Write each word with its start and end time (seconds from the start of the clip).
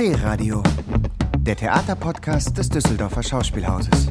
D-Radio, 0.00 0.62
der 1.40 1.56
Theaterpodcast 1.56 2.56
des 2.56 2.70
Düsseldorfer 2.70 3.22
Schauspielhauses. 3.22 4.06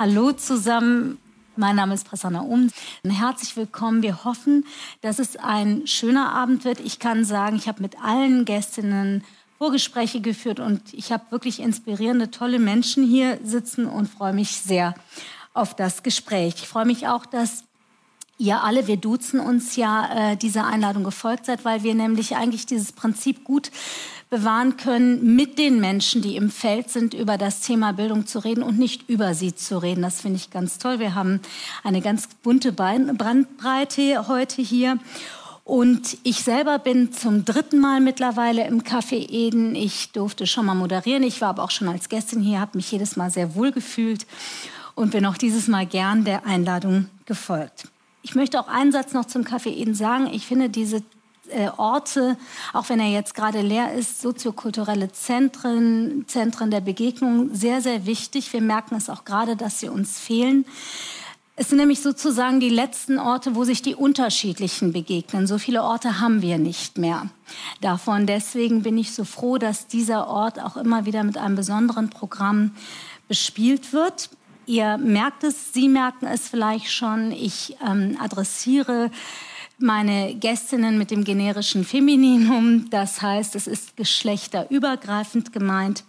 Hallo 0.00 0.32
zusammen. 0.32 1.18
Mein 1.54 1.76
Name 1.76 1.94
ist 1.94 2.08
Prasanna 2.08 2.40
Um. 2.40 2.72
Herzlich 3.04 3.56
willkommen. 3.56 4.02
Wir 4.02 4.24
hoffen, 4.24 4.64
dass 5.00 5.20
es 5.20 5.36
ein 5.36 5.86
schöner 5.86 6.32
Abend 6.32 6.64
wird. 6.64 6.80
Ich 6.80 6.98
kann 6.98 7.24
sagen, 7.24 7.54
ich 7.54 7.68
habe 7.68 7.82
mit 7.82 8.02
allen 8.02 8.44
Gästinnen 8.44 9.22
Vorgespräche 9.58 10.20
geführt 10.20 10.58
und 10.58 10.92
ich 10.92 11.12
habe 11.12 11.30
wirklich 11.30 11.60
inspirierende, 11.60 12.32
tolle 12.32 12.58
Menschen 12.58 13.06
hier 13.06 13.38
sitzen 13.44 13.86
und 13.86 14.08
freue 14.08 14.32
mich 14.32 14.56
sehr 14.56 14.96
auf 15.54 15.76
das 15.76 16.02
Gespräch. 16.02 16.54
Ich 16.56 16.66
freue 16.66 16.84
mich 16.84 17.06
auch, 17.06 17.26
dass 17.26 17.69
ihr 18.40 18.64
alle, 18.64 18.86
wir 18.86 18.96
duzen 18.96 19.38
uns 19.38 19.76
ja, 19.76 20.32
äh, 20.32 20.36
dieser 20.36 20.66
Einladung 20.66 21.04
gefolgt 21.04 21.46
seid, 21.46 21.64
weil 21.64 21.82
wir 21.82 21.94
nämlich 21.94 22.36
eigentlich 22.36 22.64
dieses 22.64 22.92
Prinzip 22.92 23.44
gut 23.44 23.70
bewahren 24.30 24.76
können, 24.76 25.36
mit 25.36 25.58
den 25.58 25.78
Menschen, 25.78 26.22
die 26.22 26.36
im 26.36 26.50
Feld 26.50 26.88
sind, 26.88 27.12
über 27.14 27.36
das 27.36 27.60
Thema 27.60 27.92
Bildung 27.92 28.26
zu 28.26 28.38
reden 28.38 28.62
und 28.62 28.78
nicht 28.78 29.08
über 29.08 29.34
sie 29.34 29.54
zu 29.54 29.78
reden. 29.78 30.02
Das 30.02 30.22
finde 30.22 30.36
ich 30.36 30.50
ganz 30.50 30.78
toll. 30.78 31.00
Wir 31.00 31.14
haben 31.14 31.40
eine 31.84 32.00
ganz 32.00 32.28
bunte 32.42 32.72
Brandbreite 32.72 34.26
heute 34.28 34.62
hier. 34.62 34.98
Und 35.64 36.16
ich 36.22 36.42
selber 36.42 36.78
bin 36.78 37.12
zum 37.12 37.44
dritten 37.44 37.78
Mal 37.78 38.00
mittlerweile 38.00 38.66
im 38.66 38.82
Café 38.82 39.28
Eden. 39.30 39.74
Ich 39.74 40.12
durfte 40.12 40.46
schon 40.46 40.66
mal 40.66 40.74
moderieren. 40.74 41.22
Ich 41.22 41.40
war 41.40 41.50
aber 41.50 41.62
auch 41.62 41.70
schon 41.70 41.88
als 41.88 42.08
Gästin 42.08 42.40
hier, 42.40 42.60
habe 42.60 42.78
mich 42.78 42.90
jedes 42.90 43.16
Mal 43.16 43.30
sehr 43.30 43.54
wohl 43.54 43.70
gefühlt 43.70 44.26
und 44.94 45.10
bin 45.10 45.26
auch 45.26 45.36
dieses 45.36 45.68
Mal 45.68 45.86
gern 45.86 46.24
der 46.24 46.46
Einladung 46.46 47.06
gefolgt. 47.26 47.84
Ich 48.22 48.34
möchte 48.34 48.60
auch 48.60 48.68
einen 48.68 48.92
Satz 48.92 49.12
noch 49.12 49.24
zum 49.24 49.42
Café 49.42 49.94
sagen. 49.94 50.28
Ich 50.32 50.46
finde 50.46 50.68
diese 50.68 51.02
äh, 51.48 51.68
Orte, 51.76 52.36
auch 52.72 52.88
wenn 52.88 53.00
er 53.00 53.10
jetzt 53.10 53.34
gerade 53.34 53.60
leer 53.60 53.92
ist, 53.94 54.20
soziokulturelle 54.20 55.10
Zentren, 55.12 56.24
Zentren 56.26 56.70
der 56.70 56.80
Begegnung 56.80 57.54
sehr, 57.54 57.80
sehr 57.80 58.06
wichtig. 58.06 58.52
Wir 58.52 58.60
merken 58.60 58.94
es 58.96 59.08
auch 59.08 59.24
gerade, 59.24 59.56
dass 59.56 59.80
sie 59.80 59.88
uns 59.88 60.18
fehlen. 60.18 60.64
Es 61.56 61.68
sind 61.68 61.78
nämlich 61.78 62.00
sozusagen 62.00 62.58
die 62.58 62.70
letzten 62.70 63.18
Orte, 63.18 63.54
wo 63.54 63.64
sich 63.64 63.82
die 63.82 63.94
unterschiedlichen 63.94 64.92
begegnen. 64.92 65.46
So 65.46 65.58
viele 65.58 65.82
Orte 65.82 66.20
haben 66.20 66.40
wir 66.40 66.56
nicht 66.56 66.96
mehr. 66.96 67.28
Davon 67.82 68.26
deswegen 68.26 68.82
bin 68.82 68.96
ich 68.96 69.12
so 69.12 69.24
froh, 69.24 69.58
dass 69.58 69.86
dieser 69.86 70.28
Ort 70.28 70.58
auch 70.58 70.78
immer 70.78 71.04
wieder 71.04 71.22
mit 71.22 71.36
einem 71.36 71.56
besonderen 71.56 72.08
Programm 72.08 72.70
bespielt 73.28 73.92
wird. 73.92 74.30
Ihr 74.70 74.98
merkt 74.98 75.42
es, 75.42 75.72
Sie 75.72 75.88
merken 75.88 76.28
es 76.28 76.48
vielleicht 76.48 76.92
schon. 76.92 77.32
Ich 77.32 77.76
ähm, 77.84 78.16
adressiere 78.20 79.10
meine 79.78 80.36
Gästinnen 80.36 80.96
mit 80.96 81.10
dem 81.10 81.24
generischen 81.24 81.84
Femininum. 81.84 82.88
Das 82.88 83.20
heißt, 83.20 83.56
es 83.56 83.66
ist 83.66 83.96
geschlechterübergreifend 83.96 85.52
gemeint. 85.52 86.04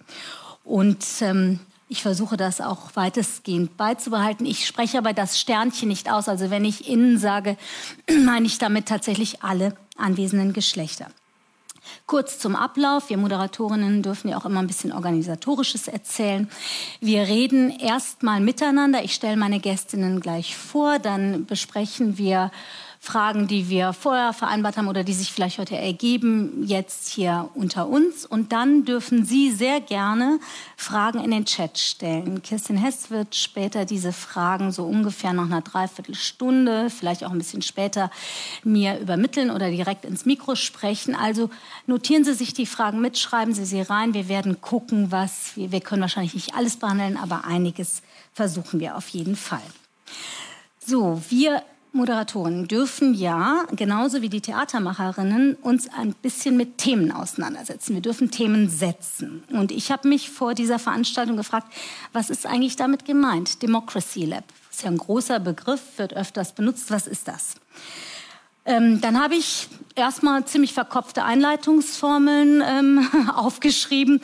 Und 0.63 1.03
ähm, 1.21 1.59
ich 1.89 2.03
versuche 2.03 2.37
das 2.37 2.61
auch 2.61 2.95
weitestgehend 2.95 3.77
beizubehalten. 3.77 4.45
Ich 4.45 4.67
spreche 4.67 4.99
aber 4.99 5.13
das 5.13 5.39
Sternchen 5.39 5.87
nicht 5.87 6.11
aus. 6.11 6.29
Also 6.29 6.51
wenn 6.51 6.63
ich 6.63 6.87
innen 6.87 7.17
sage, 7.17 7.57
meine 8.25 8.45
ich 8.45 8.59
damit 8.59 8.85
tatsächlich 8.85 9.41
alle 9.41 9.75
anwesenden 9.97 10.53
Geschlechter. 10.53 11.07
Kurz 12.11 12.39
zum 12.39 12.57
Ablauf. 12.57 13.09
Wir 13.09 13.15
Moderatorinnen 13.15 14.03
dürfen 14.03 14.27
ja 14.27 14.37
auch 14.37 14.43
immer 14.43 14.59
ein 14.59 14.67
bisschen 14.67 14.91
organisatorisches 14.91 15.87
erzählen. 15.87 16.49
Wir 16.99 17.21
reden 17.21 17.69
erstmal 17.69 18.41
miteinander. 18.41 19.01
Ich 19.01 19.13
stelle 19.13 19.37
meine 19.37 19.61
Gästinnen 19.61 20.19
gleich 20.19 20.57
vor. 20.57 20.99
Dann 20.99 21.45
besprechen 21.45 22.17
wir 22.17 22.51
Fragen, 23.03 23.47
die 23.47 23.67
wir 23.67 23.94
vorher 23.94 24.31
vereinbart 24.31 24.77
haben 24.77 24.88
oder 24.88 25.03
die 25.03 25.13
sich 25.13 25.31
vielleicht 25.31 25.57
heute 25.57 25.75
ergeben, 25.75 26.63
jetzt 26.67 27.09
hier 27.09 27.50
unter 27.56 27.88
uns. 27.88 28.28
Und 28.28 28.51
dann 28.51 28.85
dürfen 28.85 29.25
Sie 29.25 29.50
sehr 29.50 29.81
gerne 29.81 30.39
Fragen 30.78 31.19
in 31.19 31.31
den 31.31 31.45
Chat 31.45 31.79
stellen. 31.79 32.44
Kirsten 32.44 32.78
Hess 32.78 33.09
wird 33.09 33.34
später 33.34 33.85
diese 33.85 34.13
Fragen 34.13 34.72
so 34.72 34.85
ungefähr 34.85 35.34
nach 35.34 35.45
einer 35.45 35.62
Dreiviertelstunde, 35.62 36.91
vielleicht 36.91 37.23
auch 37.23 37.31
ein 37.31 37.39
bisschen 37.39 37.63
später, 37.63 38.12
mir 38.63 39.00
übermitteln 39.00 39.50
oder 39.50 39.72
direkt 39.72 40.06
ins 40.06 40.25
Mikro 40.25 40.53
sprechen. 40.53 41.16
Also 41.16 41.50
notieren 41.88 42.23
Sie 42.23 42.35
sich 42.35 42.53
die 42.53 42.68
Fragen 42.68 43.01
mit, 43.01 43.18
schreiben 43.18 43.56
Sie 43.56 43.66
sie 43.66 43.81
rein. 43.81 44.13
Wir 44.13 44.29
werden 44.29 44.62
gucken, 44.62 45.12
was 45.12 45.53
wir, 45.56 45.72
wir 45.72 45.81
können 45.81 46.03
wahrscheinlich 46.03 46.35
nicht 46.35 46.53
alles 46.53 46.78
behandeln, 46.78 47.18
aber 47.18 47.45
einiges 47.45 48.03
versuchen 48.31 48.79
wir 48.79 48.95
auf 48.95 49.09
jeden 49.09 49.35
Fall. 49.35 49.59
So, 50.85 51.19
wir 51.29 51.63
Moderatoren 51.94 52.69
dürfen 52.69 53.13
ja, 53.13 53.66
genauso 53.75 54.22
wie 54.22 54.29
die 54.29 54.40
Theatermacherinnen, 54.40 55.56
uns 55.56 55.90
ein 55.90 56.13
bisschen 56.13 56.56
mit 56.56 56.78
Themen 56.78 57.12
auseinandersetzen. 57.12 57.96
Wir 57.96 58.02
dürfen 58.02 58.31
Themen 58.31 58.69
setzen. 58.69 59.44
Und 59.50 59.74
ich 59.74 59.91
habe 59.91 60.07
mich 60.07 60.30
vor 60.30 60.53
dieser 60.53 60.80
Veranstaltung 60.80 61.35
gefragt, 61.35 61.68
was 62.13 62.30
ist 62.30 62.46
eigentlich 62.46 62.78
damit 62.78 63.03
gemeint? 63.03 63.62
Democracy 63.62 64.24
Lab. 64.25 64.46
Ist 64.72 64.84
ja 64.84 64.90
ein 64.90 64.97
großer 64.97 65.41
Begriff, 65.41 65.81
wird 65.97 66.13
öfters 66.13 66.53
benutzt. 66.53 66.91
Was 66.91 67.07
ist 67.07 67.28
das? 67.28 67.56
Ähm, 68.63 69.01
dann 69.01 69.22
habe 69.22 69.35
ich 69.35 69.68
erstmal 69.96 70.46
ziemlich 70.46 70.74
verkopfte 70.74 71.25
Einleitungsformeln 71.25 72.63
ähm, 72.66 73.09
aufgeschrieben 73.35 74.22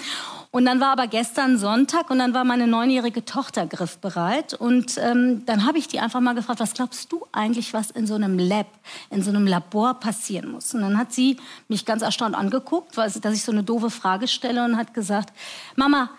und 0.51 0.65
dann 0.65 0.79
war 0.79 0.91
aber 0.91 1.07
gestern 1.07 1.57
Sonntag 1.57 2.09
und 2.09 2.19
dann 2.19 2.33
war 2.33 2.43
meine 2.43 2.67
neunjährige 2.67 3.25
Tochter 3.25 3.67
griffbereit. 3.67 4.53
Und 4.53 4.97
ähm, 4.97 5.45
dann 5.45 5.65
habe 5.65 5.77
ich 5.77 5.87
die 5.87 5.99
einfach 5.99 6.21
mal 6.21 6.35
gefragt, 6.35 6.59
was 6.59 6.73
glaubst 6.73 7.11
du 7.11 7.25
eigentlich, 7.31 7.73
was 7.73 7.91
in 7.91 8.07
so 8.07 8.15
einem 8.15 8.39
Lab, 8.39 8.67
in 9.09 9.21
so 9.21 9.29
einem 9.29 9.45
Labor 9.45 9.95
passieren 9.95 10.51
muss? 10.51 10.73
Und 10.73 10.81
dann 10.81 10.97
hat 10.97 11.11
sie 11.13 11.37
mich 11.67 11.85
ganz 11.85 12.01
erstaunt 12.01 12.35
angeguckt, 12.35 12.95
weil, 12.95 13.11
dass 13.11 13.33
ich 13.33 13.43
so 13.43 13.51
eine 13.51 13.63
doofe 13.63 13.89
Frage 13.89 14.27
stelle 14.27 14.63
und 14.63 14.77
hat 14.77 14.93
gesagt, 14.93 15.33
Mama, 15.75 16.09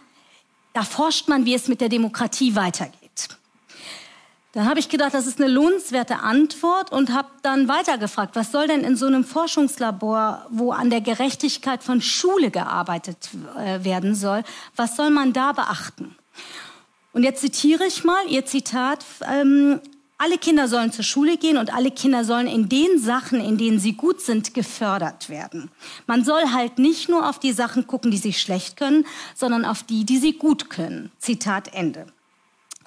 da 0.74 0.82
forscht 0.82 1.28
man, 1.28 1.44
wie 1.46 1.54
es 1.54 1.66
mit 1.66 1.80
der 1.80 1.88
Demokratie 1.88 2.54
weitergeht. 2.54 3.07
Dann 4.52 4.66
habe 4.66 4.80
ich 4.80 4.88
gedacht, 4.88 5.12
das 5.12 5.26
ist 5.26 5.40
eine 5.40 5.50
lohnenswerte 5.50 6.20
Antwort 6.20 6.90
und 6.90 7.12
habe 7.12 7.28
dann 7.42 7.68
weitergefragt, 7.68 8.34
was 8.34 8.50
soll 8.50 8.66
denn 8.66 8.80
in 8.80 8.96
so 8.96 9.06
einem 9.06 9.24
Forschungslabor, 9.24 10.46
wo 10.50 10.72
an 10.72 10.88
der 10.88 11.02
Gerechtigkeit 11.02 11.82
von 11.82 12.00
Schule 12.00 12.50
gearbeitet 12.50 13.28
äh, 13.58 13.84
werden 13.84 14.14
soll, 14.14 14.42
was 14.74 14.96
soll 14.96 15.10
man 15.10 15.34
da 15.34 15.52
beachten? 15.52 16.16
Und 17.12 17.24
jetzt 17.24 17.40
zitiere 17.40 17.84
ich 17.84 18.04
mal 18.04 18.26
Ihr 18.28 18.46
Zitat. 18.46 19.04
Ähm, 19.30 19.80
alle 20.16 20.38
Kinder 20.38 20.66
sollen 20.66 20.92
zur 20.92 21.04
Schule 21.04 21.36
gehen 21.36 21.58
und 21.58 21.72
alle 21.72 21.90
Kinder 21.90 22.24
sollen 22.24 22.48
in 22.48 22.68
den 22.68 22.98
Sachen, 22.98 23.40
in 23.40 23.56
denen 23.56 23.78
sie 23.78 23.92
gut 23.92 24.20
sind, 24.20 24.52
gefördert 24.52 25.28
werden. 25.28 25.70
Man 26.06 26.24
soll 26.24 26.52
halt 26.52 26.78
nicht 26.78 27.08
nur 27.08 27.28
auf 27.28 27.38
die 27.38 27.52
Sachen 27.52 27.86
gucken, 27.86 28.10
die 28.10 28.16
sie 28.16 28.32
schlecht 28.32 28.76
können, 28.76 29.06
sondern 29.36 29.64
auf 29.64 29.84
die, 29.84 30.04
die 30.04 30.18
sie 30.18 30.32
gut 30.32 30.70
können. 30.70 31.12
Zitat 31.18 31.72
Ende. 31.72 32.06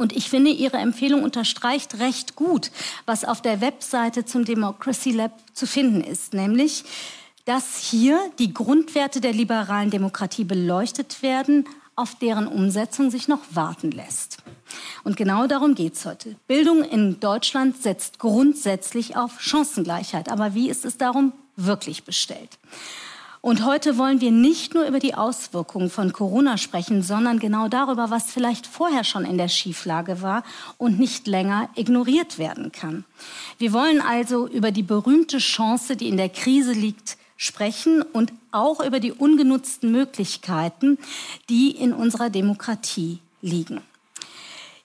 Und 0.01 0.13
ich 0.13 0.31
finde, 0.31 0.49
Ihre 0.49 0.77
Empfehlung 0.77 1.21
unterstreicht 1.21 1.99
recht 1.99 2.35
gut, 2.35 2.71
was 3.05 3.23
auf 3.23 3.39
der 3.39 3.61
Webseite 3.61 4.25
zum 4.25 4.45
Democracy 4.45 5.11
Lab 5.11 5.37
zu 5.53 5.67
finden 5.67 6.01
ist, 6.01 6.33
nämlich, 6.33 6.85
dass 7.45 7.77
hier 7.77 8.19
die 8.39 8.51
Grundwerte 8.51 9.21
der 9.21 9.31
liberalen 9.31 9.91
Demokratie 9.91 10.43
beleuchtet 10.43 11.21
werden, 11.21 11.65
auf 11.95 12.15
deren 12.15 12.47
Umsetzung 12.47 13.11
sich 13.11 13.27
noch 13.27 13.41
warten 13.51 13.91
lässt. 13.91 14.37
Und 15.03 15.17
genau 15.17 15.45
darum 15.45 15.75
geht 15.75 15.93
es 15.93 16.03
heute. 16.03 16.35
Bildung 16.47 16.83
in 16.83 17.19
Deutschland 17.19 17.79
setzt 17.79 18.17
grundsätzlich 18.17 19.15
auf 19.15 19.39
Chancengleichheit. 19.39 20.31
Aber 20.31 20.55
wie 20.55 20.71
ist 20.71 20.83
es 20.83 20.97
darum 20.97 21.31
wirklich 21.55 22.05
bestellt? 22.05 22.57
Und 23.41 23.65
heute 23.65 23.97
wollen 23.97 24.21
wir 24.21 24.29
nicht 24.29 24.75
nur 24.75 24.85
über 24.85 24.99
die 24.99 25.15
Auswirkungen 25.15 25.89
von 25.89 26.13
Corona 26.13 26.57
sprechen, 26.57 27.01
sondern 27.01 27.39
genau 27.39 27.67
darüber, 27.67 28.11
was 28.11 28.31
vielleicht 28.31 28.67
vorher 28.67 29.03
schon 29.03 29.25
in 29.25 29.39
der 29.39 29.47
Schieflage 29.47 30.21
war 30.21 30.43
und 30.77 30.99
nicht 30.99 31.25
länger 31.25 31.67
ignoriert 31.75 32.37
werden 32.37 32.71
kann. 32.71 33.03
Wir 33.57 33.73
wollen 33.73 33.99
also 33.99 34.47
über 34.47 34.69
die 34.69 34.83
berühmte 34.83 35.39
Chance, 35.39 35.95
die 35.95 36.07
in 36.07 36.17
der 36.17 36.29
Krise 36.29 36.73
liegt, 36.73 37.17
sprechen 37.35 38.03
und 38.03 38.31
auch 38.51 38.79
über 38.85 38.99
die 38.99 39.11
ungenutzten 39.11 39.91
Möglichkeiten, 39.91 40.99
die 41.49 41.71
in 41.71 41.93
unserer 41.93 42.29
Demokratie 42.29 43.17
liegen 43.41 43.81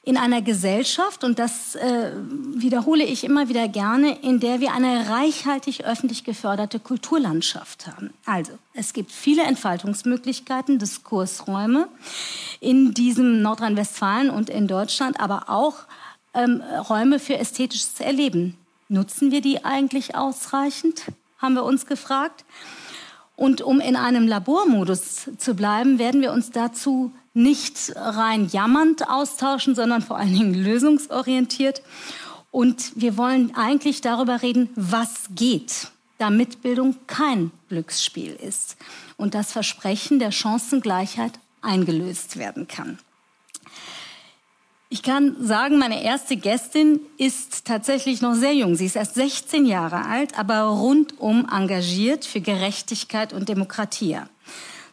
in 0.07 0.17
einer 0.17 0.41
Gesellschaft, 0.41 1.25
und 1.25 1.41
das 1.41 1.75
äh, 1.75 2.13
wiederhole 2.55 3.03
ich 3.03 3.25
immer 3.25 3.49
wieder 3.49 3.67
gerne, 3.67 4.17
in 4.23 4.39
der 4.39 4.61
wir 4.61 4.73
eine 4.73 5.11
reichhaltig 5.11 5.85
öffentlich 5.85 6.23
geförderte 6.23 6.79
Kulturlandschaft 6.79 7.89
haben. 7.89 8.15
Also, 8.25 8.53
es 8.73 8.93
gibt 8.93 9.11
viele 9.11 9.43
Entfaltungsmöglichkeiten, 9.43 10.79
Diskursräume 10.79 11.89
in 12.61 12.95
diesem 12.95 13.43
Nordrhein-Westfalen 13.43 14.31
und 14.31 14.49
in 14.49 14.69
Deutschland, 14.69 15.19
aber 15.19 15.51
auch 15.51 15.75
ähm, 16.35 16.63
Räume 16.89 17.19
für 17.19 17.37
ästhetisches 17.37 17.99
Erleben. 17.99 18.57
Nutzen 18.89 19.33
wir 19.33 19.41
die 19.41 19.65
eigentlich 19.65 20.15
ausreichend? 20.15 21.03
Haben 21.39 21.55
wir 21.55 21.65
uns 21.65 21.85
gefragt. 21.85 22.45
Und 23.35 23.61
um 23.61 23.81
in 23.81 23.97
einem 23.97 24.29
Labormodus 24.29 25.31
zu 25.37 25.55
bleiben, 25.55 25.99
werden 25.99 26.21
wir 26.21 26.31
uns 26.31 26.53
dazu 26.53 27.11
nicht 27.37 27.93
rein 27.95 28.49
jammernd 28.51 29.09
austauschen, 29.09 29.75
sondern 29.75 30.03
vor 30.03 30.17
allen 30.17 30.33
Dingen 30.33 30.55
lösungsorientiert. 30.55 31.83
Und 32.51 32.93
wir 32.95 33.17
wollen 33.17 33.55
eigentlich 33.55 34.01
darüber 34.01 34.43
reden, 34.43 34.71
was 34.75 35.27
geht, 35.35 35.89
damit 36.19 36.63
Bildung 36.63 36.97
kein 37.07 37.51
Glücksspiel 37.69 38.33
ist 38.33 38.77
und 39.19 39.35
das 39.35 39.53
Versprechen 39.53 40.19
der 40.19 40.33
Chancengleichheit 40.33 41.39
eingelöst 41.61 42.39
werden 42.39 42.67
kann. 42.69 42.99
Ich 44.89 45.03
kann 45.03 45.37
sagen, 45.45 45.79
meine 45.79 46.03
erste 46.03 46.37
Gästin 46.37 47.01
ist 47.19 47.65
tatsächlich 47.65 48.23
noch 48.23 48.35
sehr 48.35 48.55
jung. 48.55 48.77
Sie 48.77 48.87
ist 48.87 48.97
erst 48.97 49.17
16 49.17 49.67
Jahre 49.67 50.07
alt, 50.07 50.39
aber 50.39 50.61
rundum 50.63 51.47
engagiert 51.53 52.25
für 52.25 52.41
Gerechtigkeit 52.41 53.33
und 53.33 53.49
Demokratie. 53.49 54.19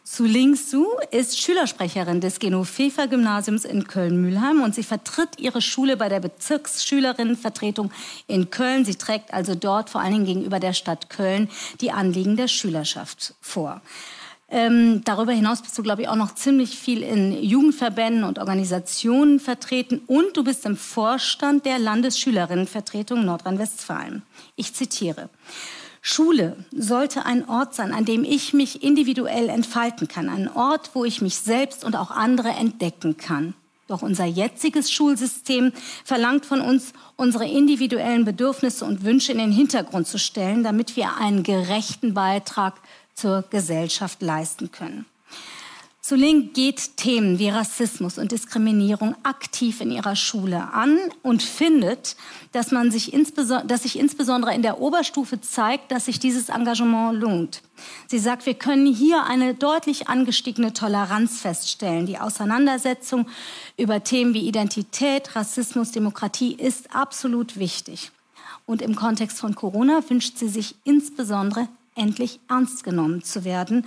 Su 0.06 0.24
Ling 0.24 0.54
Su 0.54 0.86
ist 1.12 1.40
Schülersprecherin 1.40 2.20
des 2.20 2.38
Geno-Fefer-Gymnasiums 2.38 3.64
in 3.64 3.88
Köln-Mühlheim 3.88 4.60
und 4.60 4.74
sie 4.74 4.82
vertritt 4.82 5.38
ihre 5.38 5.62
Schule 5.62 5.96
bei 5.96 6.10
der 6.10 6.20
Bezirksschülerinnenvertretung 6.20 7.90
in 8.26 8.50
Köln. 8.50 8.84
Sie 8.84 8.96
trägt 8.96 9.32
also 9.32 9.54
dort 9.54 9.88
vor 9.88 10.02
allen 10.02 10.12
Dingen 10.12 10.26
gegenüber 10.26 10.60
der 10.60 10.74
Stadt 10.74 11.08
Köln 11.08 11.48
die 11.80 11.90
Anliegen 11.90 12.36
der 12.36 12.48
Schülerschaft 12.48 13.32
vor. 13.40 13.80
Ähm, 14.50 15.00
darüber 15.06 15.32
hinaus 15.32 15.62
bist 15.62 15.78
du, 15.78 15.82
glaube 15.82 16.02
ich, 16.02 16.08
auch 16.08 16.16
noch 16.16 16.34
ziemlich 16.34 16.78
viel 16.78 17.02
in 17.02 17.42
Jugendverbänden 17.42 18.24
und 18.24 18.38
Organisationen 18.38 19.40
vertreten 19.40 20.02
und 20.06 20.36
du 20.36 20.44
bist 20.44 20.66
im 20.66 20.76
Vorstand 20.76 21.64
der 21.64 21.78
Landesschülerinnenvertretung 21.78 23.24
Nordrhein-Westfalen. 23.24 24.20
Ich 24.54 24.74
zitiere. 24.74 25.30
Schule 26.06 26.54
sollte 26.70 27.24
ein 27.24 27.48
Ort 27.48 27.74
sein, 27.74 27.94
an 27.94 28.04
dem 28.04 28.24
ich 28.24 28.52
mich 28.52 28.82
individuell 28.82 29.48
entfalten 29.48 30.06
kann, 30.06 30.28
ein 30.28 30.54
Ort, 30.54 30.90
wo 30.92 31.06
ich 31.06 31.22
mich 31.22 31.36
selbst 31.38 31.82
und 31.82 31.96
auch 31.96 32.10
andere 32.10 32.50
entdecken 32.50 33.16
kann. 33.16 33.54
Doch 33.88 34.02
unser 34.02 34.26
jetziges 34.26 34.92
Schulsystem 34.92 35.72
verlangt 36.04 36.44
von 36.44 36.60
uns, 36.60 36.92
unsere 37.16 37.48
individuellen 37.48 38.26
Bedürfnisse 38.26 38.84
und 38.84 39.02
Wünsche 39.02 39.32
in 39.32 39.38
den 39.38 39.50
Hintergrund 39.50 40.06
zu 40.06 40.18
stellen, 40.18 40.62
damit 40.62 40.94
wir 40.94 41.16
einen 41.16 41.42
gerechten 41.42 42.12
Beitrag 42.12 42.74
zur 43.14 43.42
Gesellschaft 43.48 44.20
leisten 44.20 44.70
können. 44.70 45.06
Zuling 46.06 46.52
geht 46.52 46.98
Themen 46.98 47.38
wie 47.38 47.48
Rassismus 47.48 48.18
und 48.18 48.30
Diskriminierung 48.30 49.16
aktiv 49.22 49.80
in 49.80 49.90
ihrer 49.90 50.16
Schule 50.16 50.70
an 50.74 50.98
und 51.22 51.42
findet, 51.42 52.16
dass, 52.52 52.72
man 52.72 52.90
sich 52.90 53.16
dass 53.64 53.84
sich 53.84 53.98
insbesondere 53.98 54.54
in 54.54 54.60
der 54.60 54.82
Oberstufe 54.82 55.40
zeigt, 55.40 55.90
dass 55.90 56.04
sich 56.04 56.20
dieses 56.20 56.50
Engagement 56.50 57.18
lohnt. 57.18 57.62
Sie 58.06 58.18
sagt, 58.18 58.44
wir 58.44 58.52
können 58.52 58.84
hier 58.84 59.24
eine 59.24 59.54
deutlich 59.54 60.06
angestiegene 60.06 60.74
Toleranz 60.74 61.40
feststellen. 61.40 62.04
Die 62.04 62.18
Auseinandersetzung 62.18 63.26
über 63.78 64.04
Themen 64.04 64.34
wie 64.34 64.46
Identität, 64.46 65.34
Rassismus, 65.34 65.92
Demokratie 65.92 66.52
ist 66.52 66.94
absolut 66.94 67.58
wichtig. 67.58 68.10
Und 68.66 68.82
im 68.82 68.94
Kontext 68.94 69.40
von 69.40 69.54
Corona 69.54 70.02
wünscht 70.06 70.36
sie 70.36 70.48
sich 70.48 70.74
insbesondere 70.84 71.66
endlich 71.94 72.40
ernst 72.50 72.84
genommen 72.84 73.22
zu 73.22 73.46
werden 73.46 73.86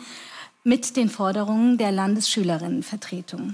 mit 0.67 0.97
den 0.97 1.09
Forderungen 1.09 1.77
der 1.77 1.93
Landesschülerinnenvertretung. 1.93 3.53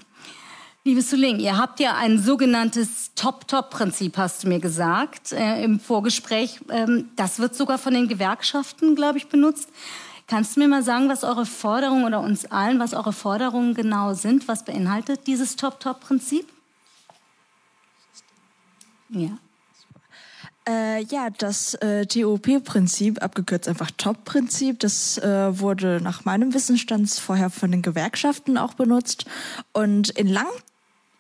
Liebe 0.84 1.04
Suling, 1.04 1.40
ihr 1.40 1.60
habt 1.60 1.80
ja 1.80 1.96
ein 1.96 2.18
sogenanntes 2.18 3.12
Top-Top-Prinzip, 3.14 4.18
hast 4.18 4.44
du 4.44 4.48
mir 4.48 4.60
gesagt, 4.60 5.32
äh, 5.32 5.64
im 5.64 5.80
Vorgespräch. 5.80 6.60
Ähm, 6.70 7.10
das 7.16 7.38
wird 7.38 7.54
sogar 7.54 7.78
von 7.78 7.94
den 7.94 8.08
Gewerkschaften, 8.08 8.96
glaube 8.96 9.20
ich, 9.20 9.28
benutzt. 9.28 9.70
Kannst 10.26 10.56
du 10.56 10.62
mir 10.62 10.68
mal 10.68 10.82
sagen, 10.82 11.08
was 11.08 11.24
eure 11.24 11.46
Forderungen 11.46 12.04
oder 12.04 12.20
uns 12.20 12.46
allen, 12.46 12.80
was 12.80 12.96
eure 12.96 13.14
Forderungen 13.14 13.76
genau 13.76 14.16
sind? 14.16 14.48
Was 14.48 14.66
beinhaltet 14.66 15.28
dieses 15.28 15.56
Top-Top-Prinzip? 15.56 16.52
Ja. 19.10 19.38
Äh, 20.68 21.04
ja, 21.04 21.30
das 21.30 21.74
äh, 21.76 22.06
TOP-Prinzip, 22.06 23.22
abgekürzt 23.22 23.68
einfach 23.68 23.92
Top-Prinzip, 23.98 24.80
das 24.80 25.18
äh, 25.18 25.60
wurde 25.60 26.00
nach 26.02 26.24
meinem 26.24 26.54
Wissensstand 26.54 27.10
vorher 27.10 27.50
von 27.50 27.72
den 27.72 27.82
Gewerkschaften 27.82 28.58
auch 28.58 28.74
benutzt. 28.74 29.26
Und 29.74 30.10
in 30.12 30.28
lang, 30.28 30.48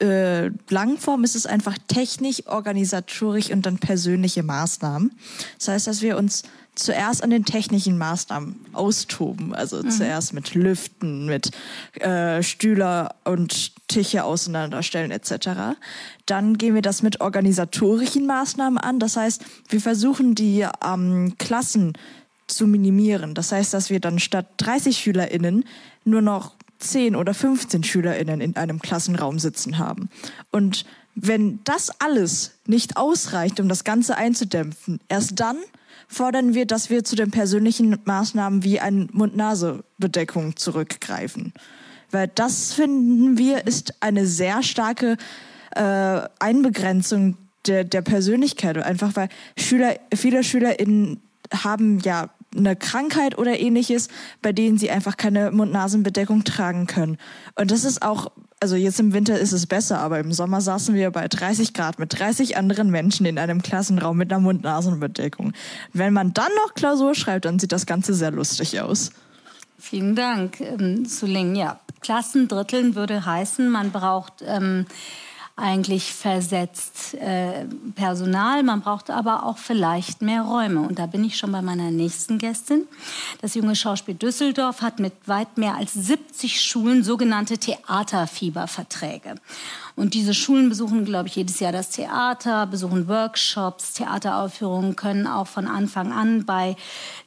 äh, 0.01 0.49
Langform 0.69 1.25
ist 1.25 1.35
es 1.35 1.45
einfach 1.45 1.77
technisch, 1.89 2.47
organisatorisch 2.47 3.49
und 3.51 3.65
dann 3.65 3.79
persönliche 3.79 4.43
Maßnahmen. 4.43 5.11
Das 5.57 5.67
heißt, 5.67 5.87
dass 5.87 6.01
wir 6.01 6.17
uns 6.17 6.43
zuerst 6.75 7.23
an 7.23 7.29
den 7.29 7.45
technischen 7.45 7.97
Maßnahmen 7.97 8.65
austoben. 8.73 9.53
Also 9.53 9.77
mhm. 9.77 9.91
zuerst 9.91 10.33
mit 10.33 10.55
Lüften, 10.55 11.25
mit 11.25 11.51
äh, 11.99 12.41
Stühler 12.41 13.15
und 13.23 13.73
Tische 13.87 14.23
auseinanderstellen 14.23 15.11
etc. 15.11 15.77
Dann 16.25 16.57
gehen 16.57 16.75
wir 16.75 16.81
das 16.81 17.03
mit 17.03 17.21
organisatorischen 17.21 18.25
Maßnahmen 18.25 18.77
an. 18.77 18.99
Das 18.99 19.17
heißt, 19.17 19.43
wir 19.69 19.81
versuchen 19.81 20.35
die 20.35 20.65
ähm, 20.83 21.35
Klassen 21.37 21.93
zu 22.47 22.67
minimieren. 22.67 23.33
Das 23.35 23.51
heißt, 23.51 23.73
dass 23.73 23.89
wir 23.89 23.99
dann 23.99 24.19
statt 24.19 24.47
30 24.57 24.97
SchülerInnen 24.97 25.65
nur 26.05 26.21
noch 26.21 26.53
10 26.79 27.15
oder 27.15 27.33
15 27.33 27.83
SchülerInnen 27.83 28.41
in 28.41 28.55
einem 28.57 28.79
Klassenraum 28.79 29.39
sitzen 29.39 29.77
haben. 29.77 30.09
Und 30.51 30.85
wenn 31.15 31.59
das 31.63 31.91
alles 32.01 32.51
nicht 32.65 32.97
ausreicht, 32.97 33.59
um 33.59 33.69
das 33.69 33.83
Ganze 33.83 34.17
einzudämpfen, 34.17 34.99
erst 35.07 35.39
dann 35.39 35.57
fordern 36.13 36.53
wir, 36.53 36.65
dass 36.65 36.89
wir 36.89 37.03
zu 37.03 37.15
den 37.15 37.31
persönlichen 37.31 37.99
Maßnahmen 38.05 38.63
wie 38.63 38.79
eine 38.79 39.07
Mund-Nase-Bedeckung 39.11 40.55
zurückgreifen. 40.55 41.53
Weil 42.11 42.29
das 42.33 42.73
finden 42.73 43.37
wir 43.37 43.65
ist 43.65 43.95
eine 44.01 44.25
sehr 44.25 44.63
starke 44.63 45.17
äh, 45.75 46.21
Einbegrenzung 46.39 47.37
der, 47.67 47.83
der 47.83 48.01
Persönlichkeit. 48.01 48.77
Einfach 48.77 49.15
weil 49.15 49.29
Schüler, 49.57 49.95
viele 50.13 50.43
SchülerInnen 50.43 51.21
haben 51.51 51.99
ja 51.99 52.29
eine 52.55 52.75
Krankheit 52.75 53.37
oder 53.37 53.59
ähnliches, 53.59 54.09
bei 54.41 54.53
denen 54.53 54.77
sie 54.77 54.91
einfach 54.91 55.17
keine 55.17 55.51
Mund-Nasen-Bedeckung 55.51 56.43
tragen 56.43 56.87
können. 56.87 57.17
Und 57.55 57.71
das 57.71 57.83
ist 57.83 58.01
auch 58.01 58.31
also 58.63 58.77
jetzt 58.77 58.97
im 59.01 59.11
Winter 59.11 59.37
ist 59.37 59.51
es 59.51 59.67
besser, 59.67 59.99
aber 59.99 60.19
im 60.19 60.31
Sommer 60.31 60.61
saßen 60.61 60.95
wir 60.95 61.11
bei 61.11 61.27
30 61.27 61.73
Grad 61.73 61.99
mit 61.99 62.17
30 62.17 62.55
anderen 62.55 62.89
Menschen 62.89 63.25
in 63.25 63.37
einem 63.37 63.61
Klassenraum 63.61 64.15
mit 64.15 64.31
einer 64.31 64.39
Mund-Nasen-Bedeckung. 64.39 65.51
Wenn 65.91 66.13
man 66.13 66.31
dann 66.31 66.47
noch 66.63 66.73
Klausur 66.73 67.13
schreibt, 67.13 67.43
dann 67.43 67.59
sieht 67.59 67.73
das 67.73 67.85
Ganze 67.85 68.13
sehr 68.13 68.31
lustig 68.31 68.79
aus. 68.79 69.11
Vielen 69.77 70.15
Dank, 70.15 70.61
ähm, 70.61 71.03
Suling. 71.03 71.55
Ja, 71.55 71.81
Klassendritteln 71.99 72.95
würde 72.95 73.25
heißen, 73.25 73.69
man 73.69 73.91
braucht 73.91 74.35
ähm, 74.47 74.85
eigentlich 75.55 76.13
versetzt 76.13 77.13
äh, 77.13 77.65
Personal. 77.93 78.63
Man 78.63 78.81
braucht 78.81 79.11
aber 79.11 79.45
auch 79.45 79.59
vielleicht 79.59 80.23
mehr 80.23 80.41
Räume. 80.41 80.81
Und 80.81 80.97
da 80.97 81.05
bin 81.05 81.23
ich 81.23 81.37
schon 81.37 81.51
bei 81.51 81.61
meiner 81.61 81.91
nächsten 81.91 82.39
Gästin. 82.39 82.87
Das 83.39 83.53
junge 83.53 83.75
Schauspiel 83.75 84.15
Düsseldorf 84.15 84.81
hat 84.81 84.99
mit 84.99 85.13
weit 85.27 85.59
mehr 85.59 85.75
als 85.75 85.93
70 85.93 86.59
Schulen 86.59 87.03
sogenannte 87.03 87.59
Theaterfieberverträge. 87.59 89.35
Und 89.95 90.15
diese 90.15 90.33
Schulen 90.33 90.69
besuchen, 90.69 91.05
glaube 91.05 91.27
ich, 91.27 91.35
jedes 91.35 91.59
Jahr 91.59 91.71
das 91.71 91.91
Theater, 91.91 92.65
besuchen 92.65 93.07
Workshops, 93.07 93.93
Theateraufführungen, 93.93 94.95
können 94.95 95.27
auch 95.27 95.45
von 95.45 95.67
Anfang 95.67 96.11
an 96.11 96.45
bei 96.45 96.75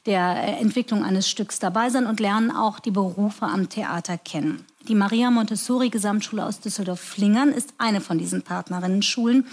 der 0.05 0.59
Entwicklung 0.59 1.05
eines 1.05 1.29
Stücks 1.29 1.59
dabei 1.59 1.89
sein 1.89 2.05
und 2.05 2.19
lernen 2.19 2.51
auch 2.51 2.79
die 2.79 2.91
Berufe 2.91 3.45
am 3.45 3.69
Theater 3.69 4.17
kennen. 4.17 4.65
Die 4.87 4.95
Maria 4.95 5.29
Montessori 5.31 5.89
Gesamtschule 5.89 6.45
aus 6.45 6.61
Düsseldorf-Flingern 6.61 7.49
ist 7.49 7.73
eine 7.77 7.99
von 7.99 8.17
diesen 8.17 8.41
Partnerinnen-Schulen 8.41 9.45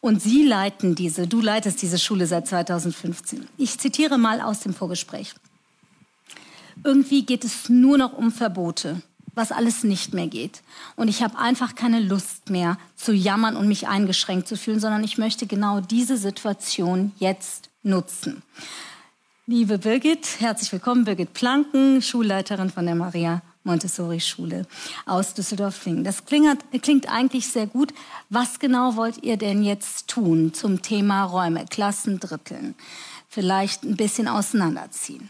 und 0.00 0.22
Sie 0.22 0.44
leiten 0.44 0.94
diese, 0.94 1.26
du 1.26 1.40
leitest 1.40 1.82
diese 1.82 1.98
Schule 1.98 2.28
seit 2.28 2.46
2015. 2.46 3.48
Ich 3.56 3.78
zitiere 3.80 4.16
mal 4.16 4.40
aus 4.40 4.60
dem 4.60 4.74
Vorgespräch. 4.74 5.34
Irgendwie 6.84 7.24
geht 7.24 7.44
es 7.44 7.68
nur 7.68 7.98
noch 7.98 8.12
um 8.12 8.30
Verbote, 8.30 9.02
was 9.34 9.50
alles 9.50 9.82
nicht 9.82 10.14
mehr 10.14 10.28
geht. 10.28 10.62
Und 10.94 11.08
ich 11.08 11.20
habe 11.20 11.36
einfach 11.36 11.74
keine 11.74 11.98
Lust 11.98 12.50
mehr 12.50 12.78
zu 12.94 13.12
jammern 13.12 13.56
und 13.56 13.66
mich 13.66 13.88
eingeschränkt 13.88 14.46
zu 14.46 14.56
fühlen, 14.56 14.78
sondern 14.78 15.02
ich 15.02 15.18
möchte 15.18 15.48
genau 15.48 15.80
diese 15.80 16.16
Situation 16.16 17.10
jetzt 17.18 17.70
nutzen. 17.82 18.42
Liebe 19.48 19.78
Birgit, 19.78 20.38
herzlich 20.38 20.70
willkommen. 20.70 21.04
Birgit 21.04 21.32
Planken, 21.32 22.02
Schulleiterin 22.02 22.70
von 22.70 22.86
der 22.86 22.94
Maria 22.94 23.42
Montessori-Schule 23.66 24.66
aus 25.04 25.34
Düsseldorf-Flingen. 25.34 26.04
Das 26.04 26.24
klingt, 26.24 26.64
klingt 26.82 27.12
eigentlich 27.12 27.48
sehr 27.48 27.66
gut. 27.66 27.92
Was 28.30 28.58
genau 28.58 28.96
wollt 28.96 29.22
ihr 29.22 29.36
denn 29.36 29.62
jetzt 29.62 30.08
tun 30.08 30.54
zum 30.54 30.80
Thema 30.80 31.24
Räume, 31.24 31.66
Klassendritteln? 31.66 32.74
Vielleicht 33.28 33.82
ein 33.82 33.96
bisschen 33.96 34.28
auseinanderziehen. 34.28 35.28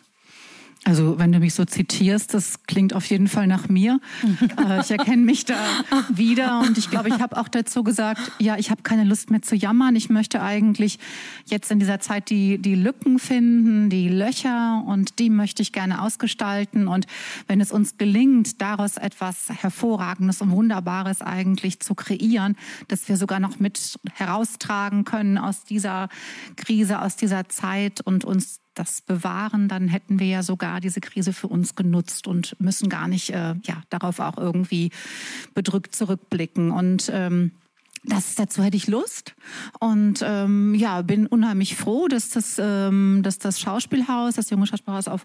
Also 0.87 1.19
wenn 1.19 1.33
du 1.33 1.41
mich 1.41 1.53
so 1.53 1.65
zitierst, 1.65 2.33
das 2.33 2.63
klingt 2.69 2.95
auf 2.95 3.05
jeden 3.07 3.27
Fall 3.27 3.49
nach 3.49 3.69
mir. 3.69 4.01
Äh, 4.57 4.81
ich 4.81 4.91
erkenne 4.91 5.23
mich 5.23 5.45
da 5.45 5.57
wieder 6.09 6.61
und 6.61 6.79
ich 6.79 6.91
glaube, 6.91 7.09
ich 7.09 7.21
habe 7.21 7.37
auch 7.37 7.49
dazu 7.49 7.83
gesagt, 7.83 8.21
ja, 8.39 8.57
ich 8.57 8.71
habe 8.71 8.83
keine 8.83 9.05
Lust 9.05 9.31
mehr 9.31 9.43
zu 9.43 9.57
jammern. 9.57 9.97
Ich 9.97 10.09
möchte 10.09 10.41
eigentlich 10.41 10.99
jetzt 11.47 11.71
in 11.71 11.79
dieser 11.79 12.01
Zeit 12.01 12.31
die, 12.31 12.59
die 12.59 12.75
Lücken 12.75 13.19
finden, 13.19 13.91
die 13.91 14.09
Löcher 14.09 14.83
und 14.87 15.19
die 15.19 15.31
möchte 15.31 15.63
ich 15.63 15.73
gerne 15.73 16.01
ausgestalten. 16.03 16.87
Und 16.87 17.07
wenn 17.49 17.61
es 17.61 17.73
uns 17.73 17.99
gelingt, 17.99 18.61
daraus 18.63 18.97
etwas 18.97 19.49
Hervorragendes 19.49 20.41
und 20.41 20.51
Wunderbares 20.53 21.23
eigentlich 21.23 21.81
zu 21.81 21.95
kreieren, 21.95 22.57
dass 22.89 23.09
wir 23.09 23.17
sogar 23.17 23.41
noch 23.41 23.59
mit 23.59 23.99
heraustragen 24.15 25.05
können 25.05 25.39
aus 25.39 25.65
dieser 25.65 26.09
Krise, 26.57 27.03
aus 27.03 27.17
dieser 27.17 27.49
Zeit 27.49 28.01
und 28.01 28.25
uns 28.25 28.61
das 28.79 29.01
bewahren, 29.01 29.69
dann 29.69 29.89
hätten 29.89 30.19
wir 30.19 30.27
ja 30.27 30.43
sogar 30.43 30.81
diese 30.81 31.01
Krise 31.01 31.33
für 31.33 31.49
uns 31.49 31.75
genutzt 31.75 32.27
und 32.27 32.59
müssen 32.61 32.89
gar 32.89 33.09
nicht 33.09 33.31
äh, 33.31 33.55
ja, 33.65 33.83
darauf 33.91 34.21
auch 34.21 34.37
irgendwie 34.37 34.91
bedrückt 35.55 35.95
zurückblicken. 35.95 36.71
Und 36.71 37.11
ähm, 37.13 37.53
das, 38.05 38.37
dazu 38.37 38.63
hätte 38.63 38.77
ich 38.77 38.87
Lust. 38.87 39.35
Und 39.81 40.21
ähm, 40.23 40.75
ja, 40.75 41.03
bin 41.03 41.27
unheimlich 41.27 41.75
froh, 41.77 42.07
dass 42.07 42.29
das, 42.29 42.61
ähm, 42.63 43.21
dass 43.23 43.39
das 43.39 43.59
Schauspielhaus, 43.59 44.37
das 44.37 44.51
junge 44.51 44.67
Schauspielhaus 44.67 45.09
auf 45.09 45.25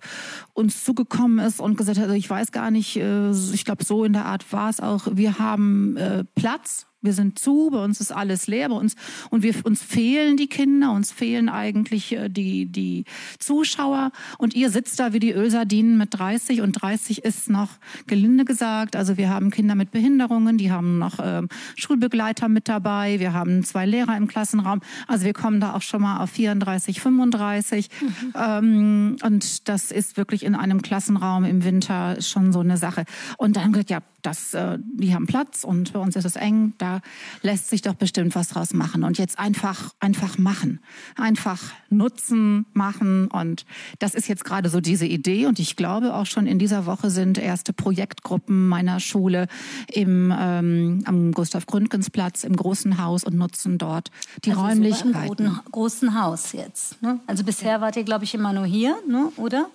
uns 0.54 0.84
zugekommen 0.84 1.46
ist 1.46 1.60
und 1.60 1.78
gesagt 1.78 1.98
hat, 1.98 2.06
also 2.06 2.16
ich 2.16 2.30
weiß 2.30 2.52
gar 2.52 2.72
nicht, 2.72 2.98
äh, 2.98 3.32
ich 3.32 3.66
glaube 3.66 3.84
so 3.84 4.04
in 4.04 4.14
der 4.14 4.26
Art 4.26 4.52
war 4.52 4.70
es 4.70 4.80
auch, 4.80 5.08
wir 5.12 5.38
haben 5.38 5.96
äh, 5.98 6.24
Platz 6.36 6.88
wir 7.02 7.14
sind 7.14 7.40
zu, 7.40 7.70
bei 7.72 7.84
uns 7.84 8.00
ist 8.00 8.12
alles 8.12 8.48
leer, 8.48 8.70
bei 8.70 8.76
uns 8.76 8.96
und 9.30 9.44
wir 9.44 9.54
uns 9.66 9.82
fehlen 9.82 10.38
die 10.38 10.48
Kinder, 10.48 10.92
uns 10.92 11.12
fehlen 11.12 11.50
eigentlich 11.50 12.12
äh, 12.14 12.30
die 12.30 12.66
die 12.66 13.06
Zuschauer. 13.40 14.12
Und 14.38 14.54
ihr 14.54 14.70
sitzt 14.70 15.00
da 15.00 15.14
wie 15.14 15.20
die 15.20 15.32
Ölsardinen 15.32 15.98
mit 15.98 16.18
30 16.18 16.62
und 16.62 16.74
30 16.74 17.24
ist 17.24 17.50
noch 17.50 17.70
gelinde 18.08 18.46
gesagt, 18.46 18.96
also 18.96 19.18
wir 19.18 19.30
haben 19.30 19.52
Kinder 19.52 19.76
mit 19.76 19.92
Behinderungen, 19.92 20.58
die 20.58 20.72
haben 20.72 21.00
noch 21.00 21.20
ähm, 21.24 21.50
Schulbegleiter 21.76 22.50
mit 22.50 22.68
dabei, 22.68 23.20
wir 23.20 23.34
haben 23.34 23.64
zwei 23.64 23.86
Lehrer 23.86 24.16
im 24.18 24.28
Klassenraum, 24.28 24.82
also 25.08 25.26
wir 25.26 25.34
kommen 25.34 25.60
da 25.60 25.74
auch 25.74 25.82
schon 25.82 26.02
mal 26.02 26.22
auf 26.22 26.30
34, 26.32 27.02
35 27.02 27.90
mhm. 28.02 28.34
ähm, 28.36 29.16
und 29.24 29.68
das 29.68 29.92
ist 29.92 30.18
wirklich 30.18 30.44
in 30.44 30.56
einem 30.56 30.82
Klassenraum 30.82 31.46
im 31.46 31.64
Winter 31.64 32.22
schon 32.22 32.52
so 32.52 32.60
eine 32.60 32.78
Sache. 32.78 33.06
Und 33.38 33.58
dann 33.58 33.72
gesagt, 33.72 33.90
ja, 33.90 34.00
das, 34.22 34.54
äh, 34.54 34.78
die 34.80 35.14
haben 35.14 35.28
Platz 35.28 35.64
und 35.64 35.94
bei 35.94 36.00
uns 36.00 36.16
ist 36.16 36.26
es 36.26 36.36
eng, 36.36 36.74
da 36.78 37.02
lässt 37.42 37.70
sich 37.70 37.82
doch 37.82 37.96
bestimmt 37.96 38.36
was 38.36 38.50
draus 38.50 38.74
machen. 38.74 39.04
Und 39.04 39.18
jetzt 39.18 39.40
einfach, 39.40 39.94
einfach 40.00 40.38
machen. 40.38 40.80
Einfach 41.16 41.62
nutzen, 41.90 42.66
machen. 42.74 43.28
Und 43.28 43.66
das 44.00 44.16
ist 44.16 44.28
jetzt 44.28 44.46
gerade 44.46 44.70
so 44.70 44.82
diese 44.82 45.06
Idee. 45.06 45.46
Und 45.46 45.60
ich 45.60 45.76
glaube 45.76 46.14
auch 46.14 46.26
schon 46.26 46.48
in 46.48 46.60
dieser 46.60 46.86
Woche 46.86 47.10
sind 47.10 47.38
erste 47.38 47.74
Projektgruppen 47.74 48.68
meiner 48.68 49.00
Schule 49.00 49.48
im, 49.92 50.34
ähm, 50.38 51.04
am 51.06 51.32
Gustav 51.32 51.66
Gründgens 51.66 52.10
Platz 52.10 52.44
im 52.44 52.56
großen 52.56 53.02
Haus 53.04 53.24
und 53.24 53.36
nutzen 53.36 53.78
dort 53.78 54.12
die 54.46 54.52
also 54.52 54.62
Räumlichkeiten. 54.64 55.46
Im 55.46 55.60
großen 55.72 56.20
Haus 56.20 56.54
jetzt. 56.54 57.02
Ne? 57.02 57.20
Also 57.28 57.44
bisher 57.44 57.82
wart 57.82 57.96
ihr, 57.96 58.04
glaube 58.04 58.24
ich, 58.24 58.34
immer 58.34 58.54
nur 58.54 58.66
hier, 58.66 58.98
ne? 59.08 59.32
oder? 59.38 59.70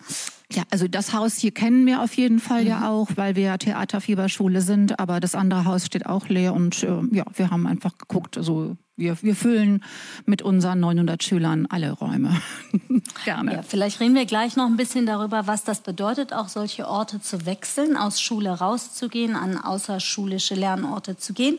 Ja, 0.53 0.62
also 0.71 0.87
das 0.87 1.12
Haus 1.12 1.37
hier 1.37 1.50
kennen 1.50 1.87
wir 1.87 2.03
auf 2.03 2.17
jeden 2.17 2.38
Fall 2.38 2.62
mhm. 2.62 2.69
ja 2.69 2.88
auch, 2.88 3.09
weil 3.17 3.35
wir 3.35 3.43
ja 3.43 3.59
Theaterfieberschule 3.59 4.61
sind, 4.61 5.00
aber 5.00 5.19
das 5.19 5.35
andere 5.35 5.65
Haus 5.65 5.87
steht 5.87 6.07
auch 6.07 6.29
leer 6.29 6.55
und 6.55 6.83
äh, 6.85 7.00
ja, 7.11 7.25
wir 7.35 7.50
haben 7.50 7.67
einfach 7.67 7.99
geguckt, 7.99 8.38
also 8.38 8.76
wir, 8.97 9.21
wir 9.23 9.37
füllen 9.37 9.85
mit 10.25 10.41
unseren 10.41 10.81
900 10.81 11.23
Schülern 11.23 11.67
alle 11.67 11.93
Räume. 11.93 12.41
Gerne. 13.25 13.55
Ja, 13.55 13.62
vielleicht 13.62 14.00
reden 14.00 14.15
wir 14.15 14.25
gleich 14.25 14.57
noch 14.57 14.67
ein 14.67 14.76
bisschen 14.76 15.05
darüber, 15.05 15.47
was 15.47 15.65
das 15.65 15.81
bedeutet, 15.81 16.33
auch 16.33 16.49
solche 16.49 16.88
Orte 16.88 17.21
zu 17.21 17.45
wechseln, 17.45 17.97
aus 17.97 18.23
Schule 18.23 18.50
rauszugehen, 18.50 19.37
an 19.37 19.59
außerschulische 19.59 20.55
Lernorte 20.55 21.19
zu 21.19 21.35
gehen. 21.35 21.59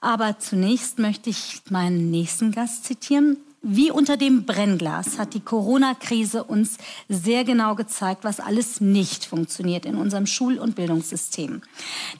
Aber 0.00 0.38
zunächst 0.38 1.00
möchte 1.00 1.30
ich 1.30 1.62
meinen 1.70 2.10
nächsten 2.10 2.52
Gast 2.52 2.84
zitieren. 2.84 3.36
Wie 3.62 3.90
unter 3.90 4.16
dem 4.16 4.46
Brennglas 4.46 5.18
hat 5.18 5.34
die 5.34 5.40
Corona-Krise 5.40 6.44
uns 6.44 6.78
sehr 7.10 7.44
genau 7.44 7.74
gezeigt, 7.74 8.24
was 8.24 8.40
alles 8.40 8.80
nicht 8.80 9.26
funktioniert 9.26 9.84
in 9.84 9.96
unserem 9.96 10.24
Schul- 10.24 10.58
und 10.58 10.76
Bildungssystem. 10.76 11.60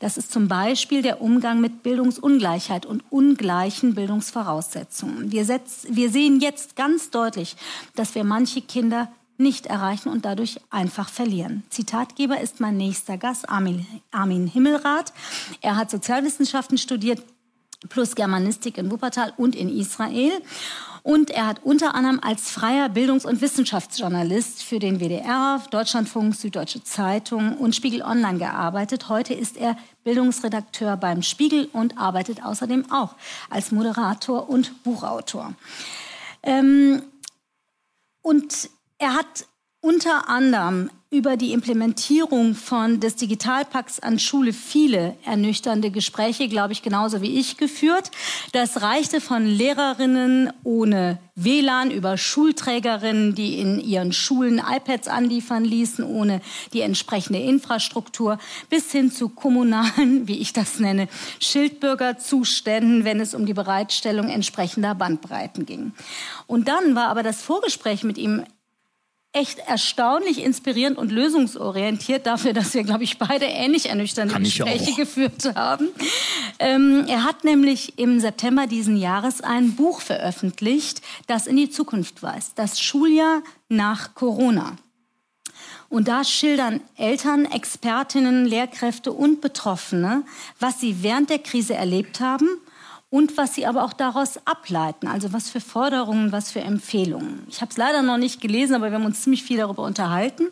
Das 0.00 0.18
ist 0.18 0.30
zum 0.32 0.48
Beispiel 0.48 1.00
der 1.00 1.22
Umgang 1.22 1.62
mit 1.62 1.82
Bildungsungleichheit 1.82 2.84
und 2.84 3.02
ungleichen 3.08 3.94
Bildungsvoraussetzungen. 3.94 5.32
Wir, 5.32 5.46
setz, 5.46 5.86
wir 5.88 6.10
sehen 6.10 6.40
jetzt 6.40 6.76
ganz 6.76 7.08
deutlich, 7.08 7.56
dass 7.94 8.14
wir 8.14 8.24
manche 8.24 8.60
Kinder 8.60 9.10
nicht 9.38 9.64
erreichen 9.64 10.10
und 10.10 10.26
dadurch 10.26 10.60
einfach 10.68 11.08
verlieren. 11.08 11.64
Zitatgeber 11.70 12.38
ist 12.38 12.60
mein 12.60 12.76
nächster 12.76 13.16
Gast, 13.16 13.48
Armin, 13.48 13.86
Armin 14.10 14.46
Himmelrath. 14.46 15.14
Er 15.62 15.76
hat 15.76 15.90
Sozialwissenschaften 15.90 16.76
studiert, 16.76 17.22
plus 17.88 18.14
Germanistik 18.14 18.78
in 18.78 18.90
Wuppertal 18.90 19.32
und 19.36 19.56
in 19.56 19.68
Israel. 19.68 20.32
Und 21.02 21.30
er 21.30 21.46
hat 21.46 21.64
unter 21.64 21.94
anderem 21.94 22.20
als 22.22 22.50
freier 22.50 22.90
Bildungs- 22.90 23.24
und 23.24 23.40
Wissenschaftsjournalist 23.40 24.62
für 24.62 24.78
den 24.78 25.00
WDR, 25.00 25.62
Deutschlandfunk, 25.70 26.34
Süddeutsche 26.34 26.84
Zeitung 26.84 27.56
und 27.56 27.74
Spiegel 27.74 28.02
Online 28.02 28.38
gearbeitet. 28.38 29.08
Heute 29.08 29.32
ist 29.32 29.56
er 29.56 29.76
Bildungsredakteur 30.04 30.98
beim 30.98 31.22
Spiegel 31.22 31.70
und 31.72 31.96
arbeitet 31.96 32.44
außerdem 32.44 32.92
auch 32.92 33.14
als 33.48 33.72
Moderator 33.72 34.50
und 34.50 34.82
Buchautor. 34.82 35.54
Ähm, 36.42 37.02
und 38.20 38.68
er 38.98 39.14
hat 39.14 39.46
unter 39.80 40.28
anderem 40.28 40.90
über 41.12 41.36
die 41.36 41.52
Implementierung 41.52 42.54
von 42.54 43.00
des 43.00 43.16
Digitalpakts 43.16 43.98
an 43.98 44.20
Schule 44.20 44.52
viele 44.52 45.16
ernüchternde 45.24 45.90
Gespräche, 45.90 46.46
glaube 46.46 46.72
ich, 46.72 46.82
genauso 46.82 47.20
wie 47.20 47.36
ich 47.36 47.56
geführt. 47.56 48.12
Das 48.52 48.80
reichte 48.80 49.20
von 49.20 49.44
Lehrerinnen 49.44 50.52
ohne 50.62 51.18
WLAN 51.34 51.90
über 51.90 52.16
Schulträgerinnen, 52.16 53.34
die 53.34 53.58
in 53.58 53.80
ihren 53.80 54.12
Schulen 54.12 54.58
iPads 54.58 55.08
anliefern 55.08 55.64
ließen, 55.64 56.04
ohne 56.04 56.40
die 56.72 56.82
entsprechende 56.82 57.40
Infrastruktur, 57.40 58.38
bis 58.68 58.92
hin 58.92 59.10
zu 59.10 59.30
kommunalen, 59.30 60.28
wie 60.28 60.38
ich 60.38 60.52
das 60.52 60.78
nenne, 60.78 61.08
Schildbürgerzuständen, 61.40 63.04
wenn 63.04 63.18
es 63.18 63.34
um 63.34 63.46
die 63.46 63.54
Bereitstellung 63.54 64.28
entsprechender 64.28 64.94
Bandbreiten 64.94 65.66
ging. 65.66 65.92
Und 66.46 66.68
dann 66.68 66.94
war 66.94 67.08
aber 67.08 67.24
das 67.24 67.42
Vorgespräch 67.42 68.04
mit 68.04 68.16
ihm 68.16 68.44
echt 69.32 69.60
erstaunlich 69.60 70.42
inspirierend 70.42 70.98
und 70.98 71.12
lösungsorientiert 71.12 72.26
dafür, 72.26 72.52
dass 72.52 72.74
wir, 72.74 72.82
glaube 72.82 73.04
ich, 73.04 73.18
beide 73.18 73.44
ähnlich 73.44 73.88
ernüchternde 73.88 74.34
Gespräche 74.40 74.94
geführt 74.94 75.54
haben. 75.54 75.88
Ähm, 76.58 77.04
er 77.08 77.24
hat 77.24 77.44
nämlich 77.44 77.98
im 77.98 78.18
September 78.18 78.66
diesen 78.66 78.96
Jahres 78.96 79.40
ein 79.40 79.76
Buch 79.76 80.00
veröffentlicht, 80.00 81.00
das 81.28 81.46
in 81.46 81.56
die 81.56 81.70
Zukunft 81.70 82.22
weist. 82.22 82.58
Das 82.58 82.80
Schuljahr 82.80 83.42
nach 83.68 84.14
Corona. 84.14 84.76
Und 85.88 86.08
da 86.08 86.24
schildern 86.24 86.80
Eltern, 86.96 87.44
Expertinnen, 87.44 88.46
Lehrkräfte 88.46 89.12
und 89.12 89.40
Betroffene, 89.40 90.24
was 90.58 90.80
sie 90.80 91.02
während 91.02 91.30
der 91.30 91.40
Krise 91.40 91.74
erlebt 91.74 92.20
haben 92.20 92.48
und 93.10 93.36
was 93.36 93.54
sie 93.54 93.66
aber 93.66 93.84
auch 93.84 93.92
daraus 93.92 94.38
ableiten, 94.46 95.08
also 95.08 95.32
was 95.32 95.50
für 95.50 95.60
Forderungen, 95.60 96.32
was 96.32 96.52
für 96.52 96.60
Empfehlungen. 96.60 97.44
Ich 97.48 97.60
habe 97.60 97.70
es 97.70 97.76
leider 97.76 98.02
noch 98.02 98.16
nicht 98.16 98.40
gelesen, 98.40 98.74
aber 98.74 98.90
wir 98.90 98.98
haben 98.98 99.04
uns 99.04 99.22
ziemlich 99.22 99.42
viel 99.42 99.58
darüber 99.58 99.82
unterhalten. 99.82 100.44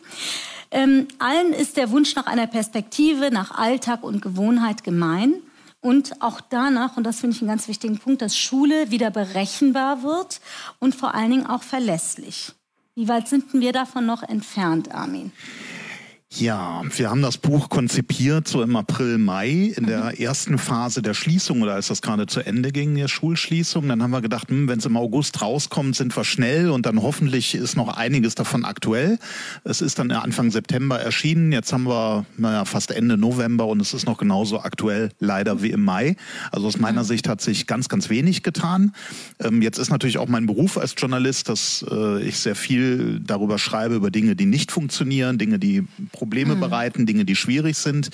Ähm, 0.70 1.06
allen 1.18 1.52
ist 1.52 1.76
der 1.76 1.90
Wunsch 1.90 2.14
nach 2.16 2.26
einer 2.26 2.46
Perspektive, 2.46 3.30
nach 3.30 3.52
Alltag 3.52 4.02
und 4.02 4.20
Gewohnheit 4.20 4.84
gemein. 4.84 5.34
Und 5.80 6.20
auch 6.20 6.40
danach, 6.40 6.96
und 6.96 7.04
das 7.04 7.20
finde 7.20 7.36
ich 7.36 7.42
einen 7.42 7.48
ganz 7.48 7.68
wichtigen 7.68 7.98
Punkt, 7.98 8.20
dass 8.20 8.36
Schule 8.36 8.90
wieder 8.90 9.10
berechenbar 9.10 10.02
wird 10.02 10.40
und 10.80 10.94
vor 10.96 11.14
allen 11.14 11.30
Dingen 11.30 11.46
auch 11.46 11.62
verlässlich. 11.62 12.52
Wie 12.96 13.06
weit 13.06 13.28
sind 13.28 13.54
wir 13.54 13.72
davon 13.72 14.04
noch 14.04 14.24
entfernt, 14.24 14.92
Armin? 14.92 15.30
Ja, 16.37 16.82
wir 16.94 17.08
haben 17.08 17.23
das 17.23 17.38
Buch 17.38 17.70
konzipiert 17.70 18.49
so 18.49 18.62
im 18.62 18.76
April, 18.76 19.16
Mai 19.16 19.73
in 19.75 19.87
der 19.87 20.04
mhm. 20.04 20.23
ersten 20.23 20.58
Phase 20.58 21.00
der 21.00 21.14
Schließung 21.14 21.62
oder 21.62 21.73
als 21.73 21.88
das 21.88 22.02
gerade 22.02 22.26
zu 22.26 22.40
Ende 22.40 22.70
ging, 22.70 22.94
der 22.97 23.08
Schulschließung. 23.08 23.88
Dann 23.88 24.02
haben 24.02 24.11
wir 24.11 24.20
gedacht, 24.20 24.50
hm, 24.50 24.68
wenn 24.68 24.78
es 24.78 24.85
im 24.85 24.99
August 24.99 25.40
rauskommt, 25.40 25.97
sind 25.97 26.14
wir 26.14 26.25
schnell 26.25 26.68
und 26.68 26.85
dann 26.85 27.00
hoffentlich 27.00 27.54
ist 27.54 27.76
noch 27.76 27.97
einiges 27.97 28.35
davon 28.35 28.66
aktuell. 28.66 29.18
Es 29.64 29.80
ist 29.80 29.99
dann 29.99 30.11
Anfang 30.11 30.50
September 30.50 31.00
erschienen. 31.00 31.50
Jetzt 31.50 31.73
haben 31.73 31.85
wir 31.85 32.26
naja, 32.37 32.66
fast 32.66 32.90
Ende 32.90 33.16
November 33.16 33.66
und 33.66 33.80
es 33.80 33.94
ist 33.94 34.04
noch 34.04 34.18
genauso 34.18 34.61
aktuell 34.61 35.08
leider 35.20 35.62
wie 35.62 35.70
im 35.70 35.82
Mai. 35.82 36.14
Also 36.52 36.66
aus 36.66 36.78
meiner 36.78 37.04
mhm. 37.04 37.06
Sicht 37.06 37.26
hat 37.26 37.40
sich 37.40 37.66
ganz, 37.66 37.88
ganz 37.88 38.11
wenig 38.11 38.42
getan. 38.42 38.92
Ähm, 39.40 39.62
jetzt 39.62 39.78
ist 39.78 39.88
natürlich 39.88 40.18
auch 40.18 40.28
mein 40.28 40.44
Beruf 40.44 40.76
als 40.76 40.94
Journalist, 40.97 41.49
dass 41.49 41.85
äh, 41.90 42.23
ich 42.23 42.38
sehr 42.38 42.54
viel 42.54 43.18
darüber 43.20 43.58
schreibe, 43.58 43.94
über 43.94 44.11
Dinge, 44.11 44.37
die 44.37 44.47
nicht 44.47 44.70
funktionieren, 44.70 45.38
Dinge, 45.38 45.58
die 45.58 45.87
Probleme 46.18 46.56
mhm. 46.56 46.60
bereiten, 46.60 47.06
Dinge, 47.06 47.25
die 47.25 47.37
schwierig 47.37 47.78
sind. 47.78 48.10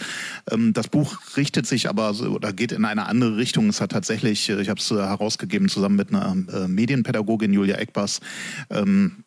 Ähm, 0.51 0.75
das 0.75 0.89
Buch 0.89 1.17
richtet 1.39 1.67
sich 1.67 1.89
aber 1.89 2.11
oder 2.21 2.53
geht 2.53 2.73
in 2.73 2.85
eine 2.85 3.07
andere 3.07 3.39
Richtung. 3.39 3.69
Es 3.71 3.81
hat 3.81 3.93
tatsächlich, 3.93 4.51
äh, 4.51 4.61
ich 4.61 4.69
habe 4.69 4.79
es 4.79 4.91
äh, 4.91 4.97
herausgegeben 4.97 5.71
zusammen 5.71 5.97
mit 5.97 6.11
einer 6.11 6.37
äh, 6.53 6.69
Medienpädagogin 6.69 7.53
Julia 7.53 7.77
Eckbas, 7.77 8.21
ähm, 8.69 9.24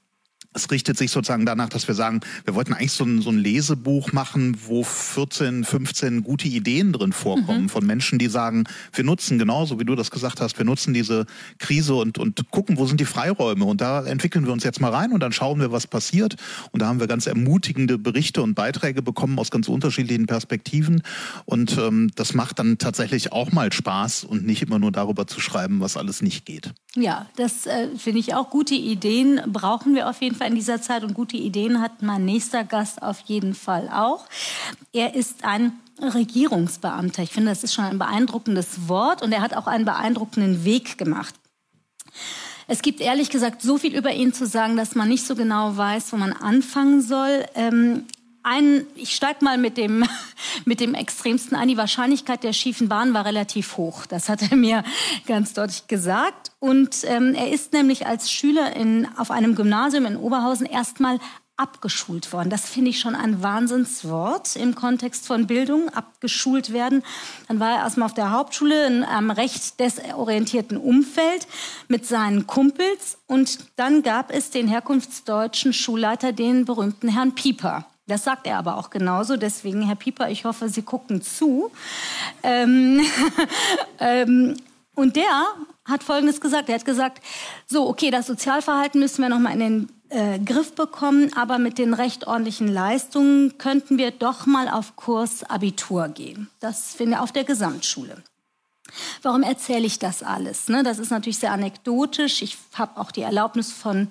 es 0.58 0.72
richtet 0.72 0.98
sich 0.98 1.12
sozusagen 1.12 1.46
danach, 1.46 1.70
dass 1.70 1.88
wir 1.88 1.96
sagen, 1.96 2.22
wir 2.44 2.56
wollten 2.56 2.74
eigentlich 2.74 2.92
so 2.92 3.04
ein, 3.04 3.22
so 3.22 3.30
ein 3.30 3.38
Lesebuch 3.38 4.12
machen, 4.12 4.58
wo 4.66 4.84
14, 4.84 5.64
15 5.64 6.24
gute 6.24 6.48
Ideen 6.48 6.92
drin 6.92 7.14
vorkommen 7.14 7.64
mhm. 7.64 7.70
von 7.70 7.86
Menschen, 7.86 8.20
die 8.20 8.28
sagen, 8.28 8.66
wir 8.94 9.04
nutzen 9.04 9.38
genauso, 9.40 9.80
wie 9.80 9.86
du 9.86 9.96
das 9.96 10.12
gesagt 10.12 10.42
hast, 10.42 10.58
wir 10.58 10.66
nutzen 10.66 10.94
diese 10.94 11.26
Krise 11.60 11.96
und, 11.96 12.18
und 12.18 12.50
gucken, 12.52 12.78
wo 12.78 12.86
sind 12.86 13.00
die 13.00 13.06
Freiräume. 13.06 13.66
Und 13.66 13.82
da 13.82 14.04
entwickeln 14.06 14.46
wir 14.46 14.54
uns 14.54 14.64
jetzt 14.64 14.82
mal 14.82 14.92
rein 14.92 15.12
und 15.12 15.22
dann 15.22 15.32
schauen 15.32 15.60
wir, 15.60 15.72
was 15.72 15.88
passiert. 15.88 16.36
Und 16.72 16.82
da 16.82 16.88
haben 16.88 17.00
wir 17.00 17.08
ganz 17.08 17.28
ermutigende 17.28 17.98
Berichte 17.98 18.42
und 18.42 18.56
Beiträge 18.56 19.02
bekommen 19.02 19.38
aus 19.40 19.52
ganz 19.52 19.70
unterschiedlichen 19.70 20.26
Perspektiven. 20.26 21.04
Und 21.46 21.78
ähm, 21.78 22.10
das 22.16 22.34
macht 22.34 22.60
dann 22.60 22.78
tatsächlich 22.78 23.32
auch 23.32 23.52
mal 23.52 23.72
Spaß 23.72 24.24
und 24.24 24.46
nicht 24.46 24.64
immer 24.64 24.80
nur 24.80 24.92
darüber 24.92 25.28
zu 25.28 25.40
schreiben, 25.40 25.80
was 25.80 25.98
alles 25.98 26.22
nicht 26.22 26.46
geht. 26.46 26.74
Ja, 26.96 27.28
das 27.36 27.68
äh, 27.68 27.90
finde 27.96 28.20
ich 28.20 28.34
auch. 28.34 28.50
Gute 28.50 28.74
Ideen 28.74 29.40
brauchen 29.48 29.94
wir 29.94 30.10
auf 30.10 30.22
jeden 30.22 30.36
Fall 30.36 30.47
in 30.48 30.56
dieser 30.56 30.82
Zeit 30.82 31.04
und 31.04 31.14
gute 31.14 31.38
Ideen 31.38 31.82
hat 31.82 32.02
mein 32.02 32.26
nächster 32.26 32.64
Gast 32.64 33.02
auf 33.02 33.20
jeden 33.22 33.54
Fall 33.54 33.90
auch. 33.90 34.26
Er 34.94 35.14
ist 35.14 35.44
ein 35.44 35.74
Regierungsbeamter. 36.02 37.24
Ich 37.24 37.32
finde, 37.32 37.52
das 37.52 37.64
ist 37.64 37.74
schon 37.74 37.86
ein 37.86 38.00
beeindruckendes 38.00 38.88
Wort 38.88 39.22
und 39.22 39.32
er 39.32 39.42
hat 39.42 39.56
auch 39.56 39.68
einen 39.68 39.86
beeindruckenden 39.86 40.64
Weg 40.64 40.98
gemacht. 40.98 41.36
Es 42.68 42.82
gibt 42.82 43.00
ehrlich 43.00 43.30
gesagt 43.30 43.62
so 43.62 43.78
viel 43.78 43.96
über 43.96 44.12
ihn 44.12 44.34
zu 44.34 44.46
sagen, 44.46 44.76
dass 44.76 44.94
man 44.94 45.08
nicht 45.08 45.26
so 45.26 45.36
genau 45.36 45.78
weiß, 45.78 46.12
wo 46.12 46.18
man 46.18 46.34
anfangen 46.34 47.02
soll. 47.02 47.46
Ähm, 47.56 48.06
ein, 48.48 48.88
ich 48.96 49.14
steige 49.16 49.44
mal 49.44 49.58
mit 49.58 49.78
dem, 49.78 50.06
mit 50.66 50.80
dem 50.80 50.94
Extremsten 50.94 51.56
ein. 51.56 51.68
Die 51.68 51.78
Wahrscheinlichkeit 51.78 52.44
der 52.44 52.54
schiefen 52.54 52.88
Bahn 52.88 53.14
war 53.14 53.26
relativ 53.26 53.78
hoch. 53.78 54.06
Das 54.06 54.30
hat 54.30 54.42
er 54.50 54.56
mir 54.56 54.84
ganz 55.28 55.54
deutlich 55.54 55.88
gesagt. 55.88 56.52
Und 56.60 57.04
ähm, 57.04 57.36
er 57.36 57.52
ist 57.52 57.74
nämlich 57.74 58.08
als 58.08 58.32
Schüler 58.32 58.76
in, 58.76 59.08
auf 59.18 59.32
einem 59.32 59.56
Gymnasium 59.56 60.06
in 60.06 60.18
Oberhausen 60.18 60.66
erstmal 60.66 61.20
abgeschult 61.58 62.32
worden. 62.34 62.50
Das 62.50 62.70
finde 62.70 62.92
ich 62.92 63.00
schon 63.00 63.16
ein 63.16 63.42
Wahnsinnswort 63.42 64.56
im 64.56 64.76
Kontext 64.76 65.26
von 65.26 65.48
Bildung, 65.48 65.90
abgeschult 65.90 66.72
werden. 66.72 67.04
Dann 67.48 67.60
war 67.60 67.72
er 67.72 67.78
erstmal 67.80 68.06
auf 68.06 68.14
der 68.14 68.32
Hauptschule 68.32 68.86
in 68.86 69.04
einem 69.04 69.32
recht 69.32 69.80
desorientierten 69.80 70.78
Umfeld 70.78 71.48
mit 71.88 72.06
seinen 72.06 72.46
Kumpels 72.46 73.18
und 73.26 73.58
dann 73.76 74.04
gab 74.04 74.32
es 74.32 74.52
den 74.52 74.68
herkunftsdeutschen 74.68 75.74
Schulleiter, 75.74 76.32
den 76.32 76.66
berühmten 76.66 77.10
Herrn 77.10 77.34
Pieper. 77.34 77.88
Das 78.08 78.24
sagt 78.24 78.48
er 78.48 78.58
aber 78.58 78.78
auch 78.78 78.90
genauso. 78.90 79.36
Deswegen, 79.36 79.84
Herr 79.84 79.96
Pieper, 79.96 80.30
ich 80.30 80.46
hoffe, 80.46 80.70
Sie 80.70 80.82
gucken 80.82 81.22
zu. 81.22 81.72
Ähm, 82.42 83.02
ähm, 84.00 84.56
und 84.96 85.16
der 85.16 85.46
hat 85.86 86.04
Folgendes 86.04 86.42
gesagt. 86.42 86.70
Er 86.70 86.76
hat 86.76 86.86
gesagt, 86.86 87.22
so, 87.68 87.88
okay, 87.88 88.10
das 88.10 88.28
Sozialverhalten 88.28 89.00
müssen 89.00 89.22
wir 89.22 89.30
noch 89.30 89.40
mal 89.40 89.54
in 89.54 89.60
den 89.60 89.90
äh, 90.10 90.40
Griff 90.40 90.74
bekommen, 90.74 91.32
aber 91.36 91.60
mit 91.60 91.78
den 91.78 91.94
recht 91.94 92.28
ordentlichen 92.28 92.68
Leistungen 92.68 93.58
könnten 93.58 93.98
wir 93.98 94.12
doch 94.12 94.46
mal 94.46 94.70
auf 94.70 94.96
Kurs 94.96 95.44
Abitur 95.44 96.08
gehen. 96.08 96.50
Das 96.62 96.96
finde 96.96 97.14
ich 97.14 97.20
auf 97.20 97.34
der 97.34 97.44
Gesamtschule. 97.44 98.24
Warum 99.22 99.44
erzähle 99.44 99.86
ich 99.86 100.00
das 100.00 100.24
alles? 100.24 100.70
Ne, 100.70 100.82
das 100.82 100.98
ist 100.98 101.12
natürlich 101.12 101.40
sehr 101.40 101.52
anekdotisch. 101.52 102.42
Ich 102.42 102.58
habe 102.74 103.00
auch 103.00 103.12
die 103.12 103.22
Erlaubnis 103.22 103.72
von 103.74 104.08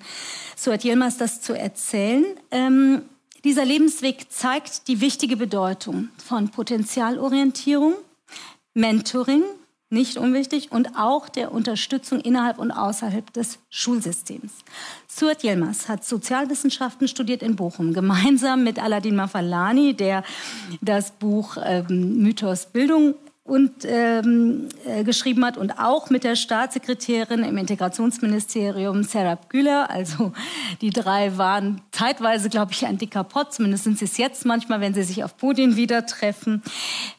Suat 0.55 0.83
Yilmaz, 0.83 1.17
das 1.17 1.41
zu 1.41 1.57
erzählen. 1.57 2.25
Ähm, 2.51 3.01
dieser 3.47 3.63
Lebensweg 3.63 4.29
zeigt 4.29 4.89
die 4.89 4.99
wichtige 4.99 5.37
Bedeutung 5.37 6.09
von 6.17 6.49
Potenzialorientierung, 6.49 7.93
Mentoring, 8.73 9.41
nicht 9.89 10.17
unwichtig, 10.17 10.73
und 10.73 10.97
auch 10.97 11.29
der 11.29 11.53
Unterstützung 11.53 12.19
innerhalb 12.19 12.59
und 12.59 12.71
außerhalb 12.71 13.31
des 13.31 13.59
Schulsystems. 13.69 14.51
Suat 15.07 15.45
Yilmaz 15.45 15.87
hat 15.87 16.03
Sozialwissenschaften 16.03 17.07
studiert 17.07 17.41
in 17.41 17.55
Bochum, 17.55 17.93
gemeinsam 17.93 18.65
mit 18.65 18.83
Aladin 18.83 19.15
Mafalani, 19.15 19.93
der 19.93 20.25
das 20.81 21.11
Buch 21.11 21.55
ähm, 21.63 22.17
Mythos 22.17 22.65
Bildung 22.65 23.15
und 23.47 23.85
ähm, 23.85 24.67
äh, 24.85 25.03
geschrieben 25.03 25.45
hat 25.45 25.57
und 25.57 25.79
auch 25.79 26.09
mit 26.09 26.23
der 26.23 26.35
Staatssekretärin 26.35 27.43
im 27.43 27.57
Integrationsministerium 27.57 29.03
Serap 29.03 29.49
Güler. 29.49 29.89
Also 29.89 30.33
die 30.81 30.89
drei 30.89 31.37
waren 31.37 31.81
zeitweise, 31.91 32.49
glaube 32.49 32.73
ich, 32.73 32.85
ein 32.85 32.97
dicker 32.97 33.23
Pott. 33.23 33.53
Zumindest 33.53 33.85
sind 33.85 33.97
sie 33.97 34.05
es 34.05 34.17
jetzt 34.17 34.45
manchmal, 34.45 34.81
wenn 34.81 34.93
sie 34.93 35.03
sich 35.03 35.23
auf 35.23 35.37
Podien 35.37 35.77
wieder 35.77 36.05
treffen. 36.05 36.61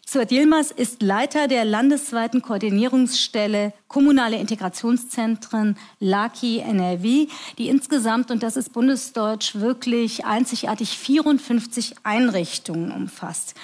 Suat 0.07 0.31
Yilmaz 0.31 0.71
ist 0.71 1.03
Leiter 1.03 1.49
der 1.49 1.65
landesweiten 1.65 2.41
Koordinierungsstelle 2.41 3.75
Kommunale 3.89 4.37
Integrationszentren 4.37 5.77
LAKI 6.01 6.61
NRW, 6.61 7.27
die 7.59 7.69
insgesamt, 7.69 8.31
und 8.31 8.43
das 8.43 8.57
ist 8.57 8.73
bundesdeutsch 8.73 9.57
wirklich 9.57 10.25
einzigartig, 10.25 10.97
54 10.97 11.95
Einrichtungen 12.05 12.93
umfasst. 12.93 13.55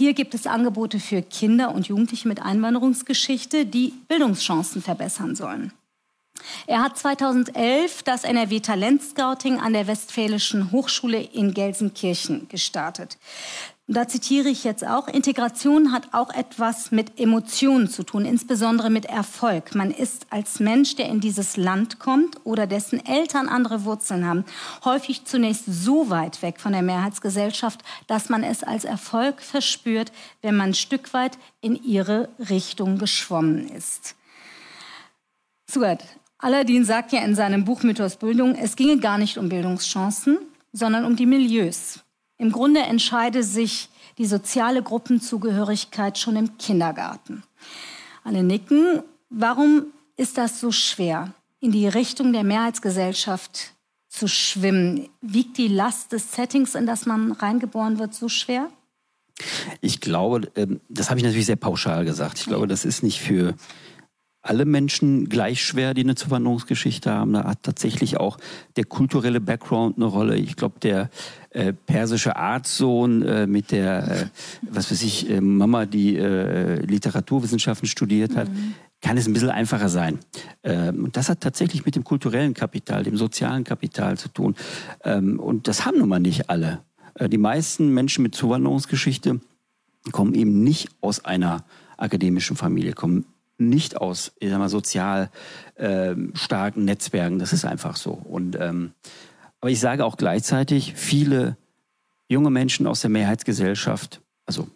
Hier 0.00 0.14
gibt 0.14 0.32
es 0.32 0.46
Angebote 0.46 0.98
für 0.98 1.20
Kinder 1.20 1.74
und 1.74 1.88
Jugendliche 1.88 2.26
mit 2.26 2.40
Einwanderungsgeschichte, 2.40 3.66
die 3.66 3.92
Bildungschancen 4.08 4.80
verbessern 4.80 5.36
sollen. 5.36 5.74
Er 6.66 6.82
hat 6.82 6.96
2011 6.96 8.02
das 8.04 8.24
NRW 8.24 8.60
Talent 8.60 9.02
Scouting 9.02 9.60
an 9.60 9.74
der 9.74 9.86
Westfälischen 9.86 10.72
Hochschule 10.72 11.20
in 11.20 11.52
Gelsenkirchen 11.52 12.48
gestartet. 12.48 13.18
Und 13.90 13.96
da 13.96 14.06
zitiere 14.06 14.48
ich 14.48 14.62
jetzt 14.62 14.86
auch, 14.86 15.08
Integration 15.08 15.90
hat 15.90 16.14
auch 16.14 16.32
etwas 16.32 16.92
mit 16.92 17.18
Emotionen 17.18 17.88
zu 17.88 18.04
tun, 18.04 18.24
insbesondere 18.24 18.88
mit 18.88 19.04
Erfolg. 19.04 19.74
Man 19.74 19.90
ist 19.90 20.28
als 20.30 20.60
Mensch, 20.60 20.94
der 20.94 21.08
in 21.08 21.18
dieses 21.18 21.56
Land 21.56 21.98
kommt 21.98 22.36
oder 22.44 22.68
dessen 22.68 23.04
Eltern 23.04 23.48
andere 23.48 23.84
Wurzeln 23.84 24.24
haben, 24.24 24.44
häufig 24.84 25.24
zunächst 25.24 25.64
so 25.66 26.08
weit 26.08 26.40
weg 26.40 26.60
von 26.60 26.70
der 26.70 26.82
Mehrheitsgesellschaft, 26.82 27.80
dass 28.06 28.28
man 28.28 28.44
es 28.44 28.62
als 28.62 28.84
Erfolg 28.84 29.42
verspürt, 29.42 30.12
wenn 30.40 30.54
man 30.54 30.68
ein 30.68 30.74
Stück 30.74 31.12
weit 31.12 31.36
in 31.60 31.74
ihre 31.74 32.28
Richtung 32.48 32.96
geschwommen 32.96 33.68
ist. 33.70 34.14
Suat, 35.68 36.04
Aladdin 36.38 36.84
sagt 36.84 37.10
ja 37.10 37.22
in 37.22 37.34
seinem 37.34 37.64
Buch 37.64 37.82
Mythos 37.82 38.18
Bildung, 38.18 38.54
es 38.54 38.76
ginge 38.76 38.98
gar 38.98 39.18
nicht 39.18 39.36
um 39.36 39.48
Bildungschancen, 39.48 40.38
sondern 40.72 41.04
um 41.04 41.16
die 41.16 41.26
Milieus. 41.26 42.04
Im 42.40 42.52
Grunde 42.52 42.80
entscheide 42.80 43.42
sich 43.42 43.90
die 44.16 44.24
soziale 44.24 44.82
Gruppenzugehörigkeit 44.82 46.16
schon 46.18 46.36
im 46.36 46.56
Kindergarten. 46.56 47.42
Alle 48.24 48.42
nicken. 48.42 49.02
Warum 49.28 49.88
ist 50.16 50.38
das 50.38 50.58
so 50.58 50.72
schwer, 50.72 51.34
in 51.60 51.70
die 51.70 51.86
Richtung 51.86 52.32
der 52.32 52.42
Mehrheitsgesellschaft 52.42 53.74
zu 54.08 54.26
schwimmen? 54.26 55.10
Wiegt 55.20 55.58
die 55.58 55.68
Last 55.68 56.12
des 56.12 56.32
Settings, 56.32 56.74
in 56.74 56.86
das 56.86 57.04
man 57.04 57.32
reingeboren 57.32 57.98
wird, 57.98 58.14
so 58.14 58.30
schwer? 58.30 58.70
Ich 59.82 60.00
glaube, 60.00 60.50
ähm, 60.56 60.80
das 60.88 61.10
habe 61.10 61.20
ich 61.20 61.24
natürlich 61.24 61.46
sehr 61.46 61.56
pauschal 61.56 62.06
gesagt. 62.06 62.38
Ich 62.38 62.46
glaube, 62.46 62.66
das 62.66 62.86
ist 62.86 63.02
nicht 63.02 63.20
für 63.20 63.54
alle 64.42 64.64
Menschen 64.64 65.28
gleich 65.28 65.62
schwer, 65.62 65.92
die 65.92 66.02
eine 66.02 66.14
Zuwanderungsgeschichte 66.14 67.10
haben. 67.10 67.34
Da 67.34 67.44
hat 67.44 67.62
tatsächlich 67.62 68.18
auch 68.18 68.38
der 68.76 68.84
kulturelle 68.84 69.40
Background 69.40 69.96
eine 69.96 70.06
Rolle. 70.06 70.36
Ich 70.36 70.56
glaube, 70.56 70.80
der 70.80 71.10
äh, 71.50 71.72
persische 71.72 72.36
Arztsohn 72.36 73.22
äh, 73.22 73.46
mit 73.46 73.70
der, 73.70 74.08
äh, 74.08 74.26
was 74.62 74.90
weiß 74.90 75.02
ich, 75.02 75.28
äh, 75.28 75.40
Mama, 75.40 75.84
die 75.84 76.16
äh, 76.16 76.80
Literaturwissenschaften 76.86 77.86
studiert 77.86 78.34
hat, 78.34 78.48
mhm. 78.48 78.74
kann 79.02 79.18
es 79.18 79.26
ein 79.26 79.34
bisschen 79.34 79.50
einfacher 79.50 79.90
sein. 79.90 80.18
Ähm, 80.62 81.04
und 81.04 81.16
das 81.18 81.28
hat 81.28 81.40
tatsächlich 81.40 81.84
mit 81.84 81.96
dem 81.96 82.04
kulturellen 82.04 82.54
Kapital, 82.54 83.02
dem 83.02 83.18
sozialen 83.18 83.64
Kapital 83.64 84.16
zu 84.16 84.28
tun. 84.28 84.54
Ähm, 85.04 85.38
und 85.38 85.68
das 85.68 85.84
haben 85.84 85.98
nun 85.98 86.08
mal 86.08 86.20
nicht 86.20 86.48
alle. 86.48 86.80
Äh, 87.14 87.28
die 87.28 87.38
meisten 87.38 87.92
Menschen 87.92 88.22
mit 88.22 88.34
Zuwanderungsgeschichte 88.34 89.40
kommen 90.12 90.34
eben 90.34 90.62
nicht 90.62 90.88
aus 91.02 91.24
einer 91.26 91.64
akademischen 91.98 92.56
Familie, 92.56 92.94
kommen 92.94 93.26
nicht 93.60 93.96
aus 93.96 94.32
ich 94.40 94.50
sag 94.50 94.58
mal, 94.58 94.68
sozial 94.68 95.30
äh, 95.76 96.14
starken 96.34 96.84
Netzwerken. 96.84 97.38
Das 97.38 97.52
ist 97.52 97.64
einfach 97.64 97.96
so. 97.96 98.12
Und, 98.12 98.56
ähm, 98.58 98.92
aber 99.60 99.70
ich 99.70 99.80
sage 99.80 100.04
auch 100.04 100.16
gleichzeitig, 100.16 100.94
viele 100.96 101.56
junge 102.28 102.50
Menschen 102.50 102.86
aus 102.86 103.00
der 103.00 103.10
Mehrheitsgesellschaft, 103.10 104.20
also 104.46 104.68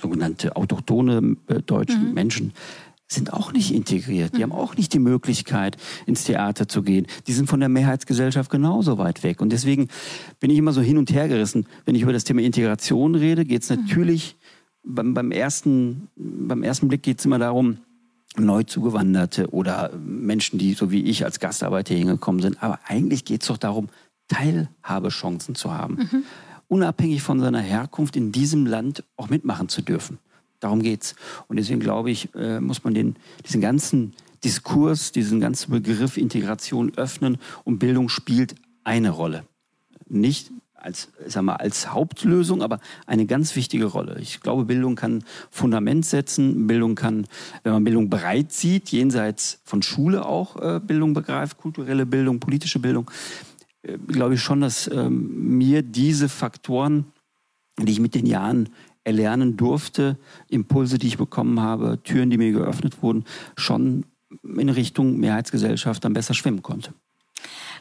sogenannte 0.00 0.56
autochtone 0.56 1.36
äh, 1.46 1.60
deutsche 1.62 1.96
mhm. 1.96 2.14
Menschen, 2.14 2.52
sind 3.06 3.32
auch 3.32 3.52
nicht 3.52 3.74
integriert. 3.74 4.34
Die 4.34 4.38
mhm. 4.38 4.42
haben 4.42 4.52
auch 4.52 4.76
nicht 4.76 4.92
die 4.92 4.98
Möglichkeit, 4.98 5.76
ins 6.06 6.24
Theater 6.24 6.68
zu 6.68 6.82
gehen. 6.82 7.06
Die 7.26 7.32
sind 7.32 7.48
von 7.48 7.60
der 7.60 7.68
Mehrheitsgesellschaft 7.68 8.50
genauso 8.50 8.98
weit 8.98 9.24
weg. 9.24 9.40
Und 9.40 9.50
deswegen 9.50 9.88
bin 10.38 10.50
ich 10.50 10.58
immer 10.58 10.72
so 10.72 10.80
hin 10.80 10.96
und 10.96 11.12
her 11.12 11.26
gerissen. 11.26 11.66
Wenn 11.84 11.94
ich 11.94 12.02
über 12.02 12.12
das 12.12 12.24
Thema 12.24 12.42
Integration 12.42 13.14
rede, 13.14 13.44
geht 13.44 13.62
es 13.62 13.70
mhm. 13.70 13.76
natürlich, 13.82 14.36
beim, 14.82 15.14
beim, 15.14 15.32
ersten, 15.32 16.08
beim 16.16 16.62
ersten 16.62 16.88
Blick 16.88 17.02
geht 17.02 17.18
es 17.18 17.24
immer 17.24 17.38
darum, 17.38 17.78
Neuzugewanderte 18.36 19.50
oder 19.50 19.90
Menschen, 19.96 20.58
die 20.58 20.74
so 20.74 20.90
wie 20.90 21.02
ich 21.02 21.24
als 21.24 21.40
Gastarbeiter 21.40 21.94
hingekommen 21.94 22.40
sind. 22.40 22.62
Aber 22.62 22.78
eigentlich 22.86 23.24
geht 23.24 23.42
es 23.42 23.48
doch 23.48 23.56
darum, 23.56 23.88
Teilhabechancen 24.28 25.54
zu 25.54 25.72
haben. 25.72 25.94
Mhm. 25.96 26.24
Unabhängig 26.68 27.22
von 27.22 27.40
seiner 27.40 27.60
Herkunft 27.60 28.14
in 28.16 28.30
diesem 28.30 28.66
Land 28.66 29.02
auch 29.16 29.28
mitmachen 29.28 29.68
zu 29.68 29.82
dürfen. 29.82 30.18
Darum 30.60 30.82
geht's. 30.82 31.16
Und 31.48 31.56
deswegen 31.56 31.80
glaube 31.80 32.10
ich, 32.10 32.32
äh, 32.34 32.60
muss 32.60 32.84
man 32.84 32.94
den, 32.94 33.16
diesen 33.44 33.60
ganzen 33.60 34.12
Diskurs, 34.44 35.10
diesen 35.10 35.40
ganzen 35.40 35.72
Begriff 35.72 36.16
Integration 36.16 36.92
öffnen 36.96 37.38
und 37.64 37.78
Bildung 37.78 38.08
spielt 38.08 38.54
eine 38.84 39.10
Rolle. 39.10 39.44
nicht 40.08 40.50
als, 40.80 41.08
sag 41.26 41.42
mal, 41.42 41.56
als 41.56 41.92
Hauptlösung, 41.92 42.62
aber 42.62 42.80
eine 43.06 43.26
ganz 43.26 43.56
wichtige 43.56 43.86
Rolle. 43.86 44.18
Ich 44.20 44.40
glaube, 44.40 44.64
Bildung 44.64 44.96
kann 44.96 45.24
Fundament 45.50 46.04
setzen. 46.06 46.66
Bildung 46.66 46.94
kann, 46.94 47.26
wenn 47.62 47.72
man 47.72 47.84
Bildung 47.84 48.10
bereit 48.10 48.52
sieht, 48.52 48.90
jenseits 48.90 49.60
von 49.64 49.82
Schule 49.82 50.24
auch 50.24 50.56
äh, 50.56 50.80
Bildung 50.80 51.14
begreift, 51.14 51.58
kulturelle 51.58 52.06
Bildung, 52.06 52.40
politische 52.40 52.78
Bildung, 52.78 53.10
äh, 53.82 53.98
glaube 54.08 54.34
ich 54.34 54.40
schon, 54.40 54.60
dass 54.60 54.88
ähm, 54.92 55.58
mir 55.58 55.82
diese 55.82 56.28
Faktoren, 56.28 57.06
die 57.78 57.92
ich 57.92 58.00
mit 58.00 58.14
den 58.14 58.26
Jahren 58.26 58.68
erlernen 59.04 59.56
durfte, 59.56 60.18
Impulse, 60.48 60.98
die 60.98 61.06
ich 61.06 61.18
bekommen 61.18 61.60
habe, 61.60 61.98
Türen, 62.02 62.30
die 62.30 62.38
mir 62.38 62.52
geöffnet 62.52 63.02
wurden, 63.02 63.24
schon 63.56 64.04
in 64.42 64.68
Richtung 64.68 65.18
Mehrheitsgesellschaft 65.18 66.04
dann 66.04 66.12
besser 66.12 66.34
schwimmen 66.34 66.62
konnte. 66.62 66.92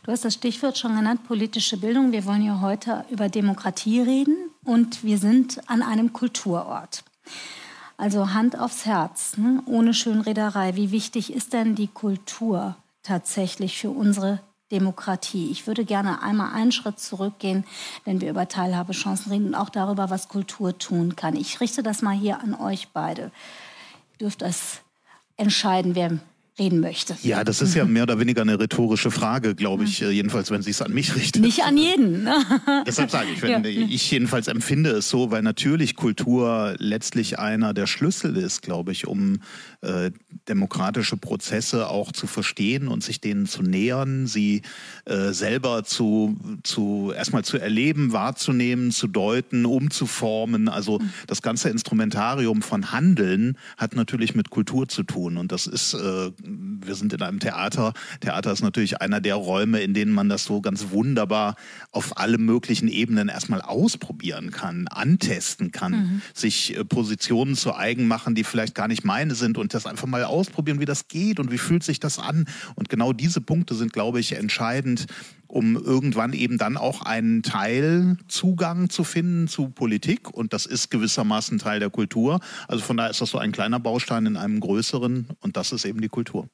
Du 0.04 0.14
hast 0.14 0.24
das 0.24 0.36
Stichwort 0.36 0.78
schon 0.78 0.96
genannt, 0.96 1.26
politische 1.28 1.78
Bildung. 1.78 2.14
Wir 2.14 2.26
wollen 2.26 2.42
ja 2.42 2.62
heute 2.62 3.04
über 3.10 3.28
Demokratie 3.28 4.00
reden 4.02 4.36
und 4.64 5.04
wir 5.04 5.18
sind 5.18 5.60
an 5.70 5.82
einem 5.82 6.14
Kulturort. 6.14 7.04
Also 7.98 8.34
Hand 8.34 8.58
aufs 8.58 8.86
Herz, 8.86 9.36
ne? 9.38 9.62
ohne 9.66 9.94
Schönrederei. 9.94 10.78
Wie 10.78 10.92
wichtig 10.92 11.34
ist 11.34 11.52
denn 11.52 11.76
die 11.76 11.90
Kultur 11.90 12.78
tatsächlich 13.04 13.78
für 13.78 13.90
unsere 13.90 14.40
Demokratie? 14.72 15.52
Ich 15.52 15.68
würde 15.68 15.84
gerne 15.84 16.24
einmal 16.24 16.54
einen 16.54 16.72
Schritt 16.72 16.98
zurückgehen, 17.00 17.66
wenn 18.06 18.22
wir 18.22 18.30
über 18.30 18.48
Teilhabechancen 18.48 19.34
reden 19.34 19.48
und 19.48 19.56
auch 19.56 19.70
darüber, 19.70 20.10
was 20.10 20.30
Kultur 20.30 20.78
tun 20.78 21.18
kann. 21.18 21.36
Ich 21.36 21.60
richte 21.60 21.84
das 21.84 22.02
mal 22.02 22.16
hier 22.16 22.42
an 22.42 22.54
euch 22.56 22.88
beide. 22.94 23.32
Ihr 24.14 24.20
dürft 24.22 24.44
das 24.44 24.80
entscheiden, 25.36 25.94
wer 25.94 26.20
reden 26.60 26.80
möchte. 26.80 27.15
Ja, 27.24 27.43
das 27.43 27.62
ist 27.62 27.76
ja 27.76 27.86
mehr 27.86 28.04
oder 28.04 28.19
weniger 28.19 28.41
eine 28.41 28.60
rhetorische 28.60 29.12
Frage, 29.12 29.56
glaube 29.56 29.86
ich, 29.86 30.02
äh, 30.02 30.10
jedenfalls, 30.12 30.52
wenn 30.52 30.62
sie 30.62 30.72
es 30.72 30.82
an 30.82 30.93
mich 30.93 31.15
richtet. 31.15 31.41
Nicht 31.41 31.63
an 31.63 31.78
jeden. 31.78 32.24
Ne? 32.24 32.36
Deshalb 32.88 33.10
sage 33.10 33.30
ich, 33.34 33.41
wenn, 33.41 33.63
ja. 33.63 33.69
ich 33.69 34.12
jedenfalls 34.12 34.48
empfinde 34.48 34.91
es 34.91 35.10
so, 35.10 35.32
weil 35.32 35.41
natürlich 35.41 35.95
Kultur 35.95 36.76
letztlich 36.78 37.39
einer 37.39 37.74
der 37.74 37.88
Schlüssel 37.88 38.38
ist, 38.38 38.62
glaube 38.62 38.91
ich, 38.91 39.08
um 39.08 39.39
äh, 39.82 40.12
demokratische 40.48 41.17
Prozesse 41.17 41.89
auch 41.89 42.12
zu 42.12 42.28
verstehen 42.28 42.88
und 42.88 43.04
sich 43.04 43.22
denen 43.22 43.45
zu 43.45 43.63
nähern, 43.63 44.28
sie 44.28 44.62
äh, 45.06 45.32
selber 45.32 45.84
zu, 45.84 46.38
zu 46.63 47.13
erstmal 47.15 47.43
zu 47.43 47.58
erleben, 47.58 48.12
wahrzunehmen, 48.12 48.91
zu 48.91 49.08
deuten, 49.08 49.65
umzuformen. 49.65 50.67
Also 50.67 51.00
das 51.28 51.41
ganze 51.41 51.69
Instrumentarium 51.69 52.62
von 52.62 52.91
Handeln 52.91 53.58
hat 53.78 53.95
natürlich 53.95 54.36
mit 54.36 54.50
Kultur 54.50 54.88
zu 54.88 55.04
tun 55.04 55.38
und 55.38 55.52
das 55.52 55.67
ist 55.67 55.93
äh, 55.93 56.32
wir 56.50 56.96
sind 56.96 57.14
in 57.14 57.22
einem 57.22 57.40
Theater. 57.40 57.94
Theater 58.22 58.52
ist 58.52 58.62
natürlich 58.62 59.02
einer 59.02 59.22
der 59.22 59.36
Räume, 59.36 59.82
in 59.82 59.94
denen 59.94 60.12
man 60.12 60.30
das 60.30 60.46
so 60.46 60.62
ganz 60.62 60.92
wunderbar 60.92 61.56
auf 61.92 62.18
alle 62.18 62.38
möglichen 62.38 62.88
Ebenen 62.88 63.30
erstmal 63.30 63.62
ausprobieren 63.62 64.52
kann, 64.52 64.88
antesten 64.88 65.72
kann, 65.72 65.92
mhm. 65.92 66.22
sich 66.34 66.78
äh, 66.78 66.86
Positionen 66.86 67.56
zu 67.56 67.76
eigen 67.76 68.08
machen, 68.08 68.36
die 68.36 68.44
vielleicht 68.44 68.76
gar 68.76 68.88
nicht 68.88 69.04
meine 69.04 69.36
sind 69.36 69.58
und 69.58 69.74
das 69.74 69.86
einfach 69.86 70.08
mal 70.08 70.24
ausprobieren, 70.24 70.80
wie 70.80 70.86
das 70.86 71.08
geht 71.08 71.40
und 71.40 71.52
wie 71.52 71.58
fühlt 71.58 71.84
sich 71.84 72.00
das 72.00 72.20
an. 72.20 72.46
Und 72.76 72.90
genau 72.90 73.14
diese 73.14 73.42
Punkte 73.42 73.76
sind, 73.76 73.94
glaube 73.94 74.20
ich, 74.20 74.34
entscheidend, 74.34 75.08
um 75.50 75.76
irgendwann 75.76 76.34
eben 76.34 76.58
dann 76.58 76.78
auch 76.78 77.02
einen 77.02 77.42
Teilzugang 77.44 78.90
zu 78.90 79.04
finden 79.04 79.48
zu 79.48 79.70
Politik. 79.70 80.30
Und 80.32 80.54
das 80.54 80.66
ist 80.66 80.92
gewissermaßen 80.92 81.58
Teil 81.58 81.80
der 81.80 81.90
Kultur. 81.90 82.40
Also 82.68 82.84
von 82.84 82.98
daher 82.98 83.10
ist 83.10 83.20
das 83.20 83.32
so 83.32 83.40
ein 83.40 83.52
kleiner 83.52 83.80
Baustein 83.80 84.26
in 84.28 84.38
einem 84.38 84.60
größeren 84.60 85.28
und 85.42 85.58
das 85.58 85.72
ist 85.72 85.86
eben 85.86 86.02
die 86.02 86.10
Kultur. 86.10 86.48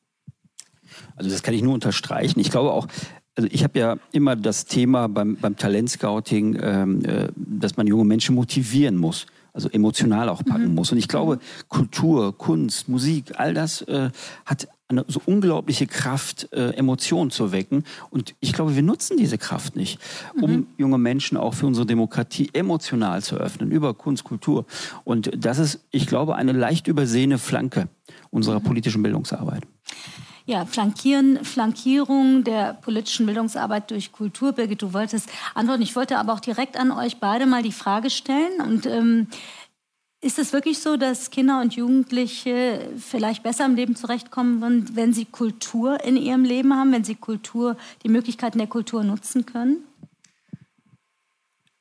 Also 1.15 1.29
das 1.29 1.43
kann 1.43 1.53
ich 1.53 1.61
nur 1.61 1.73
unterstreichen. 1.73 2.39
Ich 2.39 2.51
glaube 2.51 2.71
auch, 2.71 2.87
also 3.35 3.49
ich 3.51 3.63
habe 3.63 3.77
ja 3.77 3.97
immer 4.13 4.37
das 4.37 4.65
Thema 4.65 5.07
beim, 5.09 5.35
beim 5.35 5.57
Talentscouting, 5.57 6.57
ähm, 6.61 7.05
äh, 7.05 7.27
dass 7.35 7.75
man 7.75 7.87
junge 7.87 8.05
Menschen 8.05 8.33
motivieren 8.33 8.95
muss 8.95 9.25
also 9.55 9.69
emotional 9.69 10.29
auch 10.29 10.43
packen 10.43 10.69
mhm. 10.69 10.75
muss. 10.75 10.91
Und 10.91 10.97
ich 10.99 11.07
glaube, 11.07 11.39
Kultur, 11.69 12.37
Kunst, 12.37 12.89
Musik, 12.89 13.39
all 13.39 13.53
das 13.53 13.81
äh, 13.83 14.11
hat 14.45 14.67
eine 14.87 15.03
so 15.07 15.19
unglaubliche 15.25 15.87
Kraft, 15.87 16.49
äh, 16.53 16.71
Emotionen 16.71 17.31
zu 17.31 17.51
wecken. 17.51 17.85
Und 18.11 18.35
ich 18.39 18.53
glaube, 18.53 18.75
wir 18.75 18.83
nutzen 18.83 19.17
diese 19.17 19.39
Kraft 19.39 19.75
nicht, 19.75 19.99
um 20.39 20.51
mhm. 20.51 20.67
junge 20.77 20.99
Menschen 20.99 21.37
auch 21.37 21.55
für 21.55 21.65
unsere 21.65 21.87
Demokratie 21.87 22.49
emotional 22.53 23.23
zu 23.23 23.37
öffnen, 23.37 23.71
über 23.71 23.95
Kunst, 23.95 24.25
Kultur. 24.25 24.65
Und 25.03 25.31
das 25.35 25.57
ist, 25.57 25.79
ich 25.89 26.05
glaube, 26.05 26.35
eine 26.35 26.51
leicht 26.51 26.87
übersehene 26.87 27.39
Flanke 27.39 27.87
unserer 28.29 28.59
mhm. 28.59 28.65
politischen 28.65 29.01
Bildungsarbeit. 29.01 29.63
Ja, 30.47 30.65
Flankieren, 30.65 31.43
Flankierung 31.43 32.43
der 32.43 32.73
politischen 32.73 33.25
Bildungsarbeit 33.25 33.89
durch 33.89 34.11
Kultur. 34.11 34.51
Birgit, 34.51 34.83
du 34.83 34.93
wolltest 34.93 35.27
antworten. 35.55 35.81
Ich 35.81 35.95
wollte 35.95 36.19
aber 36.19 36.33
auch 36.33 36.39
direkt 36.39 36.77
an 36.77 36.91
euch 36.91 37.17
beide 37.17 37.47
mal 37.47 37.63
die 37.63 37.71
Frage 37.71 38.11
stellen. 38.11 38.61
Und 38.61 38.85
ähm, 38.85 39.27
ist 40.21 40.37
es 40.37 40.53
wirklich 40.53 40.79
so, 40.79 40.97
dass 40.97 41.31
Kinder 41.31 41.61
und 41.61 41.75
Jugendliche 41.75 42.91
vielleicht 42.97 43.41
besser 43.41 43.65
im 43.65 43.75
Leben 43.75 43.95
zurechtkommen, 43.95 44.95
wenn 44.95 45.13
sie 45.13 45.25
Kultur 45.25 46.03
in 46.03 46.15
ihrem 46.15 46.43
Leben 46.43 46.75
haben, 46.75 46.91
wenn 46.91 47.03
sie 47.03 47.15
Kultur, 47.15 47.75
die 48.03 48.09
Möglichkeiten 48.09 48.59
der 48.59 48.67
Kultur 48.67 49.03
nutzen 49.03 49.47
können? 49.47 49.77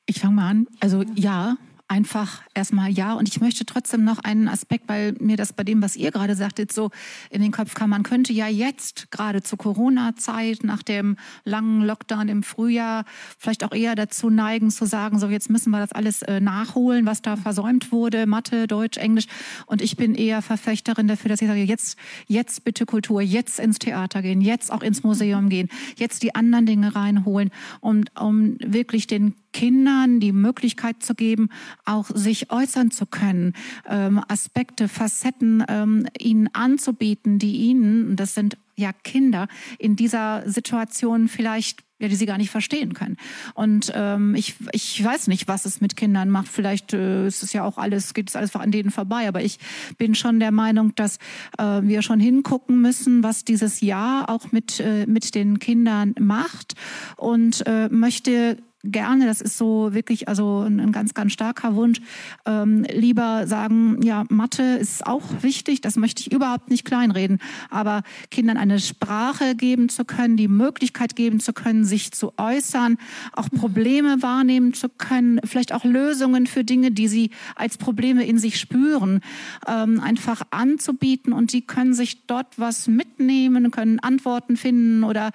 Ich 0.07 0.20
fange 0.20 0.37
mal 0.37 0.48
an. 0.48 0.66
Also 0.81 1.03
ja, 1.14 1.57
einfach 1.87 2.42
erstmal 2.55 2.90
ja. 2.90 3.12
Und 3.14 3.29
ich 3.29 3.40
möchte 3.40 3.66
trotzdem 3.66 4.05
noch 4.05 4.18
einen 4.18 4.49
Aspekt, 4.49 4.88
weil 4.88 5.12
mir 5.20 5.37
das 5.37 5.53
bei 5.53 5.64
dem, 5.64 5.83
was 5.83 5.97
ihr 5.97 6.11
gerade 6.11 6.35
sagtet, 6.35 6.73
so 6.73 6.90
in 7.31 7.42
den 7.42 7.53
Kopf 7.53 7.75
kam. 7.75 7.90
Man 7.90 8.03
könnte 8.03 8.33
ja 8.33 8.49
jetzt 8.49 9.11
gerade 9.11 9.42
zur 9.42 9.59
Corona-Zeit, 9.59 10.64
nach 10.64 10.83
dem 10.83 11.16
langen 11.44 11.83
Lockdown 11.83 12.29
im 12.29 12.42
Frühjahr, 12.42 13.05
vielleicht 13.38 13.64
auch 13.64 13.73
eher 13.73 13.94
dazu 13.94 14.31
neigen 14.31 14.70
zu 14.70 14.87
sagen, 14.87 15.18
so 15.18 15.29
jetzt 15.29 15.51
müssen 15.51 15.70
wir 15.70 15.79
das 15.79 15.92
alles 15.92 16.23
äh, 16.23 16.40
nachholen, 16.40 17.07
was 17.07 17.23
da 17.23 17.37
versäumt 17.37 17.92
wurde, 17.92 18.27
Mathe, 18.27 18.66
Deutsch, 18.66 18.97
Englisch. 18.97 19.27
Und 19.66 19.83
ich 19.83 19.97
bin 19.97 20.14
eher 20.14 20.40
Verfechterin 20.42 21.07
dafür, 21.07 21.29
dass 21.29 21.42
ich 21.42 21.49
sage, 21.49 21.62
jetzt, 21.62 21.99
jetzt 22.27 22.64
bitte 22.64 22.87
Kultur, 22.87 23.20
jetzt 23.20 23.61
ins 23.61 23.79
Theater 23.79 24.23
gehen, 24.23 24.40
jetzt 24.40 24.73
auch 24.73 24.83
ins 24.83 25.03
Museum 25.03 25.51
gehen, 25.51 25.68
jetzt 25.97 26.23
die 26.23 26.35
anderen 26.35 26.64
Dinge 26.64 26.94
reinholen, 26.97 27.51
um, 27.81 28.05
um 28.18 28.57
wirklich 28.61 29.07
den 29.07 29.35
Kindern 29.54 30.20
die 30.20 30.32
Möglichkeit 30.32 31.02
zu 31.02 31.14
geben, 31.14 31.48
auch 31.86 32.10
sich 32.12 32.50
äußern 32.50 32.90
zu 32.90 33.06
können, 33.06 33.54
ähm, 33.88 34.20
Aspekte, 34.28 34.88
Facetten 34.88 35.64
ähm, 35.68 36.06
ihnen 36.18 36.50
anzubieten, 36.52 37.38
die 37.38 37.56
ihnen, 37.56 38.16
das 38.16 38.34
sind 38.34 38.58
ja 38.76 38.92
Kinder, 38.92 39.46
in 39.78 39.96
dieser 39.96 40.42
Situation 40.50 41.28
vielleicht 41.28 41.84
ja, 42.00 42.08
die 42.08 42.16
sie 42.16 42.26
gar 42.26 42.38
nicht 42.38 42.50
verstehen 42.50 42.92
können. 42.92 43.16
Und 43.54 43.92
ähm, 43.94 44.34
ich, 44.34 44.56
ich 44.72 45.02
weiß 45.02 45.28
nicht, 45.28 45.46
was 45.46 45.64
es 45.64 45.80
mit 45.80 45.96
Kindern 45.96 46.28
macht. 46.28 46.48
Vielleicht 46.48 46.92
äh, 46.92 47.26
ist 47.26 47.44
es 47.44 47.52
ja 47.52 47.64
auch 47.64 47.78
alles, 47.78 48.14
geht 48.14 48.28
es 48.28 48.36
alles 48.36 48.54
an 48.56 48.72
denen 48.72 48.90
vorbei. 48.90 49.28
Aber 49.28 49.42
ich 49.42 49.58
bin 49.96 50.16
schon 50.16 50.40
der 50.40 50.50
Meinung, 50.50 50.94
dass 50.96 51.18
äh, 51.56 51.82
wir 51.82 52.02
schon 52.02 52.18
hingucken 52.18 52.80
müssen, 52.80 53.22
was 53.22 53.44
dieses 53.44 53.80
Jahr 53.80 54.28
auch 54.28 54.50
mit, 54.50 54.80
äh, 54.80 55.06
mit 55.06 55.36
den 55.36 55.60
Kindern 55.60 56.14
macht 56.18 56.74
und 57.16 57.64
äh, 57.66 57.88
möchte 57.88 58.58
gerne, 58.85 59.27
das 59.27 59.40
ist 59.40 59.59
so 59.59 59.94
wirklich 59.94 60.29
also 60.29 60.61
ein, 60.61 60.92
ganz, 60.92 61.14
ganz 61.14 61.33
starker 61.33 61.75
Wunsch, 61.75 62.01
ähm, 62.47 62.85
lieber 62.92 63.47
sagen, 63.47 64.03
ja, 64.03 64.25
Mathe 64.29 64.62
ist 64.62 65.07
auch 65.07 65.23
wichtig, 65.40 65.81
das 65.81 65.97
möchte 65.97 66.20
ich 66.20 66.33
überhaupt 66.33 66.70
nicht 66.70 66.85
kleinreden, 66.85 67.38
aber 67.70 68.03
Kindern 68.31 68.57
eine 68.57 68.79
Sprache 68.81 69.55
geben 69.55 69.88
zu 69.88 70.05
können, 70.05 70.37
die 70.37 70.49
Möglichkeit 70.49 71.16
geben 71.16 71.40
zu 71.40 71.53
können, 71.53 71.85
sich 71.85 72.12
zu 72.12 72.33
äußern, 72.37 72.99
auch 73.33 73.49
Probleme 73.51 74.23
wahrnehmen 74.23 74.75
zu 74.75 74.88
können, 74.88 75.40
vielleicht 75.44 75.73
auch 75.73 75.85
Lösungen 75.85 76.47
für 76.47 76.64
Dinge, 76.64 76.90
die 76.90 77.09
sie 77.09 77.31
als 77.57 77.79
Probleme 77.79 78.25
in 78.25 78.38
sich 78.38 78.59
spüren, 78.59 79.20
ähm, 79.66 80.01
einfach 80.01 80.42
anzubieten. 80.51 81.33
Und 81.33 81.51
sie 81.51 81.62
können 81.62 81.94
sich 81.94 82.27
dort 82.27 82.59
was 82.59 82.88
mitnehmen, 82.88 83.70
können 83.70 83.99
Antworten 84.01 84.57
finden 84.57 85.05
oder 85.05 85.31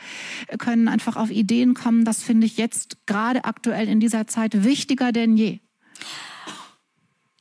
können 0.57 0.87
einfach 0.87 1.15
auf 1.15 1.31
Ideen 1.31 1.73
kommen. 1.73 2.05
Das 2.05 2.23
finde 2.23 2.45
ich 2.45 2.57
jetzt 2.57 2.97
gerade 3.05 3.38
gerade 3.39 3.45
aktuell 3.45 3.87
in 3.87 3.99
dieser 3.99 4.27
Zeit 4.27 4.63
wichtiger 4.63 5.11
denn 5.11 5.37
je? 5.37 5.59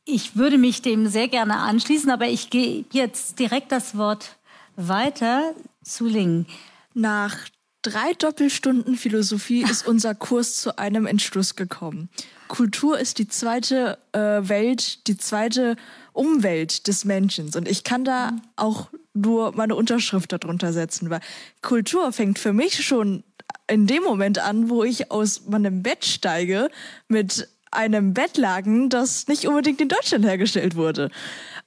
Ich 0.05 0.35
würde 0.35 0.57
mich 0.57 0.81
dem 0.81 1.07
sehr 1.07 1.27
gerne 1.27 1.57
anschließen, 1.57 2.09
aber 2.09 2.27
ich 2.27 2.49
gehe 2.49 2.85
jetzt 2.91 3.39
direkt 3.39 3.71
das 3.71 3.95
Wort 3.95 4.37
weiter 4.75 5.53
zu 5.83 6.07
Ling. 6.07 6.45
Nach 6.93 7.37
drei 7.83 8.13
Doppelstunden 8.17 8.95
Philosophie 8.95 9.63
ist 9.69 9.87
unser 9.87 10.15
Kurs 10.15 10.57
zu 10.57 10.77
einem 10.77 11.05
Entschluss 11.05 11.55
gekommen. 11.55 12.09
Kultur 12.47 12.97
ist 12.97 13.19
die 13.19 13.27
zweite 13.27 13.99
äh, 14.11 14.19
Welt, 14.49 15.07
die 15.07 15.17
zweite 15.17 15.75
Umwelt 16.13 16.87
des 16.87 17.05
Menschen. 17.05 17.51
Und 17.55 17.67
ich 17.67 17.83
kann 17.83 18.03
da 18.03 18.31
auch 18.55 18.89
nur 19.13 19.51
meine 19.55 19.75
Unterschrift 19.75 20.31
darunter 20.31 20.73
setzen, 20.73 21.11
weil 21.11 21.19
Kultur 21.61 22.11
fängt 22.11 22.39
für 22.39 22.53
mich 22.53 22.83
schon 22.83 23.23
in 23.67 23.87
dem 23.87 24.03
Moment 24.03 24.39
an, 24.39 24.69
wo 24.69 24.83
ich 24.83 25.11
aus 25.11 25.45
meinem 25.47 25.83
Bett 25.83 26.05
steige 26.05 26.69
mit 27.07 27.47
einem 27.71 28.13
Bettlaken, 28.13 28.89
das 28.89 29.27
nicht 29.27 29.47
unbedingt 29.47 29.79
in 29.79 29.89
Deutschland 29.89 30.25
hergestellt 30.25 30.75
wurde. 30.75 31.11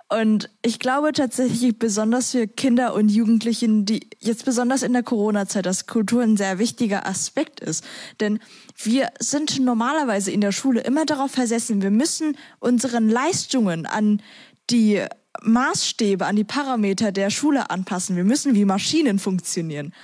Und 0.09 0.51
ich 0.61 0.79
glaube 0.79 1.13
tatsächlich 1.13 1.79
besonders 1.79 2.33
für 2.33 2.47
Kinder 2.47 2.93
und 2.93 3.09
Jugendlichen, 3.09 3.87
die 3.87 4.09
jetzt 4.19 4.45
besonders 4.45 4.83
in 4.83 4.93
der 4.93 5.03
Corona-Zeit, 5.03 5.65
dass 5.65 5.87
Kultur 5.87 6.23
ein 6.23 6.37
sehr 6.37 6.59
wichtiger 6.59 7.07
Aspekt 7.07 7.61
ist. 7.61 7.83
Denn 8.21 8.39
wir 8.77 9.09
sind 9.21 9.59
normalerweise 9.61 10.31
in 10.31 10.43
der 10.43 10.53
Schule 10.53 10.81
immer 10.81 11.07
darauf 11.07 11.31
versessen, 11.31 11.81
wir 11.81 11.91
müssen 11.91 12.37
unseren 12.59 13.09
Leistungen 13.09 13.87
an 13.87 14.21
die 14.69 15.03
Maßstäbe, 15.43 16.27
an 16.27 16.37
die 16.37 16.45
Parameter 16.45 17.11
der 17.11 17.31
Schule 17.31 17.71
anpassen. 17.71 18.15
Wir 18.15 18.25
müssen 18.25 18.55
wie 18.55 18.67
Maschinen 18.67 19.19
funktionieren. 19.19 19.95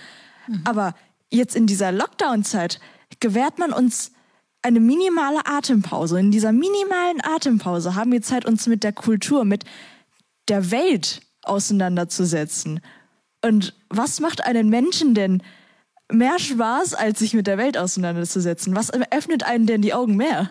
Mhm. 0.47 0.63
Aber 0.65 0.95
jetzt 1.31 1.57
in 1.57 1.67
dieser 1.67 1.93
Lockdown-Zeit 1.93 2.81
gewährt 3.21 3.59
man 3.59 3.73
uns 3.73 4.13
eine 4.63 4.81
minimale 4.81 5.47
Atempause. 5.47 6.19
In 6.19 6.31
dieser 6.31 6.53
minimalen 6.53 7.23
Atempause 7.23 7.95
haben 7.95 8.13
wir 8.13 8.23
Zeit, 8.23 8.45
uns 8.45 8.67
mit 8.67 8.85
der 8.85 8.93
Kultur, 8.93 9.45
mit 9.45 9.65
der 10.49 10.71
Welt 10.71 11.23
auseinanderzusetzen. 11.43 12.81
Und 13.45 13.75
was 13.89 14.21
macht 14.21 14.45
einen 14.45 14.69
Menschen 14.69 15.15
denn 15.15 15.43
mehr 16.11 16.39
Spaß, 16.39 16.95
als 16.95 17.21
sich 17.21 17.35
mit 17.35 17.47
der 17.47 17.59
Welt 17.59 17.79
auseinanderzusetzen? 17.79 18.75
Was 18.75 18.91
öffnet 18.93 19.45
einen 19.45 19.67
denn 19.67 19.83
die 19.83 19.95
Augen 19.95 20.17
mehr? 20.17 20.51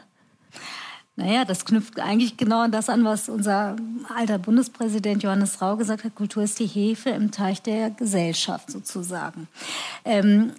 Naja, 1.15 1.45
das 1.45 1.65
knüpft 1.65 1.99
eigentlich 1.99 2.37
genau 2.37 2.61
an 2.61 2.71
das 2.71 2.89
an, 2.89 3.03
was 3.03 3.27
unser 3.27 3.75
alter 4.15 4.37
Bundespräsident 4.37 5.23
Johannes 5.23 5.59
Rau 5.61 5.75
gesagt 5.75 6.03
hat. 6.03 6.13
Kultur 6.13 6.43
ist 6.43 6.59
die 6.59 6.67
Hefe 6.67 7.09
im 7.09 7.31
Teich 7.31 7.61
der 7.63 7.89
Gesellschaft 7.89 8.69
sozusagen. 8.69 9.47
Ähm, 10.05 10.53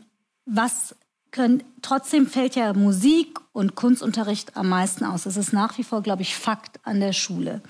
was 0.49 0.97
können, 1.31 1.63
trotzdem 1.83 2.27
fällt 2.27 2.57
ja 2.57 2.73
Musik 2.73 3.39
und 3.53 3.75
Kunstunterricht 3.75 4.57
am 4.57 4.69
meisten 4.69 5.05
aus. 5.05 5.25
Das 5.25 5.37
ist 5.37 5.53
nach 5.53 5.77
wie 5.79 5.85
vor, 5.85 6.03
glaube 6.03 6.23
ich, 6.23 6.35
Fakt 6.35 6.81
an 6.85 7.01
der 7.01 7.13
Schule. 7.13 7.61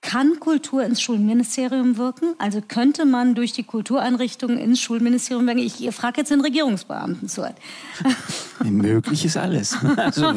Kann 0.00 0.38
Kultur 0.38 0.84
ins 0.84 1.02
Schulministerium 1.02 1.96
wirken? 1.96 2.34
Also 2.38 2.60
könnte 2.66 3.04
man 3.04 3.34
durch 3.34 3.52
die 3.52 3.64
Kultureinrichtungen 3.64 4.56
ins 4.56 4.80
Schulministerium 4.80 5.46
wirken? 5.46 5.58
Ich, 5.58 5.90
frage 5.92 6.20
jetzt 6.20 6.30
den 6.30 6.40
Regierungsbeamten 6.40 7.28
zu. 7.28 7.42
Möglich 8.64 9.24
ist 9.24 9.36
alles. 9.36 9.76
Also, 9.98 10.32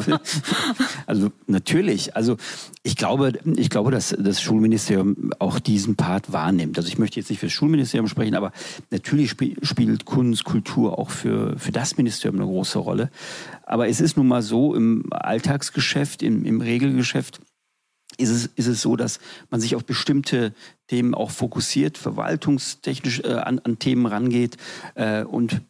also, 1.06 1.32
natürlich. 1.46 2.16
Also 2.16 2.36
ich 2.82 2.96
glaube, 2.96 3.32
ich 3.56 3.70
glaube, 3.70 3.90
dass 3.90 4.14
das 4.18 4.42
Schulministerium 4.42 5.30
auch 5.38 5.58
diesen 5.60 5.96
Part 5.96 6.32
wahrnimmt. 6.32 6.76
Also 6.76 6.88
ich 6.88 6.98
möchte 6.98 7.20
jetzt 7.20 7.30
nicht 7.30 7.38
für 7.38 7.46
das 7.46 7.52
Schulministerium 7.52 8.08
sprechen, 8.08 8.34
aber 8.34 8.52
natürlich 8.90 9.30
sp 9.32 9.56
spielt 9.62 10.04
Kunst, 10.04 10.44
Kultur 10.44 10.98
auch 10.98 11.10
für, 11.10 11.58
für 11.58 11.72
das 11.72 11.96
Ministerium 11.96 12.40
eine 12.40 12.50
große 12.50 12.78
Rolle. 12.78 13.10
Aber 13.64 13.88
es 13.88 14.00
ist 14.00 14.16
nun 14.16 14.28
mal 14.28 14.42
so 14.42 14.74
im 14.74 15.04
Alltagsgeschäft, 15.10 16.22
im, 16.22 16.44
im 16.44 16.60
Regelgeschäft, 16.60 17.40
ist 18.22 18.30
es, 18.30 18.46
ist 18.54 18.66
es 18.66 18.82
so, 18.82 18.96
dass 18.96 19.20
man 19.50 19.60
sich 19.60 19.76
auf 19.76 19.84
bestimmte 19.84 20.54
Themen 20.86 21.14
auch 21.14 21.30
fokussiert, 21.30 21.98
verwaltungstechnisch 21.98 23.20
äh, 23.20 23.34
an, 23.34 23.58
an 23.60 23.78
Themen 23.78 24.06
rangeht 24.06 24.56
äh, 24.94 25.24
und 25.24 25.60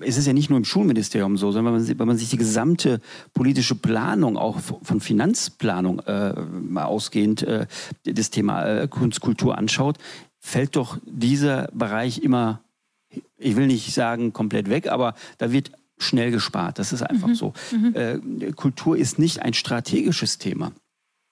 es 0.00 0.16
ist 0.16 0.26
ja 0.26 0.32
nicht 0.32 0.48
nur 0.48 0.58
im 0.58 0.64
Schulministerium 0.64 1.36
so, 1.36 1.50
sondern 1.50 1.74
wenn 1.74 1.82
man, 1.82 1.98
wenn 1.98 2.06
man 2.06 2.16
sich 2.16 2.30
die 2.30 2.36
gesamte 2.36 3.00
politische 3.34 3.74
Planung, 3.74 4.36
auch 4.36 4.60
von 4.60 5.00
Finanzplanung 5.00 5.98
äh, 6.00 6.40
mal 6.40 6.84
ausgehend, 6.84 7.42
äh, 7.42 7.66
das 8.04 8.30
Thema 8.30 8.64
äh, 8.64 8.88
Kunst, 8.88 9.20
Kultur 9.20 9.58
anschaut, 9.58 9.98
fällt 10.38 10.76
doch 10.76 10.98
dieser 11.04 11.68
Bereich 11.72 12.18
immer, 12.22 12.60
ich 13.36 13.56
will 13.56 13.66
nicht 13.66 13.92
sagen 13.92 14.32
komplett 14.32 14.70
weg, 14.70 14.88
aber 14.88 15.14
da 15.38 15.52
wird 15.52 15.72
schnell 15.98 16.30
gespart. 16.30 16.78
Das 16.78 16.92
ist 16.92 17.02
einfach 17.02 17.28
mhm. 17.28 17.34
so. 17.34 17.52
Mhm. 17.72 17.94
Äh, 17.94 18.52
Kultur 18.52 18.96
ist 18.96 19.18
nicht 19.18 19.42
ein 19.42 19.54
strategisches 19.54 20.38
Thema. 20.38 20.72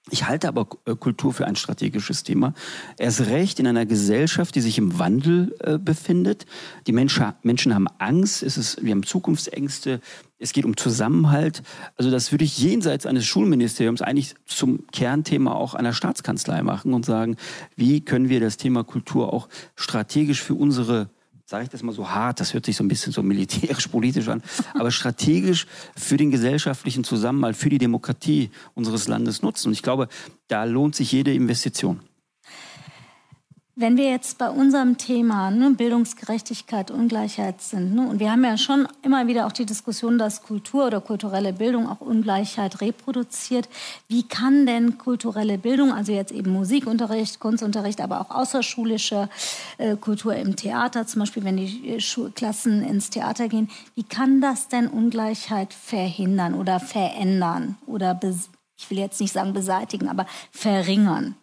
Ich 0.09 0.27
halte 0.27 0.47
aber 0.47 0.67
äh, 0.85 0.95
Kultur 0.95 1.31
für 1.31 1.45
ein 1.45 1.55
strategisches 1.55 2.23
Thema. 2.23 2.55
Erst 2.97 3.21
recht 3.27 3.59
in 3.59 3.67
einer 3.67 3.85
Gesellschaft, 3.85 4.55
die 4.55 4.61
sich 4.61 4.79
im 4.79 4.97
Wandel 4.97 5.55
äh, 5.59 5.77
befindet. 5.77 6.47
Die 6.87 6.91
Menschen, 6.91 7.33
Menschen 7.43 7.75
haben 7.75 7.87
Angst, 7.99 8.41
es 8.41 8.57
ist, 8.57 8.83
wir 8.83 8.91
haben 8.91 9.03
Zukunftsängste, 9.03 10.01
es 10.39 10.53
geht 10.53 10.65
um 10.65 10.75
Zusammenhalt. 10.75 11.61
Also 11.97 12.09
das 12.09 12.31
würde 12.31 12.45
ich 12.45 12.57
jenseits 12.57 13.05
eines 13.05 13.27
Schulministeriums 13.27 14.01
eigentlich 14.01 14.33
zum 14.47 14.87
Kernthema 14.91 15.53
auch 15.53 15.75
einer 15.75 15.93
Staatskanzlei 15.93 16.63
machen 16.63 16.95
und 16.95 17.05
sagen, 17.05 17.37
wie 17.75 18.01
können 18.01 18.27
wir 18.27 18.39
das 18.39 18.57
Thema 18.57 18.83
Kultur 18.83 19.31
auch 19.31 19.49
strategisch 19.75 20.41
für 20.41 20.55
unsere 20.55 21.09
sage 21.51 21.65
ich 21.65 21.69
das 21.69 21.83
mal 21.83 21.91
so 21.91 22.09
hart, 22.09 22.39
das 22.39 22.53
hört 22.53 22.65
sich 22.65 22.77
so 22.77 22.83
ein 22.83 22.87
bisschen 22.87 23.11
so 23.11 23.21
militärisch-politisch 23.21 24.29
an, 24.29 24.41
aber 24.73 24.89
strategisch 24.89 25.67
für 25.97 26.15
den 26.15 26.31
gesellschaftlichen 26.31 27.03
Zusammenhalt, 27.03 27.57
für 27.57 27.69
die 27.69 27.77
Demokratie 27.77 28.51
unseres 28.73 29.09
Landes 29.09 29.41
nutzen. 29.41 29.67
Und 29.67 29.73
ich 29.73 29.83
glaube, 29.83 30.07
da 30.47 30.63
lohnt 30.63 30.95
sich 30.95 31.11
jede 31.11 31.33
Investition. 31.33 31.99
Wenn 33.81 33.97
wir 33.97 34.11
jetzt 34.11 34.37
bei 34.37 34.47
unserem 34.47 34.99
Thema 34.99 35.49
ne, 35.49 35.71
Bildungsgerechtigkeit, 35.71 36.91
Ungleichheit 36.91 37.63
sind, 37.63 37.95
ne, 37.95 38.07
und 38.07 38.19
wir 38.19 38.31
haben 38.31 38.43
ja 38.43 38.55
schon 38.55 38.87
immer 39.01 39.25
wieder 39.25 39.47
auch 39.47 39.51
die 39.51 39.65
Diskussion, 39.65 40.19
dass 40.19 40.43
Kultur 40.43 40.85
oder 40.85 41.01
kulturelle 41.01 41.51
Bildung 41.51 41.89
auch 41.89 41.99
Ungleichheit 41.99 42.79
reproduziert. 42.79 43.67
Wie 44.07 44.21
kann 44.21 44.67
denn 44.67 44.99
kulturelle 44.99 45.57
Bildung, 45.57 45.91
also 45.91 46.11
jetzt 46.11 46.31
eben 46.31 46.51
Musikunterricht, 46.51 47.39
Kunstunterricht, 47.39 48.01
aber 48.01 48.21
auch 48.21 48.29
außerschulische 48.29 49.29
äh, 49.79 49.95
Kultur 49.95 50.35
im 50.35 50.55
Theater, 50.55 51.07
zum 51.07 51.21
Beispiel 51.21 51.43
wenn 51.43 51.57
die 51.57 51.99
Schul 52.01 52.29
Klassen 52.29 52.83
ins 52.83 53.09
Theater 53.09 53.47
gehen, 53.47 53.67
wie 53.95 54.03
kann 54.03 54.41
das 54.41 54.67
denn 54.67 54.89
Ungleichheit 54.89 55.73
verhindern 55.73 56.53
oder 56.53 56.79
verändern 56.79 57.79
oder 57.87 58.19
ich 58.77 58.91
will 58.91 58.99
jetzt 58.99 59.19
nicht 59.19 59.33
sagen 59.33 59.53
beseitigen, 59.53 60.07
aber 60.07 60.27
verringern? 60.51 61.35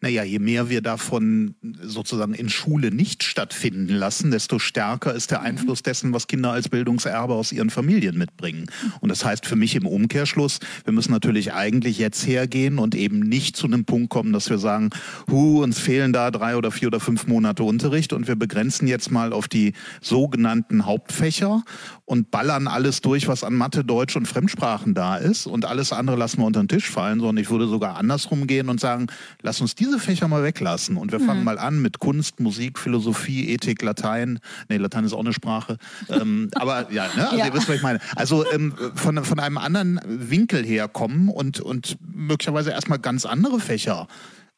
Naja, 0.00 0.22
je 0.22 0.38
mehr 0.38 0.68
wir 0.68 0.80
davon 0.80 1.56
sozusagen 1.82 2.34
in 2.34 2.48
Schule 2.48 2.92
nicht 2.92 3.24
stattfinden 3.24 3.94
lassen, 3.94 4.30
desto 4.30 4.58
stärker 4.58 5.12
ist 5.12 5.32
der 5.32 5.40
Einfluss 5.40 5.82
dessen, 5.82 6.12
was 6.12 6.28
Kinder 6.28 6.52
als 6.52 6.68
Bildungserbe 6.68 7.34
aus 7.34 7.50
ihren 7.50 7.70
Familien 7.70 8.16
mitbringen. 8.16 8.70
Und 9.00 9.08
das 9.08 9.24
heißt 9.24 9.44
für 9.44 9.56
mich 9.56 9.74
im 9.74 9.86
Umkehrschluss, 9.86 10.60
wir 10.84 10.92
müssen 10.92 11.10
natürlich 11.10 11.52
eigentlich 11.52 11.98
jetzt 11.98 12.26
hergehen 12.26 12.78
und 12.78 12.94
eben 12.94 13.20
nicht 13.20 13.56
zu 13.56 13.66
einem 13.66 13.84
Punkt 13.84 14.10
kommen, 14.10 14.32
dass 14.32 14.50
wir 14.50 14.58
sagen, 14.58 14.90
hu, 15.28 15.62
uns 15.62 15.78
fehlen 15.78 16.12
da 16.12 16.30
drei 16.30 16.56
oder 16.56 16.70
vier 16.70 16.88
oder 16.88 17.00
fünf 17.00 17.26
Monate 17.26 17.64
Unterricht 17.64 18.12
und 18.12 18.28
wir 18.28 18.36
begrenzen 18.36 18.86
jetzt 18.86 19.10
mal 19.10 19.32
auf 19.32 19.48
die 19.48 19.72
sogenannten 20.00 20.86
Hauptfächer 20.86 21.64
und 22.04 22.30
ballern 22.30 22.68
alles 22.68 23.00
durch, 23.00 23.26
was 23.26 23.42
an 23.42 23.54
Mathe, 23.54 23.84
Deutsch 23.84 24.16
und 24.16 24.26
Fremdsprachen 24.26 24.94
da 24.94 25.16
ist 25.16 25.46
und 25.46 25.64
alles 25.64 25.92
andere 25.92 26.16
lassen 26.16 26.38
wir 26.38 26.46
unter 26.46 26.62
den 26.62 26.68
Tisch 26.68 26.88
fallen, 26.88 27.18
sondern 27.18 27.42
ich 27.42 27.50
würde 27.50 27.66
sogar 27.66 27.96
andersrum 27.96 28.46
gehen 28.46 28.68
und 28.68 28.78
sagen, 28.78 29.08
lass 29.42 29.55
uns 29.60 29.74
diese 29.74 29.98
Fächer 29.98 30.28
mal 30.28 30.42
weglassen 30.42 30.96
und 30.96 31.12
wir 31.12 31.20
fangen 31.20 31.40
mhm. 31.40 31.44
mal 31.44 31.58
an 31.58 31.80
mit 31.80 31.98
Kunst, 31.98 32.40
Musik, 32.40 32.78
Philosophie, 32.78 33.48
Ethik, 33.50 33.82
Latein. 33.82 34.38
Nee, 34.68 34.76
Latein 34.76 35.04
ist 35.04 35.12
auch 35.12 35.20
eine 35.20 35.32
Sprache. 35.32 35.78
ähm, 36.08 36.50
aber 36.54 36.90
ja, 36.92 37.08
ne? 37.16 37.24
also 37.24 37.36
ja. 37.36 37.46
ihr 37.46 37.54
wisst, 37.54 37.68
was 37.68 37.76
ich 37.76 37.82
meine. 37.82 38.00
Also 38.14 38.50
ähm, 38.52 38.74
von, 38.94 39.24
von 39.24 39.40
einem 39.40 39.58
anderen 39.58 40.00
Winkel 40.06 40.64
herkommen 40.64 41.28
und, 41.28 41.60
und 41.60 41.96
möglicherweise 42.14 42.70
erstmal 42.70 42.98
ganz 42.98 43.26
andere 43.26 43.60
Fächer 43.60 44.08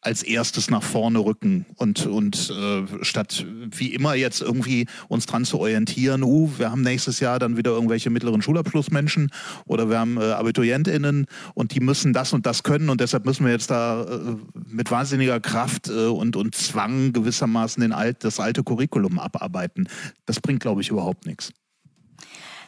als 0.01 0.23
erstes 0.23 0.71
nach 0.71 0.83
vorne 0.83 1.19
rücken 1.19 1.67
und, 1.77 2.07
und 2.07 2.51
äh, 2.51 3.05
statt 3.05 3.45
wie 3.71 3.93
immer 3.95 4.15
jetzt 4.15 4.41
irgendwie 4.41 4.87
uns 5.09 5.27
dran 5.27 5.45
zu 5.45 5.59
orientieren, 5.59 6.23
uh, 6.23 6.51
wir 6.57 6.71
haben 6.71 6.83
nächstes 6.83 7.19
Jahr 7.21 7.39
dann 7.39 7.57
wieder 7.57 7.73
irgendwelche 7.73 8.09
mittleren 8.09 8.41
Schulabschlussmenschen 8.41 9.31
oder 9.67 9.91
wir 9.91 9.99
haben 9.99 10.17
äh, 10.17 10.33
AbiturientInnen 10.33 11.27
und 11.55 11.75
die 11.75 11.81
müssen 11.81 12.13
das 12.13 12.33
und 12.33 12.47
das 12.47 12.63
können 12.63 12.91
und 12.91 13.01
deshalb 13.01 13.27
müssen 13.27 13.45
wir 13.45 13.53
jetzt 13.53 13.71
da 13.71 14.05
äh, 14.05 14.37
mit 14.69 14.91
wahnsinniger 14.91 15.41
Kraft 15.41 15.89
äh, 15.89 16.07
und, 16.07 16.37
und 16.37 16.55
Zwang 16.55 17.13
gewissermaßen 17.13 17.81
den 17.81 17.93
alt, 17.93 18.23
das 18.23 18.39
alte 18.39 18.63
Curriculum 18.63 19.19
abarbeiten. 19.19 19.89
Das 20.27 20.41
bringt, 20.41 20.61
glaube 20.61 20.81
ich, 20.81 20.91
überhaupt 20.91 21.27
nichts. 21.27 21.53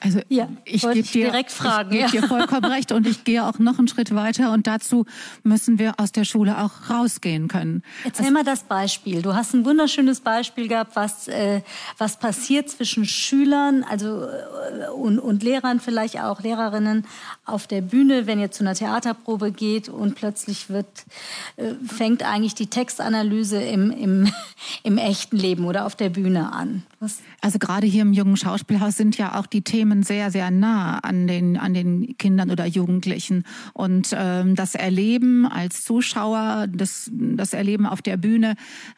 Also 0.01 0.21
ja, 0.29 0.49
ich 0.65 0.83
gebe 0.83 1.03
dir, 1.03 1.27
direkt 1.27 1.51
fragen, 1.51 1.93
ich 1.93 2.11
geb 2.11 2.23
dir 2.23 2.29
vollkommen 2.29 2.65
recht 2.65 2.93
und 2.93 3.07
ich 3.07 3.25
gehe 3.25 3.45
auch 3.45 3.59
noch 3.59 3.79
einen 3.79 3.89
Schritt 3.89 4.15
weiter 4.15 4.53
und 4.53 4.67
dazu 4.67 5.05
müssen 5.43 5.79
wir 5.79 5.95
aus 5.99 6.13
der 6.13 6.25
Schule 6.25 6.59
auch 6.59 6.91
rausgehen 6.91 7.49
können. 7.49 7.83
Erzähl 8.05 8.27
also, 8.27 8.35
mal 8.35 8.45
das 8.45 8.63
Beispiel. 8.63 9.23
Du 9.23 9.35
hast 9.35 9.55
ein 9.55 9.65
wunderschönes 9.65 10.21
Beispiel 10.21 10.69
gehabt, 10.69 10.97
was 10.97 11.29
äh, 11.29 11.61
was 11.99 12.19
passiert 12.19 12.71
zwischen 12.71 13.05
Schülern, 13.05 13.85
also 13.85 14.25
äh, 14.25 14.89
und, 14.95 15.19
und 15.19 15.43
Lehrern 15.43 15.81
vielleicht 15.81 16.19
auch 16.21 16.41
Lehrerinnen 16.41 17.07
auf 17.45 17.67
der 17.67 17.83
Bühne, 17.83 18.27
wenn 18.27 18.41
ihr 18.41 18.51
zu 18.51 18.65
einer 18.65 18.75
Theaterprobe 18.75 19.53
geht 19.53 19.89
und 19.89 20.15
plötzlich 20.15 20.71
wird 20.71 20.87
äh, 21.57 21.75
fängt 21.87 22.23
eigentlich 22.23 22.55
die 22.55 22.69
Textanalyse 22.69 23.61
im, 23.61 23.91
im 23.91 24.33
im 24.83 24.99
echten 24.99 25.37
Leben 25.37 25.65
oder 25.65 25.87
auf 25.87 25.97
der 25.97 26.09
Bühne 26.09 26.53
an? 26.53 26.83
Was? 27.01 27.19
Also 27.41 27.59
gerade 27.59 27.87
hier 27.87 28.03
im 28.03 28.13
Jungen 28.13 28.37
Schauspielhaus 28.37 28.97
sind 28.97 29.17
ja 29.17 29.39
auch 29.39 29.47
die 29.47 29.63
Themen 29.63 29.90
sehr, 30.03 30.31
sehr 30.31 30.51
nah 30.51 30.99
an 30.99 31.27
den, 31.27 31.57
an 31.57 31.75
den 31.75 32.17
Kindern 32.19 32.51
oder 32.51 32.67
Jugendlichen. 32.67 33.45
Und 33.73 34.15
ähm, 34.17 34.55
das 34.55 34.75
Erleben 34.75 35.47
als 35.47 35.85
Zuschauer, 35.85 36.67
das, 36.69 37.11
das 37.13 37.53
Erleben 37.53 37.87
auf 37.87 38.03
der 38.03 38.17
Bühne, 38.17 38.55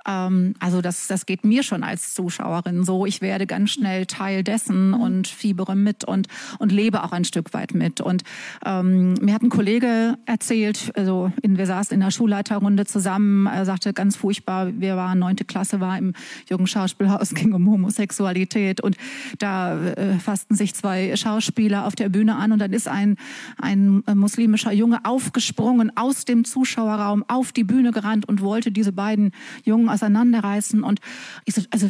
ähm, 0.07 0.55
also 0.61 0.81
das, 0.81 1.07
das 1.07 1.27
geht 1.27 1.45
mir 1.45 1.63
schon 1.63 1.83
als 1.83 2.15
Zuschauerin 2.15 2.85
so. 2.85 3.07
Ich 3.07 3.21
werde 3.21 3.47
ganz 3.47 3.71
schnell 3.71 4.07
Teil 4.07 4.45
dessen 4.45 4.95
und 4.95 5.27
fiebere 5.27 5.75
mit 5.75 6.05
und, 6.05 6.29
und 6.59 6.73
lebe 6.73 7.03
auch 7.03 7.13
ein 7.13 7.25
Stück 7.25 7.53
weit 7.55 7.75
mit. 7.75 8.01
Und 8.01 8.23
ähm, 8.65 9.15
mir 9.15 9.35
hat 9.35 9.43
ein 9.43 9.51
Kollege 9.51 10.17
erzählt, 10.27 10.93
also 10.97 11.33
in, 11.43 11.59
wir 11.59 11.67
saßen 11.67 11.95
in 11.95 12.01
der 12.01 12.11
Schulleiterrunde 12.11 12.87
zusammen, 12.87 13.47
er 13.47 13.65
sagte 13.65 13.93
ganz 13.93 14.17
furchtbar, 14.17 14.73
wir 14.79 14.97
waren 14.97 15.19
neunte 15.19 15.45
Klasse, 15.45 15.81
war 15.81 15.99
im 15.99 16.13
Jungen 16.49 16.67
Schauspielhaus, 16.67 17.31
ging 17.35 17.53
um 17.53 17.71
Homosexualität 17.71 18.81
und 18.81 18.97
da 19.39 19.79
äh, 19.81 20.19
fassten 20.19 20.57
sich 20.57 20.75
zwei 20.83 21.15
Schauspieler 21.15 21.87
auf 21.87 21.95
der 21.95 22.09
Bühne 22.09 22.35
an 22.35 22.51
und 22.51 22.59
dann 22.59 22.73
ist 22.73 22.89
ein, 22.89 23.17
ein 23.59 24.03
muslimischer 24.15 24.73
Junge 24.73 25.05
aufgesprungen 25.05 25.97
aus 25.97 26.25
dem 26.25 26.45
Zuschauerraum 26.45 27.25
auf 27.29 27.53
die 27.53 27.63
Bühne 27.63 27.93
gerannt 27.93 28.29
und 28.29 28.41
wollte 28.41 28.73
diese 28.73 28.91
beiden 28.91 29.31
Jungen 29.65 29.89
auseinanderreißen. 29.89 30.83
Und 30.83 31.01
ich 31.45 31.55
so, 31.55 31.63
also 31.71 31.89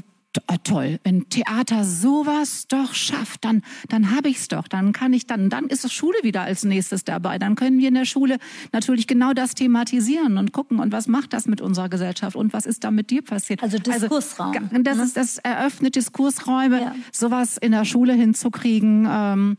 toll, 0.64 0.98
wenn 1.04 1.28
Theater 1.28 1.84
sowas 1.84 2.66
doch 2.68 2.94
schafft, 2.94 3.44
dann, 3.44 3.62
dann 3.88 4.14
habe 4.14 4.28
ich 4.28 4.38
es 4.38 4.48
doch, 4.48 4.66
dann 4.66 4.92
kann 4.92 5.12
ich 5.12 5.26
dann, 5.26 5.50
dann 5.50 5.66
ist 5.66 5.84
Schule 5.92 6.16
wieder 6.22 6.42
als 6.42 6.64
nächstes 6.64 7.04
dabei. 7.04 7.38
Dann 7.38 7.54
können 7.54 7.78
wir 7.78 7.88
in 7.88 7.94
der 7.94 8.04
Schule 8.04 8.38
natürlich 8.72 9.06
genau 9.06 9.32
das 9.32 9.54
thematisieren 9.54 10.38
und 10.38 10.52
gucken 10.52 10.80
und 10.80 10.92
was 10.92 11.06
macht 11.06 11.32
das 11.32 11.46
mit 11.46 11.60
unserer 11.60 11.88
Gesellschaft 11.88 12.36
und 12.36 12.52
was 12.52 12.66
ist 12.66 12.84
da 12.84 12.90
mit 12.90 13.10
dir 13.10 13.22
passiert. 13.22 13.62
Also, 13.62 13.78
Diskursraum. 13.78 14.56
Also, 14.56 14.82
das, 14.82 14.96
ne? 14.96 15.04
ist, 15.04 15.16
das 15.16 15.38
eröffnet 15.38 15.96
Diskursräume, 15.96 16.80
ja. 16.80 16.94
sowas 17.12 17.56
in 17.58 17.72
der 17.72 17.84
Schule 17.84 18.14
hinzukriegen. 18.14 19.06
Ähm, 19.10 19.56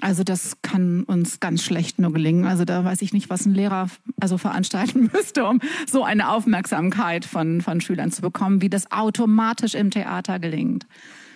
also 0.00 0.22
das 0.24 0.56
kann 0.62 1.02
uns 1.04 1.40
ganz 1.40 1.64
schlecht 1.64 1.98
nur 1.98 2.12
gelingen. 2.12 2.46
Also 2.46 2.64
da 2.64 2.84
weiß 2.84 3.02
ich 3.02 3.12
nicht, 3.12 3.30
was 3.30 3.46
ein 3.46 3.54
Lehrer 3.54 3.88
also 4.20 4.38
veranstalten 4.38 5.10
müsste, 5.12 5.44
um 5.44 5.60
so 5.86 6.04
eine 6.04 6.30
Aufmerksamkeit 6.30 7.24
von, 7.24 7.60
von 7.60 7.80
Schülern 7.80 8.12
zu 8.12 8.22
bekommen, 8.22 8.62
wie 8.62 8.68
das 8.68 8.90
automatisch 8.92 9.74
im 9.74 9.90
Theater 9.90 10.38
gelingt. 10.38 10.86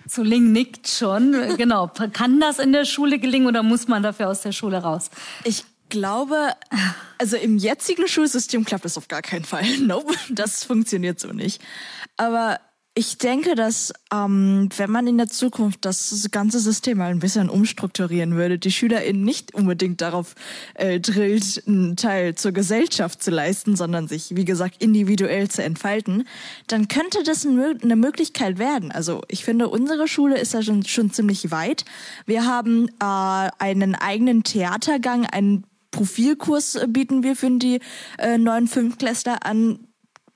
Zuling 0.07 0.51
nickt 0.51 0.87
schon. 0.87 1.33
Genau. 1.57 1.87
Kann 2.11 2.39
das 2.39 2.59
in 2.59 2.73
der 2.73 2.85
Schule 2.85 3.19
gelingen 3.19 3.47
oder 3.47 3.63
muss 3.63 3.87
man 3.87 4.03
dafür 4.03 4.29
aus 4.29 4.41
der 4.41 4.51
Schule 4.51 4.77
raus? 4.77 5.09
Ich 5.45 5.63
glaube, 5.89 6.49
also 7.17 7.37
im 7.37 7.57
jetzigen 7.57 8.07
Schulsystem 8.07 8.65
klappt 8.65 8.83
das 8.83 8.97
auf 8.97 9.07
gar 9.07 9.21
keinen 9.21 9.45
Fall. 9.45 9.63
Nope, 9.79 10.13
das 10.29 10.63
funktioniert 10.63 11.19
so 11.19 11.29
nicht. 11.29 11.61
Aber 12.17 12.59
ich 12.95 13.17
denke, 13.17 13.55
dass 13.55 13.91
ähm, 14.13 14.69
wenn 14.77 14.91
man 14.91 15.07
in 15.07 15.17
der 15.17 15.27
Zukunft 15.27 15.83
das 15.83 16.27
ganze 16.29 16.59
System 16.59 16.99
mal 16.99 17.09
ein 17.09 17.19
bisschen 17.19 17.49
umstrukturieren 17.49 18.35
würde, 18.35 18.59
die 18.59 18.71
SchülerInnen 18.71 19.23
nicht 19.23 19.55
unbedingt 19.55 20.01
darauf 20.01 20.35
äh, 20.75 20.99
drillt, 20.99 21.63
einen 21.65 21.95
Teil 21.95 22.35
zur 22.35 22.51
Gesellschaft 22.51 23.23
zu 23.23 23.31
leisten, 23.31 23.75
sondern 23.75 24.07
sich, 24.07 24.35
wie 24.35 24.45
gesagt, 24.45 24.83
individuell 24.83 25.49
zu 25.49 25.63
entfalten, 25.63 26.27
dann 26.67 26.87
könnte 26.87 27.23
das 27.23 27.47
eine 27.47 27.95
Möglichkeit 27.95 28.59
werden. 28.59 28.91
Also 28.91 29.21
ich 29.27 29.43
finde, 29.43 29.69
unsere 29.69 30.07
Schule 30.07 30.37
ist 30.37 30.53
ja 30.53 30.61
schon, 30.61 30.85
schon 30.85 31.11
ziemlich 31.11 31.49
weit. 31.49 31.85
Wir 32.27 32.45
haben 32.45 32.89
äh, 33.01 33.49
einen 33.57 33.95
eigenen 33.95 34.43
Theatergang, 34.43 35.25
einen 35.25 35.63
Profilkurs 35.89 36.79
bieten 36.87 37.23
wir 37.23 37.35
für 37.35 37.51
die 37.51 37.79
äh, 38.17 38.37
neuen 38.37 38.67
Fünftklässler 38.67 39.45
an 39.45 39.79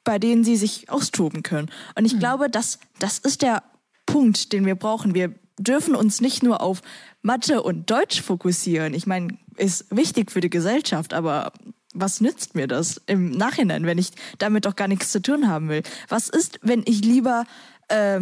bei 0.07 0.19
denen 0.19 0.45
sie 0.45 0.55
sich 0.55 0.89
austoben 0.89 1.43
können. 1.43 1.69
Und 1.95 2.05
ich 2.05 2.13
mhm. 2.13 2.19
glaube, 2.19 2.49
dass 2.49 2.79
das 2.97 3.19
ist 3.19 3.41
der 3.41 3.61
Punkt, 4.05 4.53
den 4.53 4.65
wir 4.65 4.75
brauchen. 4.75 5.13
Wir 5.13 5.35
dürfen 5.59 5.95
uns 5.95 6.21
nicht 6.21 6.43
nur 6.43 6.61
auf 6.61 6.81
Mathe 7.21 7.61
und 7.61 7.91
Deutsch 7.91 8.21
fokussieren. 8.21 8.93
Ich 8.93 9.05
meine, 9.05 9.37
ist 9.57 9.93
wichtig 9.93 10.31
für 10.31 10.39
die 10.39 10.49
Gesellschaft, 10.49 11.13
aber 11.13 11.51
was 11.93 12.21
nützt 12.21 12.55
mir 12.55 12.67
das 12.67 13.01
im 13.05 13.31
Nachhinein, 13.31 13.85
wenn 13.85 13.97
ich 13.97 14.11
damit 14.37 14.63
doch 14.63 14.77
gar 14.77 14.87
nichts 14.87 15.11
zu 15.11 15.21
tun 15.21 15.49
haben 15.49 15.67
will? 15.67 15.83
Was 16.07 16.29
ist, 16.29 16.61
wenn 16.61 16.83
ich 16.85 17.01
lieber 17.01 17.43
äh, 17.89 18.21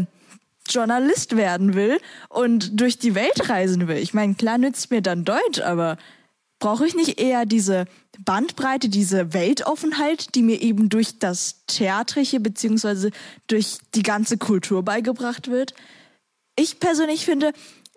Journalist 0.67 1.36
werden 1.36 1.76
will 1.76 2.00
und 2.30 2.80
durch 2.82 2.98
die 2.98 3.13
Welt 3.13 3.48
reisen 3.48 3.88
will? 3.88 3.98
Ich 3.98 4.15
meine, 4.15 4.34
klar 4.34 4.58
nützt 4.58 4.89
mir 4.89 5.04
dann 5.04 5.24
Deutsch, 5.24 5.62
aber 5.62 5.98
brauche 6.59 6.87
ich 6.87 6.95
nicht 6.95 7.19
eher 7.19 7.45
diese 7.45 7.85
Bandbreite, 8.19 8.89
diese 8.89 9.33
Weltoffenheit, 9.33 10.35
die 10.35 10.41
mir 10.41 10.61
eben 10.61 10.89
durch 10.89 11.19
das 11.19 11.65
Theatrische 11.67 12.39
beziehungsweise 12.39 13.11
durch 13.47 13.77
die 13.93 14.03
ganze 14.03 14.37
Kultur 14.37 14.83
beigebracht 14.83 15.49
wird? 15.49 15.73
Ich 16.55 16.79
persönlich 16.79 17.25
finde, 17.25 17.53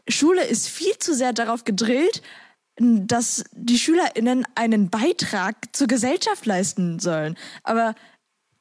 Schule 0.08 0.44
ist 0.44 0.68
viel 0.68 0.98
zu 0.98 1.14
sehr 1.14 1.32
darauf 1.32 1.64
gedrillt, 1.64 2.22
dass 2.80 3.44
die 3.52 3.78
SchülerInnen 3.78 4.46
einen 4.54 4.90
Beitrag 4.90 5.56
zur 5.72 5.86
Gesellschaft 5.86 6.46
leisten 6.46 6.98
sollen. 6.98 7.36
Aber 7.64 7.94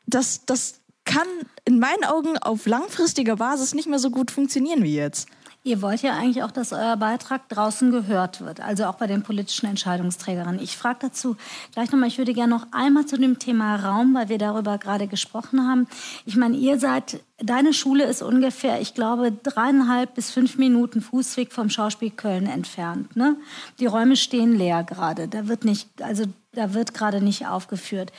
das, 0.05 0.45
das 0.45 0.81
kann 1.05 1.27
in 1.65 1.79
meinen 1.79 2.03
Augen 2.03 2.38
auf 2.38 2.65
langfristiger 2.65 3.38
Basis 3.38 3.73
nicht 3.73 3.88
mehr 3.88 3.99
so 3.99 4.12
gut 4.12 4.31
funktionieren 4.31 4.83
wie 4.83 4.95
jetzt. 4.95 5.27
Ihr 5.67 5.82
wollt 5.82 6.01
ja 6.01 6.13
eigentlich 6.13 6.43
auch, 6.43 6.51
dass 6.51 6.71
euer 6.71 6.95
Beitrag 6.95 7.49
draußen 7.49 7.91
gehört 7.91 8.39
wird, 8.39 8.62
also 8.62 8.86
auch 8.86 8.95
bei 8.95 9.06
den 9.06 9.21
politischen 9.21 9.65
Entscheidungsträgern. 9.65 10.60
Ich 10.62 10.77
frage 10.77 10.99
dazu 11.01 11.36
gleich 11.73 11.91
nochmal, 11.91 12.08
ich 12.08 12.17
würde 12.17 12.34
gerne 12.34 12.56
noch 12.56 12.67
einmal 12.71 13.06
zu 13.06 13.17
dem 13.17 13.38
Thema 13.38 13.75
Raum, 13.75 14.15
weil 14.15 14.30
wir 14.30 14.38
darüber 14.38 14.77
gerade 14.77 15.08
gesprochen 15.08 15.67
haben. 15.67 15.86
Ich 16.25 16.38
meine, 16.38 16.56
ihr 16.56 16.80
seid, 16.80 17.19
deine 17.39 17.73
Schule 17.73 18.06
ist 18.06 18.21
ungefähr, 18.21 18.80
ich 18.80 18.93
glaube, 18.93 19.34
dreieinhalb 19.34 20.15
bis 20.15 20.32
fünf 20.32 20.58
Minuten 20.58 21.01
Fußweg 21.01 21.51
vom 21.51 21.69
Schauspiel 21.69 22.12
Köln 22.12 22.47
entfernt. 22.47 23.17
Ne? 23.17 23.36
Die 23.82 23.88
Räume 23.88 24.15
stehen 24.15 24.58
leer 24.58 24.86
gerade. 24.86 25.27
Da 25.27 25.49
wird 25.49 25.65
nicht, 25.65 25.89
also 26.01 26.23
da 26.53 26.73
wird 26.73 26.93
gerade 26.93 27.19
nicht 27.19 27.45
aufgeführt. 27.45 28.13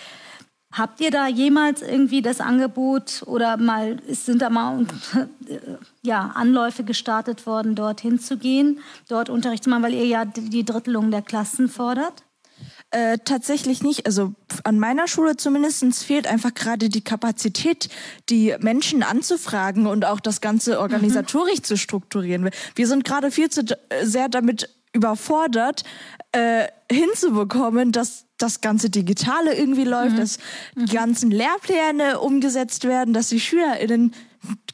Habt 0.70 1.00
ihr 1.00 1.10
da 1.10 1.26
jemals 1.26 1.80
irgendwie 1.80 2.20
das 2.20 2.40
Angebot 2.40 3.22
oder 3.24 3.56
mal 3.56 3.96
sind 4.06 4.42
da 4.42 4.50
mal 4.50 4.86
ja, 6.02 6.32
Anläufe 6.34 6.84
gestartet 6.84 7.46
worden, 7.46 7.74
dorthin 7.74 8.20
zu 8.20 8.36
gehen, 8.36 8.80
dort 9.08 9.30
Unterricht 9.30 9.64
zu 9.64 9.70
machen, 9.70 9.82
weil 9.82 9.94
ihr 9.94 10.06
ja 10.06 10.24
die 10.26 10.64
Drittelung 10.64 11.10
der 11.10 11.22
Klassen 11.22 11.68
fordert? 11.68 12.22
Äh, 12.90 13.18
tatsächlich 13.24 13.82
nicht. 13.82 14.06
Also 14.06 14.34
an 14.64 14.78
meiner 14.78 15.08
Schule 15.08 15.36
zumindest 15.36 16.04
fehlt 16.04 16.26
einfach 16.26 16.54
gerade 16.54 16.88
die 16.88 17.02
Kapazität, 17.02 17.90
die 18.30 18.54
Menschen 18.60 19.02
anzufragen 19.02 19.86
und 19.86 20.06
auch 20.06 20.20
das 20.20 20.40
Ganze 20.40 20.80
organisatorisch 20.80 21.58
mhm. 21.58 21.64
zu 21.64 21.76
strukturieren. 21.76 22.48
Wir 22.74 22.86
sind 22.86 23.04
gerade 23.04 23.30
viel 23.30 23.50
zu 23.50 23.62
sehr 24.02 24.30
damit 24.30 24.70
überfordert, 24.98 25.84
äh, 26.32 26.66
hinzubekommen, 26.90 27.92
dass 27.92 28.26
das 28.36 28.60
ganze 28.60 28.90
Digitale 28.90 29.56
irgendwie 29.56 29.84
läuft, 29.84 30.12
mhm. 30.12 30.20
dass 30.20 30.38
die 30.74 30.80
mhm. 30.80 30.86
ganzen 30.86 31.30
Lehrpläne 31.30 32.20
umgesetzt 32.20 32.84
werden, 32.84 33.14
dass 33.14 33.28
die 33.28 33.40
SchülerInnen 33.40 34.12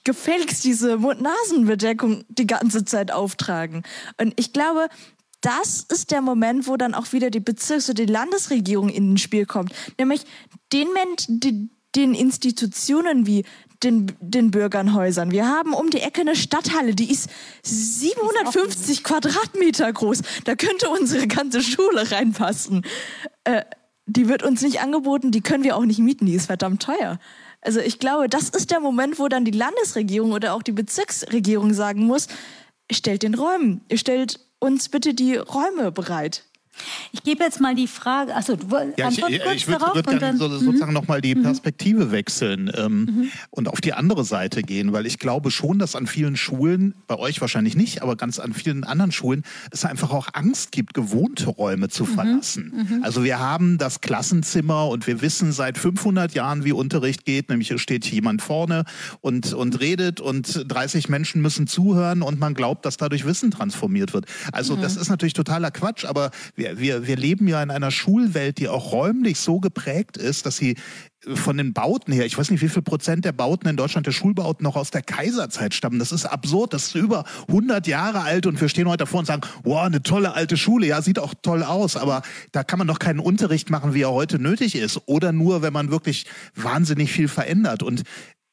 gefälligst 0.04 0.64
diese 0.64 0.98
Mund-Nasen-Bedeckung 0.98 2.24
die 2.28 2.46
ganze 2.46 2.84
Zeit 2.84 3.10
auftragen. 3.10 3.82
Und 4.20 4.34
ich 4.36 4.52
glaube, 4.52 4.88
das 5.40 5.80
ist 5.82 6.10
der 6.10 6.22
Moment, 6.22 6.66
wo 6.66 6.76
dann 6.76 6.94
auch 6.94 7.12
wieder 7.12 7.30
die 7.30 7.40
Bezirks- 7.40 7.88
oder 7.88 8.04
die 8.04 8.12
Landesregierung 8.12 8.88
in 8.88 9.10
den 9.10 9.18
Spiel 9.18 9.46
kommt. 9.46 9.74
Nämlich 9.98 10.24
den, 10.72 10.88
Menschen, 10.92 11.70
den 11.94 12.14
Institutionen 12.14 13.26
wie 13.26 13.44
den, 13.82 14.12
den 14.20 14.50
Bürgernhäusern. 14.50 15.30
Wir 15.30 15.48
haben 15.48 15.74
um 15.74 15.90
die 15.90 16.00
Ecke 16.00 16.22
eine 16.22 16.36
Stadthalle, 16.36 16.94
die 16.94 17.10
ist 17.10 17.28
750 17.62 18.98
ist 18.98 19.04
Quadratmeter 19.04 19.92
groß. 19.92 20.22
Da 20.44 20.54
könnte 20.54 20.88
unsere 20.88 21.26
ganze 21.26 21.62
Schule 21.62 22.10
reinpassen. 22.10 22.84
Äh, 23.44 23.62
die 24.06 24.28
wird 24.28 24.42
uns 24.42 24.62
nicht 24.62 24.80
angeboten, 24.80 25.30
die 25.30 25.40
können 25.40 25.64
wir 25.64 25.76
auch 25.76 25.84
nicht 25.84 25.98
mieten, 25.98 26.26
die 26.26 26.34
ist 26.34 26.46
verdammt 26.46 26.82
teuer. 26.82 27.18
Also 27.62 27.80
ich 27.80 27.98
glaube, 27.98 28.28
das 28.28 28.50
ist 28.50 28.70
der 28.70 28.80
Moment, 28.80 29.18
wo 29.18 29.28
dann 29.28 29.46
die 29.46 29.50
Landesregierung 29.50 30.32
oder 30.32 30.52
auch 30.54 30.62
die 30.62 30.72
Bezirksregierung 30.72 31.72
sagen 31.72 32.04
muss, 32.04 32.28
stellt 32.92 33.22
den 33.22 33.34
Räumen, 33.34 33.80
stellt 33.94 34.40
uns 34.58 34.90
bitte 34.90 35.14
die 35.14 35.36
Räume 35.36 35.90
bereit. 35.90 36.44
Ich 37.12 37.22
gebe 37.22 37.42
jetzt 37.44 37.60
mal 37.60 37.74
die 37.74 37.86
Frage, 37.86 38.34
also 38.34 38.56
du 38.56 38.66
ja, 38.96 39.08
ich, 39.08 39.20
kurz 39.20 39.54
ich 39.54 39.68
würde 39.68 39.84
würd 39.94 40.06
gerne 40.18 40.36
so, 40.36 40.48
sozusagen 40.48 40.90
mhm. 40.90 40.94
nochmal 40.94 41.20
die 41.20 41.34
mhm. 41.34 41.42
Perspektive 41.42 42.10
wechseln 42.10 42.70
ähm, 42.76 42.98
mhm. 43.00 43.30
und 43.50 43.68
auf 43.68 43.80
die 43.80 43.92
andere 43.92 44.24
Seite 44.24 44.62
gehen, 44.62 44.92
weil 44.92 45.06
ich 45.06 45.18
glaube 45.18 45.50
schon, 45.50 45.78
dass 45.78 45.96
an 45.96 46.06
vielen 46.06 46.36
Schulen, 46.36 46.94
bei 47.06 47.16
euch 47.16 47.40
wahrscheinlich 47.40 47.76
nicht, 47.76 48.02
aber 48.02 48.16
ganz 48.16 48.38
an 48.38 48.52
vielen 48.52 48.84
anderen 48.84 49.12
Schulen, 49.12 49.44
es 49.70 49.84
einfach 49.84 50.10
auch 50.10 50.28
Angst 50.32 50.72
gibt, 50.72 50.94
gewohnte 50.94 51.50
Räume 51.50 51.88
zu 51.88 52.04
mhm. 52.04 52.08
verlassen. 52.08 52.86
Mhm. 52.90 53.04
Also 53.04 53.24
wir 53.24 53.38
haben 53.38 53.78
das 53.78 54.00
Klassenzimmer 54.00 54.88
und 54.88 55.06
wir 55.06 55.20
wissen 55.20 55.52
seit 55.52 55.78
500 55.78 56.34
Jahren, 56.34 56.64
wie 56.64 56.72
Unterricht 56.72 57.24
geht, 57.24 57.48
nämlich 57.48 57.68
hier 57.68 57.78
steht 57.78 58.06
jemand 58.06 58.42
vorne 58.42 58.84
und, 59.20 59.52
und 59.52 59.80
redet 59.80 60.20
und 60.20 60.64
30 60.68 61.08
Menschen 61.08 61.42
müssen 61.42 61.66
zuhören 61.66 62.22
und 62.22 62.40
man 62.40 62.54
glaubt, 62.54 62.84
dass 62.84 62.96
dadurch 62.96 63.24
Wissen 63.24 63.50
transformiert 63.50 64.12
wird. 64.12 64.26
Also 64.52 64.76
das 64.76 64.96
ist 64.96 65.08
natürlich 65.08 65.34
totaler 65.34 65.70
Quatsch, 65.70 66.04
aber 66.04 66.30
wir 66.56 66.63
wir, 66.64 66.78
wir, 66.78 67.06
wir 67.06 67.16
leben 67.16 67.46
ja 67.46 67.62
in 67.62 67.70
einer 67.70 67.90
Schulwelt, 67.90 68.58
die 68.58 68.68
auch 68.68 68.92
räumlich 68.92 69.38
so 69.38 69.60
geprägt 69.60 70.16
ist, 70.16 70.46
dass 70.46 70.56
sie 70.56 70.76
von 71.34 71.56
den 71.56 71.72
Bauten 71.72 72.12
her, 72.12 72.26
ich 72.26 72.36
weiß 72.36 72.50
nicht, 72.50 72.62
wie 72.62 72.68
viel 72.68 72.82
Prozent 72.82 73.24
der 73.24 73.32
Bauten 73.32 73.66
in 73.68 73.76
Deutschland, 73.76 74.06
der 74.06 74.12
Schulbauten 74.12 74.62
noch 74.62 74.76
aus 74.76 74.90
der 74.90 75.02
Kaiserzeit 75.02 75.72
stammen. 75.72 75.98
Das 75.98 76.12
ist 76.12 76.26
absurd. 76.26 76.74
Das 76.74 76.88
ist 76.88 76.94
über 76.94 77.24
100 77.48 77.86
Jahre 77.86 78.20
alt 78.20 78.46
und 78.46 78.60
wir 78.60 78.68
stehen 78.68 78.88
heute 78.88 78.98
davor 78.98 79.20
und 79.20 79.26
sagen, 79.26 79.42
wow, 79.62 79.84
eine 79.84 80.02
tolle 80.02 80.34
alte 80.34 80.56
Schule. 80.56 80.86
Ja, 80.86 81.00
sieht 81.02 81.18
auch 81.18 81.34
toll 81.42 81.62
aus, 81.62 81.96
aber 81.96 82.22
da 82.52 82.62
kann 82.62 82.78
man 82.78 82.88
doch 82.88 82.98
keinen 82.98 83.20
Unterricht 83.20 83.70
machen, 83.70 83.94
wie 83.94 84.02
er 84.02 84.12
heute 84.12 84.38
nötig 84.38 84.74
ist. 84.74 85.00
Oder 85.06 85.32
nur, 85.32 85.62
wenn 85.62 85.72
man 85.72 85.90
wirklich 85.90 86.26
wahnsinnig 86.54 87.12
viel 87.12 87.28
verändert. 87.28 87.82
Und 87.82 88.02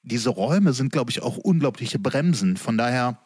diese 0.03 0.29
Räume 0.29 0.73
sind, 0.73 0.91
glaube 0.91 1.11
ich, 1.11 1.21
auch 1.21 1.37
unglaubliche 1.37 1.99
Bremsen. 1.99 2.57
Von 2.57 2.77
daher, 2.77 3.19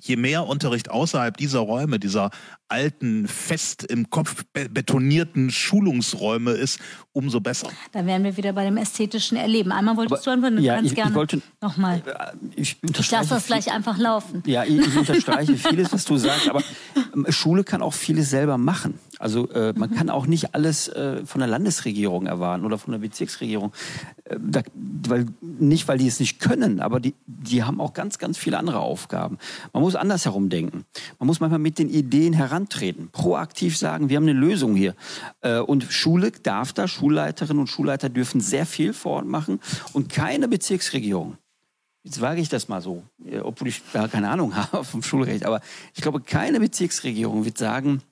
je 0.00 0.16
mehr 0.16 0.46
Unterricht 0.46 0.90
außerhalb 0.90 1.36
dieser 1.36 1.60
Räume, 1.60 1.98
dieser 1.98 2.30
alten, 2.68 3.26
fest 3.26 3.84
im 3.84 4.10
Kopf 4.10 4.44
betonierten 4.52 5.50
Schulungsräume 5.50 6.52
ist, 6.52 6.78
umso 7.12 7.40
besser. 7.40 7.68
Da 7.92 8.06
wären 8.06 8.22
wir 8.22 8.36
wieder 8.36 8.52
bei 8.52 8.64
dem 8.64 8.76
ästhetischen 8.76 9.36
Erleben. 9.36 9.72
Einmal 9.72 9.96
wolltest 9.96 10.28
Aber, 10.28 10.36
du 10.36 10.46
antworten, 10.46 10.56
du 10.56 10.62
ja, 10.62 10.74
kannst 10.76 10.90
ich, 10.90 10.96
gerne 10.96 11.10
ich 11.10 11.16
wollte, 11.16 11.42
nochmal. 11.60 12.02
Ich, 12.54 12.76
ich 12.82 13.10
lasse 13.10 13.30
das 13.30 13.46
gleich 13.46 13.72
einfach 13.72 13.98
laufen. 13.98 14.42
Ja, 14.46 14.64
ich, 14.64 14.78
ich 14.78 14.96
unterstreiche 14.96 15.56
vieles, 15.56 15.92
was 15.92 16.04
du 16.04 16.16
sagst, 16.16 16.48
aber 16.48 16.62
ähm, 17.14 17.26
Schule 17.30 17.64
kann 17.64 17.82
auch 17.82 17.94
vieles 17.94 18.30
selber 18.30 18.58
machen. 18.58 18.98
Also 19.20 19.50
äh, 19.50 19.74
man 19.76 19.90
mhm. 19.90 19.94
kann 19.94 20.10
auch 20.10 20.26
nicht 20.26 20.54
alles 20.54 20.88
äh, 20.88 21.24
von 21.26 21.40
der 21.40 21.48
Landesregierung 21.48 22.26
erwarten 22.26 22.64
oder 22.64 22.78
von 22.78 22.92
der 22.92 22.98
Bezirksregierung. 23.00 23.72
Äh, 24.24 24.36
da, 24.40 24.62
weil, 24.74 25.26
nicht, 25.42 25.88
weil 25.88 25.98
die 25.98 26.06
es 26.06 26.20
nicht 26.20 26.40
können, 26.40 26.80
aber 26.80 27.00
die, 27.00 27.14
die 27.26 27.62
haben 27.62 27.80
auch 27.80 27.92
ganz, 27.92 28.18
ganz 28.18 28.38
viele 28.38 28.58
andere 28.58 28.78
Aufgaben. 28.78 29.36
Man 29.74 29.82
muss 29.82 29.94
andersherum 29.94 30.48
denken. 30.48 30.86
Man 31.18 31.26
muss 31.26 31.38
manchmal 31.38 31.58
mit 31.58 31.78
den 31.78 31.90
Ideen 31.90 32.32
herantreten, 32.32 33.10
proaktiv 33.12 33.76
sagen, 33.76 34.08
wir 34.08 34.16
haben 34.16 34.24
eine 34.24 34.32
Lösung 34.32 34.74
hier. 34.74 34.94
Äh, 35.42 35.58
und 35.58 35.84
Schule 35.84 36.30
darf 36.30 36.72
da, 36.72 36.88
Schulleiterinnen 36.88 37.60
und 37.60 37.66
Schulleiter 37.66 38.08
dürfen 38.08 38.40
sehr 38.40 38.64
viel 38.64 38.94
vor 38.94 39.16
Ort 39.16 39.26
machen 39.26 39.60
und 39.92 40.08
keine 40.08 40.48
Bezirksregierung 40.48 41.36
jetzt 42.02 42.20
wage 42.22 42.40
ich 42.40 42.48
das 42.48 42.68
mal 42.68 42.80
so, 42.80 43.02
äh, 43.26 43.40
obwohl 43.40 43.68
ich 43.68 43.82
da 43.92 44.08
keine 44.08 44.30
Ahnung 44.30 44.56
habe 44.72 44.84
vom 44.84 45.02
Schulrecht, 45.02 45.44
aber 45.44 45.60
ich 45.94 46.02
glaube, 46.02 46.20
keine 46.20 46.60
Bezirksregierung 46.60 47.44
wird 47.44 47.58
sagen, 47.58 48.02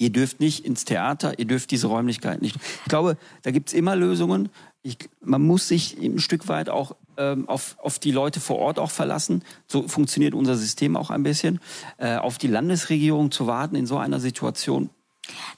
ihr 0.00 0.10
dürft 0.10 0.40
nicht 0.40 0.64
ins 0.64 0.84
Theater, 0.84 1.38
ihr 1.38 1.44
dürft 1.44 1.70
diese 1.70 1.86
Räumlichkeit 1.86 2.40
nicht. 2.40 2.56
Ich 2.56 2.88
glaube, 2.88 3.16
da 3.42 3.50
gibt 3.50 3.68
es 3.68 3.74
immer 3.74 3.94
Lösungen. 3.94 4.48
Ich, 4.82 4.96
man 5.22 5.42
muss 5.42 5.68
sich 5.68 5.98
ein 5.98 6.18
Stück 6.18 6.48
weit 6.48 6.70
auch 6.70 6.96
ähm, 7.18 7.46
auf, 7.48 7.76
auf 7.78 7.98
die 7.98 8.10
Leute 8.10 8.40
vor 8.40 8.58
Ort 8.58 8.78
auch 8.78 8.90
verlassen. 8.90 9.44
So 9.66 9.86
funktioniert 9.88 10.32
unser 10.32 10.56
System 10.56 10.96
auch 10.96 11.10
ein 11.10 11.22
bisschen. 11.22 11.60
Äh, 11.98 12.16
auf 12.16 12.38
die 12.38 12.46
Landesregierung 12.46 13.30
zu 13.30 13.46
warten 13.46 13.76
in 13.76 13.86
so 13.86 13.98
einer 13.98 14.20
Situation. 14.20 14.88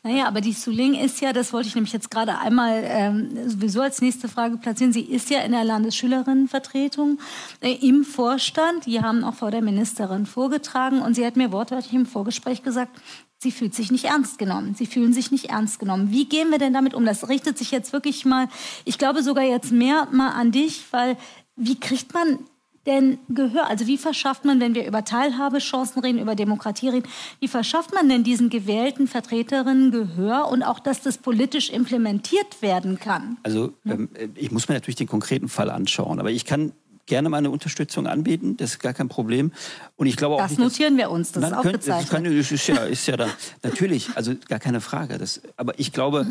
Naja, 0.03 0.26
aber 0.26 0.40
die 0.40 0.53
Suling 0.53 0.95
ist 0.95 1.20
ja, 1.20 1.32
das 1.32 1.53
wollte 1.53 1.68
ich 1.68 1.76
nämlich 1.76 1.93
jetzt 1.93 2.11
gerade 2.11 2.38
einmal 2.38 2.82
ähm, 2.84 3.49
sowieso 3.49 3.80
als 3.80 4.01
nächste 4.01 4.28
Frage 4.28 4.57
platzieren, 4.57 4.93
sie 4.93 5.03
ist 5.03 5.30
ja 5.30 5.40
in 5.40 5.53
der 5.53 5.64
Landesschülerinnenvertretung 5.64 7.20
äh, 7.61 7.74
im 7.74 8.05
Vorstand. 8.05 8.86
Die 8.86 9.01
haben 9.01 9.22
auch 9.22 9.34
vor 9.34 9.53
der 9.53 9.62
Ministerin 9.62 10.26
vorgetragen 10.26 11.01
und 11.01 11.14
sie 11.14 11.24
hat 11.24 11.36
mir 11.36 11.53
wortwörtlich 11.53 11.95
im 11.95 12.07
Vorgespräch 12.07 12.64
gesagt, 12.64 13.01
sie 13.43 13.51
fühlt 13.51 13.74
sich 13.74 13.90
nicht 13.90 14.05
ernst 14.05 14.38
genommen. 14.38 14.74
Sie 14.74 14.86
fühlen 14.86 15.12
sich 15.12 15.30
nicht 15.30 15.47
ernst 15.47 15.80
genommen. 15.80 16.12
Wie 16.12 16.26
gehen 16.26 16.51
wir 16.51 16.59
denn 16.59 16.72
damit 16.72 16.95
um? 16.95 17.05
Das 17.05 17.28
richtet 17.28 17.59
sich 17.59 17.70
jetzt 17.70 17.93
wirklich 17.93 18.24
mal, 18.24 18.49
ich 18.84 18.99
glaube 18.99 19.22
sogar 19.22 19.45
jetzt 19.45 19.72
mehr 19.72 20.07
mal 20.12 20.30
an 20.30 20.53
dich, 20.53 20.84
weil 20.93 21.16
wie 21.57 21.78
kriegt 21.78 22.14
man 22.14 22.38
denn 22.86 23.18
Gehör? 23.28 23.68
Also 23.68 23.86
wie 23.86 23.99
verschafft 23.99 24.45
man, 24.45 24.61
wenn 24.61 24.74
wir 24.74 24.86
über 24.86 25.05
Teilhabechancen 25.05 26.03
reden, 26.03 26.18
über 26.18 26.34
Demokratie 26.34 26.88
reden, 26.88 27.09
wie 27.40 27.49
verschafft 27.49 27.93
man 27.95 28.09
denn 28.09 28.24
diesen 28.24 28.49
gewählten 28.49 29.07
Vertreterinnen 29.07 29.90
Gehör 29.90 30.49
und 30.49 30.62
auch, 30.62 30.78
dass 30.80 31.01
das 31.01 31.18
politisch 31.18 31.70
implementiert 31.70 32.62
werden 32.62 32.99
kann? 32.99 33.38
Also 33.43 33.72
ähm, 33.84 34.09
ich 34.34 34.51
muss 34.51 34.68
mir 34.68 34.74
natürlich 34.74 34.97
den 34.97 35.07
konkreten 35.09 35.49
Fall 35.49 35.70
anschauen, 35.70 36.18
aber 36.18 36.30
ich 36.30 36.45
kann 36.45 36.72
gerne 37.07 37.28
meine 37.28 37.50
Unterstützung 37.50 38.07
anbieten, 38.07 38.57
das 38.57 38.72
ist 38.72 38.78
gar 38.78 38.94
kein 38.94 39.09
Problem. 39.09 39.53
Und 39.96 40.07
ich 40.07 40.16
glaube 40.16 40.36
auch 40.36 40.40
das 40.40 40.53
nicht, 40.53 40.61
notieren 40.61 40.96
wir 40.96 41.11
uns, 41.11 41.32
das 41.32 41.44
ist 41.44 41.53
aufgezeichnet. 41.53 42.03
Das, 42.03 42.11
kann, 42.11 42.24
das 42.24 42.53
ist 42.53 42.66
ja, 42.66 42.84
ist 42.84 43.07
ja 43.07 43.16
da, 43.16 43.28
natürlich, 43.62 44.11
also 44.14 44.34
gar 44.48 44.59
keine 44.59 44.80
Frage. 44.80 45.18
Das, 45.18 45.40
aber 45.57 45.78
ich 45.78 45.92
glaube 45.92 46.26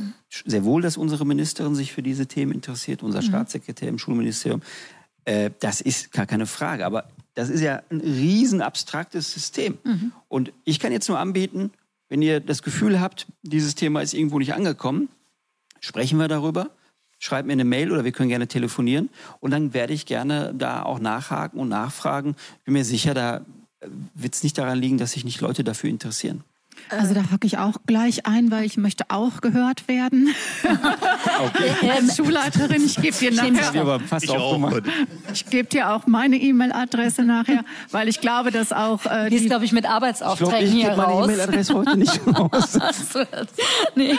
sehr 0.45 0.63
wohl, 0.63 0.81
dass 0.81 0.97
unsere 0.97 1.25
Ministerin 1.25 1.75
sich 1.75 1.91
für 1.91 2.01
diese 2.01 2.25
Themen 2.25 2.53
interessiert, 2.53 3.03
unser 3.03 3.21
mhm. 3.21 3.25
Staatssekretär 3.25 3.89
im 3.89 3.97
Schulministerium. 3.97 4.61
Äh, 5.25 5.51
das 5.59 5.81
ist 5.81 6.11
gar 6.11 6.25
keine 6.25 6.45
Frage. 6.45 6.85
Aber 6.85 7.09
das 7.33 7.49
ist 7.49 7.61
ja 7.61 7.81
ein 7.89 8.01
riesen 8.01 8.61
abstraktes 8.61 9.31
System. 9.31 9.77
Mhm. 9.83 10.11
Und 10.27 10.53
ich 10.63 10.79
kann 10.79 10.91
jetzt 10.91 11.09
nur 11.09 11.19
anbieten, 11.19 11.71
wenn 12.09 12.21
ihr 12.21 12.39
das 12.39 12.63
Gefühl 12.63 12.99
habt, 12.99 13.27
dieses 13.41 13.75
Thema 13.75 14.01
ist 14.01 14.13
irgendwo 14.13 14.39
nicht 14.39 14.53
angekommen, 14.53 15.09
sprechen 15.79 16.19
wir 16.19 16.27
darüber 16.27 16.69
schreib 17.21 17.45
mir 17.45 17.53
eine 17.53 17.63
Mail 17.63 17.91
oder 17.91 18.03
wir 18.03 18.11
können 18.11 18.29
gerne 18.29 18.47
telefonieren 18.47 19.09
und 19.39 19.51
dann 19.51 19.73
werde 19.73 19.93
ich 19.93 20.05
gerne 20.05 20.53
da 20.57 20.83
auch 20.83 20.99
nachhaken 20.99 21.59
und 21.59 21.69
nachfragen. 21.69 22.35
Bin 22.65 22.73
mir 22.73 22.83
sicher, 22.83 23.13
da 23.13 23.45
wird 24.13 24.33
es 24.33 24.43
nicht 24.43 24.57
daran 24.57 24.79
liegen, 24.79 24.97
dass 24.97 25.11
sich 25.13 25.23
nicht 25.23 25.39
Leute 25.39 25.63
dafür 25.63 25.89
interessieren. 25.89 26.43
Also 26.89 27.13
da 27.13 27.31
hacke 27.31 27.47
ich 27.47 27.57
auch 27.57 27.77
gleich 27.85 28.25
ein, 28.25 28.51
weil 28.51 28.65
ich 28.65 28.77
möchte 28.77 29.05
auch 29.09 29.41
gehört 29.41 29.87
werden. 29.87 30.33
Okay. 30.63 31.91
Als 31.95 32.17
Schulleiterin, 32.17 32.83
ich 32.85 32.95
gebe 32.95 33.15
dir 33.17 33.31
nachher. 33.31 33.99
Ich, 34.21 34.29
auch. 34.29 34.81
ich 35.33 35.45
gebe 35.47 35.69
dir 35.69 35.91
auch 35.91 36.07
meine 36.07 36.37
E-Mail-Adresse 36.37 37.23
nachher, 37.23 37.63
weil 37.91 38.07
ich 38.07 38.21
glaube, 38.21 38.51
dass 38.51 38.71
auch 38.71 39.05
äh, 39.05 39.29
die 39.29 39.37
ist 39.37 39.45
glaube 39.45 39.65
ich 39.65 39.71
mit 39.71 39.89
Arbeitsaufträgen 39.89 40.67
ich 40.67 40.73
hier 40.73 40.89
raus. 40.91 41.27
meine 41.27 41.33
E-Mail-Adresse 41.33 41.73
heute 41.73 41.97
nicht 41.97 42.19
raus. 42.37 42.77
nee. 43.95 44.15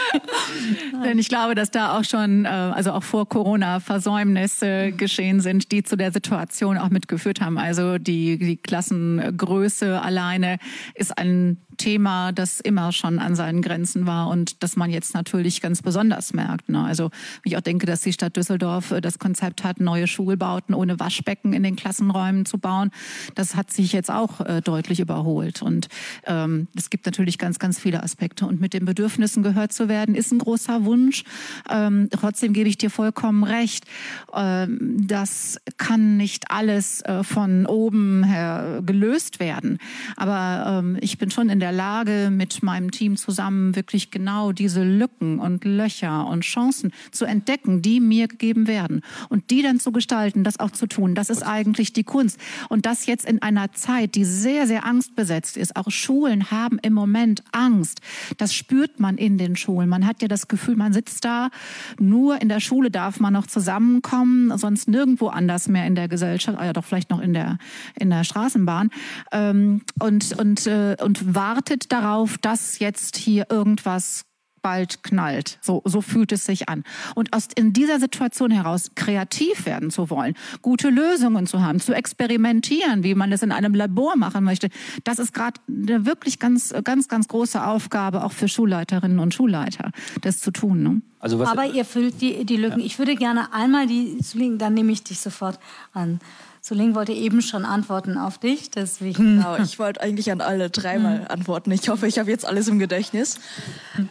Denn 1.04 1.18
ich 1.18 1.28
glaube, 1.28 1.54
dass 1.54 1.70
da 1.70 1.98
auch 1.98 2.04
schon, 2.04 2.44
äh, 2.44 2.48
also 2.48 2.92
auch 2.92 3.02
vor 3.02 3.28
Corona 3.28 3.80
Versäumnisse 3.80 4.92
geschehen 4.92 5.40
sind, 5.40 5.72
die 5.72 5.82
zu 5.82 5.96
der 5.96 6.12
Situation 6.12 6.78
auch 6.78 6.90
mitgeführt 6.90 7.40
haben. 7.40 7.58
Also 7.58 7.98
die 7.98 8.38
die 8.38 8.56
Klassengröße 8.56 10.00
alleine 10.00 10.58
ist 10.94 11.16
ein 11.18 11.58
Thema, 11.82 12.30
das 12.30 12.60
immer 12.60 12.92
schon 12.92 13.18
an 13.18 13.34
seinen 13.34 13.60
Grenzen 13.60 14.06
war 14.06 14.28
und 14.28 14.62
das 14.62 14.76
man 14.76 14.88
jetzt 14.92 15.14
natürlich 15.14 15.60
ganz 15.60 15.82
besonders 15.82 16.32
merkt. 16.32 16.68
Ne? 16.68 16.80
Also 16.80 17.10
ich 17.42 17.56
auch 17.56 17.60
denke, 17.60 17.86
dass 17.86 18.02
die 18.02 18.12
Stadt 18.12 18.36
Düsseldorf 18.36 18.92
äh, 18.92 19.00
das 19.00 19.18
Konzept 19.18 19.64
hat, 19.64 19.80
neue 19.80 20.06
Schulbauten 20.06 20.76
ohne 20.76 21.00
Waschbecken 21.00 21.52
in 21.52 21.64
den 21.64 21.74
Klassenräumen 21.74 22.46
zu 22.46 22.58
bauen. 22.58 22.92
Das 23.34 23.56
hat 23.56 23.72
sich 23.72 23.92
jetzt 23.92 24.12
auch 24.12 24.40
äh, 24.42 24.60
deutlich 24.60 25.00
überholt. 25.00 25.60
Und 25.60 25.88
ähm, 26.24 26.68
es 26.76 26.88
gibt 26.88 27.04
natürlich 27.04 27.36
ganz, 27.36 27.58
ganz 27.58 27.80
viele 27.80 28.00
Aspekte. 28.04 28.46
Und 28.46 28.60
mit 28.60 28.74
den 28.74 28.84
Bedürfnissen 28.84 29.42
gehört 29.42 29.72
zu 29.72 29.88
werden, 29.88 30.14
ist 30.14 30.30
ein 30.30 30.38
großer 30.38 30.84
Wunsch. 30.84 31.24
Ähm, 31.68 32.08
trotzdem 32.12 32.52
gebe 32.52 32.68
ich 32.68 32.78
dir 32.78 32.90
vollkommen 32.90 33.42
recht. 33.42 33.86
Ähm, 34.32 35.04
das 35.04 35.58
kann 35.78 36.16
nicht 36.16 36.52
alles 36.52 37.00
äh, 37.00 37.24
von 37.24 37.66
oben 37.66 38.22
her 38.22 38.82
gelöst 38.86 39.40
werden. 39.40 39.78
Aber 40.16 40.78
ähm, 40.78 40.96
ich 41.00 41.18
bin 41.18 41.32
schon 41.32 41.48
in 41.48 41.58
der 41.58 41.71
Lage, 41.72 42.30
mit 42.30 42.62
meinem 42.62 42.90
Team 42.90 43.16
zusammen 43.16 43.74
wirklich 43.74 44.10
genau 44.10 44.52
diese 44.52 44.84
Lücken 44.84 45.38
und 45.38 45.64
Löcher 45.64 46.26
und 46.26 46.42
Chancen 46.42 46.92
zu 47.10 47.24
entdecken, 47.24 47.82
die 47.82 48.00
mir 48.00 48.28
gegeben 48.28 48.66
werden 48.66 49.02
und 49.28 49.50
die 49.50 49.62
dann 49.62 49.80
zu 49.80 49.92
gestalten, 49.92 50.44
das 50.44 50.60
auch 50.60 50.70
zu 50.70 50.86
tun. 50.86 51.14
Das 51.14 51.30
ist 51.30 51.42
eigentlich 51.42 51.92
die 51.92 52.04
Kunst. 52.04 52.38
Und 52.68 52.86
das 52.86 53.06
jetzt 53.06 53.24
in 53.24 53.42
einer 53.42 53.72
Zeit, 53.72 54.14
die 54.14 54.24
sehr, 54.24 54.66
sehr 54.66 54.84
angstbesetzt 54.84 55.56
ist. 55.56 55.76
Auch 55.76 55.90
Schulen 55.90 56.50
haben 56.50 56.78
im 56.82 56.92
Moment 56.92 57.42
Angst. 57.52 58.00
Das 58.36 58.54
spürt 58.54 59.00
man 59.00 59.18
in 59.18 59.38
den 59.38 59.56
Schulen. 59.56 59.88
Man 59.88 60.06
hat 60.06 60.22
ja 60.22 60.28
das 60.28 60.48
Gefühl, 60.48 60.76
man 60.76 60.92
sitzt 60.92 61.24
da, 61.24 61.50
nur 61.98 62.40
in 62.40 62.48
der 62.48 62.60
Schule 62.60 62.90
darf 62.90 63.20
man 63.20 63.32
noch 63.32 63.46
zusammenkommen, 63.46 64.56
sonst 64.58 64.88
nirgendwo 64.88 65.28
anders 65.28 65.68
mehr 65.68 65.86
in 65.86 65.94
der 65.94 66.08
Gesellschaft, 66.08 66.58
ja 66.60 66.72
doch 66.72 66.84
vielleicht 66.84 67.10
noch 67.10 67.20
in 67.20 67.32
der, 67.32 67.58
in 67.98 68.10
der 68.10 68.24
Straßenbahn. 68.24 68.90
Ähm, 69.32 69.82
und, 70.00 70.38
und, 70.38 70.66
äh, 70.66 70.96
und 71.02 71.34
war 71.34 71.51
wartet 71.54 71.92
darauf, 71.92 72.38
dass 72.38 72.78
jetzt 72.78 73.16
hier 73.16 73.46
irgendwas 73.50 74.24
bald 74.62 75.02
knallt. 75.02 75.58
So, 75.60 75.82
so 75.84 76.00
fühlt 76.00 76.32
es 76.32 76.46
sich 76.46 76.68
an. 76.68 76.84
Und 77.14 77.32
aus 77.32 77.48
in 77.54 77.72
dieser 77.72 77.98
Situation 77.98 78.50
heraus 78.50 78.92
kreativ 78.94 79.66
werden 79.66 79.90
zu 79.90 80.08
wollen, 80.08 80.34
gute 80.62 80.88
Lösungen 80.88 81.46
zu 81.46 81.60
haben, 81.60 81.80
zu 81.80 81.92
experimentieren, 81.92 83.02
wie 83.02 83.14
man 83.14 83.32
es 83.32 83.42
in 83.42 83.52
einem 83.52 83.74
Labor 83.74 84.16
machen 84.16 84.44
möchte, 84.44 84.68
das 85.04 85.18
ist 85.18 85.34
gerade 85.34 85.60
eine 85.68 86.06
wirklich 86.06 86.38
ganz, 86.38 86.72
ganz, 86.84 87.08
ganz 87.08 87.28
große 87.28 87.62
Aufgabe 87.62 88.24
auch 88.24 88.32
für 88.32 88.48
Schulleiterinnen 88.48 89.18
und 89.18 89.34
Schulleiter, 89.34 89.90
das 90.22 90.38
zu 90.38 90.52
tun. 90.52 90.82
Ne? 90.82 91.02
Also 91.18 91.38
was 91.38 91.50
Aber 91.50 91.66
ihr 91.66 91.84
füllt 91.84 92.20
die, 92.20 92.46
die 92.46 92.56
Lücken. 92.56 92.80
Ja. 92.80 92.86
Ich 92.86 92.98
würde 92.98 93.16
gerne 93.16 93.52
einmal 93.52 93.86
die, 93.86 94.16
dann 94.58 94.74
nehme 94.74 94.92
ich 94.92 95.02
dich 95.02 95.18
sofort 95.18 95.58
an. 95.92 96.20
Suling 96.64 96.94
wollte 96.94 97.12
eben 97.12 97.42
schon 97.42 97.64
antworten 97.64 98.16
auf 98.16 98.38
dich, 98.38 98.70
deswegen. 98.70 99.38
Genau, 99.38 99.56
ich 99.56 99.80
wollte 99.80 100.00
eigentlich 100.00 100.30
an 100.30 100.40
alle 100.40 100.70
dreimal 100.70 101.22
mhm. 101.22 101.26
antworten. 101.26 101.72
Ich 101.72 101.88
hoffe, 101.88 102.06
ich 102.06 102.20
habe 102.20 102.30
jetzt 102.30 102.46
alles 102.46 102.68
im 102.68 102.78
Gedächtnis. 102.78 103.40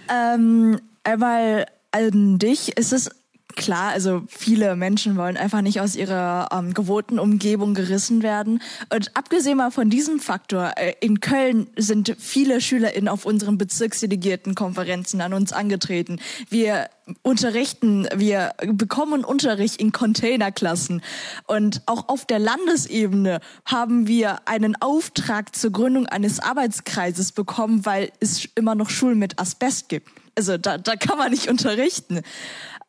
Ähm, 0.09 0.81
einmal 1.05 1.65
an 1.91 2.39
dich. 2.39 2.77
Ist 2.77 2.91
es 2.91 3.09
klar, 3.55 3.91
also 3.91 4.23
viele 4.27 4.75
Menschen 4.75 5.17
wollen 5.17 5.37
einfach 5.37 5.61
nicht 5.61 5.81
aus 5.81 5.95
ihrer 5.95 6.49
ähm, 6.51 6.73
gewohnten 6.73 7.19
Umgebung 7.19 7.73
gerissen 7.73 8.23
werden. 8.23 8.61
Und 8.93 9.15
abgesehen 9.15 9.57
mal 9.57 9.71
von 9.71 9.89
diesem 9.89 10.19
Faktor, 10.19 10.73
äh, 10.75 10.93
in 10.99 11.19
Köln 11.19 11.67
sind 11.75 12.15
viele 12.19 12.61
SchülerInnen 12.61 13.07
auf 13.07 13.25
unseren 13.25 13.57
Bezirksdelegiertenkonferenzen 13.57 15.21
an 15.21 15.33
uns 15.33 15.53
angetreten. 15.53 16.19
Wir 16.49 16.89
unterrichten, 17.23 18.07
wir 18.15 18.53
bekommen 18.65 19.23
Unterricht 19.23 19.81
in 19.81 19.91
Containerklassen. 19.91 21.01
Und 21.47 21.81
auch 21.85 22.09
auf 22.09 22.25
der 22.25 22.39
Landesebene 22.39 23.39
haben 23.65 24.07
wir 24.07 24.47
einen 24.47 24.81
Auftrag 24.81 25.55
zur 25.55 25.71
Gründung 25.71 26.05
eines 26.05 26.39
Arbeitskreises 26.39 27.31
bekommen, 27.31 27.85
weil 27.85 28.11
es 28.19 28.47
immer 28.55 28.75
noch 28.75 28.89
Schulen 28.89 29.19
mit 29.19 29.39
Asbest 29.39 29.89
gibt. 29.89 30.09
Also 30.35 30.57
da, 30.57 30.77
da 30.77 30.95
kann 30.95 31.17
man 31.17 31.31
nicht 31.31 31.49
unterrichten 31.49 32.21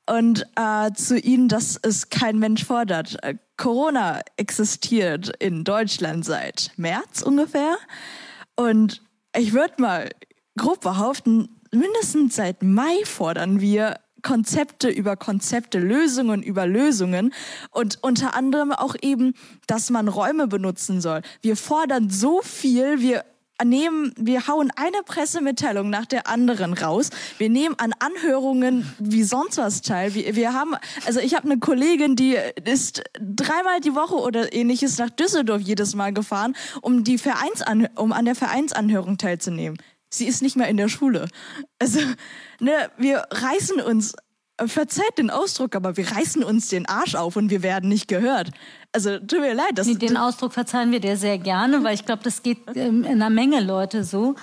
und 0.06 0.46
äh, 0.56 0.92
zu 0.92 1.18
ihnen, 1.18 1.48
dass 1.48 1.78
es 1.82 2.10
kein 2.10 2.38
Mensch 2.38 2.64
fordert. 2.64 3.22
Äh, 3.22 3.36
Corona 3.56 4.20
existiert 4.36 5.32
in 5.38 5.64
Deutschland 5.64 6.24
seit 6.24 6.72
März 6.76 7.22
ungefähr 7.22 7.76
und 8.56 9.02
ich 9.36 9.52
würde 9.52 9.74
mal 9.78 10.10
grob 10.58 10.80
behaupten, 10.80 11.48
mindestens 11.70 12.36
seit 12.36 12.62
Mai 12.62 13.04
fordern 13.04 13.60
wir 13.60 13.98
Konzepte 14.22 14.88
über 14.88 15.16
Konzepte, 15.16 15.78
Lösungen 15.78 16.42
über 16.42 16.66
Lösungen 16.66 17.34
und 17.70 17.98
unter 18.02 18.34
anderem 18.34 18.72
auch 18.72 18.94
eben, 19.02 19.34
dass 19.66 19.90
man 19.90 20.08
Räume 20.08 20.46
benutzen 20.46 21.00
soll. 21.00 21.22
Wir 21.40 21.56
fordern 21.56 22.08
so 22.08 22.40
viel, 22.42 23.00
wir 23.00 23.24
nehmen, 23.64 24.12
wir 24.16 24.46
hauen 24.46 24.70
eine 24.76 25.02
Pressemitteilung 25.04 25.90
nach 25.90 26.06
der 26.06 26.26
anderen 26.26 26.72
raus. 26.74 27.10
Wir 27.38 27.48
nehmen 27.48 27.74
an 27.78 27.92
Anhörungen 27.98 28.92
wie 28.98 29.22
sonst 29.22 29.58
was 29.58 29.82
teil. 29.82 30.14
Wir, 30.14 30.34
wir 30.36 30.52
haben, 30.52 30.74
also 31.06 31.20
ich 31.20 31.34
habe 31.34 31.50
eine 31.50 31.58
Kollegin, 31.58 32.16
die 32.16 32.36
ist 32.64 33.02
dreimal 33.20 33.80
die 33.80 33.94
Woche 33.94 34.16
oder 34.16 34.52
ähnliches 34.52 34.98
nach 34.98 35.10
Düsseldorf 35.10 35.60
jedes 35.60 35.94
Mal 35.94 36.12
gefahren, 36.12 36.54
um 36.80 37.04
die 37.04 37.18
Vereinsan 37.18 37.88
um 37.96 38.12
an 38.12 38.24
der 38.24 38.34
Vereinsanhörung 38.34 39.18
teilzunehmen. 39.18 39.78
Sie 40.10 40.26
ist 40.26 40.42
nicht 40.42 40.56
mehr 40.56 40.68
in 40.68 40.76
der 40.76 40.88
Schule. 40.88 41.28
Also, 41.78 42.00
ne, 42.60 42.90
wir 42.98 43.24
reißen 43.30 43.80
uns 43.80 44.14
verzeiht 44.66 45.18
den 45.18 45.30
Ausdruck, 45.30 45.74
aber 45.74 45.96
wir 45.96 46.12
reißen 46.12 46.44
uns 46.44 46.68
den 46.68 46.86
Arsch 46.86 47.14
auf 47.14 47.36
und 47.36 47.50
wir 47.50 47.62
werden 47.62 47.88
nicht 47.88 48.08
gehört. 48.08 48.50
Also 48.92 49.18
tut 49.18 49.40
mir 49.40 49.54
leid. 49.54 49.72
Das, 49.74 49.86
nee, 49.86 49.94
den 49.94 50.16
Ausdruck 50.16 50.52
verzeihen 50.52 50.92
wir 50.92 51.00
dir 51.00 51.16
sehr 51.16 51.38
gerne, 51.38 51.82
weil 51.82 51.94
ich 51.94 52.04
glaube, 52.04 52.22
das 52.22 52.42
geht 52.42 52.58
ähm, 52.74 53.04
in 53.04 53.22
einer 53.22 53.30
Menge 53.30 53.60
Leute 53.60 54.04
so. 54.04 54.36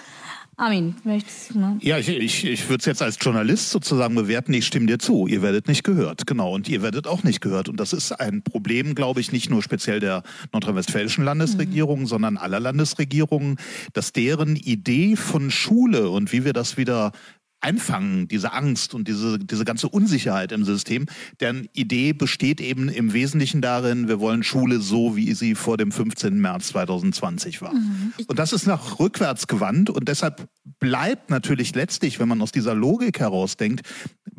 Armin, 0.60 0.96
möchtest 1.06 1.52
du 1.52 1.60
mal? 1.60 1.78
Ja, 1.80 2.00
ich, 2.00 2.10
ich, 2.10 2.44
ich 2.44 2.68
würde 2.68 2.82
es 2.82 2.86
jetzt 2.86 3.02
als 3.02 3.18
Journalist 3.22 3.70
sozusagen 3.70 4.14
bewerten. 4.14 4.54
Ich 4.54 4.66
stimme 4.66 4.88
dir 4.88 5.00
zu. 5.00 5.26
Ihr 5.26 5.42
werdet 5.42 5.70
nicht 5.70 5.86
gehört. 5.86 6.28
Genau. 6.28 6.54
Und 6.54 6.68
ihr 6.68 6.82
werdet 6.82 7.08
auch 7.08 7.24
nicht 7.24 7.40
gehört. 7.40 7.70
Und 7.70 7.80
das 7.80 7.94
ist 7.94 8.12
ein 8.12 8.44
Problem, 8.44 8.94
glaube 8.94 9.22
ich, 9.22 9.32
nicht 9.32 9.50
nur 9.50 9.64
speziell 9.64 10.02
der 10.02 10.22
nordrhein-westfälischen 10.52 11.24
Landesregierung, 11.24 12.02
mhm. 12.02 12.06
sondern 12.08 12.38
aller 12.38 12.60
Landesregierungen, 12.60 13.56
dass 13.94 14.12
deren 14.12 14.58
Idee 14.58 15.16
von 15.16 15.50
Schule 15.50 16.10
und 16.10 16.34
wie 16.34 16.44
wir 16.44 16.52
das 16.52 16.76
wieder 16.76 17.14
einfangen, 17.62 18.28
diese 18.28 18.54
Angst 18.54 18.94
und 18.94 19.08
diese, 19.08 19.40
diese 19.40 19.66
ganze 19.66 19.90
Unsicherheit 19.90 20.52
im 20.52 20.64
System. 20.64 21.06
Deren 21.40 21.68
Idee 21.74 22.14
besteht 22.14 22.62
eben 22.62 22.90
im 22.90 23.14
Wesentlichen 23.14 23.62
darin, 23.62 24.08
wir 24.08 24.20
wollen 24.20 24.44
Schule 24.44 24.80
so, 24.80 25.16
wie 25.16 25.34
sie 25.34 25.56
vor 25.56 25.78
dem 25.78 25.92
15. 25.92 26.40
März 26.40 26.68
2020 26.68 27.62
war. 27.62 27.74
Mhm. 27.74 28.14
Und 28.28 28.40
das 28.40 28.54
ist 28.54 28.66
nach 28.66 29.00
rückwärts 29.00 29.48
gewandt 29.48 29.90
und 29.90 30.08
deshalb 30.08 30.48
bleibt 30.80 31.30
natürlich 31.30 31.76
letztlich, 31.76 32.20
wenn 32.20 32.28
man 32.28 32.42
aus 32.42 32.52
dieser 32.52 32.76
Logik 32.76 33.20
herausdenkt, 33.20 33.82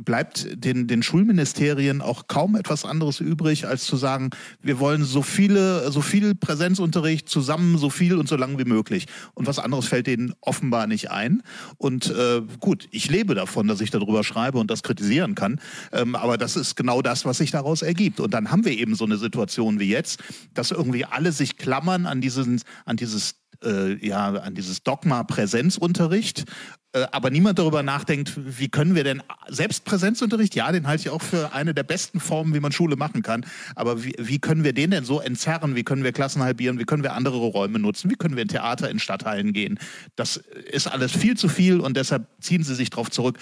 bleibt 0.05 0.49
den, 0.65 0.87
den 0.87 1.03
Schulministerien 1.03 2.01
auch 2.01 2.27
kaum 2.27 2.57
etwas 2.57 2.85
anderes 2.85 3.21
übrig, 3.21 3.67
als 3.67 3.85
zu 3.85 3.97
sagen, 3.97 4.31
wir 4.63 4.79
wollen 4.79 5.05
so 5.05 5.23
viele, 5.23 5.91
so 5.91 6.01
viel 6.01 6.35
Präsenzunterricht 6.35 7.29
zusammen, 7.29 7.77
so 7.79 7.91
viel 7.91 8.17
und 8.17 8.29
so 8.29 8.37
lang 8.37 8.59
wie 8.59 8.65
möglich. 8.65 9.07
Und 9.35 9.47
was 9.47 9.59
anderes 9.59 9.87
fällt 9.87 10.07
denen 10.07 10.33
offenbar 10.41 10.87
nicht 10.87 11.11
ein. 11.11 11.43
Und 11.77 12.11
äh, 12.11 12.43
gut, 12.61 12.89
ich 12.91 13.10
lebe 13.11 13.35
davon, 13.35 13.69
dass 13.69 13.81
ich 13.81 13.91
darüber 13.91 14.25
schreibe 14.25 14.59
und 14.59 14.71
das 14.71 14.83
kritisieren 14.83 15.35
kann. 15.35 15.61
Ähm, 15.93 16.15
aber 16.15 16.39
das 16.39 16.57
ist 16.57 16.77
genau 16.77 17.03
das, 17.03 17.25
was 17.25 17.39
sich 17.39 17.51
daraus 17.51 17.83
ergibt. 17.83 18.21
Und 18.21 18.33
dann 18.33 18.51
haben 18.51 18.65
wir 18.65 18.73
eben 18.73 18.95
so 18.95 19.05
eine 19.05 19.19
Situation 19.19 19.79
wie 19.79 19.89
jetzt, 19.89 20.23
dass 20.55 20.71
irgendwie 20.71 21.05
alle 21.05 21.33
sich 21.33 21.57
klammern 21.57 22.07
an, 22.07 22.21
diesen, 22.21 22.63
an 22.87 22.97
dieses 22.97 23.40
äh, 23.65 23.95
ja, 24.07 24.29
an 24.29 24.55
dieses 24.55 24.83
Dogma 24.83 25.23
Präsenzunterricht, 25.25 26.45
äh, 26.93 27.07
aber 27.13 27.31
niemand 27.31 27.59
darüber 27.59 27.83
nachdenkt, 27.83 28.33
wie 28.37 28.69
können 28.69 28.95
wir 28.95 29.05
denn 29.05 29.23
selbst 29.49 29.85
Präsenzunterricht, 29.85 30.55
ja, 30.55 30.73
den 30.73 30.87
halte 30.87 31.03
ich 31.03 31.11
auch 31.11 31.23
für 31.23 31.53
eine 31.53 31.73
der 31.73 31.85
besten 31.85 32.21
Formen, 32.21 32.55
wie 32.55 32.61
man 32.61 32.73
Schule 32.73 32.97
machen 32.97 33.23
kann, 33.23 33.47
aber 33.77 34.03
wie, 34.03 34.15
wie 34.19 34.39
können 34.39 34.65
wir 34.65 34.73
den 34.73 34.91
denn 34.91 35.05
so 35.05 35.21
entzerren, 35.21 35.77
wie 35.77 35.85
können 35.85 36.03
wir 36.05 36.13
Klassen 36.13 36.43
halbieren, 36.43 36.79
wie 36.79 36.85
können 36.85 37.03
wir 37.03 37.15
andere 37.15 37.37
Räume 37.37 37.79
nutzen, 37.79 38.11
wie 38.11 38.17
können 38.17 38.35
wir 38.35 38.43
in 38.43 38.49
Theater, 38.49 38.91
in 38.91 38.99
Stadthallen 38.99 39.53
gehen. 39.53 39.79
Das 40.17 40.37
ist 40.37 40.89
alles 40.89 41.13
viel 41.13 41.37
zu 41.37 41.49
viel 41.49 41.81
und 41.81 41.97
deshalb 41.97 42.27
ziehen 42.41 42.65
sie 42.65 42.75
sich 42.75 42.91
darauf 42.91 43.11
zurück, 43.11 43.39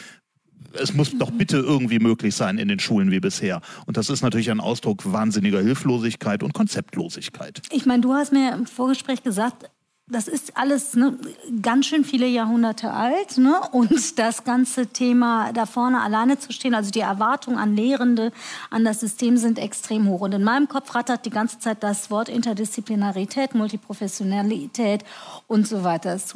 es 0.74 0.94
muss 0.94 1.16
doch 1.16 1.30
bitte 1.30 1.56
irgendwie 1.56 1.98
möglich 1.98 2.34
sein 2.34 2.58
in 2.58 2.68
den 2.68 2.78
Schulen 2.78 3.10
wie 3.10 3.20
bisher. 3.20 3.60
Und 3.86 3.96
das 3.96 4.10
ist 4.10 4.22
natürlich 4.22 4.50
ein 4.50 4.60
Ausdruck 4.60 5.10
wahnsinniger 5.10 5.60
Hilflosigkeit 5.60 6.42
und 6.42 6.52
Konzeptlosigkeit. 6.52 7.62
Ich 7.70 7.86
meine, 7.86 8.02
du 8.02 8.12
hast 8.12 8.32
mir 8.32 8.52
im 8.52 8.66
Vorgespräch 8.66 9.22
gesagt, 9.22 9.70
das 10.10 10.26
ist 10.26 10.56
alles 10.56 10.94
ne, 10.94 11.18
ganz 11.60 11.86
schön 11.86 12.04
viele 12.04 12.26
Jahrhunderte 12.26 12.92
alt. 12.92 13.38
Ne? 13.38 13.60
Und 13.72 14.18
das 14.18 14.44
ganze 14.44 14.86
Thema 14.86 15.52
da 15.52 15.66
vorne 15.66 16.00
alleine 16.00 16.38
zu 16.38 16.52
stehen, 16.52 16.74
also 16.74 16.90
die 16.90 17.00
Erwartungen 17.00 17.58
an 17.58 17.76
Lehrende, 17.76 18.32
an 18.70 18.84
das 18.84 19.00
System 19.00 19.36
sind 19.36 19.58
extrem 19.58 20.08
hoch. 20.08 20.22
Und 20.22 20.32
in 20.32 20.44
meinem 20.44 20.68
Kopf 20.68 20.94
rattert 20.94 21.26
die 21.26 21.30
ganze 21.30 21.58
Zeit 21.58 21.82
das 21.82 22.10
Wort 22.10 22.28
Interdisziplinarität, 22.28 23.54
Multiprofessionalität 23.54 25.04
und 25.46 25.66
so 25.66 25.84
weiter. 25.84 26.14
Es 26.14 26.34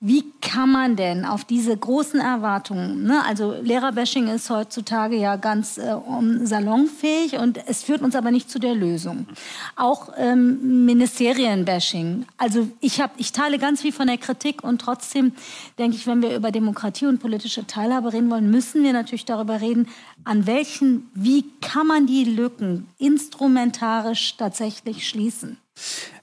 wie 0.00 0.32
kann 0.40 0.70
man 0.70 0.94
denn 0.94 1.24
auf 1.24 1.44
diese 1.44 1.76
großen 1.76 2.20
Erwartungen, 2.20 3.02
ne? 3.02 3.24
also 3.24 3.56
Lehrerbashing 3.60 4.28
ist 4.28 4.48
heutzutage 4.48 5.16
ja 5.16 5.34
ganz 5.34 5.76
äh, 5.76 5.96
salonfähig 6.42 7.38
und 7.38 7.58
es 7.66 7.82
führt 7.82 8.02
uns 8.02 8.14
aber 8.14 8.30
nicht 8.30 8.48
zu 8.48 8.60
der 8.60 8.76
Lösung. 8.76 9.26
Auch 9.74 10.10
ähm, 10.16 10.84
Ministerienbashing. 10.84 12.26
Also 12.36 12.68
ich, 12.80 13.00
hab, 13.00 13.18
ich 13.18 13.32
teile 13.32 13.58
ganz 13.58 13.82
viel 13.82 13.90
von 13.90 14.06
der 14.06 14.18
Kritik 14.18 14.62
und 14.62 14.80
trotzdem 14.80 15.32
denke 15.80 15.96
ich, 15.96 16.06
wenn 16.06 16.22
wir 16.22 16.36
über 16.36 16.52
Demokratie 16.52 17.06
und 17.06 17.18
politische 17.18 17.66
Teilhabe 17.66 18.12
reden 18.12 18.30
wollen, 18.30 18.50
müssen 18.52 18.84
wir 18.84 18.92
natürlich 18.92 19.24
darüber 19.24 19.60
reden, 19.60 19.88
an 20.22 20.46
welchen, 20.46 21.10
wie 21.12 21.44
kann 21.60 21.88
man 21.88 22.06
die 22.06 22.22
Lücken 22.22 22.86
instrumentarisch 22.98 24.36
tatsächlich 24.36 25.08
schließen. 25.08 25.58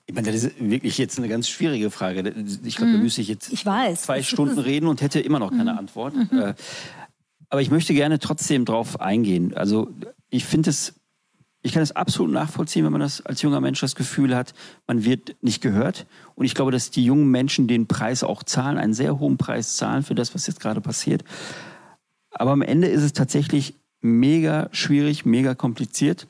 Ich 0.08 0.14
meine, 0.14 0.32
das 0.32 0.44
ist 0.44 0.60
wirklich 0.60 0.98
jetzt 0.98 1.18
eine 1.18 1.28
ganz 1.28 1.50
schwierige 1.50 1.90
Frage. 1.90 2.20
Ich 2.64 2.76
glaube, 2.76 2.92
da 2.92 2.98
mhm. 2.98 3.04
müsste 3.04 3.22
ich 3.22 3.28
jetzt 3.28 3.52
ich 3.52 3.64
zwei 3.64 4.22
Stunden 4.22 4.60
reden 4.60 4.88
und 4.88 5.02
hätte 5.02 5.20
immer 5.20 5.40
noch 5.40 5.50
keine 5.50 5.74
mhm. 5.74 5.80
Antwort. 5.80 6.16
Mhm. 6.16 6.40
Äh, 6.40 6.54
aber 7.50 7.62
ich 7.62 7.72
möchte 7.72 7.94
gerne 7.94 8.20
trotzdem 8.20 8.66
drauf 8.66 9.00
eingehen. 9.00 9.54
Also 9.56 9.90
ich 10.30 10.46
finde 10.46 10.70
es, 10.70 10.94
ich 11.64 11.74
kann 11.74 11.82
es 11.82 11.92
absolut 11.92 12.32
nachvollziehen, 12.32 12.86
wenn 12.86 12.92
man 12.92 13.02
das 13.02 13.26
als 13.26 13.42
junger 13.42 13.62
Mensch 13.62 13.80
das 13.80 13.96
Gefühl 13.96 14.36
hat, 14.36 14.54
man 14.88 15.06
wird 15.06 15.36
nicht 15.42 15.62
gehört. 15.62 16.06
Und 16.36 16.46
ich 16.46 16.54
glaube, 16.54 16.72
dass 16.72 16.92
die 16.92 17.04
jungen 17.04 17.32
Menschen 17.32 17.68
den 17.68 17.88
Preis 17.88 18.24
auch 18.24 18.44
zahlen, 18.44 18.78
einen 18.78 18.94
sehr 18.94 19.20
hohen 19.20 19.38
Preis 19.38 19.76
zahlen 19.76 20.04
für 20.04 20.16
das, 20.16 20.36
was 20.36 20.46
jetzt 20.46 20.60
gerade 20.60 20.82
passiert. 20.82 21.24
Aber 22.30 22.52
am 22.52 22.62
Ende 22.62 22.88
ist 22.88 23.02
es 23.02 23.14
tatsächlich 23.14 23.76
mega 24.02 24.70
schwierig, 24.72 25.26
mega 25.26 25.56
kompliziert. 25.56 26.28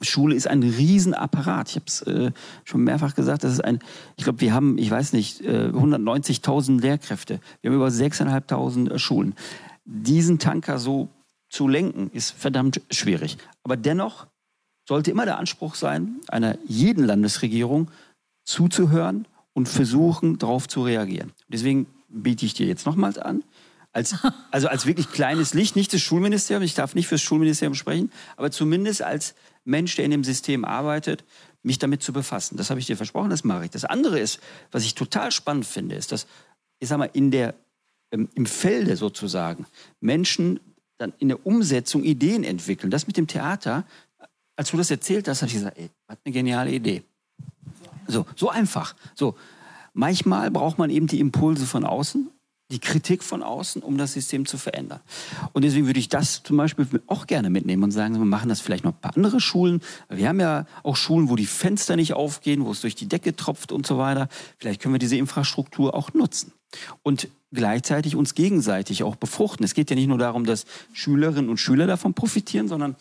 Schule 0.00 0.34
ist 0.34 0.46
ein 0.46 0.62
Riesenapparat. 0.62 1.70
Ich 1.70 1.76
habe 1.76 1.86
es 1.86 2.02
äh, 2.02 2.32
schon 2.64 2.84
mehrfach 2.84 3.14
gesagt. 3.14 3.44
Das 3.44 3.52
ist 3.52 3.64
ein, 3.64 3.80
ich 4.16 4.24
glaube, 4.24 4.40
wir 4.40 4.52
haben, 4.52 4.78
ich 4.78 4.90
weiß 4.90 5.12
nicht, 5.12 5.40
äh, 5.42 5.70
190.000 5.72 6.80
Lehrkräfte. 6.80 7.40
Wir 7.60 7.70
haben 7.70 7.76
über 7.76 7.88
6.500 7.88 8.90
äh, 8.90 8.98
Schulen. 8.98 9.34
Diesen 9.84 10.38
Tanker 10.38 10.78
so 10.78 11.08
zu 11.48 11.68
lenken, 11.68 12.10
ist 12.12 12.32
verdammt 12.32 12.80
schwierig. 12.90 13.38
Aber 13.62 13.76
dennoch 13.76 14.26
sollte 14.88 15.10
immer 15.10 15.24
der 15.24 15.38
Anspruch 15.38 15.74
sein, 15.74 16.16
einer 16.28 16.58
jeden 16.66 17.04
Landesregierung 17.04 17.90
zuzuhören 18.44 19.26
und 19.52 19.68
versuchen, 19.68 20.38
darauf 20.38 20.68
zu 20.68 20.82
reagieren. 20.82 21.32
Deswegen 21.48 21.86
biete 22.08 22.46
ich 22.46 22.54
dir 22.54 22.66
jetzt 22.66 22.86
nochmals 22.86 23.18
an, 23.18 23.42
als, 23.92 24.14
also 24.50 24.68
als 24.68 24.86
wirklich 24.86 25.10
kleines 25.10 25.54
Licht, 25.54 25.74
nicht 25.76 25.92
das 25.92 26.02
Schulministerium, 26.02 26.62
ich 26.62 26.74
darf 26.74 26.94
nicht 26.94 27.08
fürs 27.08 27.22
Schulministerium 27.22 27.74
sprechen, 27.74 28.12
aber 28.36 28.50
zumindest 28.50 29.02
als 29.02 29.34
Mensch, 29.66 29.96
der 29.96 30.04
in 30.04 30.10
dem 30.10 30.24
System 30.24 30.64
arbeitet, 30.64 31.24
mich 31.62 31.78
damit 31.78 32.02
zu 32.02 32.12
befassen. 32.12 32.56
Das 32.56 32.70
habe 32.70 32.80
ich 32.80 32.86
dir 32.86 32.96
versprochen, 32.96 33.30
das 33.30 33.44
mache 33.44 33.64
ich. 33.64 33.70
Das 33.70 33.84
andere 33.84 34.18
ist, 34.18 34.40
was 34.70 34.84
ich 34.84 34.94
total 34.94 35.32
spannend 35.32 35.66
finde, 35.66 35.96
ist, 35.96 36.12
dass, 36.12 36.26
ich 36.78 36.88
sag 36.88 36.98
mal, 36.98 37.10
in 37.12 37.30
der, 37.30 37.54
ähm, 38.12 38.28
im 38.34 38.46
Felde 38.46 38.96
sozusagen 38.96 39.66
Menschen 40.00 40.60
dann 40.98 41.12
in 41.18 41.28
der 41.28 41.44
Umsetzung 41.44 42.04
Ideen 42.04 42.44
entwickeln. 42.44 42.90
Das 42.90 43.06
mit 43.06 43.16
dem 43.16 43.26
Theater, 43.26 43.84
als 44.54 44.70
du 44.70 44.76
das 44.76 44.90
erzählt 44.90 45.28
hast, 45.28 45.42
habe 45.42 45.48
ich 45.48 45.54
gesagt, 45.54 45.76
ey, 45.76 45.90
was 46.06 46.18
eine 46.24 46.32
geniale 46.32 46.70
Idee. 46.70 47.02
So, 48.06 48.24
so 48.36 48.48
einfach. 48.48 48.94
So, 49.14 49.36
manchmal 49.92 50.50
braucht 50.50 50.78
man 50.78 50.90
eben 50.90 51.08
die 51.08 51.20
Impulse 51.20 51.66
von 51.66 51.84
außen 51.84 52.30
die 52.72 52.80
Kritik 52.80 53.22
von 53.22 53.42
außen, 53.42 53.82
um 53.82 53.96
das 53.96 54.14
System 54.14 54.44
zu 54.44 54.58
verändern. 54.58 55.00
Und 55.52 55.62
deswegen 55.62 55.86
würde 55.86 56.00
ich 56.00 56.08
das 56.08 56.42
zum 56.42 56.56
Beispiel 56.56 56.86
auch 57.06 57.26
gerne 57.26 57.48
mitnehmen 57.48 57.84
und 57.84 57.92
sagen, 57.92 58.14
wir 58.14 58.24
machen 58.24 58.48
das 58.48 58.60
vielleicht 58.60 58.84
noch 58.84 58.92
ein 58.92 59.00
paar 59.00 59.16
andere 59.16 59.40
Schulen. 59.40 59.80
Wir 60.08 60.28
haben 60.28 60.40
ja 60.40 60.66
auch 60.82 60.96
Schulen, 60.96 61.28
wo 61.28 61.36
die 61.36 61.46
Fenster 61.46 61.94
nicht 61.94 62.14
aufgehen, 62.14 62.64
wo 62.64 62.72
es 62.72 62.80
durch 62.80 62.96
die 62.96 63.08
Decke 63.08 63.36
tropft 63.36 63.70
und 63.70 63.86
so 63.86 63.98
weiter. 63.98 64.28
Vielleicht 64.58 64.82
können 64.82 64.94
wir 64.94 64.98
diese 64.98 65.16
Infrastruktur 65.16 65.94
auch 65.94 66.12
nutzen. 66.12 66.52
Und 67.04 67.28
gleichzeitig 67.52 68.16
uns 68.16 68.34
gegenseitig 68.34 69.04
auch 69.04 69.14
befruchten. 69.14 69.64
Es 69.64 69.74
geht 69.74 69.90
ja 69.90 69.96
nicht 69.96 70.08
nur 70.08 70.18
darum, 70.18 70.44
dass 70.44 70.66
Schülerinnen 70.92 71.48
und 71.48 71.58
Schüler 71.58 71.86
davon 71.86 72.14
profitieren, 72.14 72.66
sondern 72.66 72.96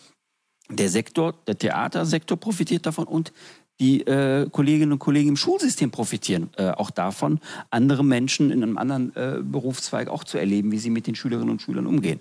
der 0.70 0.89
Sektor, 0.89 1.34
der 1.47 1.57
Theatersektor 1.57 2.38
profitiert 2.38 2.86
davon 2.86 3.05
und 3.05 3.34
die 3.80 4.01
äh, 4.07 4.49
Kolleginnen 4.49 4.93
und 4.93 4.99
Kollegen 4.99 5.30
im 5.30 5.38
Schulsystem 5.38 5.91
profitieren 5.91 6.49
äh, 6.57 6.71
auch 6.71 6.91
davon, 6.91 7.39
andere 7.69 8.05
Menschen 8.05 8.51
in 8.51 8.63
einem 8.63 8.78
anderen 8.78 9.15
äh, 9.15 9.39
Berufszweig 9.41 10.07
auch 10.07 10.23
zu 10.23 10.38
erleben, 10.38 10.71
wie 10.71 10.78
sie 10.78 10.89
mit 10.89 11.07
den 11.07 11.15
Schülerinnen 11.15 11.49
und 11.49 11.61
Schülern 11.61 11.86
umgehen. 11.86 12.19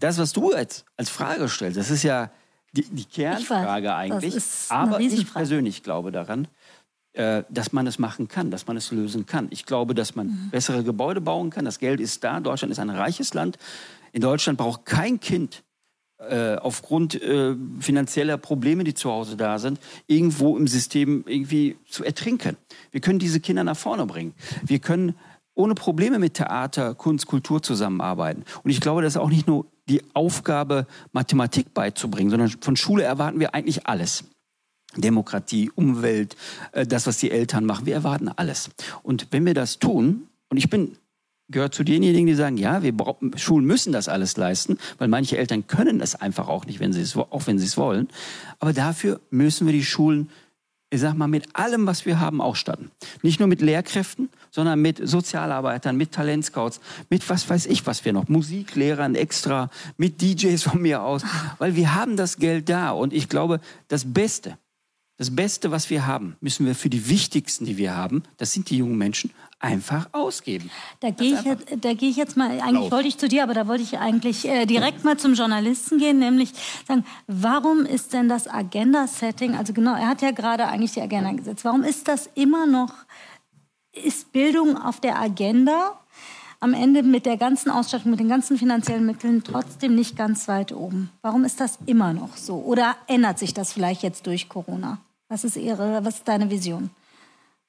Das, 0.00 0.18
was 0.18 0.32
du 0.32 0.52
als, 0.52 0.84
als 0.96 1.08
Frage 1.10 1.48
stellst, 1.48 1.76
das 1.76 1.90
ist 1.90 2.02
ja 2.02 2.30
die, 2.72 2.82
die 2.82 3.04
Kernfrage 3.04 3.94
eigentlich. 3.94 4.34
Aber 4.68 5.00
ich 5.00 5.32
persönlich 5.32 5.82
glaube 5.82 6.10
daran, 6.10 6.48
äh, 7.12 7.44
dass 7.48 7.72
man 7.72 7.86
es 7.86 7.98
machen 7.98 8.28
kann, 8.28 8.50
dass 8.50 8.66
man 8.66 8.76
es 8.76 8.90
lösen 8.90 9.24
kann. 9.26 9.48
Ich 9.50 9.66
glaube, 9.66 9.94
dass 9.94 10.14
man 10.14 10.26
mhm. 10.26 10.50
bessere 10.50 10.82
Gebäude 10.82 11.20
bauen 11.20 11.50
kann. 11.50 11.64
Das 11.64 11.78
Geld 11.78 12.00
ist 12.00 12.24
da. 12.24 12.40
Deutschland 12.40 12.72
ist 12.72 12.78
ein 12.78 12.90
reiches 12.90 13.34
Land. 13.34 13.56
In 14.12 14.20
Deutschland 14.20 14.58
braucht 14.58 14.84
kein 14.84 15.20
Kind 15.20 15.62
äh, 16.18 16.56
aufgrund 16.56 17.20
äh, 17.20 17.54
finanzieller 17.80 18.38
Probleme, 18.38 18.84
die 18.84 18.94
zu 18.94 19.10
Hause 19.10 19.36
da 19.36 19.58
sind, 19.58 19.78
irgendwo 20.06 20.56
im 20.56 20.66
System 20.66 21.24
irgendwie 21.26 21.76
zu 21.88 22.04
ertrinken. 22.04 22.56
Wir 22.90 23.00
können 23.00 23.18
diese 23.18 23.40
Kinder 23.40 23.64
nach 23.64 23.76
vorne 23.76 24.04
bringen. 24.06 24.34
Wir 24.64 24.80
können 24.80 25.14
ohne 25.54 25.74
Probleme 25.74 26.18
mit 26.18 26.34
Theater, 26.34 26.94
Kunst, 26.94 27.26
Kultur 27.26 27.62
zusammenarbeiten. 27.62 28.44
Und 28.62 28.70
ich 28.70 28.80
glaube, 28.80 29.02
das 29.02 29.14
ist 29.14 29.20
auch 29.20 29.30
nicht 29.30 29.46
nur 29.46 29.66
die 29.88 30.02
Aufgabe, 30.14 30.86
Mathematik 31.12 31.74
beizubringen, 31.74 32.30
sondern 32.30 32.48
von 32.60 32.76
Schule 32.76 33.02
erwarten 33.02 33.40
wir 33.40 33.54
eigentlich 33.54 33.86
alles. 33.86 34.24
Demokratie, 34.96 35.70
Umwelt, 35.74 36.36
äh, 36.72 36.86
das, 36.86 37.06
was 37.06 37.18
die 37.18 37.30
Eltern 37.30 37.64
machen. 37.64 37.86
Wir 37.86 37.94
erwarten 37.94 38.28
alles. 38.28 38.70
Und 39.02 39.28
wenn 39.30 39.44
wir 39.46 39.54
das 39.54 39.78
tun, 39.78 40.28
und 40.48 40.56
ich 40.56 40.70
bin 40.70 40.96
gehört 41.50 41.74
zu 41.74 41.84
denjenigen, 41.84 42.26
die 42.26 42.34
sagen, 42.34 42.56
ja, 42.56 42.82
wir 42.82 42.94
Schulen 43.36 43.64
müssen 43.64 43.92
das 43.92 44.08
alles 44.08 44.36
leisten, 44.36 44.78
weil 44.98 45.08
manche 45.08 45.38
Eltern 45.38 45.66
können 45.66 46.00
es 46.00 46.14
einfach 46.14 46.48
auch 46.48 46.66
nicht, 46.66 46.80
wenn 46.80 46.92
sie 46.92 47.00
es, 47.00 47.16
auch 47.16 47.46
wenn 47.46 47.58
sie 47.58 47.66
es 47.66 47.76
wollen. 47.76 48.08
Aber 48.58 48.72
dafür 48.72 49.20
müssen 49.30 49.66
wir 49.66 49.72
die 49.72 49.84
Schulen, 49.84 50.30
ich 50.90 51.00
sag 51.00 51.14
mal, 51.14 51.28
mit 51.28 51.54
allem, 51.54 51.86
was 51.86 52.06
wir 52.06 52.18
haben, 52.20 52.40
ausstatten. 52.40 52.90
Nicht 53.22 53.40
nur 53.40 53.48
mit 53.48 53.60
Lehrkräften, 53.60 54.30
sondern 54.50 54.80
mit 54.80 55.00
Sozialarbeitern, 55.02 55.96
mit 55.96 56.12
Talentscouts, 56.12 56.80
mit 57.10 57.28
was 57.28 57.48
weiß 57.48 57.66
ich, 57.66 57.86
was 57.86 58.04
wir 58.04 58.12
noch, 58.12 58.28
Musiklehrern 58.28 59.14
extra, 59.14 59.70
mit 59.96 60.22
DJs 60.22 60.62
von 60.62 60.80
mir 60.80 61.02
aus, 61.02 61.22
weil 61.58 61.76
wir 61.76 61.94
haben 61.94 62.16
das 62.16 62.38
Geld 62.38 62.68
da. 62.68 62.90
Und 62.90 63.12
ich 63.12 63.28
glaube, 63.28 63.60
das 63.88 64.12
Beste, 64.12 64.56
das 65.18 65.34
Beste, 65.34 65.70
was 65.70 65.90
wir 65.90 66.06
haben, 66.06 66.36
müssen 66.40 66.64
wir 66.64 66.74
für 66.74 66.88
die 66.88 67.08
wichtigsten, 67.08 67.66
die 67.66 67.76
wir 67.76 67.96
haben, 67.96 68.22
das 68.36 68.52
sind 68.52 68.70
die 68.70 68.78
jungen 68.78 68.96
Menschen, 68.96 69.30
einfach 69.60 70.08
ausgeben. 70.12 70.70
Da 71.00 71.10
gehe 71.10 71.34
ich, 71.34 71.42
jetzt, 71.42 71.66
da 71.80 71.92
gehe 71.94 72.10
ich 72.10 72.16
jetzt 72.16 72.36
mal, 72.36 72.50
eigentlich 72.60 72.72
Lauf. 72.74 72.92
wollte 72.92 73.08
ich 73.08 73.18
zu 73.18 73.28
dir, 73.28 73.42
aber 73.42 73.54
da 73.54 73.66
wollte 73.66 73.82
ich 73.82 73.98
eigentlich 73.98 74.46
äh, 74.46 74.66
direkt 74.66 75.04
mal 75.04 75.16
zum 75.16 75.34
Journalisten 75.34 75.98
gehen, 75.98 76.18
nämlich 76.18 76.52
sagen, 76.86 77.04
warum 77.26 77.84
ist 77.84 78.12
denn 78.12 78.28
das 78.28 78.46
Agenda-Setting, 78.46 79.56
also 79.56 79.72
genau, 79.72 79.94
er 79.94 80.08
hat 80.08 80.22
ja 80.22 80.30
gerade 80.30 80.68
eigentlich 80.68 80.92
die 80.92 81.02
Agenda 81.02 81.32
gesetzt, 81.32 81.64
warum 81.64 81.82
ist 81.82 82.06
das 82.06 82.30
immer 82.34 82.66
noch, 82.66 82.92
ist 83.92 84.32
Bildung 84.32 84.76
auf 84.76 85.00
der 85.00 85.20
Agenda 85.20 85.98
am 86.60 86.74
Ende 86.74 87.02
mit 87.02 87.26
der 87.26 87.36
ganzen 87.36 87.70
Ausstattung, 87.70 88.10
mit 88.10 88.20
den 88.20 88.28
ganzen 88.28 88.58
finanziellen 88.58 89.06
Mitteln 89.06 89.42
trotzdem 89.44 89.94
nicht 89.94 90.16
ganz 90.16 90.46
weit 90.48 90.72
oben? 90.72 91.10
Warum 91.22 91.44
ist 91.44 91.60
das 91.60 91.78
immer 91.86 92.12
noch 92.12 92.36
so? 92.36 92.56
Oder 92.56 92.96
ändert 93.06 93.38
sich 93.38 93.54
das 93.54 93.72
vielleicht 93.72 94.02
jetzt 94.02 94.26
durch 94.26 94.48
Corona? 94.48 94.98
Was 95.28 95.44
ist 95.44 95.56
Ihre, 95.56 96.04
was 96.04 96.16
ist 96.16 96.28
deine 96.28 96.50
Vision? 96.50 96.90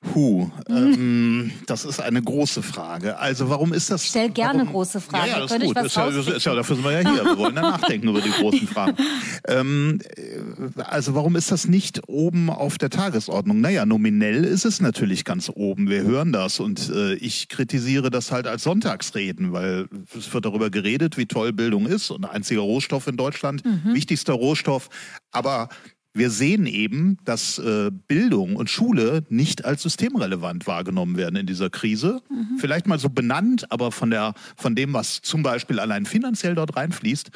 Puh, 0.02 0.50
ähm, 0.70 1.52
das 1.68 1.84
ist 1.84 2.00
eine 2.00 2.22
große 2.22 2.64
Frage. 2.64 3.18
Also 3.18 3.50
warum 3.50 3.74
ist 3.74 3.92
das? 3.92 4.04
Ich 4.04 4.10
stell 4.12 4.30
gerne 4.30 4.60
warum, 4.60 4.72
große 4.72 5.02
Fragen. 5.02 5.28
Ja, 5.28 5.34
ja 5.34 5.40
das 5.42 5.52
ist 5.52 5.62
gut. 5.62 5.78
Ist 5.78 5.96
ja, 5.98 6.08
ist 6.08 6.46
ja, 6.46 6.56
dafür 6.56 6.78
sind 6.78 6.86
wir 6.86 7.02
ja 7.02 7.12
hier. 7.12 7.26
Wir 7.26 7.38
wollen 7.38 7.56
ja 7.56 7.62
nachdenken 7.62 8.08
über 8.08 8.22
die 8.22 8.32
großen 8.32 8.68
Fragen. 8.68 8.96
Ähm, 9.48 10.00
äh, 10.18 10.82
also 10.84 11.16
warum 11.16 11.36
ist 11.36 11.52
das 11.52 11.68
nicht 11.68 12.02
oben 12.08 12.50
auf 12.50 12.78
der 12.78 12.90
Tagesordnung? 12.90 13.62
Naja, 13.62 13.86
nominell 13.86 14.44
ist 14.44 14.66
es 14.66 14.82
natürlich 14.82 15.24
ganz 15.24 15.50
oben. 15.54 15.90
Wir 15.90 16.04
hören 16.04 16.34
das 16.34 16.60
und 16.60 16.90
äh, 16.90 17.14
ich 17.16 17.48
kritisiere 17.48 18.12
das 18.12 18.32
halt 18.32 18.48
als 18.48 18.64
Sonntagsreden, 18.64 19.54
weil 19.54 19.88
es 20.16 20.32
wird 20.34 20.46
darüber 20.46 20.70
geredet, 20.70 21.18
wie 21.18 21.26
toll 21.26 21.54
Bildung 21.54 21.88
ist 21.88 22.12
und 22.12 22.26
einziger 22.26 22.62
Rohstoff 22.62 23.08
in 23.08 23.16
Deutschland, 23.16 23.64
mhm. 23.66 23.94
wichtigster 23.94 24.34
Rohstoff. 24.34 24.90
Aber 25.32 25.70
wir 26.14 26.32
sehen 26.32 26.66
eben, 26.66 27.18
dass 27.24 27.60
äh, 27.60 27.92
Bildung 27.92 28.56
und 28.56 28.70
Schule 28.70 29.24
nicht 29.30 29.66
als 29.66 29.84
systemrelevant 29.84 30.66
wahrgenommen 30.66 31.18
werden 31.18 31.36
in 31.36 31.46
dieser 31.46 31.70
Krise. 31.70 32.22
Mhm. 32.30 32.58
Vielleicht 32.58 32.88
mal 32.88 33.00
so 33.00 33.10
benannt, 33.10 33.72
aber 33.72 33.92
von, 33.92 34.10
der, 34.10 34.34
von 34.56 34.76
dem, 34.76 34.94
was 34.94 35.22
zum 35.22 35.44
Beispiel 35.44 35.80
allein 35.80 36.06
finanziell 36.06 36.56
dort 36.56 36.76
reinfließt, 36.76 37.32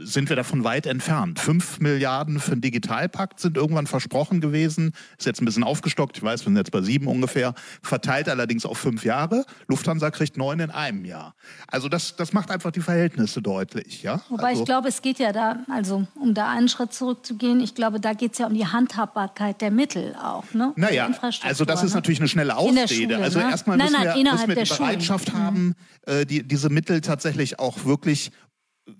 sind 0.00 0.28
wir 0.28 0.36
davon 0.36 0.62
weit 0.62 0.86
entfernt. 0.86 1.40
Fünf 1.40 1.80
Milliarden 1.80 2.38
für 2.38 2.52
den 2.52 2.60
Digitalpakt 2.60 3.40
sind 3.40 3.56
irgendwann 3.56 3.88
versprochen 3.88 4.40
gewesen. 4.40 4.92
Ist 5.18 5.26
jetzt 5.26 5.42
ein 5.42 5.44
bisschen 5.44 5.64
aufgestockt. 5.64 6.16
Ich 6.16 6.22
weiß, 6.22 6.42
wir 6.42 6.44
sind 6.44 6.56
jetzt 6.56 6.70
bei 6.70 6.82
sieben 6.82 7.08
ungefähr. 7.08 7.54
Verteilt 7.82 8.28
allerdings 8.28 8.64
auf 8.64 8.78
fünf 8.78 9.04
Jahre. 9.04 9.44
Lufthansa 9.66 10.10
kriegt 10.12 10.36
neun 10.36 10.60
in 10.60 10.70
einem 10.70 11.04
Jahr. 11.04 11.34
Also 11.66 11.88
das, 11.88 12.14
das 12.14 12.32
macht 12.32 12.52
einfach 12.52 12.70
die 12.70 12.80
Verhältnisse 12.80 13.42
deutlich. 13.42 14.04
Ja? 14.04 14.20
Wobei 14.28 14.50
also, 14.50 14.62
ich 14.62 14.66
glaube, 14.66 14.86
es 14.86 15.02
geht 15.02 15.18
ja 15.18 15.32
da, 15.32 15.64
also 15.68 16.06
um 16.14 16.32
da 16.32 16.48
einen 16.48 16.68
Schritt 16.68 16.92
zurückzugehen, 16.92 17.60
ich 17.60 17.74
glaube, 17.74 17.98
da 17.98 18.12
geht 18.18 18.32
es 18.32 18.38
ja 18.38 18.46
um 18.46 18.54
die 18.54 18.66
Handhabbarkeit 18.66 19.60
der 19.60 19.70
Mittel 19.70 20.14
auch. 20.16 20.52
Ne? 20.52 20.72
Naja, 20.76 21.10
also 21.42 21.64
das 21.64 21.82
ist 21.82 21.90
ne? 21.90 21.96
natürlich 21.96 22.20
eine 22.20 22.28
schnelle 22.28 22.56
Ausrede. 22.56 22.88
Schule, 22.88 23.18
also 23.18 23.38
ne? 23.38 23.50
erstmal 23.50 23.76
müssen, 23.76 23.92
nein, 23.92 24.16
wir, 24.16 24.32
müssen 24.32 24.48
wir 24.48 24.64
die 24.64 24.68
Bereitschaft 24.68 25.30
Schulen. 25.30 25.42
haben, 25.42 25.74
äh, 26.06 26.26
die, 26.26 26.42
diese 26.46 26.68
Mittel 26.68 27.00
tatsächlich 27.00 27.58
auch 27.58 27.84
wirklich 27.84 28.30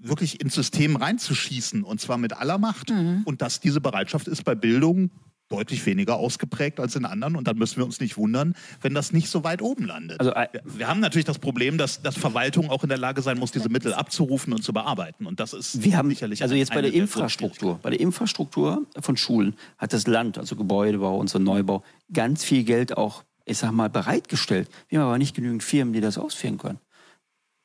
wirklich 0.00 0.40
ins 0.40 0.54
System 0.54 0.96
reinzuschießen 0.96 1.82
und 1.82 2.00
zwar 2.00 2.18
mit 2.18 2.34
aller 2.34 2.58
Macht. 2.58 2.90
Mhm. 2.90 3.22
Und 3.24 3.42
dass 3.42 3.60
diese 3.60 3.80
Bereitschaft 3.80 4.28
ist 4.28 4.44
bei 4.44 4.54
Bildung 4.54 5.10
deutlich 5.48 5.84
weniger 5.86 6.16
ausgeprägt 6.16 6.80
als 6.80 6.96
in 6.96 7.04
anderen 7.04 7.36
und 7.36 7.48
dann 7.48 7.56
müssen 7.56 7.76
wir 7.76 7.84
uns 7.84 8.00
nicht 8.00 8.16
wundern, 8.16 8.54
wenn 8.80 8.94
das 8.94 9.12
nicht 9.12 9.28
so 9.28 9.44
weit 9.44 9.62
oben 9.62 9.86
landet. 9.86 10.20
Also, 10.20 10.32
äh, 10.32 10.48
wir 10.64 10.88
haben 10.88 11.00
natürlich 11.00 11.24
das 11.24 11.38
Problem, 11.38 11.78
dass, 11.78 12.02
dass 12.02 12.16
Verwaltung 12.16 12.70
auch 12.70 12.82
in 12.82 12.88
der 12.88 12.98
Lage 12.98 13.22
sein 13.22 13.38
muss, 13.38 13.52
diese 13.52 13.68
Mittel 13.68 13.94
abzurufen 13.94 14.52
und 14.52 14.62
zu 14.62 14.72
bearbeiten 14.72 15.26
und 15.26 15.40
das 15.40 15.52
ist 15.52 15.82
wir 15.82 15.96
haben, 15.96 16.10
sicherlich 16.10 16.42
also 16.42 16.54
jetzt 16.54 16.72
bei 16.72 16.82
der 16.82 16.92
Infrastruktur, 16.92 17.78
bei 17.82 17.90
der 17.90 18.00
Infrastruktur 18.00 18.86
von 19.00 19.16
Schulen 19.16 19.54
hat 19.78 19.92
das 19.92 20.06
Land, 20.06 20.38
also 20.38 20.56
Gebäudebau 20.56 21.16
und 21.16 21.30
so 21.30 21.38
Neubau, 21.38 21.82
ganz 22.12 22.44
viel 22.44 22.64
Geld 22.64 22.96
auch, 22.96 23.24
ich 23.44 23.58
sag 23.58 23.72
mal, 23.72 23.88
bereitgestellt. 23.88 24.68
Wir 24.88 25.00
haben 25.00 25.08
aber 25.08 25.18
nicht 25.18 25.34
genügend 25.34 25.62
Firmen, 25.62 25.92
die 25.92 26.00
das 26.00 26.18
ausführen 26.18 26.58
können 26.58 26.78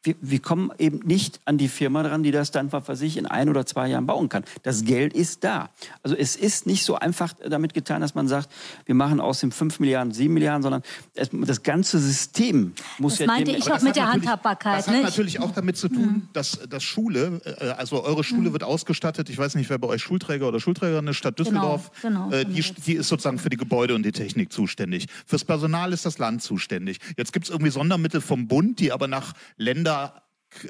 wir, 0.03 0.15
wir 0.21 0.39
kommen 0.39 0.71
eben 0.77 0.99
nicht 0.99 1.39
an 1.45 1.57
die 1.57 1.69
Firma 1.69 2.03
dran, 2.03 2.23
die 2.23 2.31
das 2.31 2.51
dann, 2.51 2.71
was 2.71 2.87
weiß 2.87 3.01
ich, 3.01 3.17
in 3.17 3.25
ein 3.25 3.49
oder 3.49 3.65
zwei 3.65 3.87
Jahren 3.87 4.05
bauen 4.05 4.29
kann. 4.29 4.43
Das 4.63 4.83
Geld 4.83 5.13
ist 5.13 5.43
da. 5.43 5.69
Also 6.03 6.15
es 6.15 6.35
ist 6.35 6.67
nicht 6.67 6.83
so 6.83 6.95
einfach 6.95 7.33
damit 7.47 7.73
getan, 7.73 8.01
dass 8.01 8.13
man 8.13 8.27
sagt, 8.27 8.49
wir 8.85 8.95
machen 8.95 9.21
aus 9.21 9.39
dem 9.39 9.51
5 9.51 9.79
Milliarden 9.79 10.13
7 10.13 10.33
Milliarden, 10.33 10.61
sondern 10.61 10.83
es, 11.15 11.29
das 11.31 11.63
ganze 11.63 11.99
System 11.99 12.73
muss 12.99 13.13
das 13.13 13.19
ja... 13.21 13.25
Das 13.27 13.35
meinte 13.35 13.51
ich 13.51 13.71
auch 13.71 13.81
mit 13.81 13.95
der 13.95 14.11
Handhabbarkeit. 14.11 14.79
Das 14.79 14.87
hat 14.87 14.95
nicht? 14.95 15.03
natürlich 15.03 15.39
auch 15.39 15.51
damit 15.51 15.77
zu 15.77 15.87
tun, 15.87 16.03
mhm. 16.03 16.27
dass, 16.33 16.59
dass 16.69 16.83
Schule, 16.83 17.41
äh, 17.45 17.69
also 17.69 18.03
eure 18.03 18.23
Schule 18.23 18.49
mhm. 18.49 18.53
wird 18.53 18.63
ausgestattet, 18.63 19.29
ich 19.29 19.37
weiß 19.37 19.55
nicht, 19.55 19.69
wer 19.69 19.77
bei 19.77 19.87
euch 19.87 20.01
Schulträger 20.01 20.49
oder 20.49 20.59
Schulträgerin 20.59 21.07
ist, 21.07 21.17
Stadt 21.17 21.37
genau, 21.37 21.49
Düsseldorf, 21.49 21.91
genau, 22.01 22.29
genau, 22.29 22.35
äh, 22.35 22.45
die, 22.45 22.61
die 22.85 22.93
ist 22.95 23.07
sozusagen 23.07 23.39
für 23.39 23.49
die 23.49 23.57
Gebäude 23.57 23.95
und 23.95 24.03
die 24.03 24.11
Technik 24.11 24.51
zuständig. 24.51 25.07
Fürs 25.25 25.45
Personal 25.45 25.93
ist 25.93 26.05
das 26.05 26.17
Land 26.17 26.41
zuständig. 26.41 26.99
Jetzt 27.15 27.31
gibt 27.31 27.45
es 27.45 27.51
irgendwie 27.51 27.71
Sondermittel 27.71 28.19
vom 28.19 28.47
Bund, 28.47 28.79
die 28.79 28.91
aber 28.91 29.07
nach 29.07 29.33
Länder 29.57 29.92
uh, 29.93 30.09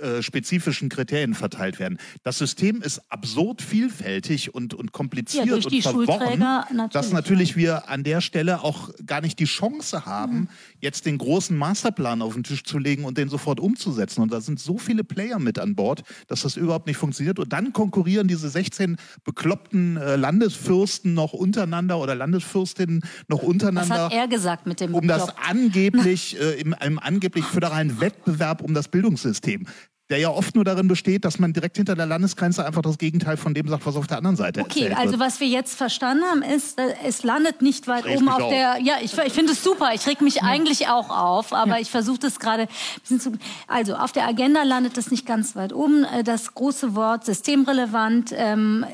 äh, 0.02 0.22
spezifischen 0.22 0.90
Kriterien 0.90 1.34
verteilt 1.34 1.80
werden. 1.80 1.98
Das 2.24 2.38
System 2.38 2.82
ist 2.82 3.02
absurd 3.10 3.62
vielfältig 3.62 4.54
und, 4.54 4.74
und 4.74 4.92
kompliziert 4.92 5.46
ja, 5.46 5.56
und 5.56 5.82
verworren, 5.82 6.40
natürlich, 6.40 6.92
dass 6.92 7.12
natürlich 7.12 7.56
wir 7.56 7.90
an 7.90 8.04
der 8.04 8.22
Stelle 8.22 8.62
auch 8.62 8.90
gar 9.06 9.22
nicht 9.22 9.40
die 9.40 9.46
Chance 9.46 10.06
haben, 10.06 10.42
mhm. 10.42 10.48
jetzt 10.80 11.06
den 11.06 11.18
großen 11.18 11.56
Masterplan 11.58 12.22
auf 12.22 12.34
den 12.34 12.44
Tisch 12.44 12.64
zu 12.64 12.78
legen 12.78 13.06
und 13.06 13.18
den 13.18 13.30
sofort 13.30 13.60
umzusetzen. 13.60 14.22
Und 14.22 14.34
da 14.34 14.42
sind 14.42 14.60
so 14.60 14.78
viele 14.78 15.04
Player 15.04 15.40
mit 15.40 15.60
an 15.60 15.76
Bord, 15.76 16.04
dass 16.28 16.42
das 16.42 16.56
überhaupt 16.56 16.88
nicht 16.88 16.98
funktioniert. 16.98 17.40
Und 17.40 17.54
dann 17.54 17.74
konkurrieren 17.74 18.28
diese 18.28 18.50
16 18.50 18.98
bekloppten 19.24 19.98
äh, 19.98 20.16
Landesfürsten 20.16 21.14
noch 21.14 21.34
untereinander 21.34 22.00
oder 22.00 22.16
Landesfürstinnen 22.16 23.02
noch 23.28 23.44
untereinander. 23.44 23.96
Was 23.96 24.04
hat 24.06 24.14
er 24.14 24.28
gesagt 24.28 24.66
mit 24.66 24.80
dem 24.80 24.94
Um 24.94 25.08
das 25.08 25.36
angeblich, 25.38 26.40
äh, 26.42 26.60
im, 26.60 26.76
im 26.86 27.00
angeblich 27.00 27.46
föderalen 27.46 28.00
Wettbewerb 28.00 28.62
um 28.62 28.74
das 28.74 28.88
Bildungssystem 28.88 29.66
der 30.14 30.20
ja 30.22 30.30
oft 30.30 30.54
nur 30.54 30.64
darin 30.64 30.88
besteht, 30.88 31.26
dass 31.26 31.40
man 31.40 31.54
direkt 31.54 31.76
hinter 31.76 31.96
der 31.96 32.06
Landesgrenze 32.06 32.64
einfach 32.64 32.84
das 32.84 33.00
Gegenteil 33.00 33.36
von 33.36 33.56
dem 33.56 33.68
sagt, 33.68 33.84
was 33.88 33.96
auf 33.96 34.06
der 34.06 34.18
anderen 34.18 34.36
Seite 34.36 34.62
Okay, 34.62 34.82
erzählt 34.82 34.98
also 35.00 35.12
wird. 35.14 35.22
was 35.22 35.40
wir 35.40 35.48
jetzt 35.48 35.76
verstanden 35.76 36.24
haben, 36.24 36.44
ist, 36.44 36.78
äh, 36.80 36.94
es 37.04 37.24
landet 37.24 37.64
nicht 37.64 37.88
weit 37.88 38.06
oben 38.06 38.30
auf 38.30 38.44
auf. 38.44 38.50
der. 38.50 38.78
Ja, 38.80 38.98
ich, 39.02 39.18
ich 39.18 39.34
finde 39.34 39.54
es 39.54 39.64
super. 39.64 39.90
Ich 39.96 40.06
reg 40.06 40.22
mich 40.22 40.44
eigentlich 40.44 40.88
auch 40.88 41.10
auf, 41.10 41.52
aber 41.52 41.80
ich 41.80 41.90
versuche 41.90 42.20
das 42.20 42.38
gerade. 42.40 42.64
ein 42.64 42.68
bisschen 43.02 43.20
zu- 43.20 43.32
Also 43.68 43.96
auf 43.96 44.12
der 44.12 44.28
Agenda 44.28 44.62
landet 44.62 45.00
es 45.00 45.10
nicht 45.10 45.26
ganz 45.26 45.56
weit 45.56 45.74
oben. 45.74 46.04
Äh, 46.04 46.24
Das 46.24 46.54
große 46.54 46.94
Wort 46.96 47.26
systemrelevant 47.26 48.34
ähm, 48.38 48.86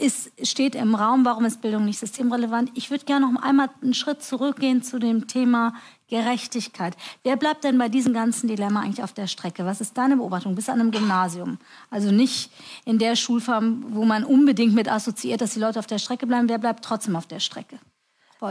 ist, 0.00 0.30
steht 0.46 0.76
im 0.76 0.94
Raum. 0.94 1.24
Warum 1.24 1.44
ist 1.44 1.60
Bildung 1.60 1.86
nicht 1.86 1.98
systemrelevant? 1.98 2.70
Ich 2.74 2.90
würde 2.92 3.04
gerne 3.04 3.28
noch 3.32 3.42
einmal 3.42 3.68
einen 3.82 3.94
Schritt 3.94 4.22
zurückgehen 4.22 4.82
zu 4.84 5.00
dem 5.00 5.26
Thema 5.26 5.74
Gerechtigkeit. 6.08 6.96
Wer 7.22 7.36
bleibt 7.36 7.64
denn 7.64 7.78
bei 7.78 7.88
diesem 7.88 8.12
ganzen 8.14 8.48
Dilemma 8.48 8.80
eigentlich 8.80 9.02
auf 9.02 9.12
der 9.12 9.26
Strecke? 9.26 9.64
Was 9.66 9.80
ist 9.80 9.96
deine 9.96 10.16
Beobachtung? 10.16 10.54
Bis 10.54 10.68
an 10.68 10.80
einem 10.80 10.90
Gymnasium. 10.90 11.58
Also 11.90 12.10
nicht 12.10 12.50
in 12.84 12.98
der 12.98 13.14
Schulform, 13.16 13.84
wo 13.90 14.04
man 14.04 14.24
unbedingt 14.24 14.74
mit 14.74 14.90
assoziiert, 14.90 15.40
dass 15.40 15.54
die 15.54 15.60
Leute 15.60 15.78
auf 15.78 15.86
der 15.86 15.98
Strecke 15.98 16.26
bleiben. 16.26 16.48
Wer 16.48 16.58
bleibt 16.58 16.84
trotzdem 16.84 17.14
auf 17.16 17.26
der 17.26 17.40
Strecke? 17.40 17.78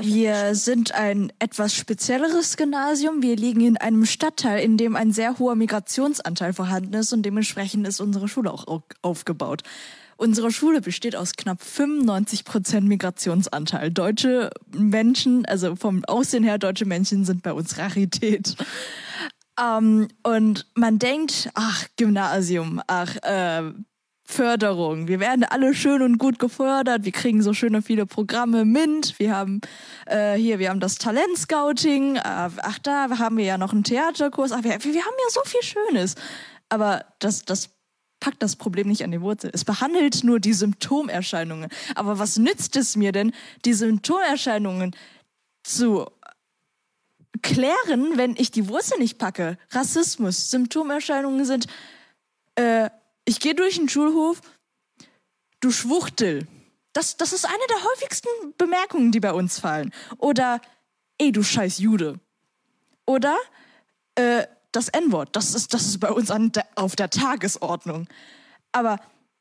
Wir 0.01 0.53
sind 0.53 0.93
ein 0.93 1.31
etwas 1.39 1.73
spezielleres 1.73 2.57
Gymnasium. 2.57 3.21
Wir 3.21 3.37
liegen 3.37 3.61
in 3.61 3.77
einem 3.77 4.05
Stadtteil, 4.05 4.59
in 4.61 4.75
dem 4.75 4.97
ein 4.97 5.13
sehr 5.13 5.39
hoher 5.39 5.55
Migrationsanteil 5.55 6.51
vorhanden 6.51 6.93
ist 6.93 7.13
und 7.13 7.23
dementsprechend 7.23 7.87
ist 7.87 8.01
unsere 8.01 8.27
Schule 8.27 8.51
auch 8.51 8.67
au- 8.67 8.83
aufgebaut. 9.01 9.63
Unsere 10.17 10.51
Schule 10.51 10.81
besteht 10.81 11.15
aus 11.15 11.33
knapp 11.33 11.61
95 11.61 12.43
Prozent 12.43 12.87
Migrationsanteil. 12.87 13.91
Deutsche 13.91 14.49
Menschen, 14.75 15.45
also 15.45 15.75
vom 15.75 16.03
Aussehen 16.05 16.43
her, 16.43 16.57
deutsche 16.57 16.85
Menschen 16.85 17.23
sind 17.23 17.43
bei 17.43 17.53
uns 17.53 17.77
Rarität. 17.77 18.55
Ähm, 19.59 20.07
und 20.23 20.67
man 20.75 20.99
denkt, 20.99 21.49
ach, 21.53 21.85
Gymnasium, 21.97 22.81
ach, 22.87 23.15
äh, 23.23 23.71
Förderung. 24.29 25.07
Wir 25.07 25.21
werden 25.21 25.45
alle 25.45 25.73
schön 25.73 26.01
und 26.01 26.17
gut 26.17 26.37
gefördert. 26.37 27.05
Wir 27.05 27.13
kriegen 27.13 27.41
so 27.41 27.53
schöne 27.53 27.81
viele 27.81 28.05
Programme. 28.05 28.65
MINT. 28.65 29.17
Wir 29.19 29.33
haben 29.33 29.61
äh, 30.05 30.35
hier, 30.35 30.59
wir 30.59 30.69
haben 30.69 30.81
das 30.81 30.97
Talentscouting. 30.97 32.17
Äh, 32.17 32.21
ach, 32.23 32.79
da 32.83 33.07
haben 33.17 33.37
wir 33.37 33.45
ja 33.45 33.57
noch 33.57 33.71
einen 33.71 33.85
Theaterkurs. 33.85 34.51
Ach, 34.51 34.63
wir, 34.63 34.71
wir 34.71 34.75
haben 34.75 34.83
ja 34.93 35.31
so 35.31 35.41
viel 35.45 35.63
Schönes. 35.63 36.15
Aber 36.67 37.05
das, 37.19 37.43
das 37.43 37.69
packt 38.19 38.41
das 38.41 38.55
Problem 38.55 38.87
nicht 38.87 39.03
an 39.03 39.11
die 39.11 39.21
Wurzel. 39.21 39.51
Es 39.53 39.65
behandelt 39.65 40.23
nur 40.23 40.39
die 40.39 40.53
Symptomerscheinungen. 40.53 41.69
Aber 41.95 42.19
was 42.19 42.37
nützt 42.37 42.75
es 42.75 42.95
mir 42.95 43.11
denn, 43.11 43.33
die 43.65 43.73
Symptomerscheinungen 43.73 44.95
zu 45.63 46.07
klären, 47.41 48.17
wenn 48.17 48.35
ich 48.35 48.51
die 48.51 48.67
Wurzel 48.67 48.99
nicht 48.99 49.17
packe? 49.17 49.57
Rassismus, 49.71 50.49
Symptomerscheinungen 50.49 51.45
sind 51.45 51.67
äh, 52.57 52.89
ich 53.25 53.39
gehe 53.39 53.55
durch 53.55 53.75
den 53.75 53.89
Schulhof, 53.89 54.41
du 55.59 55.71
Schwuchtel. 55.71 56.47
Das, 56.93 57.17
das 57.17 57.33
ist 57.33 57.45
eine 57.45 57.67
der 57.69 57.83
häufigsten 57.83 58.29
Bemerkungen, 58.57 59.11
die 59.11 59.19
bei 59.19 59.33
uns 59.33 59.59
fallen. 59.59 59.93
Oder, 60.17 60.61
ey, 61.17 61.31
du 61.31 61.43
scheiß 61.43 61.77
Jude. 61.77 62.19
Oder, 63.05 63.37
äh, 64.15 64.47
das 64.77 64.89
N-Wort. 64.89 65.35
Das 65.35 65.55
ist, 65.55 65.73
das 65.73 65.85
ist 65.85 65.99
bei 65.99 66.11
uns 66.11 66.31
an 66.31 66.51
auf 66.75 66.95
der 66.95 67.09
Tagesordnung. 67.09 68.07
Aber 68.71 68.99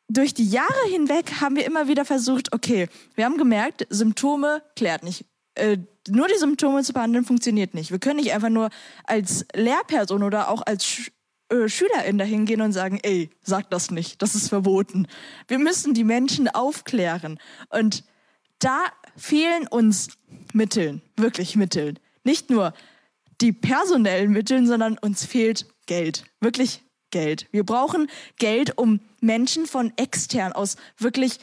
durch 0.08 0.34
die 0.34 0.48
Jahre 0.48 0.88
hinweg 0.90 1.40
haben 1.40 1.56
wir 1.56 1.66
immer 1.66 1.88
wieder 1.88 2.04
versucht, 2.04 2.52
okay, 2.52 2.88
wir 3.14 3.24
haben 3.24 3.36
gemerkt, 3.36 3.86
Symptome 3.90 4.62
klärt 4.76 5.02
nicht. 5.02 5.26
Äh, 5.54 5.78
nur 6.08 6.28
die 6.28 6.38
Symptome 6.38 6.82
zu 6.82 6.92
behandeln 6.92 7.24
funktioniert 7.24 7.74
nicht. 7.74 7.90
Wir 7.90 7.98
können 7.98 8.20
nicht 8.20 8.32
einfach 8.32 8.48
nur 8.48 8.70
als 9.04 9.44
Lehrperson 9.54 10.22
oder 10.22 10.48
auch 10.48 10.62
als 10.62 10.84
Sch 10.84 11.10
äh, 11.48 11.68
SchülerInnen 11.68 12.18
dahin 12.18 12.44
gehen 12.44 12.60
und 12.60 12.72
sagen, 12.72 12.98
ey, 13.02 13.30
sag 13.42 13.70
das 13.70 13.90
nicht, 13.90 14.20
das 14.22 14.34
ist 14.34 14.48
verboten. 14.48 15.06
Wir 15.48 15.58
müssen 15.58 15.94
die 15.94 16.04
Menschen 16.04 16.48
aufklären. 16.48 17.38
Und 17.68 18.04
da 18.58 18.84
fehlen 19.16 19.66
uns 19.68 20.08
Mitteln, 20.52 21.02
wirklich 21.16 21.56
Mitteln. 21.56 21.98
Nicht 22.24 22.50
nur 22.50 22.72
die 23.40 23.52
personellen 23.52 24.32
Mitteln, 24.32 24.66
sondern 24.66 24.98
uns 24.98 25.24
fehlt 25.24 25.66
Geld. 25.86 26.24
Wirklich 26.40 26.82
Geld. 27.10 27.46
Wir 27.52 27.64
brauchen 27.64 28.08
Geld, 28.38 28.76
um 28.76 29.00
Menschen 29.20 29.66
von 29.66 29.92
extern 29.96 30.52
aus 30.52 30.76
wirklich 30.98 31.38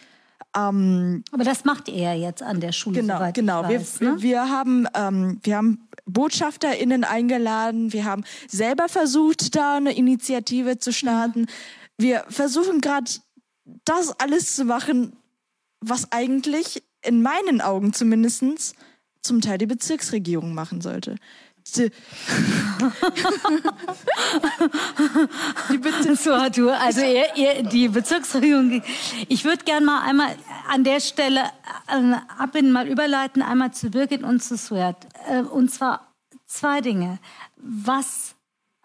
ähm, 0.55 1.23
Aber 1.31 1.43
das 1.43 1.65
macht 1.65 1.87
ja 1.87 2.13
jetzt 2.13 2.43
an 2.43 2.59
der 2.59 2.71
Schule, 2.71 3.01
Genau, 3.01 3.31
genau. 3.33 3.63
weiß. 3.63 3.99
wir, 4.01 4.11
ne? 4.11 4.21
wir 4.21 4.49
haben, 4.49 4.87
ähm, 4.93 5.39
wir 5.41 5.57
haben 5.57 5.87
BotschafterInnen 6.05 7.03
eingeladen. 7.03 7.91
Wir 7.93 8.05
haben 8.05 8.23
selber 8.47 8.87
versucht, 8.87 9.55
da 9.55 9.77
eine 9.77 9.95
Initiative 9.95 10.77
zu 10.77 10.93
starten. 10.93 11.47
Wir 11.97 12.23
versuchen 12.29 12.81
gerade, 12.81 13.09
das 13.85 14.19
alles 14.19 14.55
zu 14.55 14.65
machen, 14.65 15.15
was 15.79 16.11
eigentlich 16.11 16.83
in 17.01 17.21
meinen 17.21 17.61
Augen 17.61 17.93
zumindestens 17.93 18.73
zum 19.21 19.41
Teil 19.41 19.57
die 19.57 19.65
Bezirksregierung 19.65 20.53
machen 20.53 20.81
sollte. 20.81 21.15
Die, 21.75 21.91
die 25.69 25.77
Bezirks 25.77 26.23
So, 26.23 26.49
du, 26.49 26.69
also 26.69 27.01
ihr, 27.01 27.35
ihr, 27.35 27.63
die 27.63 27.87
Bezirksregierung. 27.87 28.83
Ich 29.29 29.45
würde 29.45 29.63
gerne 29.63 29.85
mal 29.85 30.01
einmal 30.01 30.35
an 30.69 30.83
der 30.83 30.99
Stelle 30.99 31.41
äh, 31.87 32.15
abbinden, 32.37 32.71
mal 32.71 32.87
überleiten, 32.87 33.41
einmal 33.41 33.71
zu 33.73 33.89
Birgit 33.89 34.23
und 34.23 34.43
zu 34.43 34.57
Suat. 34.57 35.07
Äh, 35.29 35.41
und 35.41 35.71
zwar 35.71 36.13
zwei 36.45 36.81
Dinge. 36.81 37.19
Was 37.57 38.35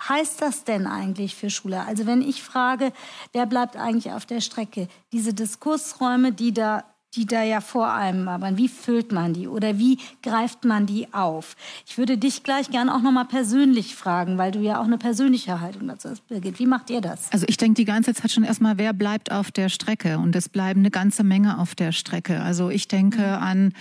heißt 0.01 0.41
das 0.41 0.65
denn 0.65 0.87
eigentlich 0.87 1.35
für 1.35 1.51
Schule? 1.51 1.85
Also 1.85 2.07
wenn 2.07 2.23
ich 2.23 2.43
frage, 2.43 2.93
wer 3.33 3.47
bleibt 3.47 3.77
eigentlich 3.77 4.13
auf 4.13 4.27
der 4.27 4.41
Strecke? 4.41 4.89
Diese 5.13 5.35
Diskursräume, 5.35 6.33
die 6.33 6.53
da 6.53 6.85
die 7.15 7.25
da 7.25 7.43
ja 7.43 7.61
vor 7.61 7.93
einem 7.93 8.27
wabern. 8.27 8.59
Wie 8.59 8.69
füllt 8.69 9.13
man 9.13 9.33
die 9.33 9.49
oder 9.49 9.79
wie 9.79 9.99
greift 10.23 10.65
man 10.65 10.85
die 10.85 11.13
auf? 11.15 11.57
Ich 11.87 11.97
würde 11.97 12.19
dich 12.19 12.43
gleich 12.43 12.71
gerne 12.71 12.95
auch 12.95 13.01
noch 13.01 13.13
mal 13.13 13.25
persönlich 13.25 13.95
fragen, 13.95 14.37
weil 14.37 14.51
du 14.51 14.61
ja 14.61 14.79
auch 14.79 14.85
eine 14.85 14.99
persönliche 14.99 15.61
Haltung 15.61 15.89
dazu 15.89 16.11
hast, 16.11 16.27
Birgit. 16.29 16.59
Wie 16.59 16.67
macht 16.67 16.91
ihr 16.91 17.01
das? 17.01 17.33
Also 17.33 17.47
ich 17.49 17.57
denke 17.57 17.75
die 17.75 17.87
ganze 17.87 18.13
Zeit 18.13 18.31
schon 18.31 18.45
erstmal, 18.45 18.77
wer 18.77 18.93
bleibt 18.93 19.33
auf 19.33 19.51
der 19.51 19.71
Strecke? 19.71 20.19
Und 20.19 20.37
es 20.37 20.51
bleiben 20.51 20.81
eine 20.81 20.91
ganze 20.91 21.25
Menge 21.25 21.59
auf 21.59 21.75
der 21.75 21.93
Strecke. 21.93 22.43
Also 22.43 22.69
ich 22.69 22.89
denke 22.89 23.39
an, 23.39 23.73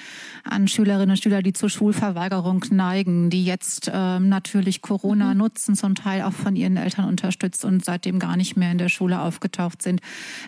an 0.45 0.69
Schülerinnen 0.69 1.11
und 1.11 1.17
Schüler, 1.17 1.41
die 1.41 1.53
zur 1.53 1.69
Schulverweigerung 1.69 2.63
neigen, 2.69 3.29
die 3.29 3.43
jetzt 3.43 3.91
ähm, 3.93 4.29
natürlich 4.29 4.81
Corona 4.81 5.33
nutzen, 5.33 5.75
zum 5.75 5.95
Teil 5.95 6.21
auch 6.21 6.33
von 6.33 6.55
ihren 6.55 6.77
Eltern 6.77 7.05
unterstützt 7.05 7.65
und 7.65 7.83
seitdem 7.83 8.19
gar 8.19 8.37
nicht 8.37 8.55
mehr 8.55 8.71
in 8.71 8.77
der 8.77 8.89
Schule 8.89 9.19
aufgetaucht 9.19 9.81
sind. 9.81 9.99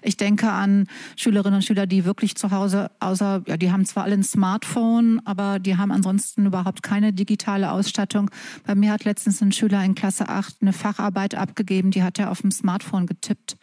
Ich 0.02 0.16
denke 0.16 0.50
an 0.50 0.88
Schülerinnen 1.18 1.58
und 1.58 1.64
Schüler, 1.64 1.86
die 1.86 2.06
wirklich 2.06 2.36
zu 2.36 2.52
Hause, 2.52 2.69
außer, 3.00 3.44
ja, 3.48 3.58
die 3.58 3.72
haben 3.72 3.86
zwar 3.86 4.04
alle 4.04 4.16
ein 4.16 4.24
Smartphone, 4.24 5.22
aber 5.26 5.60
die 5.60 5.78
haben 5.78 5.92
ansonsten 5.92 6.46
überhaupt 6.46 6.84
keine 6.84 7.14
digitale 7.14 7.72
Ausstattung. 7.72 8.30
Bei 8.66 8.76
mir 8.76 8.92
hat 8.92 9.06
letztens 9.06 9.42
ein 9.42 9.52
Schüler 9.52 9.84
in 9.84 9.96
Klasse 9.96 10.30
8 10.30 10.58
eine 10.62 10.74
Facharbeit 10.74 11.36
abgegeben, 11.36 11.92
die 11.92 12.04
hat 12.04 12.20
er 12.20 12.32
auf 12.32 12.42
dem 12.42 12.52
Smartphone 12.52 13.06
getippt 13.06 13.58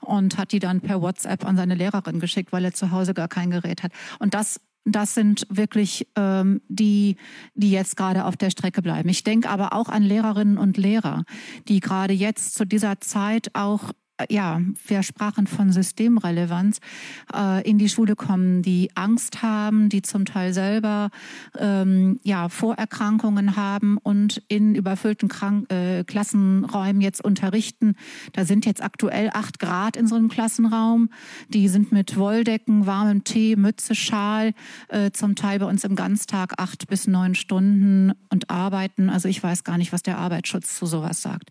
und 0.00 0.38
hat 0.38 0.52
die 0.52 0.58
dann 0.58 0.80
per 0.80 1.00
WhatsApp 1.00 1.44
an 1.44 1.56
seine 1.56 1.74
Lehrerin 1.74 2.20
geschickt, 2.20 2.52
weil 2.52 2.64
er 2.64 2.74
zu 2.74 2.90
Hause 2.90 3.14
gar 3.14 3.28
kein 3.28 3.50
Gerät 3.50 3.82
hat. 3.82 3.92
Und 4.18 4.34
das 4.34 4.60
das 4.84 5.14
sind 5.14 5.46
wirklich 5.48 6.08
ähm, 6.16 6.60
die, 6.68 7.16
die 7.54 7.70
jetzt 7.70 7.96
gerade 7.96 8.24
auf 8.24 8.36
der 8.36 8.50
Strecke 8.50 8.82
bleiben. 8.82 9.08
Ich 9.08 9.22
denke 9.22 9.48
aber 9.48 9.74
auch 9.74 9.88
an 9.88 10.02
Lehrerinnen 10.02 10.58
und 10.58 10.76
Lehrer, 10.76 11.24
die 11.68 11.80
gerade 11.80 12.12
jetzt 12.12 12.54
zu 12.54 12.64
dieser 12.64 13.00
Zeit 13.00 13.50
auch 13.54 13.92
ja, 14.30 14.60
wir 14.86 15.02
sprachen 15.02 15.46
von 15.46 15.72
Systemrelevanz, 15.72 16.78
äh, 17.34 17.68
in 17.68 17.78
die 17.78 17.88
Schule 17.88 18.16
kommen, 18.16 18.62
die 18.62 18.90
Angst 18.94 19.42
haben, 19.42 19.88
die 19.88 20.02
zum 20.02 20.24
Teil 20.24 20.52
selber 20.52 21.10
ähm, 21.58 22.20
ja, 22.22 22.48
Vorerkrankungen 22.48 23.56
haben 23.56 23.98
und 23.98 24.42
in 24.48 24.74
überfüllten 24.74 25.28
Krank 25.28 25.70
äh, 25.72 26.04
Klassenräumen 26.04 27.00
jetzt 27.00 27.24
unterrichten. 27.24 27.94
Da 28.32 28.44
sind 28.44 28.66
jetzt 28.66 28.82
aktuell 28.82 29.30
acht 29.32 29.58
Grad 29.58 29.96
in 29.96 30.06
so 30.06 30.14
einem 30.14 30.28
Klassenraum. 30.28 31.08
Die 31.48 31.68
sind 31.68 31.92
mit 31.92 32.16
Wolldecken, 32.16 32.86
warmem 32.86 33.24
Tee, 33.24 33.56
Mütze, 33.56 33.94
Schal, 33.94 34.52
äh, 34.88 35.10
zum 35.10 35.34
Teil 35.34 35.58
bei 35.58 35.66
uns 35.66 35.84
im 35.84 35.96
Ganztag 35.96 36.54
acht 36.58 36.88
bis 36.88 37.06
neun 37.06 37.34
Stunden 37.34 38.12
und 38.30 38.50
arbeiten. 38.50 39.10
Also 39.10 39.28
ich 39.28 39.42
weiß 39.42 39.64
gar 39.64 39.78
nicht, 39.78 39.92
was 39.92 40.02
der 40.02 40.18
Arbeitsschutz 40.18 40.76
zu 40.76 40.86
sowas 40.86 41.22
sagt. 41.22 41.50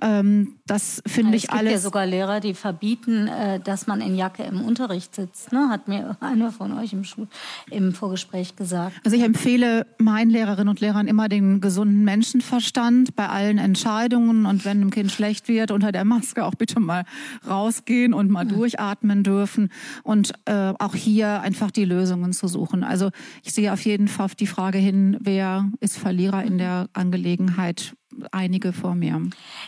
Ähm, 0.00 0.56
das 0.66 1.02
finde 1.06 1.36
ich 1.36 1.50
alles. 1.50 1.72
ja 1.72 1.78
sogar 2.02 2.06
Lehrer, 2.06 2.40
die 2.40 2.54
verbieten, 2.54 3.28
äh, 3.28 3.60
dass 3.60 3.86
man 3.86 4.00
in 4.00 4.16
Jacke 4.16 4.42
im 4.42 4.60
Unterricht 4.60 5.14
sitzt. 5.14 5.52
Ne? 5.52 5.68
Hat 5.68 5.88
mir 5.88 6.16
einer 6.20 6.50
von 6.50 6.78
euch 6.78 6.92
im, 6.92 7.04
Schul 7.04 7.28
im 7.70 7.92
Vorgespräch 7.92 8.56
gesagt. 8.56 8.96
Also 9.04 9.16
ich 9.16 9.22
empfehle 9.22 9.86
meinen 9.98 10.30
Lehrerinnen 10.30 10.68
und 10.68 10.80
Lehrern 10.80 11.06
immer 11.06 11.28
den 11.28 11.60
gesunden 11.60 12.04
Menschenverstand 12.04 13.14
bei 13.14 13.28
allen 13.28 13.58
Entscheidungen 13.58 14.46
und 14.46 14.64
wenn 14.64 14.80
einem 14.80 14.90
Kind 14.90 15.10
schlecht 15.10 15.48
wird, 15.48 15.70
unter 15.70 15.92
der 15.92 16.04
Maske 16.04 16.44
auch 16.44 16.54
bitte 16.54 16.80
mal 16.80 17.04
rausgehen 17.48 18.14
und 18.14 18.30
mal 18.30 18.44
durchatmen 18.44 19.22
dürfen 19.22 19.70
und 20.02 20.32
äh, 20.46 20.72
auch 20.78 20.94
hier 20.94 21.40
einfach 21.42 21.70
die 21.70 21.84
Lösungen 21.84 22.32
zu 22.32 22.48
suchen. 22.48 22.84
Also 22.84 23.10
ich 23.44 23.52
sehe 23.52 23.72
auf 23.72 23.84
jeden 23.84 24.08
Fall 24.08 24.26
auf 24.26 24.34
die 24.34 24.46
Frage 24.46 24.78
hin, 24.78 25.16
wer 25.20 25.70
ist 25.80 25.98
Verlierer 25.98 26.42
in 26.42 26.58
der 26.58 26.88
Angelegenheit, 26.92 27.94
einige 28.30 28.72
vor 28.72 28.94
mir. 28.94 29.20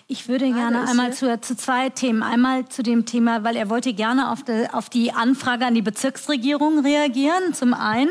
Ich 0.06 0.28
würde 0.28 0.52
gerne 0.52 0.88
einmal 0.88 1.12
zu, 1.12 1.40
zu, 1.40 1.56
zwei 1.56 1.88
Themen. 1.90 2.22
Einmal 2.22 2.68
zu 2.68 2.82
dem 2.82 3.06
Thema, 3.06 3.44
weil 3.44 3.56
er 3.56 3.70
wollte 3.70 3.92
gerne 3.94 4.30
auf 4.30 4.42
die, 4.42 4.68
auf 4.72 4.88
die 4.88 5.12
Anfrage 5.12 5.66
an 5.66 5.74
die 5.74 5.82
Bezirksregierung 5.82 6.80
reagieren. 6.80 7.54
Zum 7.54 7.74
einen, 7.74 8.10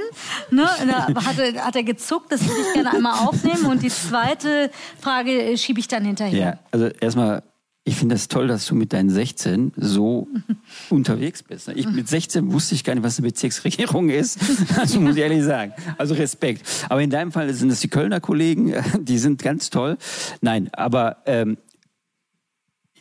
ne, 0.52 0.68
da 0.88 1.26
hat 1.26 1.40
er, 1.40 1.66
hat 1.66 1.76
er 1.76 1.84
gezuckt, 1.84 2.32
das 2.32 2.48
würde 2.48 2.62
ich 2.62 2.74
gerne 2.74 2.94
einmal 2.94 3.28
aufnehmen. 3.28 3.66
Und 3.66 3.84
die 3.84 3.90
zweite 3.90 4.72
Frage 5.00 5.58
schiebe 5.58 5.80
ich 5.80 5.88
dann 5.88 6.06
hinterher. 6.06 6.40
Ja, 6.40 6.60
also 6.72 6.88
erstmal 7.00 7.44
ich 7.86 7.96
finde 7.96 8.16
das 8.16 8.30
toll, 8.30 8.48
dass 8.48 8.66
du 8.66 8.76
mit 8.76 8.94
deinen 8.94 9.10
16 9.10 9.74
so 9.76 10.30
unterwegs 10.90 11.44
bist. 11.44 11.68
Ich 11.76 11.86
mit 11.90 12.08
16 12.08 12.54
wusste 12.54 12.76
ich 12.76 12.84
gar 12.84 12.96
nicht, 12.96 13.04
was 13.04 13.18
eine 13.18 13.28
Bezirksregierung 13.28 14.10
ist. 14.10 14.40
Also 14.78 15.00
muss 15.00 15.16
ich 15.16 15.22
ehrlich 15.22 15.44
sagen. 15.44 15.74
Also 15.98 16.14
Respekt. 16.16 16.66
Aber 16.90 17.02
in 17.02 17.10
deinem 17.10 17.32
Fall 17.32 17.54
sind 17.54 17.70
es 17.70 17.80
die 17.80 17.90
Kölner 17.90 18.20
Kollegen, 18.20 18.74
die 19.00 19.18
sind 19.18 19.42
ganz 19.42 19.70
toll. 19.70 19.98
Nein, 20.42 20.70
aber 20.74 21.18
ähm, 21.26 21.58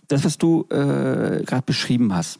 das, 0.08 0.24
was 0.24 0.38
du 0.38 0.66
äh, 0.70 1.42
gerade 1.44 1.62
beschrieben 1.64 2.14
hast, 2.14 2.38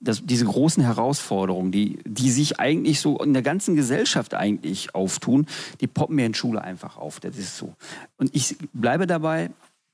dass 0.00 0.24
diese 0.24 0.44
großen 0.44 0.82
Herausforderungen, 0.82 1.72
die, 1.72 1.98
die 2.04 2.30
sich 2.30 2.60
eigentlich 2.60 3.00
so 3.00 3.18
in 3.18 3.32
der 3.32 3.42
ganzen 3.42 3.76
Gesellschaft 3.76 4.34
eigentlich 4.34 4.94
auftun, 4.94 5.46
die 5.80 5.86
poppen 5.86 6.16
mir 6.16 6.26
in 6.26 6.34
Schule 6.34 6.62
einfach 6.62 6.96
auf. 6.96 7.20
Das 7.20 7.38
ist 7.38 7.56
so. 7.56 7.74
Und 8.18 8.34
ich 8.34 8.56
bleibe 8.72 9.06
dabei, 9.06 9.50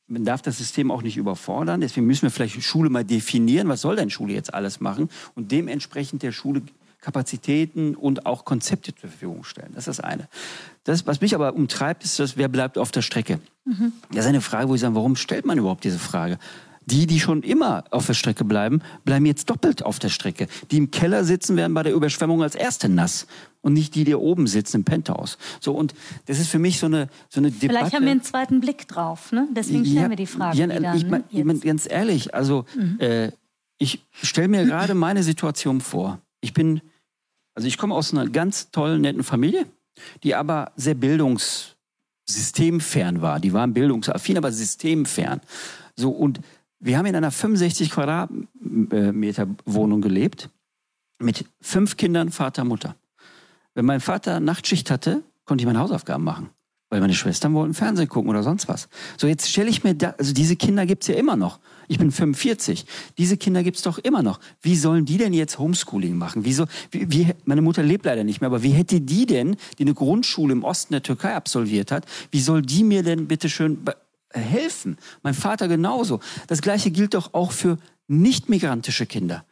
man 0.06 0.24
darf 0.24 0.42
das 0.42 0.58
System 0.58 0.90
auch 0.90 1.02
nicht 1.02 1.16
überfordern. 1.16 1.80
Deswegen 1.80 2.06
müssen 2.06 2.22
wir 2.22 2.30
vielleicht 2.30 2.62
Schule 2.62 2.90
mal 2.90 3.04
definieren, 3.04 3.68
was 3.68 3.80
soll 3.80 3.96
denn 3.96 4.10
Schule 4.10 4.34
jetzt 4.34 4.52
alles 4.52 4.80
machen 4.80 5.08
und 5.34 5.52
dementsprechend 5.52 6.22
der 6.22 6.32
Schule 6.32 6.62
Kapazitäten 7.02 7.96
und 7.96 8.26
auch 8.26 8.44
Konzepte 8.44 8.94
zur 8.94 9.10
Verfügung 9.10 9.42
stellen. 9.42 9.72
Das 9.74 9.88
ist 9.88 9.98
das 9.98 10.00
eine. 10.00 10.28
Das, 10.84 11.04
was 11.04 11.20
mich 11.20 11.34
aber 11.34 11.52
umtreibt, 11.54 12.04
ist 12.04 12.20
das, 12.20 12.36
wer 12.36 12.48
bleibt 12.48 12.78
auf 12.78 12.92
der 12.92 13.02
Strecke? 13.02 13.40
Mhm. 13.64 13.92
Das 14.10 14.20
ist 14.20 14.28
eine 14.28 14.40
Frage, 14.40 14.68
wo 14.68 14.76
ich 14.76 14.80
sage, 14.80 14.94
warum 14.94 15.16
stellt 15.16 15.44
man 15.44 15.58
überhaupt 15.58 15.82
diese 15.82 15.98
Frage? 15.98 16.38
Die, 16.86 17.06
die 17.06 17.20
schon 17.20 17.42
immer 17.42 17.84
auf 17.90 18.06
der 18.06 18.14
Strecke 18.14 18.44
bleiben, 18.44 18.82
bleiben 19.04 19.26
jetzt 19.26 19.50
doppelt 19.50 19.84
auf 19.84 19.98
der 19.98 20.08
Strecke. 20.08 20.48
Die 20.70 20.78
im 20.78 20.90
Keller 20.90 21.24
sitzen, 21.24 21.56
werden 21.56 21.74
bei 21.74 21.82
der 21.82 21.94
Überschwemmung 21.94 22.42
als 22.42 22.54
Erste 22.54 22.88
nass 22.88 23.26
und 23.60 23.72
nicht 23.72 23.94
die, 23.94 24.04
die 24.04 24.14
oben 24.14 24.46
sitzen 24.46 24.78
im 24.78 24.84
Penthouse. 24.84 25.38
So 25.60 25.72
und 25.72 25.94
das 26.26 26.38
ist 26.38 26.48
für 26.48 26.58
mich 26.58 26.78
so 26.78 26.86
eine 26.86 27.08
so 27.28 27.40
eine 27.40 27.50
Debatte. 27.50 27.78
Vielleicht 27.78 27.94
haben 27.94 28.04
wir 28.04 28.10
einen 28.10 28.22
zweiten 28.22 28.60
Blick 28.60 28.88
drauf, 28.88 29.32
ne? 29.32 29.48
Deswegen 29.52 29.84
stellen 29.84 30.02
ja, 30.02 30.10
wir 30.10 30.16
die 30.16 30.26
Frage 30.26 30.58
ja, 30.58 30.68
wieder. 30.68 30.94
Ich, 30.94 31.04
ne? 31.04 31.44
mein, 31.44 31.60
ganz 31.60 31.88
ehrlich, 31.88 32.34
also 32.34 32.64
mhm. 32.74 32.98
äh, 32.98 33.30
ich 33.78 34.04
stelle 34.12 34.48
mir 34.48 34.64
gerade 34.64 34.94
meine 34.94 35.22
Situation 35.22 35.80
vor. 35.80 36.18
Ich 36.40 36.54
bin, 36.54 36.80
also 37.54 37.68
ich 37.68 37.78
komme 37.78 37.94
aus 37.94 38.12
einer 38.12 38.28
ganz 38.28 38.70
tollen, 38.70 39.00
netten 39.00 39.24
Familie, 39.24 39.66
die 40.22 40.34
aber 40.34 40.72
sehr 40.76 40.94
bildungssystemfern 40.94 43.22
war. 43.22 43.40
Die 43.40 43.52
waren 43.52 43.74
bildungsaffin, 43.74 44.38
aber 44.38 44.52
systemfern. 44.52 45.40
So 45.96 46.10
und 46.10 46.40
wir 46.82 46.98
haben 46.98 47.06
in 47.06 47.14
einer 47.16 47.30
65 47.30 47.90
Quadratmeter 47.90 49.46
Wohnung 49.64 50.00
gelebt 50.00 50.50
mit 51.20 51.44
fünf 51.60 51.96
Kindern, 51.96 52.30
Vater, 52.30 52.64
Mutter. 52.64 52.96
Wenn 53.74 53.84
mein 53.84 54.00
Vater 54.00 54.40
Nachtschicht 54.40 54.90
hatte, 54.90 55.22
konnte 55.44 55.62
ich 55.62 55.66
meine 55.66 55.78
Hausaufgaben 55.78 56.24
machen. 56.24 56.50
Weil 56.90 57.00
meine 57.00 57.14
Schwestern 57.14 57.54
wollten 57.54 57.72
Fernsehen 57.72 58.08
gucken 58.08 58.28
oder 58.28 58.42
sonst 58.42 58.68
was. 58.68 58.88
So, 59.16 59.26
jetzt 59.26 59.48
stelle 59.48 59.70
ich 59.70 59.82
mir 59.82 59.94
da, 59.94 60.10
also 60.18 60.34
diese 60.34 60.56
Kinder 60.56 60.84
gibt's 60.84 61.06
ja 61.06 61.14
immer 61.14 61.36
noch. 61.36 61.60
Ich 61.88 61.98
bin 61.98 62.10
45. 62.10 62.84
Diese 63.16 63.38
Kinder 63.38 63.62
gibt's 63.62 63.82
doch 63.82 63.98
immer 63.98 64.22
noch. 64.22 64.40
Wie 64.60 64.76
sollen 64.76 65.06
die 65.06 65.16
denn 65.16 65.32
jetzt 65.32 65.58
Homeschooling 65.58 66.16
machen? 66.16 66.44
Wieso, 66.44 66.66
wie, 66.90 67.10
wie, 67.10 67.28
meine 67.44 67.62
Mutter 67.62 67.82
lebt 67.82 68.04
leider 68.04 68.24
nicht 68.24 68.40
mehr, 68.42 68.48
aber 68.48 68.62
wie 68.62 68.72
hätte 68.72 69.00
die 69.00 69.24
denn, 69.24 69.56
die 69.78 69.84
eine 69.84 69.94
Grundschule 69.94 70.52
im 70.52 70.64
Osten 70.64 70.92
der 70.92 71.02
Türkei 71.02 71.34
absolviert 71.34 71.92
hat, 71.92 72.04
wie 72.30 72.40
soll 72.40 72.60
die 72.60 72.84
mir 72.84 73.02
denn 73.02 73.26
bitte 73.26 73.48
schön 73.48 73.78
helfen? 74.32 74.98
Mein 75.22 75.34
Vater 75.34 75.68
genauso. 75.68 76.20
Das 76.46 76.62
Gleiche 76.62 76.90
gilt 76.90 77.14
doch 77.14 77.34
auch 77.34 77.52
für 77.52 77.78
nicht-migrantische 78.08 79.06
Kinder. 79.06 79.44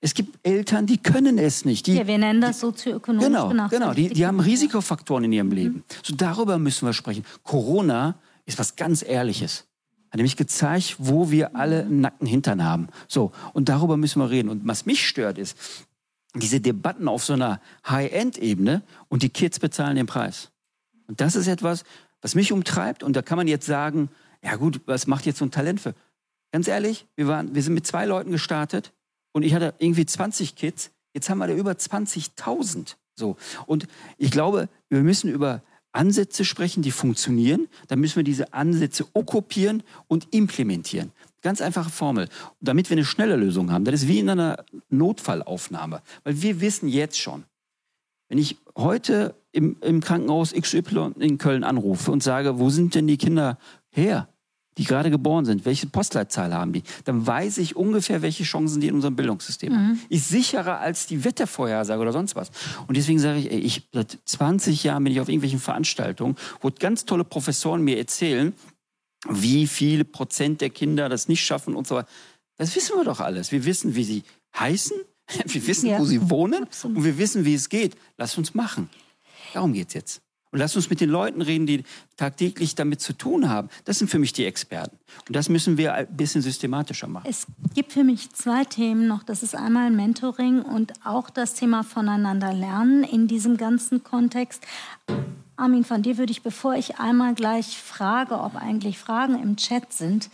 Es 0.00 0.14
gibt 0.14 0.38
Eltern, 0.42 0.86
die 0.86 0.98
können 0.98 1.38
es 1.38 1.64
nicht. 1.64 1.86
Die, 1.86 1.94
ja, 1.94 2.06
wir 2.06 2.18
nennen 2.18 2.40
das 2.40 2.58
sozioökonomisch 2.58 3.26
Genau, 3.26 3.68
genau. 3.68 3.94
Die, 3.94 4.08
die 4.08 4.26
haben 4.26 4.40
Risikofaktoren 4.40 5.24
in 5.24 5.32
ihrem 5.32 5.52
Leben. 5.52 5.74
Mhm. 5.76 5.84
So 6.02 6.14
darüber 6.16 6.58
müssen 6.58 6.86
wir 6.86 6.92
sprechen. 6.92 7.24
Corona 7.44 8.16
ist 8.44 8.58
was 8.58 8.74
ganz 8.74 9.02
Ehrliches. 9.02 9.64
Hat 10.10 10.16
nämlich 10.16 10.36
gezeigt, 10.36 10.96
wo 10.98 11.30
wir 11.30 11.54
alle 11.54 11.82
einen 11.82 12.00
nackten 12.00 12.26
Hintern 12.26 12.64
haben. 12.64 12.88
So, 13.06 13.30
und 13.52 13.68
darüber 13.68 13.96
müssen 13.96 14.20
wir 14.20 14.28
reden. 14.28 14.48
Und 14.48 14.66
was 14.66 14.86
mich 14.86 15.06
stört, 15.06 15.38
ist 15.38 15.56
diese 16.34 16.60
Debatten 16.60 17.06
auf 17.06 17.24
so 17.24 17.34
einer 17.34 17.60
High-End-Ebene 17.88 18.82
und 19.08 19.22
die 19.22 19.28
Kids 19.28 19.60
bezahlen 19.60 19.96
den 19.96 20.06
Preis. 20.06 20.50
Und 21.06 21.20
das 21.20 21.36
ist 21.36 21.46
etwas, 21.46 21.84
was 22.22 22.34
mich 22.34 22.52
umtreibt. 22.52 23.04
Und 23.04 23.14
da 23.14 23.22
kann 23.22 23.36
man 23.36 23.46
jetzt 23.46 23.66
sagen, 23.66 24.08
ja 24.44 24.56
gut, 24.56 24.80
was 24.86 25.06
macht 25.06 25.26
jetzt 25.26 25.38
so 25.38 25.44
ein 25.44 25.50
Talent 25.50 25.80
für? 25.80 25.94
Ganz 26.52 26.68
ehrlich, 26.68 27.06
wir, 27.16 27.28
waren, 27.28 27.54
wir 27.54 27.62
sind 27.62 27.74
mit 27.74 27.86
zwei 27.86 28.04
Leuten 28.04 28.30
gestartet 28.30 28.92
und 29.32 29.42
ich 29.42 29.54
hatte 29.54 29.74
irgendwie 29.78 30.04
20 30.04 30.56
Kids. 30.56 30.90
Jetzt 31.14 31.30
haben 31.30 31.38
wir 31.38 31.46
da 31.46 31.54
über 31.54 31.72
20.000. 31.72 32.96
So. 33.14 33.36
Und 33.66 33.86
ich 34.18 34.30
glaube, 34.30 34.68
wir 34.88 35.00
müssen 35.00 35.30
über 35.30 35.62
Ansätze 35.92 36.44
sprechen, 36.44 36.82
die 36.82 36.90
funktionieren. 36.90 37.68
Dann 37.88 38.00
müssen 38.00 38.16
wir 38.16 38.24
diese 38.24 38.52
Ansätze 38.52 39.06
okkupieren 39.12 39.82
und 40.08 40.28
implementieren. 40.32 41.12
Ganz 41.42 41.60
einfache 41.60 41.90
Formel. 41.90 42.28
Damit 42.60 42.88
wir 42.88 42.96
eine 42.96 43.04
schnelle 43.04 43.36
Lösung 43.36 43.70
haben. 43.70 43.84
Das 43.84 43.94
ist 43.94 44.08
wie 44.08 44.18
in 44.18 44.30
einer 44.30 44.64
Notfallaufnahme. 44.88 46.02
Weil 46.24 46.40
wir 46.40 46.60
wissen 46.60 46.88
jetzt 46.88 47.18
schon, 47.18 47.44
wenn 48.28 48.38
ich 48.38 48.56
heute 48.76 49.34
im, 49.52 49.76
im 49.82 50.00
Krankenhaus 50.00 50.52
XY 50.54 51.12
in 51.18 51.36
Köln 51.36 51.64
anrufe 51.64 52.10
und 52.10 52.22
sage, 52.22 52.58
wo 52.58 52.70
sind 52.70 52.94
denn 52.94 53.06
die 53.06 53.18
Kinder 53.18 53.58
her? 53.90 54.28
Die 54.78 54.84
gerade 54.84 55.10
geboren 55.10 55.44
sind, 55.44 55.64
welche 55.64 55.86
Postleitzahl 55.86 56.54
haben 56.54 56.72
die, 56.72 56.82
dann 57.04 57.26
weiß 57.26 57.58
ich 57.58 57.76
ungefähr, 57.76 58.22
welche 58.22 58.44
Chancen 58.44 58.80
die 58.80 58.88
in 58.88 58.94
unserem 58.94 59.16
Bildungssystem 59.16 59.74
haben. 59.74 59.88
Mhm. 59.88 60.00
Ist 60.08 60.28
sicherer 60.28 60.80
als 60.80 61.06
die 61.06 61.24
Wettervorhersage 61.24 62.00
oder 62.00 62.12
sonst 62.12 62.36
was. 62.36 62.50
Und 62.86 62.96
deswegen 62.96 63.18
sage 63.18 63.38
ich, 63.38 63.50
ey, 63.50 63.58
ich 63.58 63.88
seit 63.92 64.18
20 64.24 64.82
Jahren 64.84 65.04
bin 65.04 65.12
ich 65.12 65.20
auf 65.20 65.28
irgendwelchen 65.28 65.60
Veranstaltungen, 65.60 66.36
wo 66.60 66.70
ganz 66.70 67.04
tolle 67.04 67.24
Professoren 67.24 67.82
mir 67.82 67.98
erzählen, 67.98 68.54
wie 69.28 69.66
viele 69.66 70.04
Prozent 70.04 70.60
der 70.60 70.70
Kinder 70.70 71.08
das 71.08 71.28
nicht 71.28 71.44
schaffen 71.44 71.76
und 71.76 71.86
so 71.86 71.96
weiter. 71.96 72.08
Das 72.56 72.74
wissen 72.74 72.96
wir 72.96 73.04
doch 73.04 73.20
alles. 73.20 73.52
Wir 73.52 73.64
wissen, 73.64 73.94
wie 73.94 74.04
sie 74.04 74.22
heißen, 74.58 74.96
wir 75.46 75.66
wissen, 75.66 75.88
ja. 75.88 75.98
wo 75.98 76.04
sie 76.04 76.30
wohnen 76.30 76.64
Absolut. 76.64 76.96
und 76.96 77.04
wir 77.04 77.18
wissen, 77.18 77.44
wie 77.44 77.54
es 77.54 77.68
geht. 77.68 77.96
Lass 78.16 78.38
uns 78.38 78.54
machen. 78.54 78.88
Darum 79.52 79.72
geht's 79.72 79.94
jetzt. 79.94 80.22
Und 80.52 80.58
lass 80.58 80.76
uns 80.76 80.90
mit 80.90 81.00
den 81.00 81.08
Leuten 81.08 81.40
reden, 81.40 81.66
die 81.66 81.82
tagtäglich 82.18 82.74
damit 82.74 83.00
zu 83.00 83.14
tun 83.14 83.48
haben. 83.48 83.70
Das 83.86 83.98
sind 83.98 84.08
für 84.08 84.18
mich 84.18 84.34
die 84.34 84.44
Experten. 84.44 84.98
Und 85.26 85.34
das 85.34 85.48
müssen 85.48 85.78
wir 85.78 85.94
ein 85.94 86.06
bisschen 86.14 86.42
systematischer 86.42 87.08
machen. 87.08 87.26
Es 87.28 87.46
gibt 87.74 87.92
für 87.92 88.04
mich 88.04 88.30
zwei 88.34 88.64
Themen 88.64 89.08
noch. 89.08 89.22
Das 89.22 89.42
ist 89.42 89.56
einmal 89.56 89.90
Mentoring 89.90 90.60
und 90.60 90.92
auch 91.04 91.30
das 91.30 91.54
Thema 91.54 91.82
voneinander 91.82 92.52
lernen 92.52 93.02
in 93.02 93.28
diesem 93.28 93.56
ganzen 93.56 94.04
Kontext. 94.04 94.62
Armin, 95.56 95.84
von 95.84 96.02
dir 96.02 96.18
würde 96.18 96.32
ich, 96.32 96.42
bevor 96.42 96.74
ich 96.74 96.98
einmal 96.98 97.34
gleich 97.34 97.78
frage, 97.78 98.38
ob 98.38 98.54
eigentlich 98.56 98.98
Fragen 98.98 99.42
im 99.42 99.56
Chat 99.56 99.90
sind, 99.92 100.28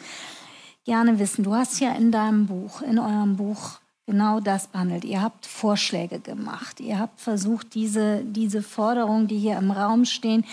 gerne 0.85 1.21
wissen. 1.21 1.45
Du 1.45 1.55
hast 1.55 1.79
ja 1.79 1.93
in 1.93 2.11
deinem 2.11 2.47
Buch, 2.47 2.83
in 2.83 2.99
eurem 2.99 3.37
Buch 3.37 3.79
genau 4.09 4.41
das 4.41 4.69
behandelt. 4.69 5.05
Ihr 5.05 5.21
habt 5.21 5.45
Vorschläge 5.45 6.19
gemacht. 6.19 6.81
Ihr 6.81 6.99
habt 6.99 7.21
versucht, 7.21 7.75
diese, 7.75 8.25
diese 8.25 8.63
Forderungen, 8.63 9.29
die 9.29 9.39
hier 9.39 9.59
im 9.59 9.71
Raum 9.71 10.07
stehen, 10.07 10.47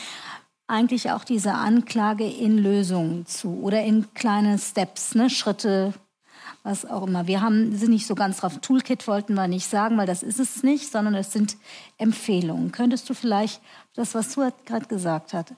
eigentlich 0.67 1.11
auch 1.11 1.23
diese 1.23 1.53
Anklage 1.53 2.27
in 2.27 2.57
Lösungen 2.57 3.25
zu 3.25 3.61
oder 3.61 3.81
in 3.81 4.13
kleine 4.13 4.59
Steps, 4.59 5.15
ne, 5.15 5.29
Schritte, 5.29 5.93
was 6.63 6.85
auch 6.85 7.07
immer. 7.07 7.27
Wir 7.27 7.39
haben, 7.39 7.73
sind 7.77 7.91
nicht 7.91 8.07
so 8.07 8.15
ganz 8.15 8.41
drauf. 8.41 8.59
Toolkit 8.59 9.07
wollten 9.07 9.35
wir 9.35 9.47
nicht 9.47 9.69
sagen, 9.69 9.97
weil 9.97 10.07
das 10.07 10.21
ist 10.21 10.41
es 10.41 10.61
nicht, 10.63 10.91
sondern 10.91 11.15
es 11.15 11.31
sind 11.31 11.55
Empfehlungen. 11.97 12.73
Könntest 12.73 13.09
du 13.09 13.13
vielleicht 13.13 13.61
das, 13.93 14.15
was 14.15 14.35
du 14.35 14.51
gerade 14.65 14.87
gesagt 14.87 15.33
hast, 15.33 15.53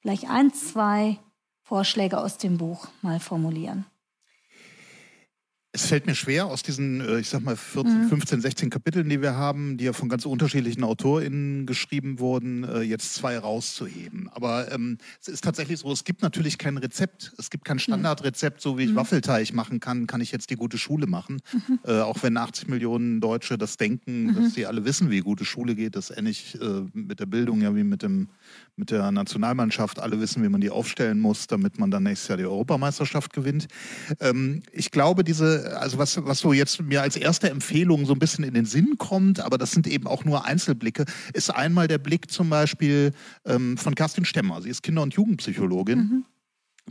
vielleicht 0.00 0.28
ein, 0.28 0.52
zwei 0.52 1.18
Vorschläge 1.62 2.18
aus 2.18 2.36
dem 2.36 2.58
Buch 2.58 2.88
mal 3.00 3.20
formulieren? 3.20 3.84
Es 5.70 5.86
fällt 5.86 6.06
mir 6.06 6.14
schwer, 6.14 6.46
aus 6.46 6.62
diesen, 6.62 7.02
äh, 7.02 7.18
ich 7.18 7.28
sag 7.28 7.42
mal, 7.42 7.54
14, 7.54 8.08
15, 8.08 8.40
16 8.40 8.70
Kapiteln, 8.70 9.06
die 9.08 9.20
wir 9.20 9.34
haben, 9.34 9.76
die 9.76 9.84
ja 9.84 9.92
von 9.92 10.08
ganz 10.08 10.24
unterschiedlichen 10.24 10.82
AutorInnen 10.82 11.66
geschrieben 11.66 12.18
wurden, 12.20 12.64
äh, 12.64 12.80
jetzt 12.80 13.14
zwei 13.14 13.38
rauszuheben. 13.38 14.30
Aber 14.32 14.72
ähm, 14.72 14.96
es 15.20 15.28
ist 15.28 15.44
tatsächlich 15.44 15.80
so, 15.80 15.92
es 15.92 16.04
gibt 16.04 16.22
natürlich 16.22 16.56
kein 16.56 16.78
Rezept. 16.78 17.34
Es 17.36 17.50
gibt 17.50 17.66
kein 17.66 17.78
Standardrezept, 17.78 18.62
so 18.62 18.78
wie 18.78 18.84
ich 18.84 18.90
mhm. 18.92 18.96
Waffelteig 18.96 19.52
machen 19.52 19.78
kann, 19.78 20.06
kann 20.06 20.22
ich 20.22 20.32
jetzt 20.32 20.48
die 20.48 20.56
gute 20.56 20.78
Schule 20.78 21.06
machen. 21.06 21.42
Mhm. 21.52 21.78
Äh, 21.84 22.00
auch 22.00 22.22
wenn 22.22 22.38
80 22.38 22.68
Millionen 22.68 23.20
Deutsche 23.20 23.58
das 23.58 23.76
denken, 23.76 24.28
mhm. 24.28 24.34
dass 24.36 24.54
sie 24.54 24.64
alle 24.64 24.86
wissen, 24.86 25.10
wie 25.10 25.20
gute 25.20 25.44
Schule 25.44 25.74
geht, 25.74 25.96
das 25.96 26.10
ähnlich 26.10 26.58
äh, 26.60 26.84
mit 26.94 27.20
der 27.20 27.26
Bildung 27.26 27.60
ja 27.60 27.76
wie 27.76 27.84
mit, 27.84 28.02
dem, 28.02 28.28
mit 28.78 28.90
der 28.90 29.10
Nationalmannschaft. 29.10 29.98
Alle 29.98 30.20
wissen, 30.20 30.42
wie 30.42 30.48
man 30.48 30.60
die 30.60 30.70
aufstellen 30.70 31.20
muss, 31.20 31.46
damit 31.46 31.78
man 31.78 31.90
dann 31.90 32.04
nächstes 32.04 32.28
Jahr 32.28 32.38
die 32.38 32.44
Europameisterschaft 32.44 33.32
gewinnt. 33.32 33.68
Ähm, 34.20 34.62
ich 34.72 34.90
glaube, 34.90 35.24
diese 35.24 35.78
also 35.78 35.98
was, 35.98 36.24
was 36.24 36.38
so 36.38 36.52
jetzt 36.52 36.80
mir 36.82 37.02
als 37.02 37.16
erste 37.16 37.50
Empfehlung 37.50 38.06
so 38.06 38.12
ein 38.12 38.18
bisschen 38.18 38.44
in 38.44 38.54
den 38.54 38.64
Sinn 38.64 38.96
kommt, 38.98 39.40
aber 39.40 39.58
das 39.58 39.72
sind 39.72 39.86
eben 39.86 40.06
auch 40.06 40.24
nur 40.24 40.44
Einzelblicke, 40.44 41.04
ist 41.32 41.50
einmal 41.50 41.88
der 41.88 41.98
Blick 41.98 42.30
zum 42.30 42.50
Beispiel 42.50 43.12
ähm, 43.44 43.76
von 43.76 43.94
Kerstin 43.94 44.24
Stemmer. 44.24 44.62
Sie 44.62 44.70
ist 44.70 44.82
Kinder- 44.82 45.02
und 45.02 45.14
Jugendpsychologin. 45.14 45.98
Mhm 45.98 46.24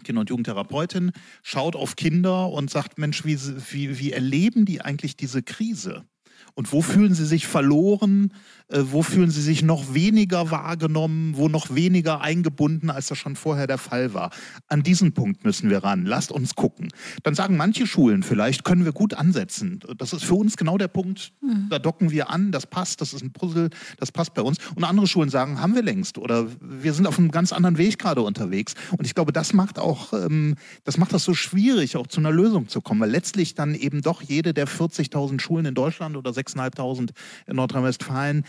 Kinder- 0.03 0.21
und 0.21 0.29
Jugendtherapeutin, 0.29 1.11
schaut 1.41 1.75
auf 1.75 1.95
Kinder 1.95 2.49
und 2.49 2.69
sagt, 2.69 2.97
Mensch, 2.97 3.25
wie, 3.25 3.39
wie, 3.71 3.99
wie 3.99 4.11
erleben 4.11 4.65
die 4.65 4.81
eigentlich 4.81 5.17
diese 5.17 5.41
Krise? 5.41 6.05
Und 6.53 6.71
wo 6.71 6.81
fühlen 6.81 7.13
sie 7.13 7.25
sich 7.25 7.47
verloren? 7.47 8.33
Äh, 8.70 8.84
wo 8.91 9.01
fühlen 9.01 9.32
sie 9.32 9.41
sich 9.41 9.63
noch 9.63 9.93
weniger 9.93 10.51
wahrgenommen? 10.51 11.34
Wo 11.38 11.47
noch 11.47 11.74
weniger 11.74 12.22
eingebunden, 12.22 12.89
als 12.89 13.07
das 13.07 13.18
schon 13.18 13.36
vorher 13.36 13.68
der 13.68 13.78
Fall 13.78 14.13
war? 14.13 14.32
An 14.68 14.84
diesen 14.84 15.13
Punkt 15.13 15.45
müssen 15.45 15.70
wir 15.70 15.84
ran. 15.84 16.05
Lasst 16.05 16.32
uns 16.32 16.55
gucken. 16.55 16.89
Dann 17.24 17.34
sagen 17.34 17.55
manche 17.55 17.88
Schulen 17.88 18.24
vielleicht, 18.24 18.63
können 18.63 18.84
wir 18.84 18.91
gut 18.91 19.13
ansetzen. 19.13 19.80
Das 19.97 20.11
ist 20.13 20.26
für 20.26 20.36
uns 20.36 20.57
genau 20.57 20.78
der 20.78 20.89
Punkt. 20.89 21.32
Mhm. 21.41 21.68
Da 21.70 21.80
docken 21.80 22.11
wir 22.11 22.30
an, 22.30 22.51
das 22.51 22.68
passt, 22.68 22.99
das 23.01 23.13
ist 23.13 23.24
ein 23.24 23.32
Puzzle, 23.32 23.70
das 23.99 24.11
passt 24.11 24.34
bei 24.34 24.41
uns. 24.41 24.57
Und 24.76 24.84
andere 24.84 25.07
Schulen 25.07 25.30
sagen, 25.30 25.61
haben 25.61 25.76
wir 25.76 25.84
längst 25.84 26.18
oder 26.18 26.47
wir 26.59 26.93
sind 26.93 27.07
auf 27.07 27.18
einem 27.18 27.32
ganz 27.32 27.53
anderen 27.53 27.78
Weg 27.78 27.97
gerade 27.99 28.22
unterwegs. 28.22 28.74
Und 28.97 29.05
ich 29.05 29.15
glaube, 29.15 29.32
das 29.32 29.53
macht 29.53 29.80
auch, 29.80 30.11
ähm, 30.13 30.55
das 30.84 30.97
macht 30.97 31.13
das 31.13 31.24
so 31.24 31.34
schwierig, 31.34 31.95
auch 31.95 32.07
zu 32.07 32.20
einer 32.20 32.32
Lösung 32.32 32.68
zu 32.68 32.82
kommen, 32.82 32.99
weil 32.99 33.11
letztlich 33.11 33.55
dann 33.55 33.76
eben 33.76 34.01
doch 34.01 34.22
jede 34.22 34.53
der 34.53 34.68
40.000 34.68 35.39
Schulen 35.39 35.65
in 35.65 35.74
Deutschland 35.74 36.18
oder 36.18 36.32
6.500 36.32 37.11
in 37.47 37.55
Nordrhein-Westfalen 37.55 38.43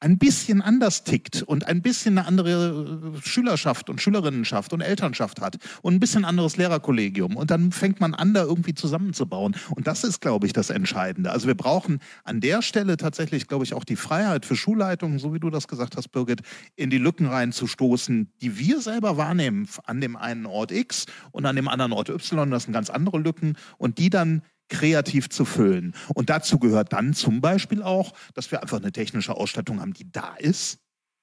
ein 0.00 0.18
bisschen 0.18 0.62
anders 0.62 1.04
tickt 1.04 1.42
und 1.42 1.66
ein 1.66 1.82
bisschen 1.82 2.18
eine 2.18 2.26
andere 2.26 3.12
äh, 3.16 3.20
Schülerschaft 3.26 3.90
und 3.90 4.00
Schülerinnenschaft 4.00 4.72
und 4.72 4.80
Elternschaft 4.80 5.40
hat 5.40 5.56
und 5.82 5.94
ein 5.94 6.00
bisschen 6.00 6.24
anderes 6.24 6.56
Lehrerkollegium. 6.56 7.36
Und 7.36 7.50
dann 7.50 7.72
fängt 7.72 8.00
man 8.00 8.14
an, 8.14 8.34
da 8.34 8.42
irgendwie 8.42 8.74
zusammenzubauen. 8.74 9.56
Und 9.74 9.86
das 9.86 10.04
ist, 10.04 10.20
glaube 10.20 10.46
ich, 10.46 10.52
das 10.52 10.70
Entscheidende. 10.70 11.30
Also 11.32 11.46
wir 11.46 11.56
brauchen 11.56 11.98
an 12.24 12.40
der 12.40 12.62
Stelle 12.62 12.96
tatsächlich, 12.96 13.48
glaube 13.48 13.64
ich, 13.64 13.74
auch 13.74 13.84
die 13.84 13.96
Freiheit 13.96 14.46
für 14.46 14.56
Schulleitungen, 14.56 15.18
so 15.18 15.34
wie 15.34 15.40
du 15.40 15.50
das 15.50 15.66
gesagt 15.66 15.96
hast, 15.96 16.08
Birgit, 16.08 16.42
in 16.76 16.90
die 16.90 16.98
Lücken 16.98 17.26
reinzustoßen, 17.26 18.32
die 18.40 18.58
wir 18.58 18.80
selber 18.80 19.16
wahrnehmen 19.16 19.68
an 19.84 20.00
dem 20.00 20.16
einen 20.16 20.46
Ort 20.46 20.70
X 20.70 21.06
und 21.32 21.44
an 21.44 21.56
dem 21.56 21.68
anderen 21.68 21.92
Ort 21.92 22.08
Y. 22.08 22.50
Das 22.50 22.64
sind 22.64 22.72
ganz 22.72 22.90
andere 22.90 23.18
Lücken 23.18 23.56
und 23.78 23.98
die 23.98 24.10
dann 24.10 24.42
kreativ 24.68 25.28
zu 25.28 25.44
füllen. 25.44 25.94
Und 26.14 26.30
dazu 26.30 26.58
gehört 26.58 26.92
dann 26.92 27.14
zum 27.14 27.40
Beispiel 27.40 27.82
auch, 27.82 28.12
dass 28.34 28.50
wir 28.50 28.62
einfach 28.62 28.78
eine 28.78 28.92
technische 28.92 29.34
Ausstattung 29.34 29.80
haben, 29.80 29.94
die 29.94 30.10
da 30.10 30.34
ist. 30.36 30.78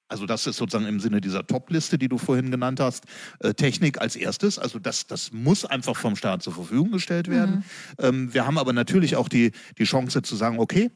Also 0.08 0.24
das 0.26 0.46
ist 0.46 0.56
sozusagen 0.56 0.86
im 0.86 1.00
Sinne 1.00 1.20
dieser 1.20 1.46
Top-Liste, 1.46 1.98
die 1.98 2.08
du 2.08 2.16
vorhin 2.16 2.50
genannt 2.50 2.78
hast, 2.78 3.04
äh, 3.40 3.54
Technik 3.54 4.00
als 4.00 4.14
erstes. 4.14 4.58
Also 4.58 4.78
das, 4.78 5.06
das 5.08 5.32
muss 5.32 5.64
einfach 5.64 5.96
vom 5.96 6.14
Staat 6.14 6.42
zur 6.42 6.52
Verfügung 6.52 6.92
gestellt 6.92 7.28
werden. 7.28 7.64
Mhm. 7.98 8.04
Ähm, 8.04 8.34
wir 8.34 8.46
haben 8.46 8.58
aber 8.58 8.72
natürlich 8.72 9.16
auch 9.16 9.28
die, 9.28 9.50
die 9.78 9.84
Chance 9.84 10.22
zu 10.22 10.36
sagen, 10.36 10.60
okay, 10.60 10.90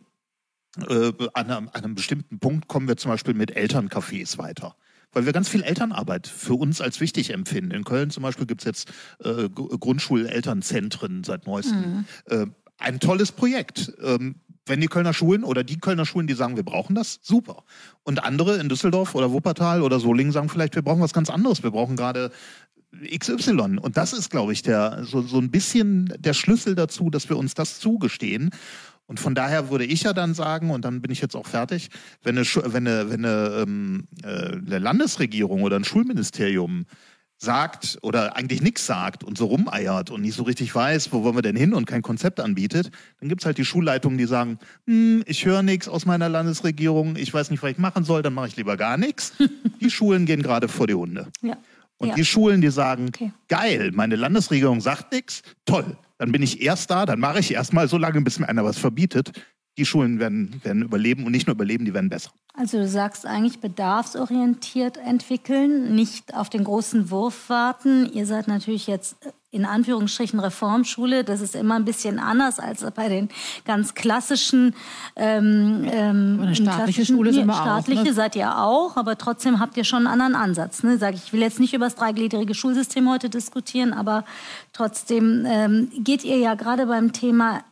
äh, 0.89 1.13
an, 1.35 1.51
einem, 1.51 1.69
an 1.69 1.85
einem 1.85 1.95
bestimmten 1.97 2.39
Punkt 2.39 2.69
kommen 2.69 2.87
wir 2.87 2.97
zum 2.97 3.11
Beispiel 3.11 3.35
mit 3.35 3.57
Elterncafés 3.57 4.39
weiter 4.39 4.77
weil 5.13 5.27
wir 5.27 5.33
ganz 5.33 5.49
viel 5.49 5.63
Elternarbeit 5.63 6.27
für 6.27 6.55
uns 6.55 6.81
als 6.81 7.01
wichtig 7.01 7.31
empfinden. 7.31 7.73
In 7.73 7.85
Köln 7.85 8.11
zum 8.11 8.23
Beispiel 8.23 8.47
gibt 8.47 8.63
es 8.63 8.65
jetzt 8.65 8.93
äh, 9.25 9.49
Grundschulelternzentren 9.49 11.25
seit 11.25 11.47
neuestem. 11.47 11.81
Mhm. 11.81 12.05
Äh, 12.27 12.47
ein 12.79 13.01
tolles 13.01 13.33
Projekt. 13.33 13.93
Ähm, 14.03 14.37
wenn 14.67 14.81
die 14.81 14.87
Kölner 14.87 15.13
Schulen 15.13 15.43
oder 15.43 15.65
die 15.65 15.79
Kölner 15.79 16.07
Schulen, 16.07 16.27
die 16.27 16.35
sagen, 16.35 16.57
wir 16.57 16.63
brauchen 16.63 16.95
das, 16.95 17.19
super. 17.23 17.65
Und 18.05 18.23
andere 18.23 18.59
in 18.59 18.69
Düsseldorf 18.69 19.15
oder 19.15 19.33
Wuppertal 19.33 19.83
oder 19.83 19.99
Solingen 19.99 20.33
sagen 20.33 20.49
vielleicht, 20.49 20.77
wir 20.77 20.83
brauchen 20.83 21.01
was 21.01 21.13
ganz 21.13 21.29
anderes. 21.29 21.63
Wir 21.63 21.73
brauchen 21.73 21.97
gerade 21.97 22.31
XY. 22.93 23.79
Und 23.81 23.97
das 23.97 24.13
ist, 24.13 24.31
glaube 24.31 24.53
ich, 24.53 24.63
der, 24.63 25.05
so, 25.05 25.23
so 25.23 25.39
ein 25.39 25.51
bisschen 25.51 26.13
der 26.19 26.35
Schlüssel 26.35 26.75
dazu, 26.75 27.11
dass 27.11 27.29
wir 27.29 27.37
uns 27.37 27.55
das 27.55 27.81
zugestehen. 27.81 28.51
Und 29.11 29.19
von 29.19 29.35
daher 29.35 29.71
würde 29.71 29.85
ich 29.85 30.05
ja 30.05 30.13
dann 30.13 30.35
sagen, 30.35 30.71
und 30.71 30.85
dann 30.85 31.03
bin 31.03 31.11
ich 31.11 31.21
jetzt 31.21 31.35
auch 31.35 31.49
fertig, 31.49 31.91
wenn 32.23 32.39
eine, 32.39 32.47
wenn 32.47 32.87
eine, 32.87 33.11
wenn 33.11 33.25
eine, 33.25 33.57
ähm, 33.61 34.05
äh, 34.23 34.53
eine 34.53 34.79
Landesregierung 34.79 35.63
oder 35.63 35.75
ein 35.75 35.83
Schulministerium 35.83 36.87
sagt 37.37 37.99
oder 38.03 38.37
eigentlich 38.37 38.63
nichts 38.63 38.87
sagt 38.87 39.25
und 39.25 39.37
so 39.37 39.47
rumeiert 39.47 40.13
und 40.13 40.21
nicht 40.21 40.37
so 40.37 40.45
richtig 40.45 40.73
weiß, 40.73 41.13
wo 41.13 41.25
wollen 41.25 41.35
wir 41.35 41.43
denn 41.43 41.57
hin 41.57 41.75
und 41.75 41.87
kein 41.87 42.03
Konzept 42.03 42.39
anbietet, 42.39 42.93
dann 43.19 43.29
gibt 43.29 43.43
es 43.43 43.47
halt 43.47 43.59
die 43.59 43.65
Schulleitungen, 43.65 44.17
die 44.17 44.27
sagen, 44.27 44.61
hm, 44.87 45.25
ich 45.27 45.45
höre 45.45 45.65
nichts 45.65 45.89
aus 45.89 46.07
meiner 46.07 46.29
Landesregierung, 46.29 47.17
ich 47.17 47.35
weiß 47.35 47.51
nicht, 47.51 47.65
was 47.65 47.73
ich 47.73 47.79
machen 47.79 48.05
soll, 48.05 48.23
dann 48.23 48.35
mache 48.35 48.47
ich 48.47 48.57
lieber 48.57 48.77
gar 48.77 48.97
nichts. 48.97 49.33
Die 49.81 49.91
Schulen 49.91 50.25
gehen 50.25 50.43
gerade 50.43 50.69
vor 50.69 50.87
die 50.87 50.95
Hunde. 50.95 51.27
Ja. 51.43 51.57
Und 51.97 52.11
ja. 52.11 52.15
die 52.15 52.25
Schulen, 52.25 52.61
die 52.61 52.71
sagen, 52.71 53.09
okay. 53.09 53.33
geil, 53.49 53.91
meine 53.93 54.15
Landesregierung 54.15 54.81
sagt 54.81 55.11
nichts, 55.13 55.43
toll, 55.65 55.97
dann 56.21 56.33
bin 56.33 56.43
ich 56.43 56.61
erst 56.61 56.91
da, 56.91 57.07
dann 57.07 57.19
mache 57.19 57.39
ich 57.39 57.55
erstmal 57.55 57.89
so 57.89 57.97
lange, 57.97 58.21
bis 58.21 58.39
mir 58.39 58.47
einer 58.47 58.63
was 58.63 58.77
verbietet. 58.77 59.33
Die 59.79 59.87
Schulen 59.87 60.21
werden, 60.21 60.61
werden 60.63 60.83
überleben 60.83 61.25
und 61.25 61.33
nicht 61.33 61.47
nur 61.47 61.55
überleben, 61.55 61.87
die 61.87 61.95
werden 61.95 62.11
besser. 62.11 62.31
Also 62.53 62.77
du 62.77 62.87
sagst 62.87 63.25
eigentlich 63.25 63.61
bedarfsorientiert 63.61 64.99
entwickeln, 64.99 65.95
nicht 65.95 66.35
auf 66.35 66.51
den 66.51 66.65
großen 66.65 67.11
Wurf 67.11 67.49
warten. 67.49 68.11
Ihr 68.13 68.27
seid 68.27 68.49
natürlich 68.49 68.87
jetzt 68.87 69.17
in 69.53 69.65
Anführungsstrichen 69.65 70.39
Reformschule. 70.39 71.25
Das 71.25 71.41
ist 71.41 71.57
immer 71.57 71.75
ein 71.75 71.85
bisschen 71.85 72.19
anders 72.19 72.61
als 72.61 72.87
bei 72.95 73.09
den 73.09 73.29
ganz 73.65 73.95
klassischen. 73.95 74.75
Ähm, 75.17 75.89
ähm, 75.91 76.39
Eine 76.43 76.55
staatliche 76.55 77.05
Schule 77.05 77.33
sind 77.33 77.47
wir 77.47 77.55
staatliche 77.55 78.01
auch. 78.03 78.05
Ne? 78.07 78.13
seid 78.13 78.37
ihr 78.37 78.59
auch, 78.59 78.97
aber 78.97 79.19
trotzdem 79.19 79.59
habt 79.59 79.77
ihr 79.77 79.85
schon 79.85 80.07
einen 80.07 80.21
anderen 80.21 80.35
Ansatz. 80.35 80.83
Ne? 80.83 80.99
Sag 80.99 81.15
ich, 81.15 81.25
ich 81.25 81.33
will 81.33 81.41
jetzt 81.41 81.59
nicht 81.59 81.75
über 81.75 81.87
das 81.87 81.97
dreigliedrige 81.97 82.55
Schulsystem 82.55 83.11
heute 83.11 83.29
diskutieren, 83.29 83.93
aber 83.93 84.25
trotzdem 84.73 85.45
ähm, 85.47 85.91
geht 85.99 86.25
ihr 86.25 86.39
ja 86.39 86.55
gerade 86.55 86.87
beim 86.87 87.13
Thema 87.13 87.63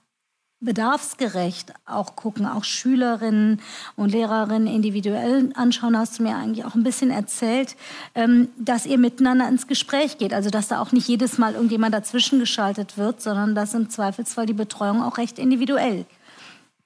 bedarfsgerecht 0.61 1.73
auch 1.87 2.17
gucken, 2.17 2.45
auch 2.45 2.65
Schülerinnen 2.65 3.61
und 3.95 4.11
Lehrerinnen 4.11 4.67
individuell 4.67 5.53
anschauen, 5.55 5.97
hast 5.97 6.19
du 6.19 6.25
mir 6.25 6.37
eigentlich 6.37 6.65
auch 6.65 6.75
ein 6.75 6.83
bisschen 6.83 7.11
erzählt, 7.11 7.77
ähm, 8.15 8.49
dass 8.59 8.85
ihr 8.85 8.99
miteinander 8.99 9.49
ins 9.49 9.69
Gespräch 9.69 10.19
geht. 10.19 10.35
Also 10.35 10.51
dass 10.51 10.69
da 10.69 10.81
auch 10.81 10.91
nicht 10.91 11.07
jedes 11.07 11.39
Mal 11.39 11.55
irgendjemand 11.55 11.95
dazwischen 11.95 12.41
geschaltet 12.41 12.99
wird, 12.99 13.23
sondern 13.23 13.55
dass 13.55 13.75
im 13.75 13.89
Zweifelsfall 13.89 14.47
die 14.47 14.53
Betreuung 14.53 15.03
auch 15.03 15.19
recht 15.19 15.39
individuell 15.39 16.07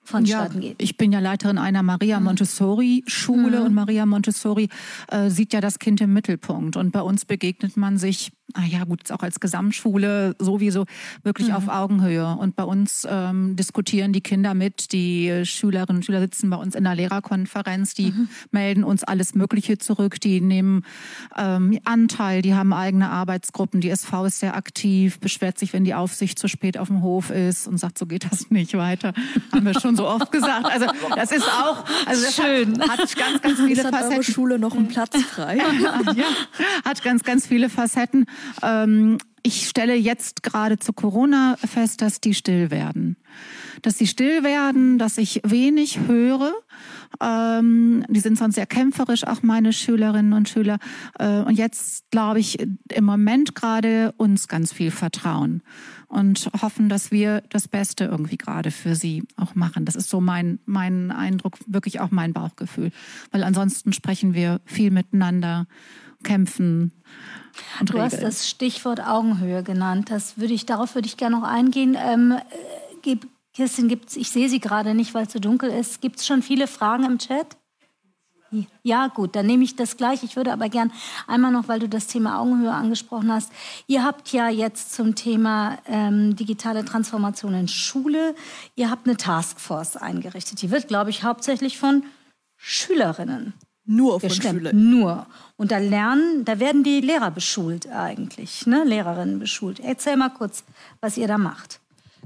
vonstatten 0.05 0.63
ja, 0.63 0.69
geht. 0.69 0.83
Ich 0.83 0.97
bin 0.97 1.13
ja 1.13 1.21
Leiterin 1.21 1.59
einer 1.59 1.83
Maria 1.83 2.19
mhm. 2.19 2.27
Montessori 2.27 3.05
Schule 3.07 3.61
mhm. 3.61 3.67
und 3.67 3.75
Maria 3.75 4.07
Montessori 4.07 4.69
äh, 5.09 5.31
sieht 5.31 5.53
ja 5.53 5.61
das 5.61 5.79
Kind 5.79 6.01
im 6.01 6.13
Mittelpunkt 6.13 6.77
und 6.77 6.93
bei 6.93 7.03
uns 7.03 7.25
begegnet 7.25 7.77
man 7.77 7.99
sich 7.99 8.33
ah 8.55 8.65
ja 8.67 8.85
gut, 8.85 9.11
auch 9.11 9.23
als 9.23 9.41
Gesamtschule 9.41 10.35
sowieso 10.39 10.85
wirklich 11.23 11.49
mhm. 11.49 11.55
auf 11.55 11.69
Augenhöhe. 11.69 12.37
Und 12.37 12.57
bei 12.57 12.65
uns 12.65 13.07
ähm, 13.09 13.57
diskutieren 13.57 14.13
die 14.13 14.21
Kinder 14.21 14.55
mit, 14.55 14.93
die 14.93 15.43
Schülerinnen 15.45 15.99
und 15.99 16.05
Schüler 16.05 16.21
sitzen 16.21 16.51
bei 16.51 16.57
uns 16.57 16.75
in 16.75 16.85
der 16.85 16.95
Lehrerkonferenz, 16.95 17.95
die 17.95 18.13
mhm. 18.13 18.29
melden 18.51 18.85
uns 18.85 19.05
alles 19.05 19.35
Mögliche 19.35 19.79
zurück, 19.79 20.21
die 20.21 20.41
nehmen 20.41 20.85
ähm, 21.37 21.79
Anteil, 21.85 22.43
die 22.43 22.55
haben 22.55 22.73
eigene 22.73 23.11
Arbeitsgruppen, 23.11 23.81
die 23.81 23.91
SV 23.91 24.27
ist 24.27 24.41
sehr 24.41 24.57
aktiv, 24.57 25.19
beschwert 25.21 25.59
sich, 25.59 25.73
wenn 25.73 25.85
die 25.85 25.95
Aufsicht 25.95 26.39
zu 26.39 26.49
spät 26.49 26.79
auf 26.79 26.89
dem 26.89 27.03
Hof 27.03 27.31
ist 27.31 27.67
und 27.67 27.79
sagt, 27.79 27.99
so 27.99 28.07
geht 28.07 28.31
das 28.31 28.51
nicht 28.51 28.75
weiter. 28.75 29.13
haben 29.53 29.65
wir 29.65 29.79
schon 29.79 29.92
so 29.97 30.07
oft 30.07 30.33
gesagt. 30.33 30.67
Also 30.67 30.87
das 31.15 31.33
ist 31.33 31.47
auch, 31.47 31.85
also 32.07 32.25
das 32.25 32.35
Schön. 32.35 32.81
Hat, 32.81 32.99
hat 32.99 33.17
ganz, 33.17 33.43
ganz 33.43 33.61
viele 33.61 33.85
hat 33.85 33.95
Facetten. 33.95 34.23
Schule 34.23 34.59
noch 34.59 34.75
einen 34.75 34.89
Platz 34.89 35.17
frei. 35.23 35.57
ja, 36.17 36.25
hat 36.85 37.03
ganz, 37.03 37.23
ganz 37.23 37.47
viele 37.47 37.69
Facetten. 37.69 38.27
Ähm, 38.63 39.19
ich 39.43 39.69
stelle 39.69 39.95
jetzt 39.95 40.43
gerade 40.43 40.79
zu 40.79 40.93
Corona 40.93 41.57
fest, 41.57 42.01
dass 42.01 42.21
die 42.21 42.35
still 42.35 42.71
werden. 42.71 43.17
Dass 43.81 43.99
sie 43.99 44.07
still 44.07 44.45
werden, 44.45 44.99
dass 44.99 45.19
ich 45.19 45.41
wenig 45.45 46.01
höre. 46.07 46.53
Ähm, 47.21 48.05
die 48.09 48.21
sind 48.21 48.39
sonst 48.39 48.55
sehr 48.55 48.67
kämpferisch, 48.67 49.27
auch 49.27 49.43
meine 49.43 49.73
Schülerinnen 49.73 50.33
und 50.33 50.49
Schüler. 50.49 50.79
Äh, 51.19 51.41
und 51.41 51.57
jetzt 51.57 52.11
glaube 52.11 52.41
ich 52.41 52.59
im 52.61 53.05
Moment 53.05 53.55
gerade 53.55 54.13
uns 54.17 54.49
ganz 54.49 54.73
viel 54.73 54.91
vertrauen 54.91 55.63
und 56.09 56.51
hoffen, 56.61 56.89
dass 56.89 57.11
wir 57.11 57.43
das 57.49 57.69
Beste 57.69 58.05
irgendwie 58.05 58.37
gerade 58.37 58.71
für 58.71 58.95
sie 58.95 59.25
auch 59.37 59.55
machen. 59.55 59.85
Das 59.85 59.97
ist 59.97 60.11
so 60.11 60.21
mein, 60.21 60.59
mein 60.67 61.11
Eindruck, 61.11 61.59
wirklich 61.67 62.01
auch 62.01 62.11
mein 62.11 62.33
Bauchgefühl. 62.33 62.91
Weil 63.31 63.45
ansonsten 63.45 63.93
sprechen 63.93 64.35
wir 64.35 64.61
viel 64.65 64.91
miteinander, 64.91 65.67
kämpfen 66.23 66.93
und 67.81 67.91
du 67.91 67.95
regeln. 67.95 68.13
hast 68.13 68.23
das 68.23 68.49
Stichwort 68.49 69.01
Augenhöhe 69.01 69.63
genannt. 69.63 70.11
Das 70.11 70.39
würde 70.39 70.55
ich, 70.55 70.67
darauf 70.67 70.95
würde 70.95 71.07
ich 71.07 71.17
gerne 71.17 71.37
noch 71.37 71.45
eingehen. 71.45 71.97
Ähm, 71.99 72.37
Kirstin, 73.55 73.89
gibt's, 73.89 74.17
ich 74.17 74.31
sehe 74.31 74.49
sie 74.49 74.61
gerade 74.61 74.95
nicht, 74.95 75.15
weil 75.15 75.27
es 75.27 75.33
so 75.33 75.39
dunkel 75.39 75.71
ist. 75.71 76.01
Gibt 76.01 76.19
es 76.21 76.27
schon 76.27 76.43
viele 76.43 76.67
Fragen 76.67 77.05
im 77.05 77.19
Chat? 77.19 77.57
Ja, 78.83 79.07
gut, 79.07 79.35
dann 79.35 79.47
nehme 79.47 79.65
ich 79.65 79.77
das 79.77 79.97
gleich. 79.97 80.23
Ich 80.23 80.37
würde 80.37 80.53
aber 80.53 80.69
gern 80.69 80.93
einmal 81.27 81.53
noch, 81.53 81.69
weil 81.69 81.81
du 81.81 81.89
das 81.89 82.07
Thema 82.07 82.39
Augenhöhe 82.39 82.73
angesprochen 82.73 83.33
hast. 83.33 83.51
Ihr 83.87 84.05
habt 84.05 84.31
ja 84.33 84.49
jetzt 84.49 84.93
zum 84.93 85.15
Thema 85.15 85.79
ähm, 85.87 86.37
digitale 86.37 86.85
Transformation 86.85 87.55
in 87.55 87.69
Schule, 87.69 88.35
ihr 88.77 88.91
habt 88.91 89.07
eine 89.07 89.17
Taskforce 89.17 89.97
eingerichtet. 89.97 90.61
Die 90.61 90.71
wird, 90.71 90.89
glaube 90.89 91.09
ich, 91.09 91.25
hauptsächlich 91.25 91.79
von 91.79 92.05
Schülerinnen 92.57 93.55
nur 93.85 94.21
von 94.21 94.31
Schülern. 94.31 94.91
Nur. 94.91 95.27
Und 95.57 95.73
da 95.73 95.79
lernen, 95.79 96.45
da 96.45 96.61
werden 96.61 96.85
die 96.85 97.01
Lehrer 97.01 97.31
beschult 97.31 97.89
eigentlich, 97.89 98.67
ne? 98.67 98.85
Lehrerinnen 98.85 99.39
beschult. 99.39 99.81
Erzähl 99.81 100.17
mal 100.17 100.31
kurz, 100.31 100.65
was 101.01 101.17
ihr 101.17 101.27
da 101.27 101.39
macht. 101.39 101.81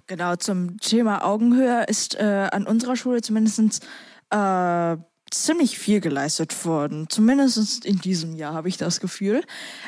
Genau, 0.08 0.36
zum 0.36 0.78
Thema 0.78 1.24
Augenhöhe 1.24 1.84
ist 1.88 2.14
äh, 2.14 2.48
an 2.52 2.66
unserer 2.66 2.94
Schule 2.94 3.22
zumindest 3.22 3.84
äh, 4.30 4.96
ziemlich 5.30 5.78
viel 5.78 6.00
geleistet 6.00 6.64
worden. 6.64 7.08
Zumindest 7.08 7.84
in 7.84 7.98
diesem 7.98 8.36
Jahr 8.36 8.54
habe 8.54 8.68
ich 8.68 8.76
das 8.76 9.00
Gefühl. 9.00 9.42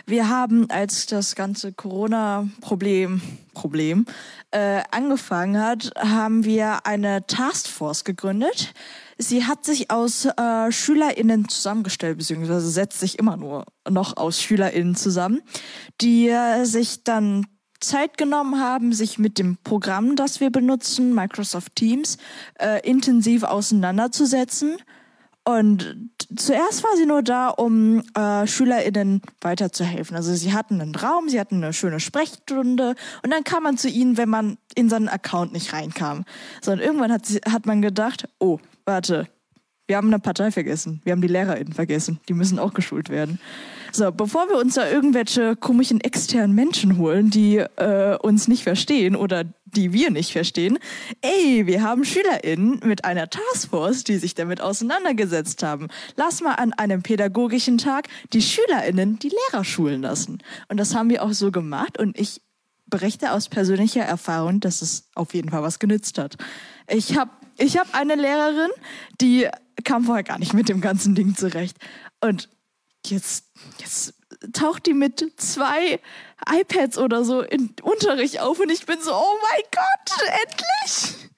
Wir 0.06 0.28
haben, 0.28 0.68
als 0.70 1.06
das 1.06 1.36
ganze 1.36 1.72
Corona-Problem 1.72 3.20
Problem, 3.54 4.06
äh, 4.50 4.82
angefangen 4.90 5.60
hat, 5.60 5.92
haben 5.96 6.44
wir 6.44 6.86
eine 6.86 7.26
Taskforce 7.26 8.04
gegründet. 8.04 8.72
Sie 9.18 9.44
hat 9.44 9.64
sich 9.64 9.90
aus 9.90 10.26
äh, 10.26 10.70
SchülerInnen 10.70 11.48
zusammengestellt, 11.48 12.18
beziehungsweise 12.18 12.68
setzt 12.68 13.00
sich 13.00 13.18
immer 13.18 13.36
nur 13.36 13.66
noch 13.88 14.16
aus 14.16 14.40
SchülerInnen 14.40 14.94
zusammen, 14.94 15.42
die 16.00 16.28
äh, 16.28 16.64
sich 16.64 17.04
dann 17.04 17.46
Zeit 17.81 18.18
genommen 18.18 18.61
haben, 18.61 18.93
sich 18.93 19.18
mit 19.18 19.39
dem 19.39 19.57
Programm, 19.64 20.16
das 20.16 20.41
wir 20.41 20.51
benutzen, 20.51 21.14
Microsoft 21.14 21.76
Teams, 21.76 22.18
äh, 22.59 22.81
intensiv 22.89 23.45
auseinanderzusetzen 23.45 24.79
und 25.49 25.97
zuerst 26.37 26.85
war 26.85 26.95
sie 26.99 27.07
nur 27.07 27.22
da, 27.22 27.49
um 27.49 28.03
äh, 28.14 28.47
SchülerInnen 28.47 29.22
weiterzuhelfen. 29.41 30.14
Also 30.14 30.35
sie 30.35 30.53
hatten 30.53 30.79
einen 30.79 30.95
Raum, 30.95 31.31
sie 31.31 31.41
hatten 31.41 31.64
eine 31.64 31.72
schöne 31.72 32.01
Sprechstunde 32.01 32.97
und 33.22 33.31
dann 33.31 33.45
kam 33.45 33.62
man 33.62 33.79
zu 33.79 33.89
ihnen, 33.89 34.18
wenn 34.18 34.29
man 34.29 34.59
in 34.74 34.91
seinen 34.91 35.09
Account 35.09 35.55
nicht 35.55 35.72
reinkam. 35.72 36.26
Sondern 36.61 36.87
irgendwann 36.87 37.11
hat, 37.11 37.24
sie, 37.24 37.39
hat 37.51 37.64
man 37.64 37.81
gedacht, 37.81 38.29
oh, 38.39 38.59
warte, 38.85 39.26
wir 39.89 39.97
haben 39.97 40.09
eine 40.09 40.18
Partei 40.18 40.51
vergessen. 40.51 41.01
Wir 41.03 41.12
haben 41.12 41.22
die 41.22 41.28
LehrerInnen 41.28 41.72
vergessen. 41.72 42.20
Die 42.28 42.34
müssen 42.34 42.59
auch 42.59 42.74
geschult 42.74 43.09
werden. 43.09 43.41
So, 43.91 44.12
bevor 44.12 44.51
wir 44.51 44.59
uns 44.59 44.74
da 44.74 44.86
irgendwelche 44.86 45.57
komischen 45.57 46.03
externen 46.03 46.55
Menschen 46.55 46.99
holen, 46.99 47.30
die 47.30 47.57
äh, 47.57 48.18
uns 48.18 48.47
nicht 48.47 48.62
verstehen 48.62 49.16
oder 49.16 49.45
die 49.64 49.95
wir 49.95 50.11
nicht 50.11 50.32
verstehen, 50.32 50.78
ey, 51.22 51.66
wir 51.66 51.82
haben 51.82 52.05
SchülerInnen 52.05 52.80
mit 52.84 53.07
einer 53.07 53.30
Taskforce, 53.30 54.05
die 54.05 54.18
sich 54.18 54.34
damit 54.34 54.61
auseinandergesetzt 54.61 55.62
haben. 55.62 55.89
Lass 56.16 56.43
mal 56.43 56.55
an 56.55 56.74
einem 56.74 57.03
pädagogischen 57.03 57.78
Tag 57.78 58.09
die 58.34 58.43
SchülerInnen 58.43 59.18
die 59.18 59.30
Lehrer 59.30 59.64
schulen 59.64 60.03
lassen. 60.03 60.39
Und 60.68 60.78
das 60.78 60.95
haben 60.95 61.09
wir 61.09 61.22
auch 61.22 61.32
so 61.32 61.51
gemacht 61.51 61.99
und 61.99 62.18
ich 62.20 62.43
berichte 62.86 63.32
aus 63.32 63.49
persönlicher 63.49 64.03
Erfahrung, 64.03 64.61
dass 64.61 64.82
es 64.82 65.09
auf 65.14 65.32
jeden 65.32 65.49
Fall 65.49 65.62
was 65.62 65.78
genützt 65.78 66.18
hat. 66.18 66.36
Ich 66.89 67.16
habe 67.16 67.30
ich 67.59 67.76
hab 67.76 67.93
eine 67.95 68.14
Lehrerin, 68.14 68.70
die 69.20 69.49
kam 69.85 70.05
vorher 70.05 70.24
gar 70.24 70.39
nicht 70.39 70.55
mit 70.55 70.68
dem 70.68 70.81
ganzen 70.81 71.14
Ding 71.14 71.37
zurecht. 71.37 71.76
Und 72.20 72.49
jetzt, 73.07 73.47
jetzt 73.79 74.14
taucht 74.53 74.87
die 74.87 74.95
mit 74.95 75.33
zwei 75.37 76.01
iPads 76.47 76.99
oder 76.99 77.24
so 77.24 77.43
in 77.43 77.74
Unterricht 77.83 78.41
auf 78.41 78.61
und 78.61 78.70
ich 78.70 78.87
bin 78.87 79.01
so, 79.01 79.12
oh 79.12 79.37
mein 79.43 79.62
Gott, 79.72 80.31
endlich! 80.45 81.29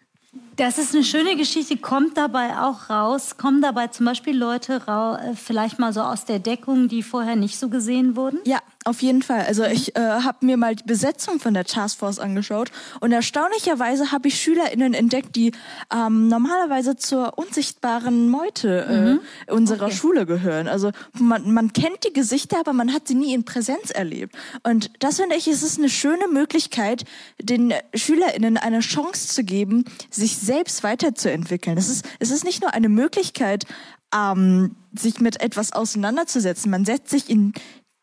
Das 0.56 0.76
ist 0.76 0.94
eine 0.94 1.04
schöne 1.04 1.36
Geschichte, 1.36 1.78
kommt 1.78 2.18
dabei 2.18 2.58
auch 2.58 2.90
raus, 2.90 3.38
kommen 3.38 3.62
dabei 3.62 3.86
zum 3.86 4.04
Beispiel 4.04 4.36
Leute 4.36 4.84
raus, 4.84 5.18
äh, 5.22 5.34
vielleicht 5.34 5.78
mal 5.78 5.94
so 5.94 6.02
aus 6.02 6.26
der 6.26 6.38
Deckung, 6.38 6.86
die 6.86 7.02
vorher 7.02 7.34
nicht 7.34 7.58
so 7.58 7.70
gesehen 7.70 8.14
wurden? 8.14 8.40
Ja, 8.44 8.58
auf 8.84 9.02
jeden 9.02 9.20
Fall. 9.20 9.44
Also 9.46 9.64
ich 9.64 9.94
äh, 9.94 10.00
habe 10.00 10.46
mir 10.46 10.56
mal 10.56 10.74
die 10.74 10.84
Besetzung 10.84 11.38
von 11.38 11.52
der 11.52 11.64
Taskforce 11.64 12.18
angeschaut 12.18 12.70
und 13.00 13.12
erstaunlicherweise 13.12 14.10
habe 14.10 14.28
ich 14.28 14.40
SchülerInnen 14.40 14.94
entdeckt, 14.94 15.36
die 15.36 15.52
ähm, 15.94 16.28
normalerweise 16.28 16.96
zur 16.96 17.36
unsichtbaren 17.36 18.30
Meute 18.30 18.86
äh, 18.88 19.00
mhm. 19.00 19.20
unserer 19.54 19.86
okay. 19.86 19.94
Schule 19.94 20.24
gehören. 20.24 20.66
Also 20.66 20.92
man, 21.12 21.52
man 21.52 21.74
kennt 21.74 22.04
die 22.06 22.12
Gesichter, 22.14 22.58
aber 22.58 22.72
man 22.72 22.94
hat 22.94 23.06
sie 23.06 23.14
nie 23.14 23.34
in 23.34 23.44
Präsenz 23.44 23.90
erlebt. 23.90 24.34
Und 24.62 24.90
das 25.00 25.16
finde 25.16 25.36
ich, 25.36 25.46
es 25.46 25.62
ist 25.62 25.78
eine 25.78 25.90
schöne 25.90 26.28
Möglichkeit, 26.28 27.04
den 27.38 27.74
SchülerInnen 27.94 28.56
eine 28.56 28.80
Chance 28.80 29.28
zu 29.28 29.44
geben, 29.44 29.84
sich 30.08 30.38
selbst 30.38 30.82
weiterzuentwickeln. 30.82 31.76
Es 31.76 31.90
ist, 31.90 32.06
es 32.18 32.30
ist 32.30 32.44
nicht 32.44 32.62
nur 32.62 32.72
eine 32.72 32.88
Möglichkeit, 32.88 33.66
ähm, 34.14 34.76
sich 34.92 35.20
mit 35.20 35.40
etwas 35.40 35.72
auseinanderzusetzen. 35.72 36.70
Man 36.70 36.84
setzt 36.84 37.10
sich 37.10 37.30
in 37.30 37.52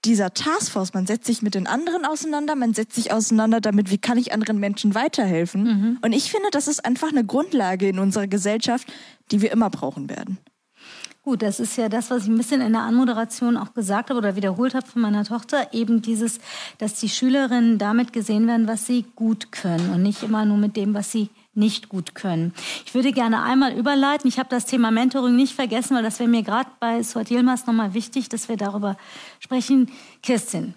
dieser 0.05 0.33
Taskforce, 0.33 0.93
man 0.93 1.07
setzt 1.07 1.25
sich 1.25 1.41
mit 1.41 1.55
den 1.55 1.67
anderen 1.67 2.05
auseinander, 2.05 2.55
man 2.55 2.73
setzt 2.73 2.95
sich 2.95 3.11
auseinander 3.11 3.61
damit, 3.61 3.89
wie 3.89 3.97
kann 3.97 4.17
ich 4.17 4.33
anderen 4.33 4.59
Menschen 4.59 4.95
weiterhelfen. 4.95 5.63
Mhm. 5.63 5.97
Und 6.01 6.13
ich 6.13 6.31
finde, 6.31 6.49
das 6.51 6.67
ist 6.67 6.85
einfach 6.85 7.09
eine 7.09 7.25
Grundlage 7.25 7.89
in 7.89 7.99
unserer 7.99 8.27
Gesellschaft, 8.27 8.87
die 9.31 9.41
wir 9.41 9.51
immer 9.51 9.69
brauchen 9.69 10.09
werden. 10.09 10.37
Gut, 11.23 11.41
das 11.41 11.59
ist 11.59 11.77
ja 11.77 11.89
das, 11.89 12.09
was 12.09 12.23
ich 12.23 12.29
ein 12.29 12.37
bisschen 12.37 12.61
in 12.61 12.71
der 12.71 12.83
Anmoderation 12.83 13.57
auch 13.57 13.73
gesagt 13.73 14.09
habe 14.09 14.17
oder 14.17 14.37
wiederholt 14.37 14.73
habe 14.73 14.87
von 14.87 15.01
meiner 15.01 15.25
Tochter, 15.25 15.73
eben 15.73 16.01
dieses, 16.01 16.39
dass 16.77 16.93
die 17.01 17.09
Schülerinnen 17.09 17.77
damit 17.77 18.13
gesehen 18.13 18.47
werden, 18.47 18.65
was 18.65 18.85
sie 18.85 19.03
gut 19.15 19.51
können 19.51 19.89
und 19.89 20.03
nicht 20.03 20.23
immer 20.23 20.45
nur 20.45 20.57
mit 20.57 20.77
dem, 20.77 20.93
was 20.93 21.11
sie 21.11 21.29
nicht 21.57 21.89
gut 21.89 22.15
können. 22.15 22.53
Ich 22.85 22.93
würde 22.93 23.11
gerne 23.11 23.43
einmal 23.43 23.73
überleiten. 23.73 24.27
Ich 24.27 24.39
habe 24.39 24.49
das 24.49 24.65
Thema 24.65 24.91
Mentoring 24.91 25.35
nicht 25.35 25.53
vergessen, 25.53 25.95
weil 25.95 26.03
das 26.03 26.19
wäre 26.19 26.29
mir 26.29 26.43
gerade 26.43 26.69
bei 26.79 27.03
Suat 27.03 27.29
Yilmaz 27.29 27.65
nochmal 27.65 27.93
wichtig, 27.93 28.29
dass 28.29 28.47
wir 28.47 28.57
darüber 28.57 28.95
sprechen. 29.39 29.91
Kirstin, 30.21 30.75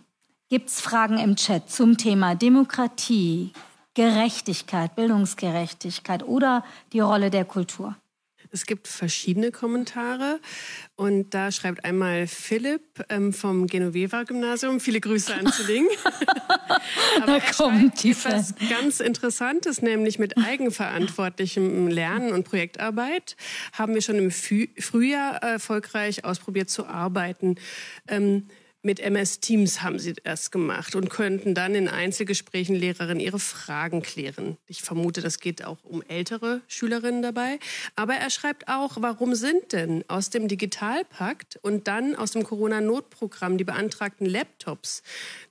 gibt 0.49 0.71
es 0.71 0.81
Fragen 0.81 1.19
im 1.19 1.37
Chat 1.37 1.71
zum 1.71 1.97
Thema 1.97 2.35
Demokratie, 2.35 3.53
Gerechtigkeit, 3.95 4.97
Bildungsgerechtigkeit 4.97 6.23
oder 6.25 6.65
die 6.93 7.01
Rolle 7.01 7.31
der 7.31 7.45
Kultur? 7.45 7.97
Es 8.53 8.67
gibt 8.67 8.89
verschiedene 8.89 9.53
Kommentare 9.53 10.41
und 10.97 11.35
da 11.35 11.53
schreibt 11.53 11.85
einmal 11.85 12.27
Philipp 12.27 13.05
ähm, 13.09 13.33
vom 13.33 13.67
Genoveva-Gymnasium, 13.67 14.81
viele 14.81 15.01
Grüße 15.01 15.35
an 15.35 15.53
Zilling. 15.53 15.87
Da 17.27 17.41
kommt 17.41 18.03
die 18.03 18.11
etwas 18.11 18.55
ganz 18.69 19.01
Interessantes, 19.01 19.83
nämlich 19.83 20.19
mit 20.19 20.39
eigenverantwortlichem 20.39 21.89
Lernen 21.89 22.33
und 22.33 22.45
Projektarbeit 22.45 23.37
haben 23.73 23.95
wir 23.95 24.03
schon 24.03 24.17
im 24.17 24.31
Frühjahr 24.31 25.37
erfolgreich 25.43 26.25
ausprobiert 26.25 26.71
zu 26.71 26.87
arbeiten. 26.87 27.57
Ähm, 28.09 28.47
mit 28.83 28.99
MS 29.01 29.41
Teams 29.41 29.83
haben 29.83 29.99
sie 29.99 30.15
das 30.15 30.51
gemacht 30.51 30.95
und 30.95 31.11
könnten 31.11 31.55
dann 31.55 31.75
in 31.75 31.89
Einzelgesprächen 31.89 32.75
Lehrerinnen 32.75 33.21
ihre 33.21 33.39
Fragen 33.39 34.01
klären. 34.03 34.57
Ich 34.67 34.83
vermute, 34.83 35.21
das 35.21 35.39
geht 35.39 35.65
auch 35.65 35.85
um 35.85 36.03
ältere 36.03 36.63
Schülerinnen 36.67 37.21
dabei. 37.21 37.59
Aber 37.95 38.15
er 38.15 38.31
schreibt 38.31 38.69
auch, 38.69 38.97
warum 39.01 39.35
sind 39.35 39.73
denn 39.73 40.05
aus 40.09 40.31
dem 40.31 40.49
Digitalpakt 40.49 41.59
und 41.63 41.89
dann 41.89 42.17
aus 42.17 42.33
dem 42.33 42.43
Corona-Notprogramm 42.43 43.59
die 43.59 43.65
beantragten 43.65 44.27
Laptops 44.27 45.03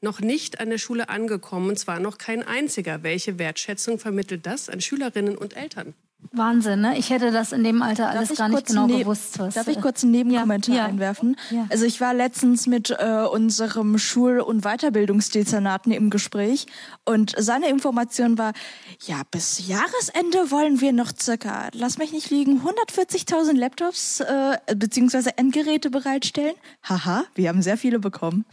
noch 0.02 0.22
nicht 0.22 0.60
an 0.60 0.72
der 0.72 0.80
Schule 0.80 1.10
angekommen, 1.10 1.70
und 1.70 1.78
zwar 1.78 2.00
noch 2.00 2.18
kein 2.18 2.42
einziger. 2.42 3.04
Welche 3.04 3.38
Wertschätzung 3.38 4.00
vermittelt 4.00 4.46
das 4.46 4.70
an 4.70 4.82
Schülerinnen 4.82 5.38
und 5.38 5.56
Eltern? 5.56 5.94
Wahnsinn, 6.32 6.82
ne? 6.82 6.98
Ich 6.98 7.10
hätte 7.10 7.32
das 7.32 7.52
in 7.54 7.64
dem 7.64 7.82
Alter 7.82 8.10
alles 8.10 8.36
gar 8.36 8.50
nicht 8.50 8.68
genau 8.68 8.88
gewusst. 8.88 9.40
Was, 9.40 9.56
darf 9.56 9.68
ich 9.68 9.82
kurz 9.82 10.04
einen 10.04 10.12
Nebenkommentar 10.12 10.76
ja, 10.76 10.86
einwerfen? 10.86 11.38
Ja. 11.50 11.66
Also 11.70 11.86
ich 11.86 12.02
war 12.02 12.14
letztens 12.14 12.68
mit 12.68 12.92
äh, 12.92 13.26
unserem 13.32 13.98
Schul- 13.98 14.40
und 14.40 14.62
Weiterbildungsdezernaten 14.62 15.92
im 15.92 16.10
Gespräch 16.10 16.68
und 17.06 17.34
seine 17.38 17.70
Information 17.70 18.38
war, 18.38 18.54
ja, 19.08 19.22
bis 19.32 19.68
Jahresende 19.68 20.52
wollen 20.52 20.82
wir 20.82 20.94
noch 20.94 21.12
circa, 21.18 21.70
lass 21.74 21.98
mich 21.98 22.12
nicht 22.12 22.30
liegen, 22.30 22.62
140.000 22.62 23.58
Laptops 23.58 24.20
äh, 24.20 24.58
bzw. 24.76 25.32
Endgeräte 25.36 25.90
bereitstellen. 25.90 26.56
Haha, 26.84 27.24
wir 27.34 27.50
haben 27.50 27.62
sehr 27.62 27.78
viele 27.78 27.98
bekommen. 27.98 28.46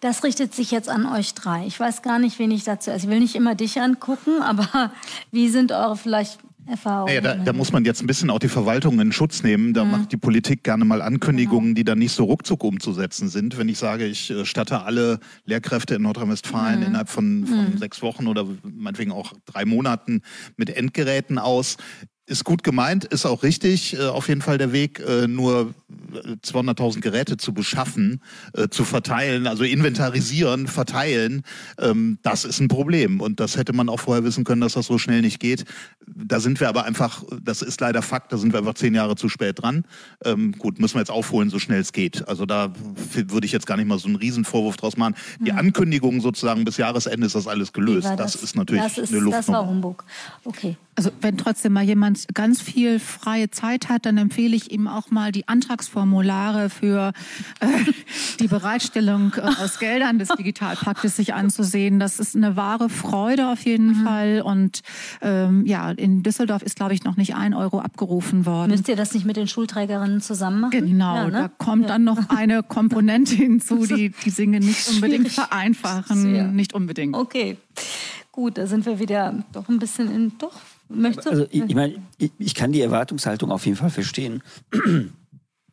Das 0.00 0.24
richtet 0.24 0.54
sich 0.54 0.70
jetzt 0.70 0.88
an 0.88 1.04
euch 1.04 1.34
drei. 1.34 1.66
Ich 1.66 1.78
weiß 1.78 2.00
gar 2.00 2.18
nicht, 2.18 2.38
wen 2.38 2.50
ich 2.50 2.64
dazu. 2.64 2.90
Also 2.90 3.06
ich 3.06 3.10
will 3.10 3.20
nicht 3.20 3.36
immer 3.36 3.54
dich 3.54 3.80
angucken, 3.80 4.42
aber 4.42 4.92
wie 5.30 5.48
sind 5.48 5.72
eure 5.72 5.96
vielleicht 5.96 6.38
Erfahrung. 6.70 7.08
Ja, 7.10 7.20
da, 7.20 7.34
da, 7.34 7.52
muss 7.52 7.72
man 7.72 7.84
jetzt 7.84 8.00
ein 8.00 8.06
bisschen 8.06 8.30
auch 8.30 8.38
die 8.38 8.48
Verwaltung 8.48 9.00
in 9.00 9.12
Schutz 9.12 9.42
nehmen. 9.42 9.74
Da 9.74 9.84
mhm. 9.84 9.90
macht 9.90 10.12
die 10.12 10.16
Politik 10.16 10.64
gerne 10.64 10.84
mal 10.84 11.02
Ankündigungen, 11.02 11.70
genau. 11.70 11.76
die 11.76 11.84
dann 11.84 11.98
nicht 11.98 12.12
so 12.12 12.24
ruckzuck 12.24 12.64
umzusetzen 12.64 13.28
sind. 13.28 13.58
Wenn 13.58 13.68
ich 13.68 13.78
sage, 13.78 14.06
ich 14.06 14.30
äh, 14.30 14.44
statte 14.44 14.82
alle 14.82 15.20
Lehrkräfte 15.44 15.96
in 15.96 16.02
Nordrhein-Westfalen 16.02 16.80
mhm. 16.80 16.86
innerhalb 16.86 17.08
von, 17.08 17.46
von 17.46 17.72
mhm. 17.72 17.78
sechs 17.78 18.02
Wochen 18.02 18.26
oder 18.26 18.46
meinetwegen 18.62 19.12
auch 19.12 19.32
drei 19.46 19.64
Monaten 19.64 20.22
mit 20.56 20.70
Endgeräten 20.70 21.38
aus, 21.38 21.76
ist 22.26 22.44
gut 22.44 22.62
gemeint, 22.62 23.04
ist 23.04 23.26
auch 23.26 23.42
richtig, 23.42 23.98
äh, 23.98 24.06
auf 24.06 24.28
jeden 24.28 24.40
Fall 24.40 24.58
der 24.58 24.72
Weg, 24.72 25.00
äh, 25.00 25.26
nur 25.26 25.74
200.000 26.42 27.00
Geräte 27.00 27.36
zu 27.36 27.52
beschaffen, 27.52 28.20
äh, 28.54 28.68
zu 28.68 28.84
verteilen, 28.84 29.46
also 29.46 29.64
inventarisieren, 29.64 30.68
verteilen, 30.68 31.42
ähm, 31.78 32.18
das 32.22 32.44
ist 32.44 32.60
ein 32.60 32.68
Problem. 32.68 33.20
Und 33.20 33.40
das 33.40 33.56
hätte 33.56 33.72
man 33.72 33.88
auch 33.88 34.00
vorher 34.00 34.24
wissen 34.24 34.44
können, 34.44 34.60
dass 34.60 34.74
das 34.74 34.86
so 34.86 34.98
schnell 34.98 35.22
nicht 35.22 35.40
geht. 35.40 35.64
Da 36.06 36.40
sind 36.40 36.60
wir 36.60 36.68
aber 36.68 36.84
einfach, 36.84 37.24
das 37.42 37.62
ist 37.62 37.80
leider 37.80 38.02
Fakt, 38.02 38.32
da 38.32 38.38
sind 38.38 38.52
wir 38.52 38.60
einfach 38.60 38.74
zehn 38.74 38.94
Jahre 38.94 39.16
zu 39.16 39.28
spät 39.28 39.60
dran. 39.60 39.84
Ähm, 40.24 40.52
gut, 40.52 40.78
müssen 40.78 40.94
wir 40.94 41.00
jetzt 41.00 41.10
aufholen, 41.10 41.50
so 41.50 41.58
schnell 41.58 41.80
es 41.80 41.92
geht. 41.92 42.28
Also 42.28 42.46
da 42.46 42.72
würde 43.14 43.46
ich 43.46 43.52
jetzt 43.52 43.66
gar 43.66 43.76
nicht 43.76 43.86
mal 43.86 43.98
so 43.98 44.06
einen 44.06 44.16
Riesenvorwurf 44.16 44.76
draus 44.76 44.96
machen. 44.96 45.14
Die 45.40 45.50
hm. 45.50 45.58
Ankündigung 45.58 46.20
sozusagen 46.20 46.64
bis 46.64 46.76
Jahresende 46.76 47.26
ist 47.26 47.34
das 47.34 47.46
alles 47.46 47.72
gelöst. 47.72 48.06
Das, 48.06 48.32
das, 48.32 48.36
ist 48.36 48.56
natürlich 48.56 48.82
das 48.82 48.98
ist, 48.98 49.12
eine 49.12 49.20
Luftnummer. 49.20 49.36
Das 49.36 49.48
war 49.48 49.66
Humbug. 49.66 50.04
Okay. 50.44 50.76
Also 51.00 51.12
wenn 51.22 51.38
trotzdem 51.38 51.72
mal 51.72 51.82
jemand 51.82 52.26
ganz 52.34 52.60
viel 52.60 52.98
freie 53.00 53.48
Zeit 53.50 53.88
hat, 53.88 54.04
dann 54.04 54.18
empfehle 54.18 54.54
ich 54.54 54.70
ihm 54.70 54.86
auch 54.86 55.10
mal 55.10 55.32
die 55.32 55.48
Antragsformulare 55.48 56.68
für 56.68 57.14
äh, 57.60 57.66
die 58.38 58.48
Bereitstellung 58.48 59.32
äh, 59.38 59.40
aus 59.40 59.78
Geldern 59.78 60.18
des 60.18 60.28
Digitalpaktes 60.28 61.16
sich 61.16 61.32
anzusehen. 61.32 62.00
Das 62.00 62.20
ist 62.20 62.36
eine 62.36 62.54
wahre 62.54 62.90
Freude 62.90 63.48
auf 63.48 63.64
jeden 63.64 63.98
mhm. 63.98 64.04
Fall. 64.04 64.42
Und 64.44 64.82
ähm, 65.22 65.64
ja, 65.64 65.90
in 65.90 66.22
Düsseldorf 66.22 66.60
ist, 66.60 66.76
glaube 66.76 66.92
ich, 66.92 67.02
noch 67.02 67.16
nicht 67.16 67.34
ein 67.34 67.54
Euro 67.54 67.78
abgerufen 67.80 68.44
worden. 68.44 68.70
Müsst 68.70 68.86
ihr 68.86 68.96
das 68.96 69.14
nicht 69.14 69.24
mit 69.24 69.38
den 69.38 69.48
Schulträgerinnen 69.48 70.20
zusammen 70.20 70.60
machen? 70.60 70.72
Genau, 70.72 71.14
ja, 71.14 71.24
ne? 71.24 71.30
da 71.30 71.48
kommt 71.48 71.84
ja. 71.84 71.88
dann 71.88 72.04
noch 72.04 72.28
eine 72.28 72.62
Komponente 72.62 73.36
hinzu, 73.36 73.86
die 73.86 74.12
die 74.22 74.32
Dinge 74.32 74.60
nicht 74.60 74.86
unbedingt 74.90 75.30
vereinfachen. 75.30 76.20
Sehr. 76.20 76.48
Nicht 76.48 76.74
unbedingt. 76.74 77.16
Okay. 77.16 77.56
Gut, 78.32 78.58
da 78.58 78.66
sind 78.66 78.84
wir 78.84 78.98
wieder 78.98 79.44
doch 79.52 79.68
ein 79.70 79.78
bisschen 79.78 80.14
in, 80.14 80.32
doch 80.38 80.60
Möchtest 80.90 81.28
Also 81.28 81.46
ich, 81.50 81.62
ich 81.62 81.74
meine, 81.74 82.02
ich, 82.18 82.32
ich, 82.38 82.54
kann 82.54 82.72
die 82.72 82.80
Erwartungshaltung 82.80 83.52
auf 83.52 83.64
jeden 83.64 83.76
Fall 83.76 83.90
verstehen. 83.90 84.42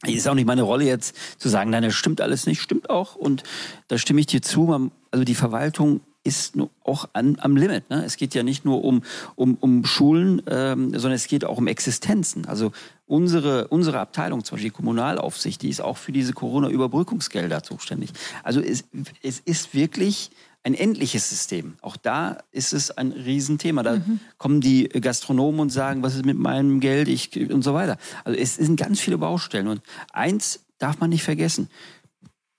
Es 0.03 0.09
ist 0.15 0.27
auch 0.27 0.35
nicht 0.35 0.45
meine 0.45 0.61
Rolle 0.61 0.85
jetzt 0.85 1.15
zu 1.39 1.49
sagen, 1.49 1.71
nein, 1.71 1.83
das 1.83 1.95
stimmt 1.95 2.21
alles 2.21 2.45
nicht, 2.45 2.61
stimmt 2.61 2.89
auch. 2.89 3.15
Und 3.15 3.43
da 3.87 3.97
stimme 3.97 4.19
ich 4.19 4.27
dir 4.27 4.41
zu. 4.41 4.91
Also 5.11 5.25
die 5.25 5.35
Verwaltung 5.35 6.01
ist 6.27 6.55
auch 6.83 7.07
an, 7.13 7.37
am 7.39 7.55
Limit. 7.55 7.89
Ne? 7.89 8.03
Es 8.03 8.17
geht 8.17 8.35
ja 8.35 8.43
nicht 8.43 8.65
nur 8.65 8.83
um, 8.83 9.01
um, 9.35 9.55
um 9.61 9.85
Schulen, 9.85 10.41
ähm, 10.47 10.89
sondern 10.91 11.13
es 11.13 11.27
geht 11.27 11.45
auch 11.45 11.57
um 11.57 11.67
Existenzen. 11.67 12.45
Also 12.45 12.73
unsere, 13.07 13.69
unsere 13.69 13.99
Abteilung, 13.99 14.43
zum 14.43 14.55
Beispiel 14.55 14.71
die 14.71 14.75
Kommunalaufsicht, 14.75 15.61
die 15.61 15.69
ist 15.69 15.81
auch 15.81 15.95
für 15.95 16.11
diese 16.11 16.33
Corona-Überbrückungsgelder 16.33 17.63
zuständig. 17.63 18.11
Also 18.43 18.59
es, 18.59 18.83
es 19.23 19.39
ist 19.39 19.73
wirklich 19.73 20.29
ein 20.63 20.73
endliches 20.73 21.29
System. 21.29 21.77
Auch 21.81 21.95
da 21.95 22.39
ist 22.51 22.73
es 22.73 22.91
ein 22.91 23.11
Riesenthema. 23.11 23.83
Da 23.83 23.97
mhm. 23.97 24.19
kommen 24.37 24.61
die 24.61 24.89
Gastronomen 24.89 25.61
und 25.61 25.69
sagen, 25.69 26.03
was 26.03 26.15
ist 26.15 26.25
mit 26.25 26.37
meinem 26.37 26.79
Geld 26.79 27.07
ich, 27.07 27.49
und 27.51 27.61
so 27.61 27.73
weiter. 27.73 27.97
Also 28.25 28.37
es 28.37 28.55
sind 28.55 28.77
ganz 28.77 28.99
viele 28.99 29.17
Baustellen. 29.17 29.67
Und 29.67 29.81
eins 30.11 30.65
darf 30.77 30.99
man 30.99 31.09
nicht 31.09 31.23
vergessen. 31.23 31.69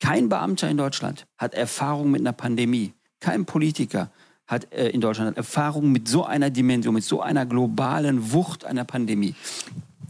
Kein 0.01 0.29
Beamter 0.29 0.71
in 0.71 0.77
Deutschland 0.77 1.27
hat 1.37 1.55
Erfahrung 1.55 2.11
mit 2.11 2.21
einer 2.21 2.33
Pandemie. 2.33 2.95
Kein 3.21 3.45
Politiker 3.45 4.11
hat 4.47 4.73
äh, 4.73 4.89
in 4.89 5.01
Deutschland 5.01 5.37
Erfahrung 5.37 5.93
mit 5.93 6.09
so 6.09 6.25
einer 6.25 6.51
Dimension, 6.51 6.95
mit 6.95 7.05
so 7.05 7.21
einer 7.21 7.45
globalen 7.45 8.33
Wucht 8.33 8.65
einer 8.65 8.85
Pandemie. 8.85 9.35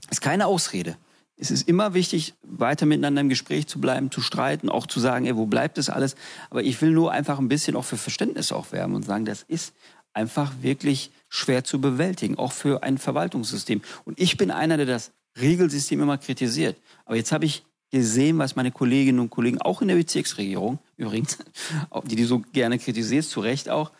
Das 0.02 0.18
ist 0.18 0.20
keine 0.20 0.46
Ausrede 0.46 0.96
es 1.40 1.50
ist 1.50 1.68
immer 1.68 1.94
wichtig, 1.94 2.34
weiter 2.42 2.84
miteinander 2.84 3.20
im 3.20 3.28
Gespräch 3.28 3.68
zu 3.68 3.80
bleiben, 3.80 4.10
zu 4.10 4.20
streiten, 4.20 4.68
auch 4.68 4.86
zu 4.86 4.98
sagen, 4.98 5.26
ey, 5.26 5.36
wo 5.36 5.46
bleibt 5.46 5.78
das 5.78 5.88
alles? 5.88 6.16
Aber 6.50 6.62
ich 6.62 6.80
will 6.82 6.90
nur 6.90 7.12
einfach 7.12 7.38
ein 7.38 7.48
bisschen 7.48 7.76
auch 7.76 7.84
für 7.84 7.96
Verständnis 7.96 8.50
auch 8.50 8.72
werben 8.72 8.94
und 8.94 9.04
sagen, 9.04 9.24
das 9.24 9.44
ist 9.44 9.72
einfach 10.12 10.52
wirklich 10.62 11.12
schwer 11.28 11.62
zu 11.62 11.80
bewältigen, 11.80 12.36
auch 12.36 12.52
für 12.52 12.82
ein 12.82 12.98
Verwaltungssystem. 12.98 13.82
Und 14.04 14.18
ich 14.18 14.36
bin 14.36 14.50
einer, 14.50 14.76
der 14.76 14.86
das 14.86 15.12
Regelsystem 15.38 16.02
immer 16.02 16.18
kritisiert. 16.18 16.76
Aber 17.04 17.16
jetzt 17.16 17.30
habe 17.30 17.44
ich 17.44 17.64
gesehen, 17.90 18.38
was 18.38 18.56
meine 18.56 18.72
Kolleginnen 18.72 19.20
und 19.20 19.30
Kollegen 19.30 19.60
auch 19.60 19.80
in 19.80 19.88
der 19.88 19.94
Bezirksregierung, 19.94 20.80
übrigens, 20.96 21.38
die 22.04 22.16
die 22.16 22.24
so 22.24 22.40
gerne 22.52 22.80
kritisiert, 22.80 23.24
zu 23.24 23.40
Recht 23.40 23.68
auch, 23.68 23.92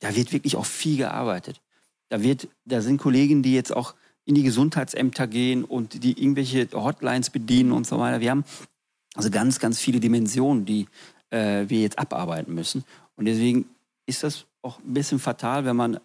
da 0.00 0.14
wird 0.14 0.32
wirklich 0.32 0.56
auch 0.56 0.66
viel 0.66 0.96
gearbeitet. 0.96 1.60
Da 2.08 2.22
wird, 2.22 2.48
da 2.64 2.80
sind 2.80 2.98
Kollegen, 2.98 3.42
die 3.42 3.54
jetzt 3.54 3.74
auch 3.74 3.94
in 4.28 4.34
die 4.34 4.42
Gesundheitsämter 4.42 5.26
gehen 5.26 5.64
und 5.64 6.04
die 6.04 6.22
irgendwelche 6.22 6.68
Hotlines 6.74 7.30
bedienen 7.30 7.72
und 7.72 7.86
so 7.86 7.98
weiter. 7.98 8.20
Wir 8.20 8.30
haben 8.30 8.44
also 9.14 9.30
ganz, 9.30 9.58
ganz 9.58 9.80
viele 9.80 10.00
Dimensionen, 10.00 10.66
die 10.66 10.86
äh, 11.30 11.64
wir 11.66 11.80
jetzt 11.80 11.98
abarbeiten 11.98 12.54
müssen. 12.54 12.84
Und 13.16 13.24
deswegen 13.24 13.64
ist 14.04 14.22
das 14.22 14.44
auch 14.60 14.80
ein 14.80 14.92
bisschen 14.92 15.18
fatal, 15.18 15.64
wenn 15.64 15.76
man 15.76 15.98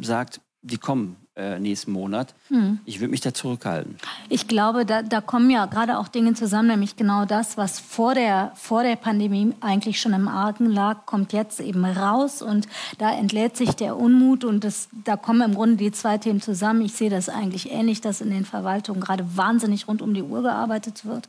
sagt, 0.00 0.40
die 0.62 0.78
kommen 0.78 1.16
äh, 1.36 1.58
nächsten 1.58 1.90
Monat. 1.90 2.32
Hm. 2.48 2.78
Ich 2.84 3.00
würde 3.00 3.10
mich 3.10 3.20
da 3.20 3.34
zurückhalten. 3.34 3.96
Ich 4.28 4.46
glaube, 4.46 4.86
da, 4.86 5.02
da 5.02 5.20
kommen 5.20 5.50
ja 5.50 5.66
gerade 5.66 5.98
auch 5.98 6.06
Dinge 6.06 6.34
zusammen, 6.34 6.68
nämlich 6.68 6.94
genau 6.94 7.24
das, 7.24 7.56
was 7.56 7.80
vor 7.80 8.14
der, 8.14 8.52
vor 8.54 8.84
der 8.84 8.94
Pandemie 8.94 9.52
eigentlich 9.60 10.00
schon 10.00 10.12
im 10.12 10.28
Argen 10.28 10.66
lag, 10.66 11.06
kommt 11.06 11.32
jetzt 11.32 11.58
eben 11.58 11.84
raus 11.84 12.40
und 12.40 12.68
da 12.98 13.12
entlädt 13.12 13.56
sich 13.56 13.72
der 13.72 13.96
Unmut 13.96 14.44
und 14.44 14.62
das, 14.62 14.88
da 15.04 15.16
kommen 15.16 15.40
im 15.40 15.56
Grunde 15.56 15.76
die 15.76 15.90
zwei 15.90 16.18
Themen 16.18 16.40
zusammen. 16.40 16.82
Ich 16.82 16.92
sehe 16.92 17.10
das 17.10 17.28
eigentlich 17.28 17.72
ähnlich, 17.72 18.00
dass 18.00 18.20
in 18.20 18.30
den 18.30 18.44
Verwaltungen 18.44 19.00
gerade 19.00 19.36
wahnsinnig 19.36 19.88
rund 19.88 20.02
um 20.02 20.14
die 20.14 20.22
Uhr 20.22 20.42
gearbeitet 20.42 21.04
wird. 21.04 21.28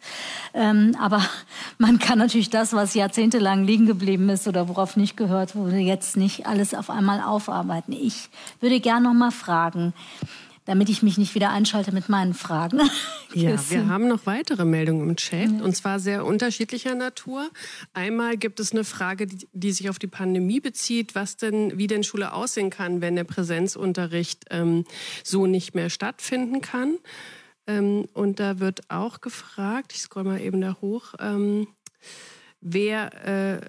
Ähm, 0.54 0.96
aber 1.02 1.24
man 1.80 1.98
kann 1.98 2.20
natürlich 2.20 2.52
das, 2.52 2.74
was 2.74 2.94
jahrzehntelang 2.94 3.64
liegen 3.64 3.88
geblieben 3.88 4.30
ist 4.30 4.48
oder 4.48 4.70
worauf 4.70 4.98
nicht 4.98 5.18
gehört 5.18 5.56
wurde, 5.56 5.78
jetzt 5.78 6.16
nicht 6.16 6.46
alles 6.46 6.76
auf 6.76 6.92
einmal 6.92 7.22
aufarbeiten. 7.22 7.92
Ich 7.92 8.30
würde 8.60 8.80
gerne 8.80 9.08
noch 9.08 9.16
mal 9.16 9.32
fragen, 9.32 9.94
damit 10.66 10.90
ich 10.90 11.04
mich 11.04 11.18
nicht 11.18 11.36
wieder 11.36 11.52
einschalte 11.52 11.92
mit 11.92 12.10
meinen 12.10 12.34
Fragen. 12.34 12.82
Ja, 13.34 13.60
wir 13.70 13.90
haben 13.90 14.08
noch 14.08 14.26
weitere 14.28 14.64
Meldungen 14.64 15.10
im 15.10 15.18
Chat 15.18 15.62
und 15.62 15.76
zwar 15.76 16.00
sehr 16.00 16.26
unterschiedlicher 16.26 16.96
Natur. 16.96 17.50
Einmal 17.94 18.38
gibt 18.38 18.62
es 18.62 18.72
eine 18.72 18.86
Frage, 18.86 19.28
die, 19.28 19.46
die 19.52 19.74
sich 19.74 19.90
auf 19.90 20.00
die 20.00 20.08
Pandemie 20.08 20.62
bezieht, 20.62 21.16
was 21.16 21.36
denn, 21.36 21.78
wie 21.78 21.88
denn 21.88 22.06
Schule 22.06 22.32
aussehen 22.32 22.70
kann, 22.70 23.02
wenn 23.02 23.18
der 23.18 23.26
Präsenzunterricht 23.26 24.46
ähm, 24.52 24.86
so 25.22 25.48
nicht 25.48 25.76
mehr 25.76 25.90
stattfinden 25.90 26.62
kann. 26.62 26.98
Ähm, 27.68 28.06
und 28.14 28.40
da 28.40 28.60
wird 28.60 28.90
auch 28.90 29.20
gefragt, 29.20 29.92
ich 29.94 30.00
scroll 30.00 30.24
mal 30.24 30.40
eben 30.40 30.62
da 30.62 30.78
hoch, 30.80 31.16
ähm, 31.20 31.68
wer 32.62 33.60
äh, 33.60 33.62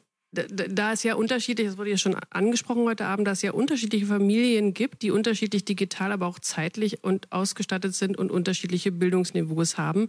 da 0.44 0.92
es 0.92 1.02
ja 1.02 1.14
unterschiedlich, 1.14 1.66
das 1.66 1.78
wurde 1.78 1.90
ja 1.90 1.96
schon 1.96 2.16
angesprochen 2.30 2.84
heute 2.84 3.06
Abend, 3.06 3.26
dass 3.26 3.38
es 3.38 3.42
ja 3.42 3.52
unterschiedliche 3.52 4.06
Familien 4.06 4.74
gibt, 4.74 5.02
die 5.02 5.10
unterschiedlich 5.10 5.64
digital, 5.64 6.12
aber 6.12 6.26
auch 6.26 6.38
zeitlich 6.38 7.02
und 7.02 7.32
ausgestattet 7.32 7.94
sind 7.94 8.16
und 8.16 8.30
unterschiedliche 8.30 8.92
Bildungsniveaus 8.92 9.78
haben. 9.78 10.08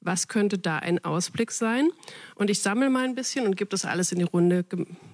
Was 0.00 0.28
könnte 0.28 0.58
da 0.58 0.78
ein 0.78 1.04
Ausblick 1.04 1.50
sein? 1.50 1.90
Und 2.34 2.50
ich 2.50 2.60
sammle 2.60 2.90
mal 2.90 3.04
ein 3.04 3.14
bisschen 3.14 3.46
und 3.46 3.56
gebe 3.56 3.70
das 3.70 3.84
alles 3.84 4.12
in 4.12 4.18
die 4.18 4.24
Runde 4.24 4.64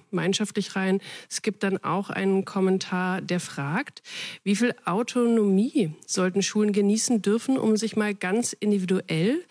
gemeinschaftlich 0.09 0.75
rein. 0.75 1.01
Es 1.29 1.41
gibt 1.41 1.63
dann 1.63 1.77
auch 1.83 2.09
einen 2.09 2.45
Kommentar, 2.45 3.21
der 3.21 3.39
fragt, 3.39 4.01
wie 4.43 4.55
viel 4.55 4.73
Autonomie 4.85 5.93
sollten 6.05 6.41
Schulen 6.41 6.71
genießen 6.73 7.21
dürfen, 7.21 7.57
um 7.57 7.77
sich 7.77 7.95
mal 7.95 8.13
ganz 8.13 8.53
individuell 8.53 9.43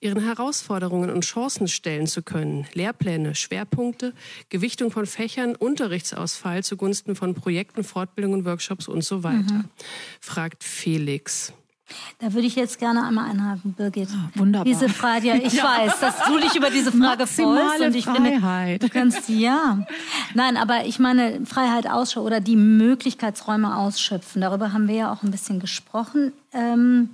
ihren 0.00 0.22
Herausforderungen 0.22 1.10
und 1.10 1.24
Chancen 1.24 1.68
stellen 1.68 2.06
zu 2.06 2.22
können. 2.22 2.66
Lehrpläne, 2.74 3.34
Schwerpunkte, 3.34 4.12
Gewichtung 4.48 4.90
von 4.90 5.06
Fächern, 5.06 5.54
Unterrichtsausfall 5.54 6.64
zugunsten 6.64 7.14
von 7.14 7.34
Projekten, 7.34 7.84
Fortbildungen, 7.84 8.44
Workshops 8.44 8.88
und 8.88 9.02
so 9.02 9.22
weiter. 9.22 9.54
Mhm. 9.54 9.64
Fragt 10.20 10.64
Felix. 10.64 11.52
Da 12.18 12.32
würde 12.32 12.46
ich 12.46 12.56
jetzt 12.56 12.78
gerne 12.78 13.06
einmal 13.06 13.30
einhaken, 13.30 13.72
Birgit. 13.72 14.08
Oh, 14.12 14.40
wunderbar. 14.40 14.64
Diese 14.64 14.88
Frage, 14.88 15.28
ja, 15.28 15.34
ich 15.36 15.54
ja. 15.54 15.64
weiß, 15.64 16.00
dass 16.00 16.24
du 16.26 16.38
dich 16.38 16.54
über 16.56 16.70
diese 16.70 16.92
Frage 16.92 17.26
freust 17.26 17.80
und 17.80 17.94
ich 17.94 18.04
Freiheit. 18.04 18.34
finde, 18.34 18.78
du 18.78 18.88
kannst 18.88 19.28
ja. 19.28 19.86
Nein, 20.34 20.56
aber 20.56 20.84
ich 20.86 20.98
meine 20.98 21.44
Freiheit 21.46 21.88
ausschöpfen 21.88 22.26
oder 22.26 22.40
die 22.40 22.56
Möglichkeitsräume 22.56 23.76
ausschöpfen. 23.76 24.42
Darüber 24.42 24.72
haben 24.72 24.88
wir 24.88 24.94
ja 24.94 25.12
auch 25.12 25.22
ein 25.22 25.30
bisschen 25.30 25.60
gesprochen. 25.60 26.32
Ähm, 26.52 27.10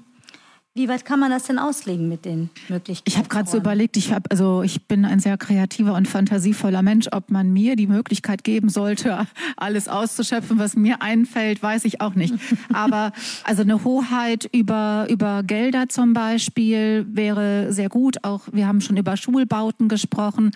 wie 0.77 0.89
weit 0.89 1.05
kann 1.05 1.21
man 1.21 1.31
das 1.31 1.45
denn 1.45 1.61
auslegen 1.61 2.09
mit 2.09 2.25
den 2.25 2.51
Möglichkeiten? 2.69 3.09
Ich 3.09 3.17
habe 3.17 3.29
gerade 3.29 3.49
so 3.49 3.59
überlegt, 3.59 3.97
ich 3.97 4.13
habe 4.13 4.29
also 4.33 4.63
ich 4.65 4.89
bin 4.89 5.05
ein 5.05 5.21
sehr 5.21 5.39
kreativer 5.39 5.95
und 5.95 6.09
fantasievoller 6.09 6.83
Mensch, 6.83 7.07
ob 7.13 7.31
man 7.31 7.53
mir 7.53 7.77
die 7.77 7.87
Möglichkeit 7.87 8.43
geben 8.43 8.69
sollte, 8.69 9.25
alles 9.57 9.87
auszuschöpfen, 9.87 10.59
was 10.59 10.75
mir 10.75 11.01
einfällt, 11.01 11.63
weiß 11.63 11.85
ich 11.85 12.01
auch 12.01 12.17
nicht. 12.17 12.35
Aber 12.73 13.13
also 13.45 13.63
eine 13.63 13.85
Hoheit 13.85 14.49
über 14.53 15.07
über 15.09 15.45
Gelder 15.45 15.89
zum 15.89 16.13
Beispiel 16.13 17.07
wäre 17.09 17.73
sehr 17.73 17.89
gut. 17.89 18.25
Auch 18.25 18.49
wir 18.51 18.67
haben 18.67 18.81
schon 18.81 18.97
über 18.97 19.17
Schulbauten 19.17 19.89
gesprochen. 19.89 20.51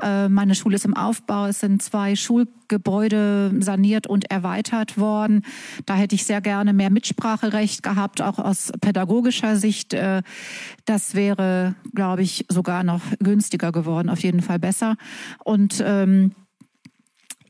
Äh, 0.00 0.28
meine 0.28 0.54
Schule 0.54 0.76
ist 0.76 0.84
im 0.84 0.96
Aufbau. 0.96 1.46
Es 1.46 1.58
sind 1.58 1.82
zwei 1.82 2.14
Schulgebäude 2.14 3.52
saniert 3.58 4.06
und 4.06 4.30
erweitert 4.30 4.98
worden. 4.98 5.42
Da 5.84 5.96
hätte 5.96 6.14
ich 6.14 6.24
sehr 6.24 6.40
gerne 6.40 6.72
mehr 6.72 6.90
Mitspracherecht 6.90 7.82
gehabt, 7.82 8.22
auch 8.22 8.38
aus 8.38 8.70
pädagogischer 8.80 9.56
Sicht. 9.56 9.63
Sicht, 9.64 9.94
äh, 9.94 10.20
das 10.84 11.14
wäre, 11.14 11.74
glaube 11.94 12.20
ich, 12.20 12.44
sogar 12.50 12.84
noch 12.84 13.00
günstiger 13.18 13.72
geworden, 13.72 14.10
auf 14.10 14.22
jeden 14.22 14.42
Fall 14.42 14.58
besser. 14.58 14.96
Und 15.42 15.82
ähm, 15.86 16.32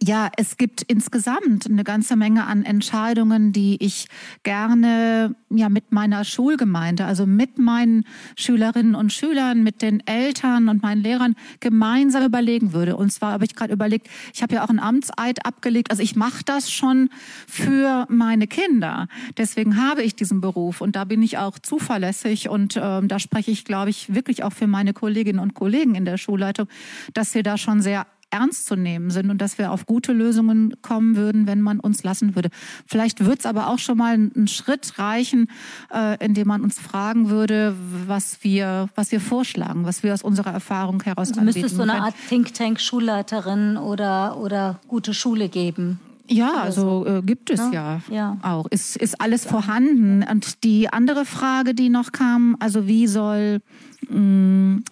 ja, 0.07 0.31
es 0.37 0.59
gibt 0.59 0.83
insgesamt 0.83 1.67
eine 1.67 1.83
ganze 1.83 2.15
Menge 2.15 2.45
an 2.45 2.65
Entscheidungen, 2.65 3.53
die 3.53 3.83
ich 3.83 4.09
gerne 4.43 5.35
ja 5.49 5.71
mit 5.71 5.93
meiner 5.93 6.25
Schulgemeinde, 6.25 7.07
also 7.07 7.25
mit 7.25 7.59
meinen 7.59 8.05
Schülerinnen 8.37 8.95
und 8.97 9.15
Schülern, 9.15 9.63
mit 9.63 9.81
den 9.81 10.07
Eltern 10.07 10.69
und 10.69 10.83
meinen 10.83 11.03
Lehrern 11.03 11.37
gemeinsam 11.61 12.23
überlegen 12.23 12.75
würde. 12.75 12.97
Und 12.97 13.13
zwar 13.13 13.33
habe 13.33 13.47
ich 13.47 13.55
gerade 13.55 13.73
überlegt, 13.73 14.09
ich 14.35 14.43
habe 14.43 14.57
ja 14.57 14.65
auch 14.65 14.69
einen 14.69 14.79
Amtseid 14.79 15.47
abgelegt, 15.47 15.91
also 15.91 16.03
ich 16.03 16.17
mache 16.17 16.45
das 16.45 16.71
schon 16.71 17.09
für 17.49 18.07
meine 18.11 18.47
Kinder. 18.47 19.09
Deswegen 19.39 19.83
habe 19.83 20.03
ich 20.03 20.15
diesen 20.15 20.43
Beruf 20.43 20.83
und 20.83 20.97
da 20.97 21.05
bin 21.05 21.23
ich 21.23 21.39
auch 21.39 21.59
zuverlässig 21.59 22.51
und 22.51 22.79
ähm, 22.81 23.09
da 23.09 23.19
spreche 23.19 23.51
ich, 23.51 23.65
glaube 23.65 23.89
ich, 23.89 24.15
wirklich 24.15 24.43
auch 24.45 24.53
für 24.53 24.67
meine 24.67 24.93
Kolleginnen 24.93 25.39
und 25.39 25.55
Kollegen 25.55 25.95
in 25.95 26.05
der 26.05 26.19
Schulleitung, 26.19 26.69
dass 27.15 27.35
wir 27.35 27.43
da 27.43 27.57
schon 27.57 27.81
sehr 27.81 28.07
ernst 28.35 28.67
zu 28.67 28.75
nehmen 28.75 29.11
sind 29.11 29.31
und 29.31 29.39
dass 29.39 29.59
wir 29.59 29.71
auf 29.71 29.87
gute 29.87 30.13
Lösungen 30.13 30.75
kommen 30.83 31.17
würden, 31.17 31.47
wenn 31.47 31.61
man 31.61 31.79
uns 31.79 32.03
lassen 32.03 32.35
würde. 32.35 32.51
Vielleicht 32.87 33.25
wird 33.25 33.39
es 33.41 33.47
aber 33.47 33.69
auch 33.69 33.79
schon 33.79 33.97
mal 33.97 34.15
einen 34.15 34.49
Schritt 34.49 34.99
reichen, 34.99 35.49
äh, 35.93 36.23
indem 36.25 36.49
man 36.49 36.63
uns 36.63 36.81
fragen 36.81 37.31
würde, 37.31 37.77
was 38.07 38.43
wir, 38.43 38.89
was 38.97 39.13
wir 39.13 39.21
vorschlagen, 39.21 39.85
was 39.85 40.03
wir 40.03 40.13
aus 40.13 40.23
unserer 40.23 40.53
Erfahrung 40.53 41.01
heraus 41.03 41.29
also 41.29 41.41
anbieten. 41.41 41.61
Müsste 41.61 41.67
es 41.67 41.77
so 41.77 41.83
eine 41.83 42.03
Art 42.03 42.15
Think 42.29 42.53
Tank 42.55 42.81
Schulleiterin 42.81 43.77
oder, 43.77 44.37
oder 44.39 44.81
gute 44.89 45.15
Schule 45.15 45.49
geben? 45.49 46.01
Ja, 46.27 46.55
also 46.55 47.05
äh, 47.07 47.23
gibt 47.23 47.51
es 47.51 47.61
ja, 47.61 47.73
ja, 47.73 48.01
ja, 48.11 48.37
auch. 48.43 48.67
Ist, 48.71 48.97
ist 48.97 49.21
alles 49.21 49.45
vorhanden. 49.45 50.25
Und 50.29 50.65
die 50.65 50.89
andere 50.91 51.27
Frage, 51.27 51.75
die 51.75 51.91
noch 51.91 52.13
kam, 52.13 52.57
also 52.61 52.87
wie 52.87 53.07
soll 53.07 53.61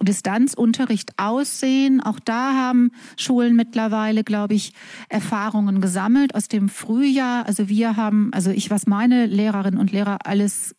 Distanzunterricht 0.00 1.18
aussehen? 1.18 2.00
Auch 2.00 2.20
da 2.20 2.54
haben 2.54 2.92
Schulen 3.16 3.56
mittlerweile, 3.56 4.24
glaube 4.24 4.54
ich, 4.54 4.72
Erfahrungen 5.08 5.80
gesammelt 5.80 6.34
aus 6.34 6.48
dem 6.48 6.68
Frühjahr. 6.68 7.46
Also 7.46 7.68
wir 7.68 7.96
haben, 7.96 8.30
also 8.32 8.50
ich, 8.50 8.70
was 8.70 8.86
meine 8.86 9.26
Lehrerinnen 9.26 9.80
und 9.80 9.92
Lehrer 9.92 10.18
alles 10.24 10.74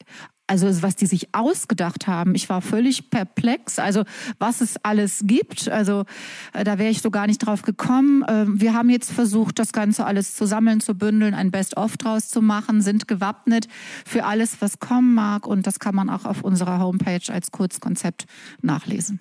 also 0.47 0.81
was 0.81 0.95
die 0.95 1.05
sich 1.05 1.33
ausgedacht 1.33 2.07
haben. 2.07 2.35
Ich 2.35 2.49
war 2.49 2.61
völlig 2.61 3.09
perplex. 3.09 3.79
Also 3.79 4.03
was 4.39 4.61
es 4.61 4.75
alles 4.83 5.23
gibt. 5.25 5.69
Also 5.69 6.05
äh, 6.53 6.63
da 6.63 6.77
wäre 6.77 6.89
ich 6.89 7.01
so 7.01 7.11
gar 7.11 7.27
nicht 7.27 7.39
drauf 7.39 7.61
gekommen. 7.61 8.23
Äh, 8.23 8.45
wir 8.47 8.73
haben 8.73 8.89
jetzt 8.89 9.11
versucht, 9.11 9.59
das 9.59 9.71
Ganze 9.71 10.05
alles 10.05 10.35
zu 10.35 10.45
sammeln, 10.45 10.81
zu 10.81 10.95
bündeln, 10.95 11.33
ein 11.33 11.51
Best-of 11.51 11.97
draus 11.97 12.29
zu 12.29 12.41
machen, 12.41 12.81
sind 12.81 13.07
gewappnet 13.07 13.67
für 14.05 14.25
alles, 14.25 14.57
was 14.59 14.79
kommen 14.79 15.13
mag. 15.13 15.47
Und 15.47 15.65
das 15.65 15.79
kann 15.79 15.95
man 15.95 16.09
auch 16.09 16.25
auf 16.25 16.43
unserer 16.43 16.79
Homepage 16.79 17.31
als 17.31 17.51
Kurzkonzept 17.51 18.25
nachlesen. 18.61 19.19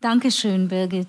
Dankeschön, 0.00 0.68
Birgit. 0.68 1.08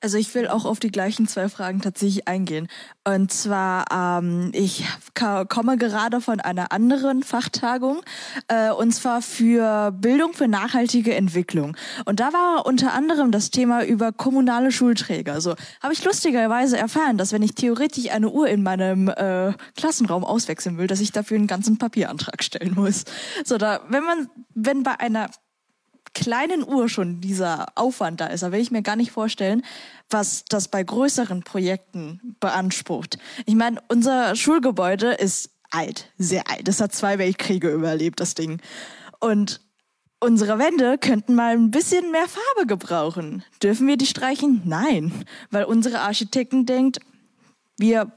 Also 0.00 0.16
ich 0.16 0.32
will 0.34 0.46
auch 0.46 0.64
auf 0.64 0.78
die 0.78 0.92
gleichen 0.92 1.26
zwei 1.26 1.48
Fragen 1.48 1.80
tatsächlich 1.80 2.28
eingehen. 2.28 2.68
Und 3.04 3.32
zwar, 3.32 3.84
ähm, 3.92 4.50
ich 4.54 4.84
komme 5.14 5.76
gerade 5.76 6.20
von 6.20 6.40
einer 6.40 6.70
anderen 6.70 7.24
Fachtagung, 7.24 8.00
äh, 8.46 8.70
und 8.70 8.92
zwar 8.92 9.22
für 9.22 9.90
Bildung 9.90 10.34
für 10.34 10.46
nachhaltige 10.46 11.14
Entwicklung. 11.14 11.76
Und 12.04 12.20
da 12.20 12.32
war 12.32 12.64
unter 12.64 12.92
anderem 12.92 13.32
das 13.32 13.50
Thema 13.50 13.84
über 13.84 14.12
kommunale 14.12 14.70
Schulträger. 14.70 15.40
So 15.40 15.56
habe 15.82 15.92
ich 15.92 16.04
lustigerweise 16.04 16.78
erfahren, 16.78 17.18
dass 17.18 17.32
wenn 17.32 17.42
ich 17.42 17.56
theoretisch 17.56 18.10
eine 18.10 18.30
Uhr 18.30 18.48
in 18.48 18.62
meinem 18.62 19.08
äh, 19.08 19.52
Klassenraum 19.76 20.24
auswechseln 20.24 20.78
will, 20.78 20.86
dass 20.86 21.00
ich 21.00 21.10
dafür 21.10 21.38
einen 21.38 21.48
ganzen 21.48 21.78
Papierantrag 21.78 22.44
stellen 22.44 22.74
muss. 22.74 23.04
So 23.44 23.58
da, 23.58 23.80
wenn 23.88 24.04
man, 24.04 24.28
wenn 24.54 24.84
bei 24.84 25.00
einer 25.00 25.28
kleinen 26.14 26.66
Uhr 26.66 26.88
schon 26.88 27.20
dieser 27.20 27.66
Aufwand 27.74 28.20
da 28.20 28.26
ist, 28.26 28.42
da 28.42 28.52
will 28.52 28.60
ich 28.60 28.70
mir 28.70 28.82
gar 28.82 28.96
nicht 28.96 29.10
vorstellen, 29.10 29.62
was 30.10 30.44
das 30.48 30.68
bei 30.68 30.82
größeren 30.82 31.42
Projekten 31.42 32.36
beansprucht. 32.40 33.18
Ich 33.46 33.54
meine, 33.54 33.80
unser 33.88 34.34
Schulgebäude 34.36 35.12
ist 35.12 35.50
alt, 35.70 36.10
sehr 36.16 36.48
alt. 36.50 36.68
Es 36.68 36.80
hat 36.80 36.92
zwei 36.94 37.18
Weltkriege 37.18 37.70
überlebt, 37.70 38.20
das 38.20 38.34
Ding. 38.34 38.60
Und 39.20 39.60
unsere 40.20 40.58
Wände 40.58 40.98
könnten 40.98 41.34
mal 41.34 41.54
ein 41.54 41.70
bisschen 41.70 42.10
mehr 42.10 42.26
Farbe 42.26 42.66
gebrauchen. 42.66 43.44
Dürfen 43.62 43.86
wir 43.86 43.96
die 43.96 44.06
streichen? 44.06 44.62
Nein, 44.64 45.12
weil 45.50 45.64
unsere 45.64 46.00
Architekten 46.00 46.66
denkt, 46.66 47.00
wir 47.76 48.12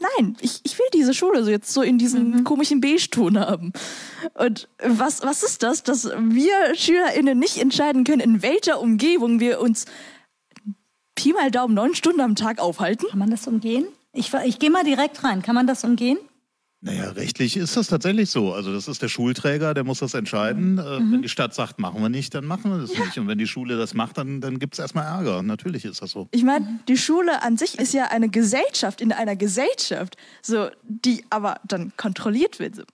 nein, 0.00 0.36
ich, 0.40 0.60
ich 0.64 0.78
will 0.78 0.86
diese 0.92 1.14
Schule 1.14 1.44
so 1.44 1.50
jetzt 1.50 1.72
so 1.72 1.82
in 1.82 1.98
diesen 1.98 2.30
mhm. 2.30 2.44
komischen 2.44 2.80
Beige-Ton 2.80 3.38
haben. 3.38 3.72
Und 4.34 4.68
was, 4.82 5.22
was 5.22 5.42
ist 5.42 5.62
das, 5.62 5.82
dass 5.82 6.04
wir 6.04 6.74
SchülerInnen 6.74 7.38
nicht 7.38 7.58
entscheiden 7.58 8.04
können, 8.04 8.20
in 8.20 8.42
welcher 8.42 8.80
Umgebung 8.80 9.40
wir 9.40 9.60
uns 9.60 9.86
Pi 11.14 11.32
mal 11.32 11.50
Daumen 11.50 11.74
neun 11.74 11.94
Stunden 11.94 12.20
am 12.20 12.34
Tag 12.34 12.58
aufhalten? 12.58 13.06
Kann 13.08 13.18
man 13.18 13.30
das 13.30 13.46
umgehen? 13.46 13.86
Ich, 14.12 14.32
ich 14.32 14.58
gehe 14.58 14.70
mal 14.70 14.84
direkt 14.84 15.24
rein. 15.24 15.42
Kann 15.42 15.54
man 15.54 15.66
das 15.66 15.84
umgehen? 15.84 16.18
Naja, 16.86 17.10
rechtlich 17.10 17.56
ist 17.56 17.76
das 17.76 17.88
tatsächlich 17.88 18.30
so. 18.30 18.54
Also 18.54 18.72
das 18.72 18.86
ist 18.86 19.02
der 19.02 19.08
Schulträger, 19.08 19.74
der 19.74 19.82
muss 19.82 19.98
das 19.98 20.14
entscheiden. 20.14 20.74
Mhm. 20.74 20.78
Äh, 20.78 21.12
wenn 21.12 21.22
die 21.22 21.28
Stadt 21.28 21.52
sagt, 21.52 21.80
machen 21.80 22.00
wir 22.00 22.08
nicht, 22.08 22.32
dann 22.32 22.44
machen 22.44 22.70
wir 22.70 22.78
das 22.78 22.94
ja. 22.94 23.04
nicht. 23.04 23.18
Und 23.18 23.26
wenn 23.26 23.38
die 23.38 23.48
Schule 23.48 23.76
das 23.76 23.92
macht, 23.92 24.18
dann, 24.18 24.40
dann 24.40 24.60
gibt 24.60 24.74
es 24.74 24.78
erstmal 24.78 25.04
Ärger. 25.04 25.42
Natürlich 25.42 25.84
ist 25.84 26.00
das 26.00 26.12
so. 26.12 26.28
Ich 26.30 26.44
meine, 26.44 26.78
die 26.86 26.96
Schule 26.96 27.42
an 27.42 27.56
sich 27.56 27.76
ist 27.80 27.92
ja 27.92 28.04
eine 28.04 28.28
Gesellschaft 28.28 29.00
in 29.00 29.10
einer 29.10 29.34
Gesellschaft, 29.34 30.16
so, 30.42 30.68
die 30.84 31.24
aber 31.28 31.60
dann 31.66 31.92
kontrolliert 31.96 32.60
wird. 32.60 32.86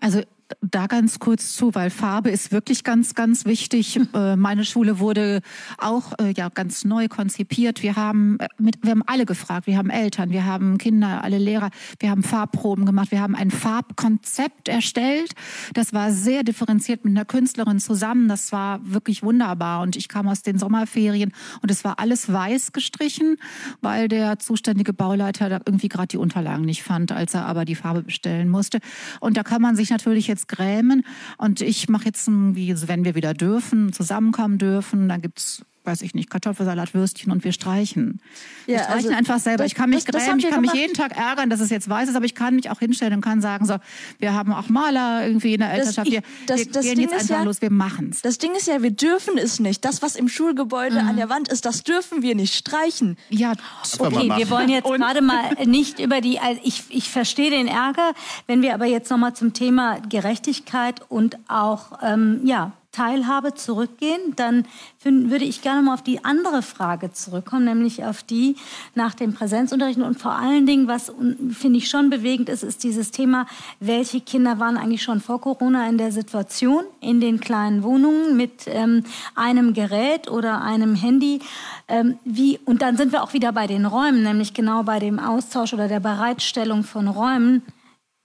Also 0.00 0.22
da 0.60 0.86
ganz 0.86 1.18
kurz 1.18 1.54
zu, 1.54 1.74
weil 1.74 1.90
Farbe 1.90 2.30
ist 2.30 2.52
wirklich 2.52 2.84
ganz, 2.84 3.14
ganz 3.14 3.44
wichtig. 3.44 4.00
Äh, 4.14 4.36
meine 4.36 4.64
Schule 4.64 5.00
wurde 5.00 5.40
auch 5.78 6.12
äh, 6.20 6.32
ja 6.36 6.48
ganz 6.48 6.84
neu 6.84 7.08
konzipiert. 7.08 7.82
Wir 7.82 7.96
haben 7.96 8.38
äh, 8.38 8.46
mit, 8.58 8.76
wir 8.82 8.92
haben 8.92 9.02
alle 9.06 9.26
gefragt. 9.26 9.66
Wir 9.66 9.76
haben 9.76 9.90
Eltern, 9.90 10.30
wir 10.30 10.44
haben 10.44 10.78
Kinder, 10.78 11.24
alle 11.24 11.38
Lehrer. 11.38 11.70
Wir 11.98 12.10
haben 12.10 12.22
Farbproben 12.22 12.86
gemacht. 12.86 13.10
Wir 13.10 13.20
haben 13.20 13.34
ein 13.34 13.50
Farbkonzept 13.50 14.68
erstellt. 14.68 15.32
Das 15.72 15.92
war 15.94 16.12
sehr 16.12 16.44
differenziert 16.44 17.04
mit 17.04 17.12
einer 17.12 17.24
Künstlerin 17.24 17.80
zusammen. 17.80 18.28
Das 18.28 18.52
war 18.52 18.80
wirklich 18.84 19.24
wunderbar. 19.24 19.80
Und 19.80 19.96
ich 19.96 20.06
kam 20.06 20.28
aus 20.28 20.42
den 20.42 20.58
Sommerferien 20.58 21.32
und 21.60 21.70
es 21.72 21.82
war 21.82 21.98
alles 21.98 22.32
weiß 22.32 22.72
gestrichen, 22.72 23.36
weil 23.80 24.06
der 24.06 24.38
zuständige 24.38 24.92
Bauleiter 24.92 25.48
da 25.48 25.60
irgendwie 25.66 25.88
gerade 25.88 26.08
die 26.08 26.18
Unterlagen 26.18 26.64
nicht 26.64 26.84
fand, 26.84 27.10
als 27.10 27.34
er 27.34 27.46
aber 27.46 27.64
die 27.64 27.74
Farbe 27.74 28.02
bestellen 28.02 28.48
musste. 28.48 28.78
Und 29.18 29.36
da 29.36 29.42
kann 29.42 29.62
man 29.62 29.74
sich 29.74 29.90
natürlich 29.90 30.28
jetzt 30.28 30.33
grämen. 30.46 31.04
Und 31.38 31.60
ich 31.60 31.88
mache 31.88 32.06
jetzt, 32.06 32.28
wie, 32.28 32.74
wenn 32.88 33.04
wir 33.04 33.14
wieder 33.14 33.34
dürfen, 33.34 33.92
zusammenkommen 33.92 34.58
dürfen, 34.58 35.08
dann 35.08 35.22
gibt's 35.22 35.64
weiß 35.84 36.02
ich 36.02 36.14
nicht, 36.14 36.30
Kartoffelsalat, 36.30 36.94
Würstchen 36.94 37.30
und 37.30 37.44
wir 37.44 37.52
streichen. 37.52 38.20
Ja, 38.66 38.74
wir 38.74 38.78
streichen 38.78 38.96
also 38.96 39.18
einfach 39.18 39.38
selber. 39.38 39.64
Das, 39.64 39.72
ich 39.72 39.74
kann 39.74 39.90
mich 39.90 40.04
das, 40.04 40.14
grämen, 40.14 40.38
das 40.38 40.44
ich 40.44 40.50
kann 40.50 40.62
gemacht. 40.62 40.74
mich 40.74 40.82
jeden 40.82 40.94
Tag 40.94 41.16
ärgern, 41.16 41.50
dass 41.50 41.60
es 41.60 41.70
jetzt 41.70 41.88
weiß 41.88 42.08
ist, 42.08 42.16
aber 42.16 42.24
ich 42.24 42.34
kann 42.34 42.54
mich 42.54 42.70
auch 42.70 42.78
hinstellen 42.78 43.14
und 43.14 43.20
kann 43.20 43.40
sagen, 43.40 43.66
so, 43.66 43.76
wir 44.18 44.34
haben 44.34 44.52
auch 44.52 44.68
Maler 44.68 45.26
irgendwie 45.26 45.54
in 45.54 45.60
der 45.60 45.72
Elternschaft, 45.72 46.10
wir, 46.10 46.22
wir 46.46 46.56
gehen 46.56 46.72
Ding 46.72 47.00
jetzt 47.00 47.14
einfach 47.14 47.28
ja, 47.36 47.42
los, 47.42 47.60
wir 47.60 47.70
machen's. 47.70 48.22
Das 48.22 48.38
Ding 48.38 48.52
ist 48.54 48.66
ja, 48.66 48.82
wir 48.82 48.90
dürfen 48.90 49.36
es 49.36 49.60
nicht. 49.60 49.84
Das, 49.84 50.02
was 50.02 50.16
im 50.16 50.28
Schulgebäude 50.28 51.02
mhm. 51.02 51.08
an 51.08 51.16
der 51.16 51.28
Wand 51.28 51.48
ist, 51.48 51.64
das 51.64 51.82
dürfen 51.82 52.22
wir 52.22 52.34
nicht 52.34 52.54
streichen. 52.54 53.16
Ja, 53.28 53.52
okay, 53.98 54.32
wir 54.36 54.50
wollen 54.50 54.68
jetzt 54.68 54.88
gerade 54.88 55.20
mal 55.20 55.54
nicht 55.66 55.98
über 55.98 56.20
die, 56.20 56.38
also 56.40 56.60
ich, 56.64 56.84
ich 56.88 57.10
verstehe 57.10 57.50
den 57.50 57.68
Ärger, 57.68 58.12
wenn 58.46 58.62
wir 58.62 58.74
aber 58.74 58.86
jetzt 58.86 59.10
nochmal 59.10 59.34
zum 59.34 59.52
Thema 59.52 60.00
Gerechtigkeit 60.08 61.02
und 61.08 61.38
auch, 61.48 61.98
ähm, 62.02 62.40
ja, 62.44 62.72
Teilhabe 62.94 63.54
zurückgehen, 63.54 64.20
dann 64.36 64.66
würde 65.02 65.44
ich 65.44 65.62
gerne 65.62 65.82
mal 65.82 65.94
auf 65.94 66.02
die 66.02 66.24
andere 66.24 66.62
Frage 66.62 67.12
zurückkommen, 67.12 67.64
nämlich 67.64 68.04
auf 68.04 68.22
die 68.22 68.56
nach 68.94 69.14
dem 69.14 69.34
Präsenzunterricht. 69.34 69.98
Und 69.98 70.20
vor 70.20 70.32
allen 70.32 70.64
Dingen, 70.64 70.86
was 70.86 71.12
finde 71.50 71.78
ich 71.78 71.90
schon 71.90 72.08
bewegend 72.08 72.48
ist, 72.48 72.62
ist 72.62 72.84
dieses 72.84 73.10
Thema, 73.10 73.46
welche 73.80 74.20
Kinder 74.20 74.60
waren 74.60 74.76
eigentlich 74.76 75.02
schon 75.02 75.20
vor 75.20 75.40
Corona 75.40 75.88
in 75.88 75.98
der 75.98 76.12
Situation, 76.12 76.84
in 77.00 77.20
den 77.20 77.40
kleinen 77.40 77.82
Wohnungen 77.82 78.36
mit 78.36 78.66
ähm, 78.66 79.02
einem 79.34 79.74
Gerät 79.74 80.30
oder 80.30 80.62
einem 80.62 80.94
Handy. 80.94 81.40
Ähm, 81.88 82.18
wie, 82.24 82.60
und 82.64 82.80
dann 82.80 82.96
sind 82.96 83.12
wir 83.12 83.24
auch 83.24 83.32
wieder 83.32 83.52
bei 83.52 83.66
den 83.66 83.86
Räumen, 83.86 84.22
nämlich 84.22 84.54
genau 84.54 84.84
bei 84.84 85.00
dem 85.00 85.18
Austausch 85.18 85.74
oder 85.74 85.88
der 85.88 86.00
Bereitstellung 86.00 86.84
von 86.84 87.08
Räumen. 87.08 87.62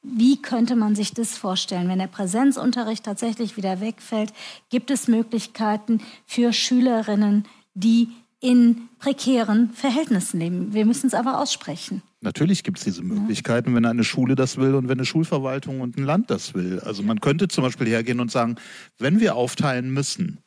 Wie 0.02 0.42
könnte 0.42 0.76
man 0.76 0.96
sich 0.96 1.14
das 1.14 1.38
vorstellen? 1.38 1.90
Wenn 1.90 2.00
der 2.00 2.08
Präsenzunterricht 2.08 3.04
tatsächlich 3.04 3.58
wieder 3.58 3.82
wegfällt, 3.82 4.32
gibt 4.70 4.92
es 4.92 5.08
Möglichkeiten 5.08 6.02
für 6.26 6.54
Schülerinnen, 6.54 7.46
die 7.74 8.10
in 8.40 8.88
prekären 9.00 9.72
Verhältnissen 9.74 10.40
leben. 10.40 10.74
Wir 10.74 10.86
müssen 10.86 11.08
es 11.08 11.14
aber 11.14 11.40
aussprechen. 11.40 12.02
Natürlich 12.22 12.64
gibt 12.64 12.78
es 12.78 12.86
diese 12.86 13.04
Möglichkeiten, 13.04 13.76
wenn 13.76 13.86
eine 13.86 14.04
Schule 14.04 14.36
das 14.36 14.58
will 14.58 14.76
und 14.76 14.88
wenn 14.88 14.98
eine 14.98 15.06
Schulverwaltung 15.06 15.82
und 15.82 15.98
ein 15.98 16.04
Land 16.04 16.30
das 16.30 16.54
will. 16.54 16.80
Also 16.80 17.04
man 17.04 17.20
könnte 17.20 17.48
zum 17.50 17.64
Beispiel 17.64 17.88
hergehen 17.88 18.20
und 18.20 18.32
sagen, 18.32 18.56
wenn 18.98 19.20
wir 19.20 19.36
aufteilen 19.36 19.92
müssen, 19.92 20.40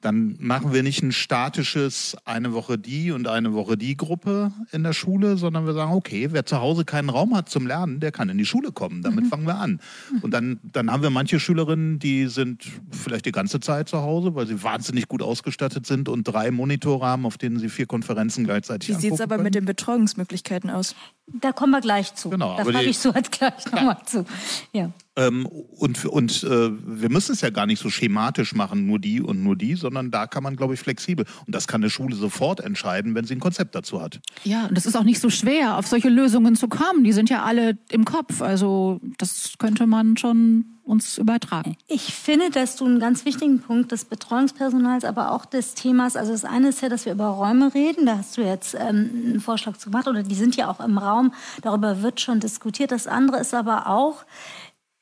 dann 0.00 0.36
machen 0.38 0.72
wir 0.72 0.84
nicht 0.84 1.02
ein 1.02 1.10
statisches 1.10 2.16
eine 2.24 2.52
Woche 2.52 2.78
die 2.78 3.10
und 3.10 3.26
eine 3.26 3.52
Woche 3.52 3.76
die 3.76 3.96
Gruppe 3.96 4.52
in 4.70 4.84
der 4.84 4.92
Schule, 4.92 5.36
sondern 5.36 5.66
wir 5.66 5.72
sagen, 5.72 5.92
okay, 5.92 6.28
wer 6.30 6.46
zu 6.46 6.60
Hause 6.60 6.84
keinen 6.84 7.10
Raum 7.10 7.34
hat 7.34 7.48
zum 7.48 7.66
Lernen, 7.66 7.98
der 7.98 8.12
kann 8.12 8.28
in 8.28 8.38
die 8.38 8.44
Schule 8.44 8.70
kommen. 8.70 9.02
Damit 9.02 9.24
mhm. 9.24 9.28
fangen 9.28 9.46
wir 9.46 9.56
an. 9.56 9.80
Und 10.22 10.32
dann, 10.32 10.60
dann 10.62 10.92
haben 10.92 11.02
wir 11.02 11.10
manche 11.10 11.40
Schülerinnen, 11.40 11.98
die 11.98 12.28
sind 12.28 12.64
vielleicht 12.92 13.26
die 13.26 13.32
ganze 13.32 13.58
Zeit 13.58 13.88
zu 13.88 13.98
Hause, 14.02 14.36
weil 14.36 14.46
sie 14.46 14.62
wahnsinnig 14.62 15.08
gut 15.08 15.20
ausgestattet 15.20 15.84
sind 15.84 16.08
und 16.08 16.24
drei 16.24 16.52
Monitore 16.52 17.04
haben, 17.04 17.26
auf 17.26 17.36
denen 17.36 17.58
sie 17.58 17.68
vier 17.68 17.86
Konferenzen 17.86 18.44
gleichzeitig 18.44 18.90
Wie 18.90 19.00
sieht 19.00 19.14
es 19.14 19.20
aber 19.20 19.34
können. 19.34 19.44
mit 19.44 19.56
den 19.56 19.64
Betreuungsmöglichkeiten 19.64 20.70
aus? 20.70 20.94
Da 21.26 21.50
kommen 21.52 21.72
wir 21.72 21.80
gleich 21.80 22.14
zu. 22.14 22.30
Genau, 22.30 22.56
da 22.56 22.64
frage 22.64 22.84
ich 22.84 22.98
so 22.98 23.12
gleich 23.12 23.66
nochmal 23.72 23.98
zu. 24.06 24.24
Ja. 24.72 24.92
Ähm, 25.18 25.46
und 25.46 26.04
und 26.04 26.44
äh, 26.44 26.70
wir 26.70 27.10
müssen 27.10 27.32
es 27.32 27.40
ja 27.40 27.50
gar 27.50 27.66
nicht 27.66 27.80
so 27.80 27.90
schematisch 27.90 28.54
machen, 28.54 28.86
nur 28.86 29.00
die 29.00 29.20
und 29.20 29.42
nur 29.42 29.56
die, 29.56 29.74
sondern 29.74 30.12
da 30.12 30.28
kann 30.28 30.44
man, 30.44 30.54
glaube 30.54 30.74
ich, 30.74 30.80
flexibel. 30.80 31.26
Und 31.44 31.54
das 31.54 31.66
kann 31.66 31.82
eine 31.82 31.90
Schule 31.90 32.14
sofort 32.14 32.60
entscheiden, 32.60 33.16
wenn 33.16 33.24
sie 33.24 33.34
ein 33.34 33.40
Konzept 33.40 33.74
dazu 33.74 34.00
hat. 34.00 34.20
Ja, 34.44 34.66
und 34.66 34.76
das 34.76 34.86
ist 34.86 34.96
auch 34.96 35.02
nicht 35.02 35.20
so 35.20 35.28
schwer, 35.28 35.76
auf 35.76 35.88
solche 35.88 36.08
Lösungen 36.08 36.54
zu 36.54 36.68
kommen. 36.68 37.02
Die 37.02 37.12
sind 37.12 37.30
ja 37.30 37.42
alle 37.42 37.76
im 37.90 38.04
Kopf. 38.04 38.40
Also 38.42 39.00
das 39.18 39.54
könnte 39.58 39.88
man 39.88 40.16
schon 40.16 40.78
uns 40.88 41.18
übertragen. 41.18 41.76
Ich 41.86 42.14
finde, 42.14 42.50
dass 42.50 42.76
du 42.76 42.86
einen 42.86 42.98
ganz 42.98 43.26
wichtigen 43.26 43.60
Punkt 43.60 43.92
des 43.92 44.06
Betreuungspersonals, 44.06 45.04
aber 45.04 45.32
auch 45.32 45.44
des 45.44 45.74
Themas, 45.74 46.16
also 46.16 46.32
das 46.32 46.46
eine 46.46 46.70
ist 46.70 46.80
ja, 46.80 46.88
dass 46.88 47.04
wir 47.04 47.12
über 47.12 47.26
Räume 47.26 47.74
reden, 47.74 48.06
da 48.06 48.16
hast 48.16 48.38
du 48.38 48.40
jetzt 48.40 48.74
ähm, 48.74 49.10
einen 49.26 49.40
Vorschlag 49.40 49.76
zu 49.76 49.90
gemacht 49.90 50.08
oder 50.08 50.22
die 50.22 50.34
sind 50.34 50.56
ja 50.56 50.70
auch 50.70 50.80
im 50.80 50.96
Raum, 50.96 51.34
darüber 51.60 52.02
wird 52.02 52.22
schon 52.22 52.40
diskutiert. 52.40 52.90
Das 52.90 53.06
andere 53.06 53.38
ist 53.38 53.52
aber 53.52 53.86
auch, 53.86 54.24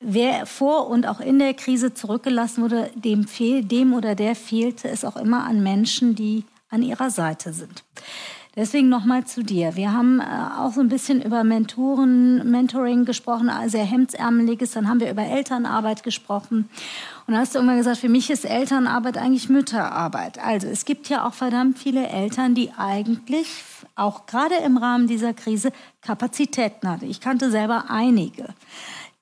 wer 0.00 0.46
vor 0.46 0.88
und 0.88 1.06
auch 1.06 1.20
in 1.20 1.38
der 1.38 1.54
Krise 1.54 1.94
zurückgelassen 1.94 2.62
wurde, 2.62 2.90
dem, 2.94 3.26
fehl, 3.26 3.64
dem 3.64 3.94
oder 3.94 4.14
der 4.14 4.34
fehlte 4.34 4.88
es 4.88 5.04
auch 5.04 5.16
immer 5.16 5.44
an 5.44 5.62
Menschen, 5.62 6.14
die 6.14 6.44
an 6.68 6.82
ihrer 6.82 7.10
Seite 7.10 7.52
sind. 7.52 7.84
Deswegen 8.58 8.88
nochmal 8.88 9.26
zu 9.26 9.42
dir. 9.42 9.76
Wir 9.76 9.92
haben 9.92 10.18
äh, 10.18 10.24
auch 10.58 10.72
so 10.72 10.80
ein 10.80 10.88
bisschen 10.88 11.20
über 11.20 11.44
Mentoren, 11.44 12.50
Mentoring 12.50 13.04
gesprochen, 13.04 13.50
sehr 13.66 13.84
hemdsärmeliges. 13.84 14.70
Dann 14.70 14.88
haben 14.88 14.98
wir 14.98 15.10
über 15.10 15.24
Elternarbeit 15.24 16.02
gesprochen. 16.02 16.66
Und 17.26 17.34
da 17.34 17.40
hast 17.40 17.54
du 17.54 17.58
irgendwann 17.58 17.76
gesagt, 17.76 17.98
für 17.98 18.08
mich 18.08 18.30
ist 18.30 18.46
Elternarbeit 18.46 19.18
eigentlich 19.18 19.50
Mütterarbeit. 19.50 20.38
Also 20.38 20.68
es 20.68 20.86
gibt 20.86 21.10
ja 21.10 21.26
auch 21.26 21.34
verdammt 21.34 21.78
viele 21.78 22.08
Eltern, 22.08 22.54
die 22.54 22.72
eigentlich 22.78 23.48
auch 23.94 24.24
gerade 24.24 24.54
im 24.64 24.78
Rahmen 24.78 25.06
dieser 25.06 25.34
Krise 25.34 25.70
Kapazitäten 26.00 26.88
hatten. 26.88 27.10
Ich 27.10 27.20
kannte 27.20 27.50
selber 27.50 27.90
einige 27.90 28.54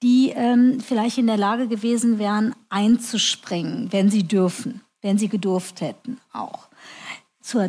die 0.04 0.34
ähm, 0.36 0.80
vielleicht 0.80 1.16
in 1.16 1.26
der 1.26 1.38
Lage 1.38 1.66
gewesen 1.66 2.18
wären, 2.18 2.54
einzuspringen, 2.68 3.90
wenn 3.90 4.10
sie 4.10 4.22
dürfen, 4.22 4.82
wenn 5.00 5.16
sie 5.16 5.28
gedurft 5.28 5.80
hätten 5.80 6.18
auch. 6.32 6.68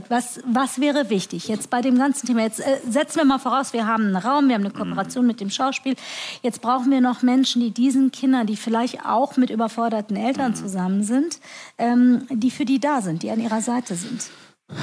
Was, 0.09 0.39
was 0.45 0.79
wäre 0.79 1.09
wichtig 1.09 1.47
jetzt 1.47 1.69
bei 1.69 1.81
dem 1.81 1.97
ganzen 1.97 2.27
Thema? 2.27 2.41
Jetzt 2.41 2.59
äh, 2.59 2.79
setzen 2.89 3.17
wir 3.17 3.25
mal 3.25 3.39
voraus, 3.39 3.73
wir 3.73 3.87
haben 3.87 4.05
einen 4.05 4.15
Raum, 4.15 4.47
wir 4.47 4.55
haben 4.55 4.63
eine 4.63 4.71
Kooperation 4.71 5.27
mit 5.27 5.41
dem 5.41 5.49
Schauspiel. 5.49 5.95
Jetzt 6.41 6.61
brauchen 6.61 6.91
wir 6.91 7.01
noch 7.01 7.21
Menschen, 7.21 7.61
die 7.61 7.71
diesen 7.71 8.11
Kindern, 8.11 8.47
die 8.47 8.55
vielleicht 8.55 9.05
auch 9.05 9.35
mit 9.37 9.49
überforderten 9.49 10.15
Eltern 10.15 10.51
mhm. 10.51 10.55
zusammen 10.55 11.03
sind, 11.03 11.39
ähm, 11.77 12.25
die 12.29 12.51
für 12.51 12.65
die 12.65 12.79
da 12.79 13.01
sind, 13.01 13.23
die 13.23 13.31
an 13.31 13.41
ihrer 13.41 13.61
Seite 13.61 13.95
sind. 13.95 14.29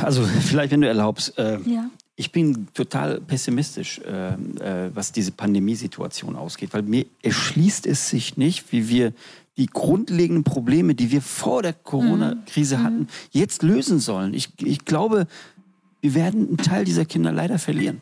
Also 0.03 0.24
vielleicht, 0.41 0.73
wenn 0.73 0.83
du 0.83 0.89
erlaubst, 0.89 1.39
äh, 1.39 1.59
ja. 1.61 1.91
Ich 2.17 2.31
bin 2.31 2.69
total 2.75 3.21
pessimistisch, 3.21 4.01
äh, 4.01 4.35
äh 4.35 4.91
was 4.95 5.13
diese 5.13 5.33
Pandemiesituation 5.33 6.37
ausgeht, 6.37 6.75
weil 6.75 6.83
mir 6.83 7.07
erschließt 7.23 7.87
es 7.87 8.11
sich 8.11 8.37
nicht, 8.37 8.73
wie 8.73 8.89
wir 8.89 9.13
die 9.57 9.67
grundlegenden 9.67 10.45
Probleme, 10.45 10.95
die 10.95 11.11
wir 11.11 11.21
vor 11.21 11.63
der 11.63 11.73
Corona-Krise 11.75 12.79
mhm. 12.79 12.83
hatten, 12.83 13.09
jetzt 13.31 13.63
lösen 13.63 13.99
sollen. 13.99 14.35
Ich, 14.35 14.49
ich 14.61 14.85
glaube, 14.85 15.27
wir 16.01 16.15
werden 16.15 16.49
einen 16.49 16.57
Teil 16.59 16.85
dieser 16.85 17.05
Kinder 17.05 17.33
leider 17.33 17.59
verlieren. 17.59 18.01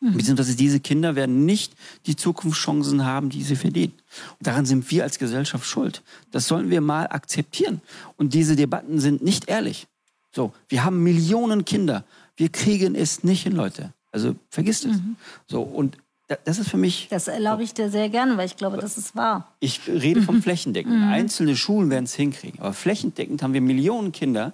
Mhm. 0.00 0.16
Beziehungsweise 0.16 0.56
diese 0.56 0.80
Kinder 0.80 1.16
werden 1.16 1.44
nicht 1.44 1.74
die 2.06 2.16
Zukunftschancen 2.16 3.04
haben, 3.04 3.30
die 3.30 3.42
sie 3.42 3.56
verdienen. 3.56 3.94
Und 4.38 4.46
daran 4.46 4.66
sind 4.66 4.90
wir 4.90 5.04
als 5.04 5.18
Gesellschaft 5.18 5.66
schuld. 5.66 6.02
Das 6.30 6.46
sollen 6.46 6.70
wir 6.70 6.80
mal 6.80 7.06
akzeptieren. 7.06 7.80
Und 8.16 8.34
diese 8.34 8.56
Debatten 8.56 9.00
sind 9.00 9.22
nicht 9.22 9.48
ehrlich. 9.48 9.86
So, 10.32 10.52
wir 10.68 10.84
haben 10.84 11.02
Millionen 11.02 11.64
Kinder. 11.64 12.04
Wir 12.38 12.48
kriegen 12.50 12.94
es 12.94 13.24
nicht 13.24 13.42
hin, 13.42 13.52
Leute. 13.52 13.92
Also 14.12 14.36
vergisst 14.48 14.84
es. 14.86 14.98
Mhm. 14.98 15.16
So, 15.48 15.60
und 15.60 15.98
das 16.44 16.58
ist 16.58 16.70
für 16.70 16.76
mich. 16.76 17.08
Das 17.10 17.26
erlaube 17.26 17.64
ich 17.64 17.74
dir 17.74 17.90
sehr 17.90 18.08
gerne, 18.08 18.36
weil 18.36 18.46
ich 18.46 18.56
glaube, 18.56 18.76
das 18.76 18.96
ist 18.96 19.16
wahr. 19.16 19.52
Ich 19.58 19.80
rede 19.88 20.22
vom 20.22 20.40
Flächendeckend. 20.42 20.94
Mhm. 20.94 21.08
Einzelne 21.08 21.56
Schulen 21.56 21.90
werden 21.90 22.04
es 22.04 22.14
hinkriegen. 22.14 22.60
Aber 22.60 22.72
flächendeckend 22.72 23.42
haben 23.42 23.54
wir 23.54 23.60
Millionen 23.60 24.12
Kinder. 24.12 24.52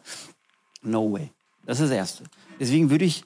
No 0.82 1.12
way. 1.12 1.30
Das 1.66 1.78
ist 1.78 1.90
das 1.90 1.96
Erste. 1.96 2.24
Deswegen 2.58 2.88
würde 2.88 3.04
ich 3.04 3.24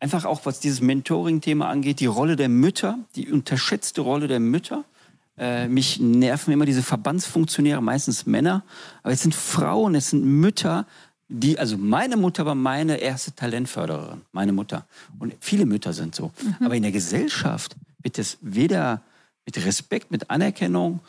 einfach 0.00 0.24
auch, 0.24 0.46
was 0.46 0.60
dieses 0.60 0.80
Mentoring-Thema 0.80 1.68
angeht, 1.68 2.00
die 2.00 2.06
Rolle 2.06 2.36
der 2.36 2.48
Mütter, 2.48 2.98
die 3.16 3.30
unterschätzte 3.30 4.00
Rolle 4.00 4.28
der 4.28 4.40
Mütter. 4.40 4.84
Äh, 5.36 5.68
mich 5.68 6.00
nerven 6.00 6.52
immer 6.52 6.64
diese 6.64 6.82
Verbandsfunktionäre, 6.82 7.82
meistens 7.82 8.24
Männer. 8.24 8.64
Aber 9.02 9.12
es 9.12 9.20
sind 9.20 9.34
Frauen, 9.34 9.94
es 9.94 10.10
sind 10.10 10.24
Mütter, 10.24 10.86
die, 11.34 11.58
also 11.58 11.78
meine 11.78 12.16
Mutter 12.16 12.44
war 12.44 12.54
meine 12.54 12.98
erste 12.98 13.34
Talentfördererin, 13.34 14.20
meine 14.32 14.52
Mutter. 14.52 14.86
Und 15.18 15.34
viele 15.40 15.64
Mütter 15.64 15.94
sind 15.94 16.14
so. 16.14 16.30
Mhm. 16.42 16.66
Aber 16.66 16.76
in 16.76 16.82
der 16.82 16.92
Gesellschaft 16.92 17.74
wird 18.02 18.18
es 18.18 18.36
weder 18.42 19.00
mit 19.46 19.64
Respekt, 19.64 20.10
mit 20.10 20.30
Anerkennung, 20.30 21.00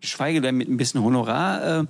schweige 0.00 0.40
denn 0.40 0.56
mit 0.56 0.68
ein 0.68 0.76
bisschen 0.76 1.02
Honorar 1.02 1.82
äh, 1.82 1.86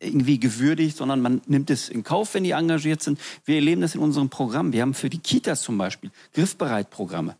irgendwie 0.00 0.40
gewürdigt, 0.40 0.96
sondern 0.96 1.20
man 1.20 1.42
nimmt 1.46 1.68
es 1.68 1.90
in 1.90 2.04
Kauf, 2.04 2.32
wenn 2.34 2.44
die 2.44 2.52
engagiert 2.52 3.02
sind. 3.02 3.20
Wir 3.44 3.56
erleben 3.56 3.82
das 3.82 3.94
in 3.94 4.00
unserem 4.00 4.30
Programm. 4.30 4.72
Wir 4.72 4.80
haben 4.80 4.94
für 4.94 5.10
die 5.10 5.18
Kitas 5.18 5.62
zum 5.62 5.76
Beispiel 5.76 6.10
Griffbereit-Programme. 6.32 7.36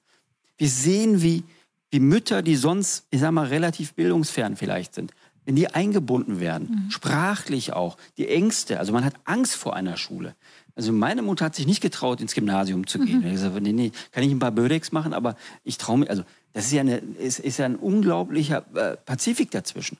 Wir 0.59 0.69
sehen, 0.69 1.23
wie, 1.23 1.43
wie 1.91 2.01
Mütter, 2.01 2.43
die 2.43 2.57
sonst, 2.57 3.07
ich 3.11 3.21
sag 3.21 3.33
mal, 3.33 3.47
relativ 3.47 3.95
bildungsfern 3.95 4.57
vielleicht 4.57 4.95
sind, 4.95 5.13
wenn 5.45 5.57
die 5.57 5.69
eingebunden 5.69 6.41
werden, 6.41 6.85
mhm. 6.87 6.91
sprachlich 6.91 7.73
auch, 7.73 7.97
die 8.17 8.29
Ängste, 8.29 8.79
also 8.79 8.93
man 8.93 9.05
hat 9.05 9.15
Angst 9.25 9.57
vor 9.57 9.77
einer 9.77 9.97
Schule. 9.97 10.35
Also 10.77 10.93
meine 10.93 11.23
Mutter 11.23 11.45
hat 11.45 11.55
sich 11.55 11.67
nicht 11.67 11.81
getraut, 11.81 12.21
ins 12.21 12.35
Gymnasium 12.35 12.87
zu 12.87 12.99
gehen. 12.99 13.21
Mhm. 13.21 13.27
Ich 13.27 13.33
gesagt, 13.33 13.61
nee, 13.61 13.73
nee, 13.73 13.93
kann 14.11 14.25
ich 14.25 14.31
ein 14.31 14.39
paar 14.39 14.51
Bödex 14.51 14.91
machen, 14.91 15.13
aber 15.13 15.37
ich 15.63 15.79
traue 15.79 15.99
mich, 15.99 16.11
also 16.11 16.25
das 16.53 16.67
ist 16.67 16.73
ja, 16.73 16.81
eine, 16.81 16.97
ist, 16.97 17.39
ist 17.39 17.59
ja 17.59 17.67
ein 17.67 17.77
unglaublicher 17.77 18.65
äh, 18.75 18.97
Pazifik 18.97 19.51
dazwischen. 19.51 19.99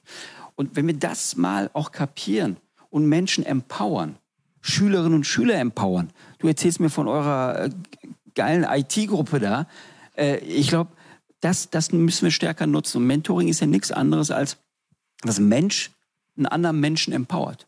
Und 0.55 0.75
wenn 0.75 0.87
wir 0.87 0.95
das 0.95 1.35
mal 1.35 1.69
auch 1.73 1.91
kapieren 1.91 2.57
und 2.89 3.07
Menschen 3.07 3.45
empowern, 3.45 4.17
Schülerinnen 4.61 5.13
und 5.13 5.25
Schüler 5.25 5.55
empowern, 5.59 6.09
du 6.39 6.47
erzählst 6.47 6.79
mir 6.79 6.89
von 6.89 7.07
eurer 7.07 7.65
äh, 7.65 7.69
geilen 8.33 8.63
IT-Gruppe 8.63 9.39
da, 9.39 9.67
äh, 10.17 10.37
ich 10.39 10.69
glaube, 10.69 10.91
das, 11.41 11.69
das 11.69 11.91
müssen 11.91 12.23
wir 12.23 12.31
stärker 12.31 12.67
nutzen. 12.67 12.97
Und 12.97 13.07
Mentoring 13.07 13.47
ist 13.47 13.59
ja 13.59 13.67
nichts 13.67 13.91
anderes 13.91 14.31
als 14.31 14.57
dass 15.25 15.39
Mensch 15.39 15.91
einen 16.37 16.45
anderen 16.47 16.79
Menschen 16.79 17.13
empowert. 17.13 17.67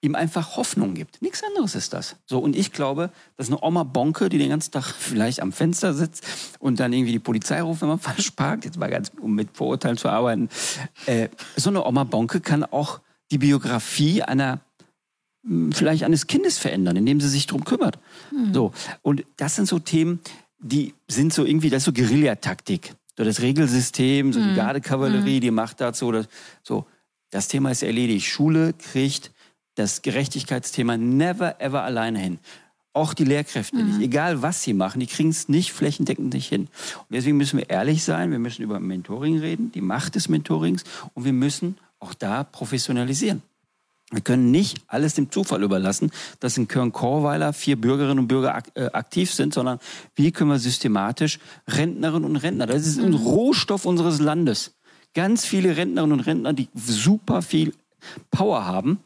Ihm 0.00 0.14
einfach 0.14 0.56
Hoffnung 0.56 0.92
gibt. 0.94 1.22
Nichts 1.22 1.42
anderes 1.42 1.74
ist 1.74 1.94
das. 1.94 2.16
So, 2.26 2.38
und 2.38 2.54
ich 2.54 2.72
glaube, 2.72 3.10
dass 3.38 3.48
eine 3.48 3.62
Oma 3.62 3.84
Bonke, 3.84 4.28
die 4.28 4.36
den 4.36 4.50
ganzen 4.50 4.70
Tag 4.70 4.84
vielleicht 4.84 5.40
am 5.40 5.50
Fenster 5.50 5.94
sitzt 5.94 6.26
und 6.58 6.78
dann 6.78 6.92
irgendwie 6.92 7.12
die 7.12 7.18
Polizei 7.18 7.62
ruft, 7.62 7.80
wenn 7.80 7.88
man 7.88 7.98
falsch 8.00 8.32
parkt, 8.32 8.66
jetzt 8.66 8.78
mal 8.78 8.90
ganz, 8.90 9.10
um 9.18 9.34
mit 9.34 9.56
Vorurteilen 9.56 9.96
zu 9.96 10.08
arbeiten, 10.08 10.50
äh, 11.06 11.28
so 11.56 11.70
eine 11.70 11.84
Oma 11.86 12.04
Bonke 12.04 12.40
kann 12.40 12.64
auch 12.64 13.00
die 13.30 13.38
Biografie 13.38 14.22
einer 14.22 14.60
hm, 15.46 15.72
vielleicht 15.72 16.04
eines 16.04 16.26
Kindes 16.26 16.58
verändern, 16.58 16.96
indem 16.96 17.20
sie 17.20 17.28
sich 17.28 17.46
darum 17.46 17.64
kümmert. 17.64 17.98
Mhm. 18.30 18.52
So. 18.52 18.72
Und 19.00 19.24
das 19.38 19.56
sind 19.56 19.66
so 19.66 19.78
Themen, 19.78 20.20
die 20.58 20.92
sind 21.08 21.32
so 21.32 21.46
irgendwie, 21.46 21.70
das 21.70 21.78
ist 21.78 21.86
so 21.86 21.92
Guerillataktik 21.92 22.94
so 23.16 23.24
das 23.24 23.40
Regelsystem, 23.40 24.32
so 24.32 24.40
die 24.40 24.50
mhm. 24.50 24.56
Gardekavallerie, 24.56 25.36
mhm. 25.36 25.40
die 25.40 25.50
macht 25.50 25.80
dazu. 25.80 26.10
Das, 26.12 26.26
so, 26.62 26.86
das 27.34 27.48
Thema 27.48 27.72
ist 27.72 27.82
erledigt. 27.82 28.26
Schule 28.26 28.74
kriegt 28.74 29.32
das 29.74 30.02
Gerechtigkeitsthema 30.02 30.96
never 30.96 31.60
ever 31.60 31.82
alleine 31.82 32.20
hin. 32.20 32.38
Auch 32.92 33.12
die 33.12 33.24
Lehrkräfte 33.24 33.76
mhm. 33.76 33.88
nicht. 33.88 34.02
Egal 34.02 34.40
was 34.40 34.62
sie 34.62 34.72
machen, 34.72 35.00
die 35.00 35.08
kriegen 35.08 35.30
es 35.30 35.48
nicht 35.48 35.72
flächendeckend 35.72 36.32
nicht 36.32 36.48
hin. 36.48 36.68
Und 36.96 37.06
deswegen 37.10 37.36
müssen 37.36 37.58
wir 37.58 37.68
ehrlich 37.70 38.04
sein, 38.04 38.30
wir 38.30 38.38
müssen 38.38 38.62
über 38.62 38.78
Mentoring 38.78 39.40
reden, 39.40 39.72
die 39.72 39.80
Macht 39.80 40.14
des 40.14 40.28
Mentorings 40.28 40.84
und 41.14 41.24
wir 41.24 41.32
müssen 41.32 41.76
auch 41.98 42.14
da 42.14 42.44
professionalisieren. 42.44 43.42
Wir 44.12 44.20
können 44.20 44.52
nicht 44.52 44.80
alles 44.86 45.14
dem 45.14 45.32
Zufall 45.32 45.64
überlassen, 45.64 46.12
dass 46.38 46.56
in 46.56 46.68
Köln-Korweiler 46.68 47.52
vier 47.52 47.80
Bürgerinnen 47.80 48.20
und 48.20 48.28
Bürger 48.28 48.62
äh, 48.74 48.84
aktiv 48.92 49.34
sind, 49.34 49.54
sondern 49.54 49.80
wie 50.14 50.30
können 50.30 50.50
wir 50.50 50.60
systematisch 50.60 51.40
Rentnerinnen 51.66 52.30
und 52.30 52.36
Rentner, 52.36 52.68
das 52.68 52.86
ist 52.86 53.00
ein 53.00 53.08
mhm. 53.08 53.16
Rohstoff 53.16 53.86
unseres 53.86 54.20
Landes. 54.20 54.70
Ganz 55.14 55.44
viele 55.44 55.76
Rentnerinnen 55.76 56.18
und 56.18 56.26
Rentner, 56.26 56.52
die 56.52 56.68
super 56.74 57.42
viel 57.42 57.72
Power 58.30 58.66
haben, 58.66 58.98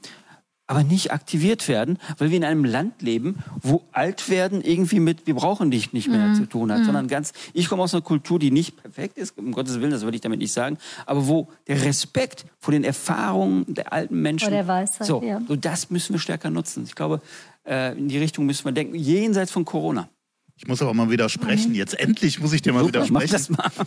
aber 0.69 0.85
nicht 0.85 1.13
aktiviert 1.13 1.67
werden, 1.67 1.99
weil 2.19 2.31
wir 2.31 2.37
in 2.37 2.45
einem 2.45 2.65
Land 2.65 3.01
leben, 3.01 3.37
wo 3.63 3.83
alt 3.93 4.29
werden 4.29 4.61
irgendwie 4.61 5.01
mit, 5.01 5.27
wir 5.27 5.35
brauchen 5.35 5.71
dich 5.71 5.95
nicht 5.95 6.09
mehr 6.09 6.29
mhm. 6.29 6.35
zu 6.35 6.47
tun 6.47 6.71
hat, 6.71 6.81
mhm. 6.81 6.85
sondern 6.85 7.09
ganz, 7.09 7.33
ich 7.55 7.69
komme 7.69 7.83
aus 7.83 7.95
einer 7.95 8.03
Kultur, 8.03 8.39
die 8.39 8.51
nicht 8.51 8.77
perfekt 8.77 9.17
ist, 9.17 9.39
um 9.39 9.53
Gottes 9.53 9.81
Willen, 9.81 9.91
das 9.91 10.03
würde 10.03 10.17
ich 10.17 10.21
damit 10.21 10.41
nicht 10.41 10.53
sagen, 10.53 10.77
aber 11.07 11.27
wo 11.27 11.49
der 11.67 11.83
Respekt 11.85 12.45
vor 12.59 12.73
den 12.73 12.85
Erfahrungen 12.85 13.65
der 13.67 13.93
alten 13.95 14.21
Menschen, 14.21 14.49
vor 14.49 14.57
der 14.57 14.69
Weisheit, 14.69 15.07
so, 15.07 15.23
ja. 15.23 15.41
so 15.49 15.57
das 15.57 15.91
müssen 15.91 16.13
wir 16.13 16.21
stärker 16.21 16.51
nutzen. 16.51 16.85
Ich 16.85 16.95
glaube, 16.95 17.23
äh, 17.67 17.97
in 17.97 18.09
die 18.09 18.19
Richtung 18.19 18.45
müssen 18.45 18.67
wir 18.67 18.73
denken, 18.73 18.95
jenseits 18.95 19.51
von 19.51 19.65
Corona. 19.65 20.09
Ich 20.57 20.67
muss 20.67 20.83
aber 20.83 20.93
mal 20.93 21.09
widersprechen. 21.09 21.71
Mhm. 21.71 21.77
Jetzt 21.77 21.99
endlich 21.99 22.41
muss 22.41 22.53
ich 22.53 22.61
dir 22.61 22.73
mal 22.73 22.85
Super, 22.85 23.07
widersprechen. 23.07 23.57
Mach 23.57 23.71
das 23.71 23.87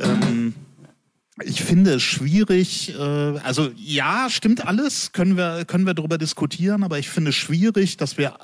Ähm, 0.00 0.54
ich 1.44 1.62
finde 1.62 1.94
es 1.94 2.02
schwierig, 2.02 2.94
äh, 2.94 3.00
also 3.00 3.70
ja, 3.76 4.28
stimmt 4.30 4.66
alles, 4.66 5.12
können 5.12 5.36
wir, 5.36 5.64
können 5.64 5.86
wir 5.86 5.94
darüber 5.94 6.18
diskutieren, 6.18 6.82
aber 6.82 6.98
ich 6.98 7.08
finde 7.08 7.30
es 7.30 7.36
schwierig, 7.36 7.96
dass 7.96 8.18
wir 8.18 8.34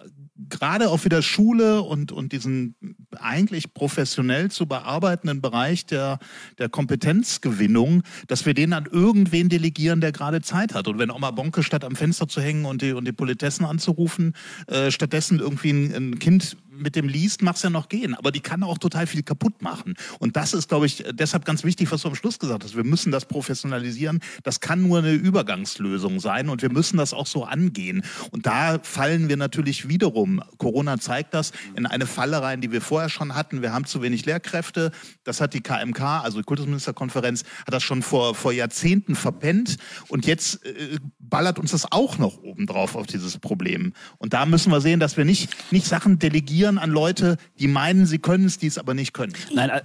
gerade 0.49 0.91
auch 0.91 1.05
wieder 1.05 1.23
Schule 1.23 1.83
und, 1.83 2.13
und 2.13 2.33
diesen 2.33 2.75
eigentlich 3.19 3.73
professionell 3.73 4.51
zu 4.51 4.67
bearbeitenden 4.67 5.41
Bereich 5.41 5.87
der, 5.87 6.19
der 6.59 6.69
Kompetenzgewinnung, 6.69 8.03
dass 8.27 8.45
wir 8.47 8.55
den 8.55 8.73
an 8.73 8.87
irgendwen 8.91 9.49
delegieren, 9.49 10.01
der 10.01 10.13
gerade 10.13 10.43
Zeit 10.43 10.75
hat. 10.75 10.89
Und 10.89 10.99
wenn 10.99 11.11
Oma 11.11 11.31
Bonke 11.31 11.63
statt 11.63 11.85
am 11.85 11.97
Fenster 11.97 12.29
zu 12.29 12.41
hängen 12.41 12.67
und 12.67 12.83
die, 12.83 12.93
und 12.93 13.07
die 13.07 13.13
Politessen 13.13 13.65
anzurufen, 13.65 14.35
äh, 14.67 14.91
stattdessen 14.91 15.41
irgendwie 15.41 15.71
ein, 15.71 15.95
ein 15.95 16.19
Kind 16.19 16.57
mit 16.77 16.97
dem 16.97 17.09
Liest 17.09 17.43
mach's 17.43 17.63
ja 17.63 17.71
noch 17.71 17.89
gehen, 17.89 18.15
aber 18.15 18.31
die 18.33 18.41
kann 18.41 18.63
auch 18.63 18.79
total 18.79 19.07
viel 19.07 19.23
kaputt 19.23 19.63
machen. 19.63 19.95
Und 20.19 20.37
das 20.37 20.53
ist, 20.53 20.69
glaube 20.69 20.87
ich, 20.87 21.05
deshalb 21.13 21.45
ganz 21.45 21.65
wichtig, 21.65 21.91
was 21.91 22.03
du 22.03 22.09
am 22.09 22.15
Schluss 22.15 22.39
gesagt 22.39 22.65
hast. 22.65 22.77
Wir 22.77 22.85
müssen 22.85 23.13
das 23.13 23.27
professionalisieren. 23.27 24.21
Das 24.43 24.61
kann 24.61 24.83
nur 24.83 24.99
eine 24.99 25.13
Übergangslösung 25.13 26.21
sein 26.21 26.49
und 26.49 26.63
wir 26.63 26.71
müssen 26.71 26.97
das 26.97 27.13
auch 27.13 27.27
so 27.27 27.45
angehen. 27.45 28.03
Und 28.31 28.47
da 28.47 28.79
fallen 28.83 29.29
wir 29.29 29.37
natürlich 29.37 29.89
wiederum, 29.89 30.43
Corona 30.59 30.99
zeigt 30.99 31.35
das, 31.35 31.53
in 31.75 31.87
eine 31.87 32.07
Falle 32.07 32.43
rein, 32.43 32.61
die 32.61 32.73
wir 32.73 32.81
vorher 32.81 33.09
schon 33.09 33.35
hatten. 33.35 33.63
Wir 33.63 33.73
haben 33.73 33.87
zu 33.87 34.03
wenig 34.03 34.27
Lehrkräfte. 34.27 34.93
Das 35.25 35.41
hat 35.41 35.55
die 35.55 35.61
KMK, 35.61 36.01
also 36.01 36.39
die 36.39 36.45
Kultusministerkonferenz, 36.45 37.45
hat 37.67 37.75
das 37.75 37.83
schon 37.83 38.03
vor, 38.03 38.35
vor 38.35 38.53
Jahrzehnten 38.53 39.17
verpennt. 39.17 39.77
Und 40.09 40.27
jetzt 40.27 40.65
äh, 40.65 40.99
ballert 41.19 41.59
uns 41.59 41.73
das 41.73 41.91
auch 41.91 42.19
noch 42.19 42.39
obendrauf 42.43 42.95
auf 42.95 43.07
dieses 43.07 43.39
Problem. 43.39 43.93
Und 44.19 44.33
da 44.33 44.47
müssen 44.47 44.71
wir 44.71 44.81
sehen, 44.81 45.01
dass 45.01 45.17
wir 45.17 45.25
nicht, 45.25 45.73
nicht 45.73 45.87
Sachen 45.87 46.19
delegieren 46.19 46.66
an 46.67 46.91
Leute, 46.91 47.37
die 47.59 47.69
meinen, 47.69 48.07
sie 48.07 48.19
können 48.19 48.47
es, 48.47 48.59
die 48.59 48.67
es 48.67 48.79
aber 48.79 48.95
nicht 48.95 49.13
können. 49.13 49.33
Nein, 49.53 49.71
äh, 49.71 49.83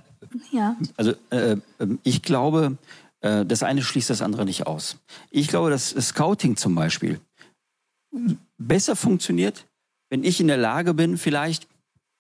ja. 0.52 0.76
also 0.98 1.14
äh, 1.30 1.58
ähm, 1.80 2.00
ich 2.04 2.22
glaube, 2.22 2.78
äh, 3.22 3.46
das 3.46 3.64
eine 3.64 3.82
schließt 3.82 4.10
das 4.10 4.22
andere 4.22 4.46
nicht 4.46 4.68
aus. 4.68 4.98
Ich 5.30 5.48
glaube, 5.48 5.70
dass 5.70 5.90
Scouting 5.90 6.58
zum 6.58 6.76
Beispiel 6.76 7.20
besser 8.58 8.96
funktioniert, 8.96 9.68
wenn 10.10 10.24
ich 10.24 10.42
in 10.42 10.48
der 10.48 10.58
Lage 10.58 10.94
bin, 10.94 11.18
vielleicht 11.18 11.68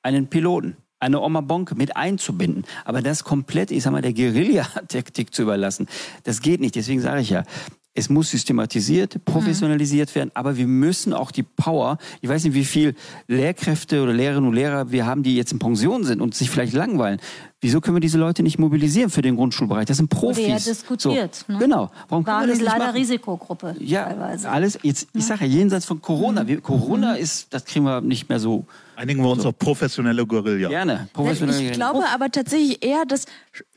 einen 0.01 0.27
Piloten, 0.27 0.77
eine 0.99 1.19
Oma 1.19 1.41
Bonke 1.41 1.75
mit 1.75 1.97
einzubinden. 1.97 2.65
Aber 2.85 3.01
das 3.01 3.23
komplett, 3.23 3.71
ich 3.71 3.83
sag 3.83 3.91
mal, 3.91 4.01
der 4.01 4.13
Guerilla-Taktik 4.13 5.33
zu 5.33 5.41
überlassen, 5.41 5.87
das 6.23 6.41
geht 6.41 6.61
nicht. 6.61 6.75
Deswegen 6.75 7.01
sage 7.01 7.21
ich 7.21 7.29
ja, 7.29 7.43
es 7.93 8.09
muss 8.09 8.31
systematisiert, 8.31 9.23
professionalisiert 9.25 10.15
werden, 10.15 10.31
aber 10.33 10.55
wir 10.55 10.67
müssen 10.67 11.13
auch 11.13 11.31
die 11.31 11.43
Power, 11.43 11.97
ich 12.21 12.29
weiß 12.29 12.45
nicht, 12.45 12.53
wie 12.53 12.63
viel 12.63 12.95
Lehrkräfte 13.27 14.01
oder 14.01 14.13
Lehrerinnen 14.13 14.49
und 14.49 14.55
Lehrer 14.55 14.91
wir 14.91 15.05
haben, 15.05 15.23
die 15.23 15.35
jetzt 15.35 15.51
in 15.51 15.59
Pension 15.59 16.03
sind 16.03 16.21
und 16.21 16.33
sich 16.33 16.49
vielleicht 16.49 16.73
langweilen. 16.73 17.19
Wieso 17.63 17.79
können 17.79 17.95
wir 17.95 18.01
diese 18.01 18.17
Leute 18.17 18.41
nicht 18.41 18.57
mobilisieren 18.57 19.11
für 19.11 19.21
den 19.21 19.35
Grundschulbereich? 19.35 19.85
Das 19.85 19.97
sind 19.97 20.09
Profis. 20.09 20.47
Wer 20.47 20.55
diskutiert. 20.55 21.35
So, 21.35 21.53
ne? 21.53 21.59
Genau. 21.59 21.91
Warum 22.09 22.25
War 22.25 22.47
das 22.47 22.59
leider 22.59 22.79
machen? 22.79 22.95
Risikogruppe. 22.95 23.75
Ja, 23.79 24.05
teilweise. 24.05 24.49
alles. 24.49 24.79
Jetzt, 24.81 25.09
ich 25.13 25.23
sage 25.23 25.45
ja 25.45 25.51
jenseits 25.51 25.85
von 25.85 26.01
Corona. 26.01 26.47
Wir, 26.47 26.59
Corona 26.59 27.13
mhm. 27.13 27.19
ist, 27.19 27.53
das 27.53 27.63
kriegen 27.65 27.85
wir 27.85 28.01
nicht 28.01 28.29
mehr 28.29 28.39
so. 28.39 28.65
Einigen 28.95 29.21
wir 29.21 29.29
uns 29.29 29.43
so. 29.43 29.49
auf 29.49 29.59
professionelle 29.59 30.25
Guerilla. 30.25 30.69
Gerne. 30.69 31.07
Professionelle 31.13 31.61
ich 31.61 31.71
glaube 31.73 32.03
aber 32.11 32.31
tatsächlich 32.31 32.83
eher, 32.83 33.05
dass 33.05 33.25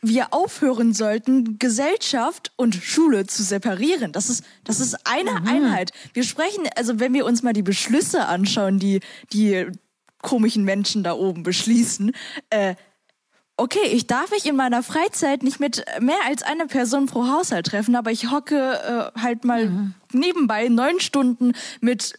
wir 0.00 0.32
aufhören 0.32 0.94
sollten, 0.94 1.58
Gesellschaft 1.58 2.52
und 2.56 2.74
Schule 2.74 3.26
zu 3.26 3.42
separieren. 3.42 4.12
Das 4.12 4.30
ist, 4.30 4.44
das 4.64 4.80
ist 4.80 4.96
eine 5.06 5.40
mhm. 5.40 5.46
Einheit. 5.46 5.92
Wir 6.14 6.24
sprechen, 6.24 6.64
also 6.74 7.00
wenn 7.00 7.12
wir 7.12 7.26
uns 7.26 7.42
mal 7.42 7.52
die 7.52 7.62
Beschlüsse 7.62 8.28
anschauen, 8.28 8.78
die 8.78 9.00
die 9.34 9.66
komischen 10.22 10.64
Menschen 10.64 11.02
da 11.02 11.12
oben 11.12 11.42
beschließen, 11.42 12.12
äh, 12.48 12.76
okay, 13.56 13.86
ich 13.92 14.06
darf 14.06 14.30
mich 14.30 14.46
in 14.46 14.56
meiner 14.56 14.82
Freizeit 14.82 15.42
nicht 15.42 15.60
mit 15.60 15.84
mehr 16.00 16.18
als 16.26 16.42
einer 16.42 16.66
Person 16.66 17.06
pro 17.06 17.28
Haushalt 17.28 17.66
treffen, 17.66 17.96
aber 17.96 18.10
ich 18.10 18.30
hocke 18.30 19.12
äh, 19.16 19.20
halt 19.20 19.44
mal 19.44 19.68
mhm. 19.68 19.94
nebenbei 20.12 20.68
neun 20.68 21.00
Stunden 21.00 21.52
mit 21.80 22.14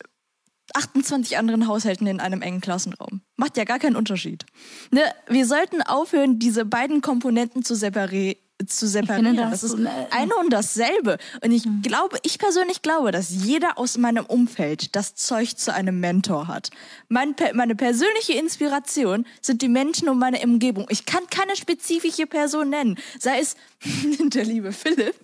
28 0.73 1.37
anderen 1.37 1.67
Haushalten 1.67 2.07
in 2.07 2.19
einem 2.19 2.41
engen 2.41 2.61
Klassenraum. 2.61 3.21
Macht 3.37 3.57
ja 3.57 3.63
gar 3.63 3.79
keinen 3.79 3.95
Unterschied. 3.95 4.45
Ne? 4.91 5.01
Wir 5.27 5.45
sollten 5.45 5.81
aufhören, 5.81 6.39
diese 6.39 6.65
beiden 6.65 7.01
Komponenten 7.01 7.63
zu 7.63 7.75
separieren 7.75 8.37
zu 8.65 8.87
separieren. 8.87 9.35
Das, 9.35 9.61
das, 9.61 9.63
ist 9.63 9.87
eine 10.11 10.35
und 10.37 10.51
dasselbe. 10.51 11.17
Und 11.43 11.51
ich 11.51 11.65
mhm. 11.65 11.81
glaube, 11.81 12.17
ich 12.23 12.39
persönlich 12.39 12.81
glaube, 12.81 13.11
dass 13.11 13.29
jeder 13.29 13.77
aus 13.77 13.97
meinem 13.97 14.25
Umfeld 14.25 14.95
das 14.95 15.15
Zeug 15.15 15.57
zu 15.57 15.73
einem 15.73 15.99
Mentor 15.99 16.47
hat. 16.47 16.69
Mein, 17.09 17.35
meine 17.53 17.75
persönliche 17.75 18.33
Inspiration 18.33 19.25
sind 19.41 19.61
die 19.61 19.67
Menschen 19.67 20.07
um 20.07 20.19
meine 20.19 20.39
Umgebung. 20.39 20.87
Ich 20.89 21.05
kann 21.05 21.27
keine 21.29 21.55
spezifische 21.55 22.27
Person 22.27 22.69
nennen. 22.69 22.97
Sei 23.19 23.39
es 23.39 23.55
der 24.19 24.45
liebe 24.45 24.71
Philipp 24.71 25.15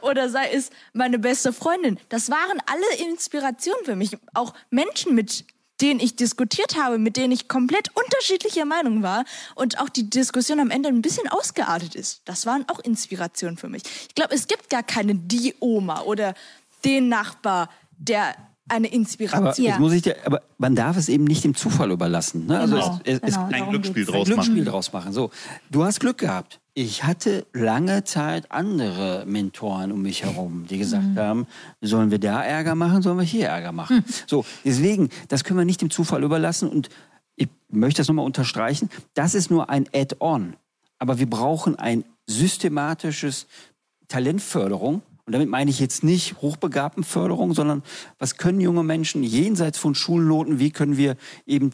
oder 0.00 0.30
sei 0.30 0.50
es 0.52 0.70
meine 0.92 1.18
beste 1.18 1.52
Freundin. 1.52 1.98
Das 2.08 2.30
waren 2.30 2.62
alle 2.66 3.10
Inspirationen 3.10 3.84
für 3.84 3.96
mich. 3.96 4.16
Auch 4.32 4.54
Menschen 4.70 5.14
mit 5.14 5.44
denen 5.80 6.00
ich 6.00 6.16
diskutiert 6.16 6.76
habe, 6.76 6.98
mit 6.98 7.16
denen 7.16 7.32
ich 7.32 7.48
komplett 7.48 7.88
unterschiedlicher 7.94 8.64
Meinung 8.64 9.02
war 9.02 9.24
und 9.54 9.80
auch 9.80 9.88
die 9.88 10.08
Diskussion 10.08 10.60
am 10.60 10.70
Ende 10.70 10.88
ein 10.88 11.02
bisschen 11.02 11.28
ausgeartet 11.28 11.94
ist. 11.94 12.22
Das 12.24 12.46
waren 12.46 12.68
auch 12.68 12.80
Inspirationen 12.80 13.56
für 13.56 13.68
mich. 13.68 13.82
Ich 14.08 14.14
glaube, 14.14 14.34
es 14.34 14.46
gibt 14.46 14.70
gar 14.70 14.82
keine 14.82 15.14
die 15.14 15.54
Oma 15.60 16.02
oder 16.02 16.34
den 16.84 17.08
Nachbar, 17.08 17.68
der 17.98 18.34
eine 18.70 18.88
Inspiration. 18.88 19.46
Aber, 19.46 19.56
jetzt 19.56 19.78
muss 19.78 19.92
ich 19.92 20.02
dir, 20.02 20.16
aber 20.24 20.42
man 20.58 20.74
darf 20.74 20.96
es 20.96 21.08
eben 21.08 21.24
nicht 21.24 21.44
dem 21.44 21.54
Zufall 21.54 21.90
überlassen. 21.90 22.46
Ne? 22.46 22.58
Also 22.58 22.76
genau, 22.76 23.00
es, 23.04 23.18
es, 23.20 23.34
genau, 23.34 23.48
ein 23.50 23.70
Glücksspiel 23.70 24.04
draus 24.04 24.28
ein 24.28 24.32
Glücksspiel 24.32 24.64
draus 24.64 24.92
machen. 24.92 25.12
So, 25.12 25.30
du 25.70 25.84
hast 25.84 26.00
Glück 26.00 26.18
gehabt. 26.18 26.60
Ich 26.74 27.04
hatte 27.04 27.46
lange 27.52 28.04
Zeit 28.04 28.50
andere 28.52 29.24
Mentoren 29.26 29.90
um 29.92 30.02
mich 30.02 30.22
herum, 30.22 30.66
die 30.70 30.78
gesagt 30.78 31.04
mhm. 31.04 31.18
haben, 31.18 31.46
sollen 31.80 32.10
wir 32.10 32.18
da 32.18 32.42
Ärger 32.42 32.74
machen, 32.74 33.02
sollen 33.02 33.18
wir 33.18 33.24
hier 33.24 33.48
Ärger 33.48 33.72
machen. 33.72 33.96
Mhm. 33.98 34.12
So, 34.26 34.44
deswegen, 34.64 35.08
das 35.28 35.44
können 35.44 35.58
wir 35.58 35.64
nicht 35.64 35.82
dem 35.82 35.90
Zufall 35.90 36.22
überlassen 36.22 36.68
und 36.68 36.88
ich 37.34 37.48
möchte 37.70 38.00
das 38.00 38.08
nochmal 38.08 38.24
unterstreichen, 38.24 38.88
das 39.14 39.34
ist 39.34 39.50
nur 39.50 39.68
ein 39.68 39.88
Add-on. 39.92 40.54
Aber 40.98 41.18
wir 41.18 41.28
brauchen 41.28 41.76
ein 41.76 42.04
systematisches 42.26 43.46
Talentförderung. 44.08 45.02
Und 45.30 45.34
damit 45.34 45.48
meine 45.48 45.70
ich 45.70 45.78
jetzt 45.78 46.02
nicht 46.02 46.42
Hochbegabtenförderung, 46.42 47.54
sondern 47.54 47.84
was 48.18 48.36
können 48.36 48.60
junge 48.60 48.82
Menschen 48.82 49.22
jenseits 49.22 49.78
von 49.78 49.94
Schulnoten, 49.94 50.58
wie 50.58 50.72
können 50.72 50.96
wir 50.96 51.16
eben 51.46 51.70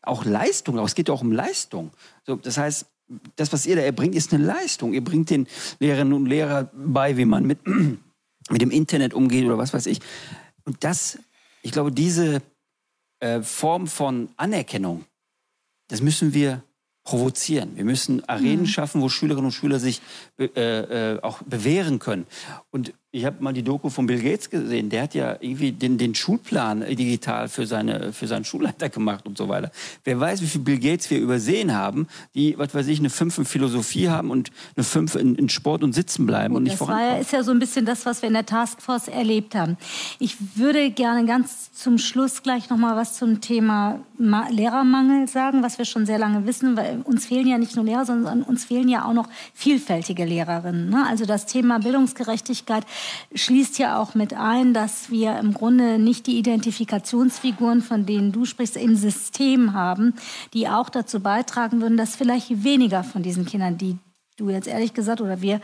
auch 0.00 0.24
Leistung, 0.24 0.78
auch 0.78 0.86
es 0.86 0.94
geht 0.94 1.08
ja 1.08 1.14
auch 1.14 1.22
um 1.22 1.32
Leistung. 1.32 1.90
So, 2.24 2.36
das 2.36 2.56
heißt, 2.56 2.86
das, 3.34 3.52
was 3.52 3.66
ihr 3.66 3.74
da 3.74 3.82
erbringt, 3.82 4.14
ist 4.14 4.32
eine 4.32 4.44
Leistung. 4.44 4.92
Ihr 4.92 5.02
bringt 5.02 5.28
den 5.28 5.48
Lehrerinnen 5.80 6.12
und 6.12 6.26
Lehrern 6.26 6.70
bei, 6.72 7.16
wie 7.16 7.24
man 7.24 7.48
mit, 7.48 7.58
mit 8.48 8.62
dem 8.62 8.70
Internet 8.70 9.12
umgeht 9.12 9.44
oder 9.44 9.58
was 9.58 9.74
weiß 9.74 9.86
ich. 9.86 9.98
Und 10.62 10.84
das, 10.84 11.18
ich 11.62 11.72
glaube, 11.72 11.90
diese 11.90 12.42
äh, 13.18 13.42
Form 13.42 13.88
von 13.88 14.28
Anerkennung, 14.36 15.04
das 15.88 16.00
müssen 16.00 16.32
wir 16.32 16.62
provozieren. 17.02 17.76
Wir 17.76 17.84
müssen 17.84 18.24
Arenen 18.28 18.60
mhm. 18.60 18.66
schaffen, 18.66 19.00
wo 19.00 19.08
Schülerinnen 19.08 19.46
und 19.46 19.52
Schüler 19.52 19.80
sich 19.80 20.00
äh, 20.38 20.44
äh, 20.44 21.20
auch 21.22 21.42
bewähren 21.42 21.98
können. 21.98 22.26
Und 22.70 22.92
ich 23.12 23.24
habe 23.24 23.42
mal 23.42 23.52
die 23.52 23.64
Doku 23.64 23.90
von 23.90 24.06
Bill 24.06 24.22
Gates 24.22 24.50
gesehen. 24.50 24.88
Der 24.88 25.02
hat 25.02 25.14
ja 25.14 25.36
irgendwie 25.40 25.72
den, 25.72 25.98
den 25.98 26.14
Schulplan 26.14 26.80
digital 26.80 27.48
für, 27.48 27.66
seine, 27.66 28.12
für 28.12 28.28
seinen 28.28 28.44
Schulleiter 28.44 28.88
gemacht 28.88 29.26
und 29.26 29.36
so 29.36 29.48
weiter. 29.48 29.72
Wer 30.04 30.20
weiß, 30.20 30.40
wie 30.42 30.46
viel 30.46 30.60
Bill 30.60 30.78
Gates 30.78 31.10
wir 31.10 31.18
übersehen 31.18 31.74
haben, 31.74 32.06
die, 32.36 32.56
was 32.56 32.72
weiß 32.72 32.86
ich, 32.86 33.00
eine 33.00 33.10
5 33.10 33.38
in 33.38 33.44
Philosophie 33.46 34.08
haben 34.08 34.30
und 34.30 34.52
eine 34.76 34.84
5 34.84 35.16
in, 35.16 35.34
in, 35.34 35.48
Sport 35.48 35.82
und 35.82 35.92
Sitzen 35.92 36.24
bleiben 36.24 36.54
und, 36.54 36.58
und 36.58 36.62
nicht 36.64 36.76
vorankommen. 36.76 37.16
Das 37.16 37.26
ist 37.26 37.32
ja 37.32 37.42
so 37.42 37.50
ein 37.50 37.58
bisschen 37.58 37.84
das, 37.84 38.06
was 38.06 38.22
wir 38.22 38.28
in 38.28 38.34
der 38.34 38.46
Taskforce 38.46 39.08
erlebt 39.08 39.56
haben. 39.56 39.76
Ich 40.20 40.36
würde 40.54 40.92
gerne 40.92 41.26
ganz 41.26 41.72
zum 41.72 41.98
Schluss 41.98 42.44
gleich 42.44 42.70
noch 42.70 42.76
mal 42.76 42.94
was 42.94 43.16
zum 43.16 43.40
Thema 43.40 43.98
Lehrermangel 44.18 45.26
sagen, 45.26 45.64
was 45.64 45.78
wir 45.78 45.84
schon 45.84 46.06
sehr 46.06 46.18
lange 46.18 46.46
wissen, 46.46 46.76
weil 46.76 47.00
uns 47.02 47.26
fehlen 47.26 47.48
ja 47.48 47.58
nicht 47.58 47.74
nur 47.74 47.84
Lehrer, 47.84 48.04
sondern 48.04 48.42
uns 48.42 48.66
fehlen 48.66 48.88
ja 48.88 49.04
auch 49.04 49.14
noch 49.14 49.28
vielfältige 49.52 50.24
Lehrerinnen. 50.24 50.90
Ne? 50.90 51.04
Also 51.08 51.24
das 51.24 51.46
Thema 51.46 51.78
Bildungsgerechtigkeit 51.80 52.84
schließt 53.34 53.78
ja 53.78 54.00
auch 54.00 54.14
mit 54.14 54.34
ein, 54.34 54.74
dass 54.74 55.10
wir 55.10 55.38
im 55.38 55.54
Grunde 55.54 55.98
nicht 55.98 56.26
die 56.26 56.38
Identifikationsfiguren, 56.38 57.82
von 57.82 58.06
denen 58.06 58.32
du 58.32 58.44
sprichst, 58.44 58.76
im 58.76 58.96
System 58.96 59.72
haben, 59.72 60.14
die 60.52 60.68
auch 60.68 60.88
dazu 60.88 61.20
beitragen 61.20 61.80
würden, 61.80 61.96
dass 61.96 62.16
vielleicht 62.16 62.64
weniger 62.64 63.04
von 63.04 63.22
diesen 63.22 63.46
Kindern, 63.46 63.78
die 63.78 63.98
du 64.36 64.50
jetzt 64.50 64.68
ehrlich 64.68 64.94
gesagt 64.94 65.20
oder 65.20 65.40
wir 65.40 65.60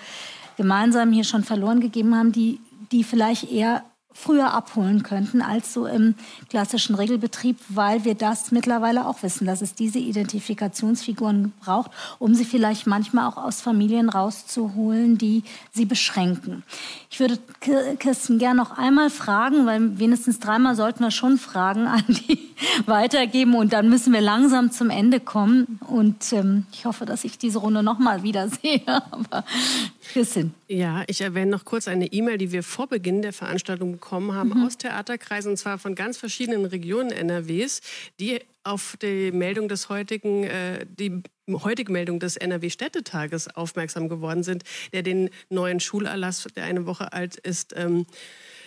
gemeinsam 0.56 1.12
hier 1.12 1.24
schon 1.24 1.44
verloren 1.44 1.80
gegeben 1.80 2.14
haben, 2.14 2.32
die, 2.32 2.60
die 2.92 3.04
vielleicht 3.04 3.50
eher 3.50 3.84
früher 4.16 4.52
abholen 4.52 5.02
könnten 5.02 5.42
als 5.42 5.72
so 5.72 5.86
im 5.86 6.14
klassischen 6.48 6.94
Regelbetrieb, 6.94 7.58
weil 7.68 8.04
wir 8.04 8.14
das 8.14 8.50
mittlerweile 8.50 9.06
auch 9.06 9.22
wissen, 9.22 9.46
dass 9.46 9.60
es 9.60 9.74
diese 9.74 9.98
Identifikationsfiguren 9.98 11.52
braucht, 11.60 11.90
um 12.18 12.34
sie 12.34 12.44
vielleicht 12.44 12.86
manchmal 12.86 13.28
auch 13.28 13.36
aus 13.36 13.60
Familien 13.60 14.08
rauszuholen, 14.08 15.18
die 15.18 15.44
sie 15.72 15.84
beschränken. 15.84 16.64
Ich 17.10 17.20
würde 17.20 17.38
Kirsten 17.98 18.38
gerne 18.38 18.58
noch 18.58 18.76
einmal 18.76 19.10
fragen, 19.10 19.66
weil 19.66 19.98
wenigstens 19.98 20.38
dreimal 20.38 20.76
sollten 20.76 21.04
wir 21.04 21.10
schon 21.10 21.36
Fragen 21.38 21.86
an 21.86 22.04
die 22.08 22.38
weitergeben 22.86 23.54
und 23.54 23.72
dann 23.72 23.88
müssen 23.88 24.12
wir 24.12 24.22
langsam 24.22 24.70
zum 24.70 24.88
Ende 24.90 25.20
kommen. 25.20 25.78
Und 25.86 26.32
ähm, 26.32 26.66
ich 26.72 26.86
hoffe, 26.86 27.04
dass 27.04 27.24
ich 27.24 27.38
diese 27.38 27.58
Runde 27.58 27.82
noch 27.82 27.98
mal 27.98 28.22
wiedersehe. 28.22 28.80
Aber 28.86 29.44
Kirsten. 30.12 30.54
Ja, 30.68 31.04
ich 31.06 31.20
erwähne 31.20 31.52
noch 31.52 31.64
kurz 31.64 31.86
eine 31.86 32.06
E-Mail, 32.06 32.38
die 32.38 32.50
wir 32.50 32.64
vor 32.64 32.88
Beginn 32.88 33.22
der 33.22 33.32
Veranstaltung 33.32 33.92
bekommen 33.92 34.34
haben 34.34 34.50
mhm. 34.50 34.66
aus 34.66 34.76
Theaterkreisen 34.76 35.52
und 35.52 35.56
zwar 35.56 35.78
von 35.78 35.94
ganz 35.94 36.16
verschiedenen 36.18 36.64
Regionen 36.64 37.12
NRWs, 37.12 37.82
die 38.18 38.40
auf 38.64 38.96
die 39.00 39.30
Meldung 39.30 39.68
des 39.68 39.88
heutigen, 39.88 40.42
äh, 40.42 40.84
die 40.88 41.22
heutige 41.48 41.92
Meldung 41.92 42.18
des 42.18 42.36
NRW-Städtetages 42.36 43.54
aufmerksam 43.54 44.08
geworden 44.08 44.42
sind, 44.42 44.64
der 44.92 45.02
den 45.02 45.30
neuen 45.50 45.78
Schulerlass, 45.78 46.48
der 46.56 46.64
eine 46.64 46.84
Woche 46.84 47.12
alt 47.12 47.36
ist, 47.36 47.74
ähm, 47.76 48.06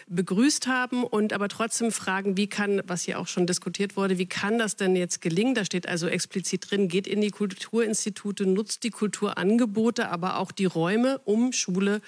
begrüßt 0.09 0.67
haben 0.67 1.03
und 1.03 1.33
aber 1.33 1.47
trotzdem 1.47 1.91
fragen, 1.91 2.35
wie 2.35 2.47
kann, 2.47 2.81
was 2.85 3.03
hier 3.03 3.19
auch 3.19 3.27
schon 3.27 3.45
diskutiert 3.45 3.95
wurde, 3.95 4.17
wie 4.17 4.25
kann 4.25 4.57
das 4.57 4.75
denn 4.75 4.95
jetzt 4.95 5.21
gelingen? 5.21 5.53
Da 5.53 5.63
steht 5.63 5.87
also 5.87 6.07
explizit 6.07 6.69
drin, 6.69 6.87
geht 6.87 7.07
in 7.07 7.21
die 7.21 7.29
Kulturinstitute, 7.29 8.45
nutzt 8.45 8.83
die 8.83 8.89
Kulturangebote, 8.89 10.09
aber 10.09 10.39
auch 10.39 10.51
die 10.51 10.65
Räume, 10.65 11.19
um 11.25 11.53
Schule 11.53 12.01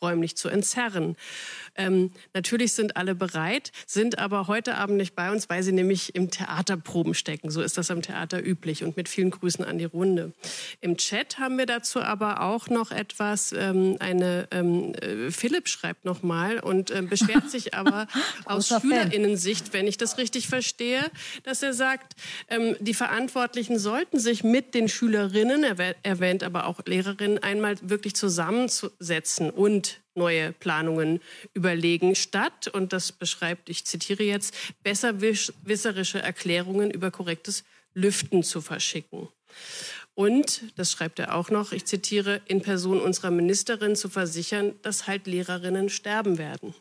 räumlich 0.00 0.36
zu 0.36 0.48
entzerren. 0.48 1.16
Ähm, 1.74 2.12
natürlich 2.32 2.72
sind 2.72 2.96
alle 2.96 3.14
bereit, 3.14 3.72
sind 3.86 4.18
aber 4.18 4.46
heute 4.46 4.76
Abend 4.76 4.96
nicht 4.96 5.16
bei 5.16 5.30
uns, 5.30 5.50
weil 5.50 5.62
sie 5.64 5.72
nämlich 5.72 6.14
im 6.14 6.30
Theaterproben 6.30 7.14
stecken. 7.14 7.50
So 7.50 7.60
ist 7.60 7.76
das 7.76 7.90
am 7.90 8.02
Theater 8.02 8.44
üblich 8.44 8.84
und 8.84 8.96
mit 8.96 9.08
vielen 9.08 9.30
Grüßen 9.30 9.64
an 9.64 9.78
die 9.78 9.84
Runde. 9.84 10.32
Im 10.80 10.96
Chat 10.96 11.38
haben 11.38 11.58
wir 11.58 11.66
dazu 11.66 12.00
aber 12.00 12.42
auch 12.42 12.68
noch 12.68 12.92
etwas. 12.92 13.52
Ähm, 13.52 13.96
eine 13.98 14.46
ähm, 14.52 14.94
äh, 14.94 15.30
Philipp 15.30 15.68
schreibt 15.68 16.04
nochmal 16.04 16.60
und 16.60 16.90
äh, 16.90 17.02
beschwert 17.02 17.47
sich 17.50 17.74
aber 17.74 18.06
aus 18.44 18.68
Schülerinnensicht, 18.68 19.72
wenn 19.72 19.86
ich 19.86 19.96
das 19.96 20.18
richtig 20.18 20.48
verstehe, 20.48 21.02
dass 21.42 21.62
er 21.62 21.72
sagt, 21.74 22.14
ähm, 22.48 22.76
die 22.80 22.94
Verantwortlichen 22.94 23.78
sollten 23.78 24.18
sich 24.18 24.44
mit 24.44 24.74
den 24.74 24.88
Schülerinnen, 24.88 25.64
er 25.64 25.96
erwähnt 26.02 26.42
aber 26.42 26.66
auch 26.66 26.80
Lehrerinnen, 26.86 27.42
einmal 27.42 27.76
wirklich 27.82 28.14
zusammensetzen 28.14 29.50
und 29.50 30.00
neue 30.14 30.52
Planungen 30.52 31.20
überlegen, 31.54 32.14
statt, 32.14 32.68
und 32.68 32.92
das 32.92 33.12
beschreibt, 33.12 33.70
ich 33.70 33.86
zitiere 33.86 34.24
jetzt, 34.24 34.54
besserwisserische 34.82 36.20
Erklärungen 36.20 36.90
über 36.90 37.10
korrektes 37.10 37.64
Lüften 37.94 38.42
zu 38.42 38.60
verschicken. 38.60 39.28
Und, 40.14 40.64
das 40.76 40.90
schreibt 40.90 41.20
er 41.20 41.36
auch 41.36 41.48
noch, 41.50 41.70
ich 41.70 41.84
zitiere, 41.84 42.40
in 42.46 42.60
Person 42.60 43.00
unserer 43.00 43.30
Ministerin 43.30 43.94
zu 43.94 44.08
versichern, 44.08 44.74
dass 44.82 45.06
halt 45.06 45.28
Lehrerinnen 45.28 45.88
sterben 45.88 46.38
werden. 46.38 46.74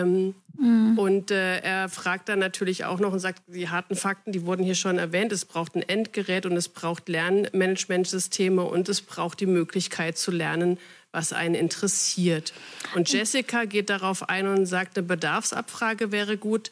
Ähm, 0.00 0.34
mhm. 0.58 0.98
Und 0.98 1.30
äh, 1.30 1.58
er 1.58 1.88
fragt 1.88 2.28
dann 2.28 2.38
natürlich 2.38 2.84
auch 2.84 2.98
noch 2.98 3.12
und 3.12 3.20
sagt, 3.20 3.42
die 3.46 3.68
harten 3.68 3.96
Fakten, 3.96 4.32
die 4.32 4.44
wurden 4.44 4.64
hier 4.64 4.74
schon 4.74 4.98
erwähnt. 4.98 5.32
Es 5.32 5.44
braucht 5.44 5.74
ein 5.74 5.82
Endgerät 5.82 6.46
und 6.46 6.56
es 6.56 6.68
braucht 6.68 7.08
Lernmanagementsysteme 7.08 8.62
und 8.62 8.88
es 8.88 9.00
braucht 9.00 9.40
die 9.40 9.46
Möglichkeit 9.46 10.18
zu 10.18 10.30
lernen, 10.30 10.78
was 11.12 11.32
einen 11.32 11.54
interessiert. 11.54 12.52
Und 12.94 13.10
Jessica 13.10 13.64
geht 13.64 13.88
darauf 13.88 14.28
ein 14.28 14.46
und 14.46 14.66
sagt, 14.66 14.98
eine 14.98 15.06
Bedarfsabfrage 15.06 16.12
wäre 16.12 16.36
gut. 16.36 16.70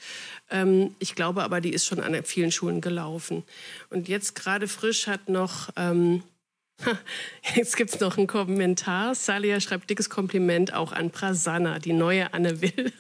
Ähm, 0.50 0.94
ich 0.98 1.14
glaube 1.14 1.42
aber, 1.42 1.60
die 1.60 1.72
ist 1.72 1.86
schon 1.86 2.00
an 2.00 2.22
vielen 2.24 2.52
Schulen 2.52 2.80
gelaufen. 2.80 3.42
Und 3.90 4.08
jetzt 4.08 4.34
gerade 4.34 4.68
frisch 4.68 5.06
hat 5.06 5.28
noch... 5.28 5.70
Ähm, 5.76 6.22
Jetzt 7.54 7.76
gibt 7.76 7.94
es 7.94 8.00
noch 8.00 8.18
einen 8.18 8.26
Kommentar. 8.26 9.14
Salia 9.14 9.60
schreibt 9.60 9.88
dickes 9.90 10.10
Kompliment 10.10 10.74
auch 10.74 10.92
an 10.92 11.10
Prasanna, 11.10 11.78
die 11.78 11.92
neue 11.92 12.32
Anne 12.34 12.60
Will. 12.60 12.92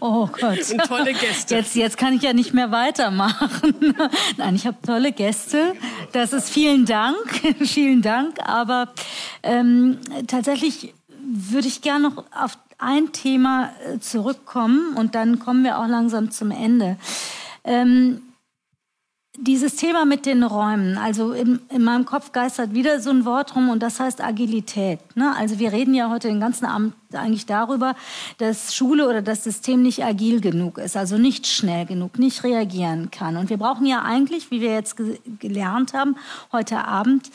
Oh 0.00 0.26
Gott. 0.26 0.70
Und 0.72 0.84
tolle 0.84 1.12
Gäste. 1.12 1.56
Jetzt, 1.56 1.74
jetzt 1.74 1.98
kann 1.98 2.14
ich 2.14 2.22
ja 2.22 2.32
nicht 2.32 2.54
mehr 2.54 2.70
weitermachen. 2.70 3.94
Nein, 4.36 4.54
ich 4.54 4.66
habe 4.66 4.76
tolle 4.84 5.12
Gäste. 5.12 5.74
Das 6.12 6.32
ist 6.32 6.50
vielen 6.50 6.86
Dank, 6.86 7.16
vielen 7.60 8.02
Dank. 8.02 8.36
Aber 8.44 8.88
ähm, 9.42 9.98
tatsächlich 10.26 10.94
würde 11.22 11.68
ich 11.68 11.82
gerne 11.82 12.10
noch 12.10 12.24
auf 12.30 12.58
ein 12.78 13.12
Thema 13.12 13.70
äh, 13.86 13.98
zurückkommen 14.00 14.94
und 14.96 15.14
dann 15.14 15.38
kommen 15.38 15.64
wir 15.64 15.78
auch 15.78 15.86
langsam 15.88 16.30
zum 16.30 16.50
Ende. 16.50 16.96
Ähm, 17.64 18.22
dieses 19.38 19.76
Thema 19.76 20.04
mit 20.04 20.26
den 20.26 20.42
Räumen, 20.42 20.98
also 20.98 21.32
in, 21.32 21.60
in, 21.70 21.82
meinem 21.84 22.04
Kopf 22.04 22.32
geistert 22.32 22.74
wieder 22.74 23.00
so 23.00 23.10
ein 23.10 23.24
Wort 23.24 23.54
rum 23.54 23.68
und 23.68 23.82
das 23.82 24.00
heißt 24.00 24.22
Agilität. 24.22 24.98
Ne? 25.16 25.34
Also 25.36 25.58
wir 25.58 25.72
reden 25.72 25.94
ja 25.94 26.10
heute 26.10 26.28
den 26.28 26.40
ganzen 26.40 26.66
Abend 26.66 26.94
eigentlich 27.12 27.46
darüber, 27.46 27.94
dass 28.38 28.74
Schule 28.74 29.08
oder 29.08 29.22
das 29.22 29.44
System 29.44 29.82
nicht 29.82 30.04
agil 30.04 30.40
genug 30.40 30.78
ist, 30.78 30.96
also 30.96 31.18
nicht 31.18 31.46
schnell 31.46 31.86
genug, 31.86 32.18
nicht 32.18 32.44
reagieren 32.44 33.10
kann. 33.10 33.36
Und 33.36 33.50
wir 33.50 33.58
brauchen 33.58 33.86
ja 33.86 34.02
eigentlich, 34.02 34.50
wie 34.50 34.60
wir 34.60 34.72
jetzt 34.72 34.96
ge 34.96 35.18
gelernt 35.38 35.92
haben 35.92 36.16
heute 36.52 36.84
Abend, 36.84 37.30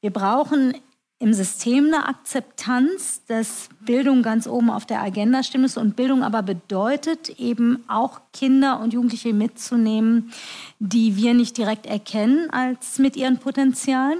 wir 0.00 0.10
brauchen 0.10 0.74
im 1.18 1.32
System 1.32 1.86
eine 1.86 2.08
Akzeptanz, 2.08 3.22
dass 3.26 3.68
Bildung 3.84 4.22
ganz 4.22 4.46
oben 4.46 4.70
auf 4.70 4.86
der 4.86 5.02
Agenda 5.02 5.42
stimmt 5.42 5.76
und 5.76 5.96
Bildung 5.96 6.22
aber 6.22 6.42
bedeutet 6.42 7.28
eben 7.38 7.84
auch 7.88 8.20
Kinder 8.32 8.80
und 8.80 8.92
Jugendliche 8.92 9.32
mitzunehmen, 9.32 10.32
die 10.78 11.16
wir 11.16 11.34
nicht 11.34 11.56
direkt 11.56 11.86
erkennen 11.86 12.50
als 12.50 12.98
mit 12.98 13.16
ihren 13.16 13.38
Potenzialen. 13.38 14.18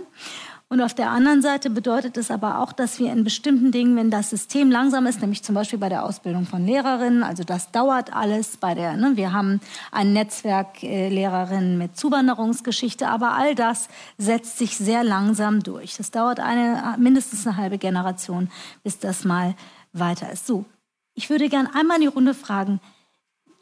Und 0.73 0.81
auf 0.81 0.95
der 0.95 1.11
anderen 1.11 1.43
Seite 1.43 1.69
bedeutet 1.69 2.17
es 2.17 2.31
aber 2.31 2.59
auch, 2.61 2.73
dass 2.73 2.99
wir 2.99 3.13
in 3.13 3.25
bestimmten 3.25 3.73
Dingen, 3.73 3.95
wenn 3.95 4.11
das 4.11 4.31
System 4.31 4.71
langsam 4.71 5.05
ist, 5.05 5.21
nämlich 5.21 5.43
zum 5.43 5.55
Beispiel 5.55 5.79
bei 5.79 5.91
der 5.91 6.03
Ausbildung 6.03 6.47
von 6.47 6.65
Lehrerinnen, 6.65 7.23
also 7.23 7.45
das 7.45 7.73
dauert 7.73 8.15
alles 8.15 8.57
bei 8.57 8.75
der, 8.75 8.97
ne, 8.97 9.13
wir 9.15 9.35
haben 9.35 9.61
ein 9.91 10.15
Netzwerk 10.15 10.83
äh, 10.83 11.11
Lehrerinnen 11.11 11.77
mit 11.77 11.99
Zuwanderungsgeschichte, 11.99 13.07
aber 13.07 13.33
all 13.33 13.55
das 13.55 13.89
setzt 14.17 14.57
sich 14.57 14.79
sehr 14.79 15.05
langsam 15.05 15.63
durch. 15.63 15.99
Das 15.99 16.11
dauert 16.11 16.41
eine, 16.41 16.95
mindestens 16.97 17.47
eine 17.47 17.59
halbe 17.59 17.77
Generation, 17.77 18.49
bis 18.83 18.99
das 18.99 19.27
mal 19.27 19.55
weiter 19.93 20.33
ist. 20.33 20.47
So, 20.47 20.65
ich 21.13 21.29
würde 21.29 21.51
gern 21.51 21.67
einmal 21.67 21.97
in 21.97 22.05
die 22.05 22.07
Runde 22.07 22.33
fragen, 22.33 22.81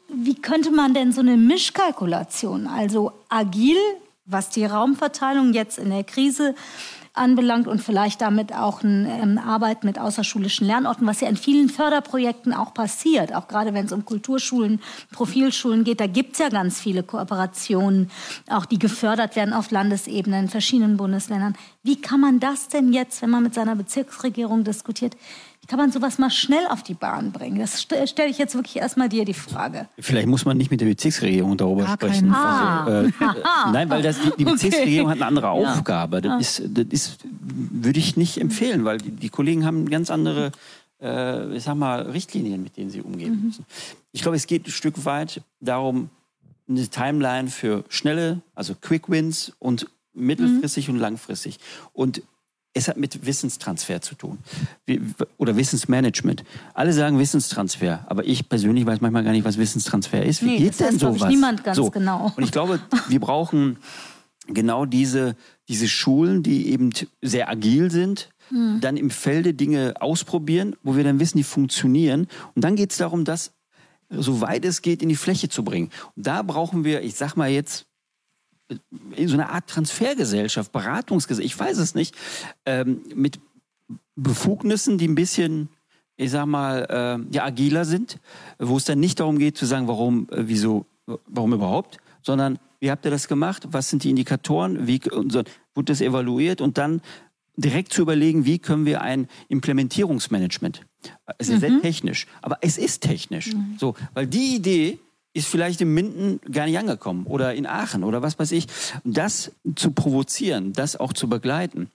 wie 0.07 0.35
könnte 0.35 0.71
man 0.71 0.93
denn 0.93 1.11
so 1.11 1.19
eine 1.19 1.35
Mischkalkulation, 1.35 2.67
also 2.67 3.11
agil, 3.27 3.75
was 4.23 4.49
die 4.49 4.63
Raumverteilung 4.63 5.51
jetzt 5.51 5.77
in 5.77 5.89
der 5.89 6.05
Krise 6.05 6.55
anbelangt 7.13 7.67
und 7.67 7.81
vielleicht 7.81 8.21
damit 8.21 8.53
auch 8.53 8.83
eine 8.83 9.21
ähm, 9.21 9.37
Arbeit 9.37 9.83
mit 9.83 9.99
außerschulischen 9.99 10.65
Lernorten, 10.65 11.05
was 11.05 11.19
ja 11.19 11.27
in 11.27 11.35
vielen 11.35 11.69
Förderprojekten 11.69 12.53
auch 12.53 12.73
passiert, 12.73 13.35
auch 13.35 13.47
gerade 13.47 13.73
wenn 13.73 13.85
es 13.85 13.91
um 13.91 14.05
Kulturschulen, 14.05 14.81
Profilschulen 15.11 15.83
geht, 15.83 15.99
da 15.99 16.07
gibt 16.07 16.33
es 16.33 16.39
ja 16.39 16.49
ganz 16.49 16.79
viele 16.79 17.03
Kooperationen, 17.03 18.09
auch 18.49 18.65
die 18.65 18.79
gefördert 18.79 19.35
werden 19.35 19.53
auf 19.53 19.71
Landesebene 19.71 20.39
in 20.39 20.49
verschiedenen 20.49 20.95
Bundesländern. 20.95 21.55
Wie 21.83 21.99
kann 21.99 22.21
man 22.21 22.39
das 22.39 22.69
denn 22.69 22.93
jetzt, 22.93 23.21
wenn 23.21 23.29
man 23.29 23.43
mit 23.43 23.53
seiner 23.53 23.75
Bezirksregierung 23.75 24.63
diskutiert, 24.63 25.17
wie 25.61 25.67
kann 25.67 25.77
man 25.77 25.91
sowas 25.91 26.17
mal 26.17 26.31
schnell 26.31 26.65
auf 26.69 26.81
die 26.81 26.95
Bahn 26.95 27.31
bringen? 27.31 27.59
Das 27.59 27.81
stelle 27.81 28.29
ich 28.29 28.37
jetzt 28.39 28.55
wirklich 28.55 28.77
erstmal 28.77 29.09
dir 29.09 29.25
die 29.25 29.35
Frage. 29.35 29.87
Vielleicht 29.99 30.27
muss 30.27 30.43
man 30.43 30.57
nicht 30.57 30.71
mit 30.71 30.81
der 30.81 30.87
Bezirksregierung 30.87 31.55
darüber 31.55 31.83
Gar 31.83 31.93
sprechen. 31.93 32.33
Ah. 32.33 32.83
Also, 32.83 33.07
äh, 33.07 33.11
nein, 33.71 33.89
weil 33.91 34.01
das, 34.01 34.19
die, 34.19 34.31
die 34.39 34.45
Bezirksregierung 34.45 35.11
okay. 35.11 35.19
hat 35.19 35.21
eine 35.21 35.27
andere 35.27 35.49
Aufgabe. 35.49 36.21
Das, 36.21 36.31
ah. 36.31 36.39
ist, 36.39 36.63
das 36.67 36.85
ist, 36.89 37.19
würde 37.29 37.99
ich 37.99 38.17
nicht 38.17 38.39
empfehlen, 38.39 38.85
weil 38.85 38.97
die, 38.97 39.11
die 39.11 39.29
Kollegen 39.29 39.63
haben 39.63 39.87
ganz 39.87 40.09
andere, 40.09 40.51
äh, 40.99 41.55
ich 41.55 41.63
sag 41.63 41.75
mal, 41.75 42.01
Richtlinien, 42.09 42.63
mit 42.63 42.75
denen 42.77 42.89
sie 42.89 43.01
umgehen 43.01 43.35
mhm. 43.35 43.45
müssen. 43.45 43.65
Ich 44.13 44.23
glaube, 44.23 44.37
es 44.37 44.47
geht 44.47 44.65
ein 44.67 44.71
Stück 44.71 45.05
weit 45.05 45.41
darum, 45.59 46.09
eine 46.67 46.87
Timeline 46.87 47.49
für 47.49 47.83
schnelle, 47.89 48.41
also 48.55 48.73
Quick 48.73 49.09
Wins 49.09 49.53
und 49.59 49.87
mittelfristig 50.13 50.87
mhm. 50.87 50.95
und 50.95 50.99
langfristig. 51.01 51.59
Und 51.93 52.23
es 52.73 52.87
hat 52.87 52.97
mit 52.97 53.25
Wissenstransfer 53.25 54.01
zu 54.01 54.15
tun 54.15 54.37
Wie, 54.85 55.01
oder 55.37 55.55
Wissensmanagement. 55.55 56.43
Alle 56.73 56.93
sagen 56.93 57.19
Wissenstransfer, 57.19 58.05
aber 58.07 58.25
ich 58.25 58.47
persönlich 58.47 58.85
weiß 58.85 59.01
manchmal 59.01 59.23
gar 59.23 59.31
nicht, 59.31 59.43
was 59.43 59.57
Wissenstransfer 59.57 60.23
ist. 60.23 60.41
Wie 60.41 60.47
nee, 60.47 60.57
geht 60.57 60.79
das 60.79 60.89
denn 60.89 60.99
sowas? 60.99 61.29
niemand 61.29 61.63
ganz 61.63 61.77
so. 61.77 61.89
genau. 61.89 62.31
Und 62.35 62.43
ich 62.43 62.51
glaube, 62.51 62.79
wir 63.09 63.19
brauchen 63.19 63.77
genau 64.47 64.85
diese, 64.85 65.35
diese 65.67 65.87
Schulen, 65.87 66.43
die 66.43 66.69
eben 66.69 66.91
sehr 67.21 67.49
agil 67.49 67.91
sind, 67.91 68.29
hm. 68.49 68.79
dann 68.81 68.97
im 68.97 69.09
Felde 69.09 69.53
Dinge 69.53 69.95
ausprobieren, 69.99 70.75
wo 70.83 70.95
wir 70.95 71.03
dann 71.03 71.19
wissen, 71.19 71.37
die 71.37 71.43
funktionieren. 71.43 72.27
Und 72.55 72.63
dann 72.63 72.75
geht 72.75 72.91
es 72.91 72.97
darum, 72.97 73.25
das, 73.25 73.51
soweit 74.09 74.65
es 74.65 74.81
geht, 74.81 75.01
in 75.01 75.09
die 75.09 75.15
Fläche 75.15 75.49
zu 75.49 75.63
bringen. 75.63 75.89
Und 76.15 76.27
da 76.27 76.41
brauchen 76.41 76.83
wir, 76.83 77.01
ich 77.01 77.15
sag 77.15 77.35
mal 77.35 77.49
jetzt, 77.49 77.85
so 79.25 79.33
eine 79.33 79.49
Art 79.49 79.67
Transfergesellschaft, 79.67 80.71
Beratungsgesellschaft, 80.71 81.53
ich 81.53 81.59
weiß 81.59 81.77
es 81.77 81.95
nicht, 81.95 82.15
ähm, 82.65 83.01
mit 83.15 83.39
Befugnissen, 84.15 84.97
die 84.97 85.07
ein 85.07 85.15
bisschen, 85.15 85.69
ich 86.17 86.31
sag 86.31 86.45
mal, 86.45 86.85
äh, 86.89 87.35
ja, 87.35 87.45
agiler 87.45 87.85
sind, 87.85 88.19
wo 88.59 88.77
es 88.77 88.85
dann 88.85 88.99
nicht 88.99 89.19
darum 89.19 89.37
geht 89.39 89.57
zu 89.57 89.65
sagen, 89.65 89.87
warum, 89.87 90.27
äh, 90.31 90.43
wieso, 90.47 90.85
warum 91.27 91.53
überhaupt, 91.53 91.97
sondern 92.21 92.59
wie 92.79 92.89
habt 92.89 93.05
ihr 93.05 93.11
das 93.11 93.27
gemacht? 93.27 93.67
Was 93.71 93.89
sind 93.89 94.03
die 94.03 94.09
Indikatoren? 94.09 94.87
Wie 94.87 94.99
und 95.11 95.31
so, 95.31 95.43
wurde 95.75 95.91
das 95.91 96.01
evaluiert 96.01 96.61
und 96.61 96.77
dann 96.77 97.01
direkt 97.55 97.93
zu 97.93 98.01
überlegen, 98.01 98.45
wie 98.45 98.59
können 98.59 98.85
wir 98.85 99.01
ein 99.01 99.27
Implementierungsmanagement. 99.49 100.81
Es 101.37 101.49
ist 101.49 101.55
mhm. 101.55 101.59
sehr 101.59 101.81
technisch, 101.81 102.27
aber 102.41 102.57
es 102.61 102.77
ist 102.77 103.01
technisch. 103.01 103.53
Mhm. 103.53 103.75
So, 103.79 103.95
weil 104.13 104.27
die 104.27 104.55
Idee, 104.55 104.99
ist 105.33 105.47
vielleicht 105.47 105.81
in 105.81 105.93
Minden 105.93 106.39
gar 106.51 106.65
nicht 106.65 106.77
angekommen 106.77 107.25
oder 107.25 107.53
in 107.53 107.65
Aachen 107.65 108.03
oder 108.03 108.21
was 108.21 108.37
weiß 108.37 108.51
ich. 108.51 108.67
Das 109.03 109.51
zu 109.75 109.91
provozieren, 109.91 110.73
das 110.73 110.95
auch 110.95 111.13
zu 111.13 111.29
begleiten. 111.29 111.89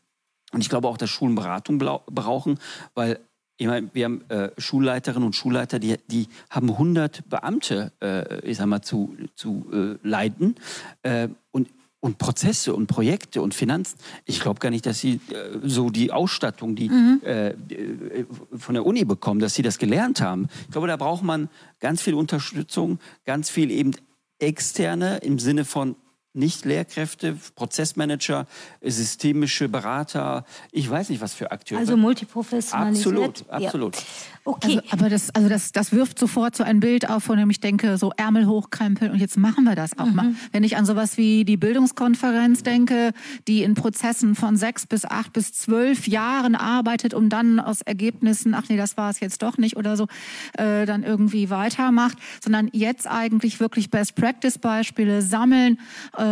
Und 0.52 0.60
ich 0.60 0.68
glaube 0.68 0.88
auch, 0.88 0.96
dass 0.96 1.10
Schulen 1.10 1.34
Beratung 1.34 1.78
brauchen, 1.78 2.58
weil 2.94 3.18
ich 3.58 3.66
meine, 3.66 3.88
wir 3.94 4.04
haben 4.04 4.24
äh, 4.28 4.50
Schulleiterinnen 4.58 5.26
und 5.26 5.34
Schulleiter, 5.34 5.78
die, 5.78 5.96
die 6.08 6.28
haben 6.50 6.70
100 6.70 7.28
Beamte, 7.28 7.92
äh, 8.02 8.40
ich 8.40 8.58
sag 8.58 8.66
mal, 8.66 8.82
zu, 8.82 9.16
zu 9.34 9.66
äh, 9.72 10.06
leiten. 10.06 10.56
Äh, 11.02 11.28
und 11.52 11.68
und 12.00 12.18
Prozesse 12.18 12.74
und 12.74 12.86
Projekte 12.86 13.42
und 13.42 13.54
Finanzen. 13.54 13.98
Ich 14.24 14.40
glaube 14.40 14.60
gar 14.60 14.70
nicht, 14.70 14.86
dass 14.86 15.00
sie 15.00 15.20
äh, 15.30 15.58
so 15.62 15.90
die 15.90 16.12
Ausstattung, 16.12 16.76
die 16.76 16.88
mhm. 16.88 17.20
äh, 17.24 17.54
von 18.56 18.74
der 18.74 18.86
Uni 18.86 19.04
bekommen, 19.04 19.40
dass 19.40 19.54
sie 19.54 19.62
das 19.62 19.78
gelernt 19.78 20.20
haben. 20.20 20.48
Ich 20.62 20.70
glaube, 20.70 20.86
da 20.86 20.96
braucht 20.96 21.22
man 21.22 21.48
ganz 21.80 22.02
viel 22.02 22.14
Unterstützung, 22.14 22.98
ganz 23.24 23.50
viel 23.50 23.70
eben 23.70 23.92
externe 24.38 25.18
im 25.18 25.38
Sinne 25.38 25.64
von 25.64 25.96
nicht 26.36 26.64
Lehrkräfte, 26.64 27.36
Prozessmanager, 27.54 28.46
systemische 28.82 29.68
Berater, 29.68 30.44
ich 30.72 30.88
weiß 30.88 31.08
nicht 31.10 31.20
was 31.20 31.34
für 31.34 31.50
Akteure. 31.50 31.80
Also 31.80 31.96
multiprofessionalisiert. 31.96 33.06
Absolut, 33.06 33.50
absolut. 33.50 33.96
Ja. 33.96 34.02
Okay. 34.46 34.76
Also, 34.76 34.82
aber 34.90 35.08
das, 35.08 35.34
also 35.34 35.48
das, 35.48 35.72
das 35.72 35.92
wirft 35.92 36.18
sofort 36.20 36.54
so 36.54 36.62
ein 36.62 36.78
Bild 36.78 37.10
auf, 37.10 37.24
von 37.24 37.36
dem 37.36 37.50
ich 37.50 37.58
denke, 37.58 37.98
so 37.98 38.12
Ärmel 38.16 38.46
hochkrempeln 38.46 39.10
und 39.10 39.18
jetzt 39.18 39.36
machen 39.36 39.64
wir 39.64 39.74
das 39.74 39.98
auch 39.98 40.06
mhm. 40.06 40.14
mal. 40.14 40.34
Wenn 40.52 40.62
ich 40.62 40.76
an 40.76 40.86
sowas 40.86 41.16
wie 41.16 41.44
die 41.44 41.56
Bildungskonferenz 41.56 42.62
denke, 42.62 43.12
die 43.48 43.64
in 43.64 43.74
Prozessen 43.74 44.36
von 44.36 44.56
sechs 44.56 44.86
bis 44.86 45.04
acht 45.04 45.32
bis 45.32 45.52
zwölf 45.52 46.06
Jahren 46.06 46.54
arbeitet, 46.54 47.12
um 47.12 47.28
dann 47.28 47.58
aus 47.58 47.80
Ergebnissen, 47.82 48.54
ach 48.54 48.64
nee, 48.68 48.76
das 48.76 48.96
war 48.96 49.10
es 49.10 49.18
jetzt 49.18 49.42
doch 49.42 49.58
nicht 49.58 49.76
oder 49.76 49.96
so, 49.96 50.06
äh, 50.56 50.86
dann 50.86 51.02
irgendwie 51.02 51.50
weitermacht, 51.50 52.16
sondern 52.40 52.68
jetzt 52.72 53.08
eigentlich 53.08 53.58
wirklich 53.58 53.90
Best-Practice-Beispiele 53.90 55.22
sammeln, 55.22 55.80
äh, 56.16 56.22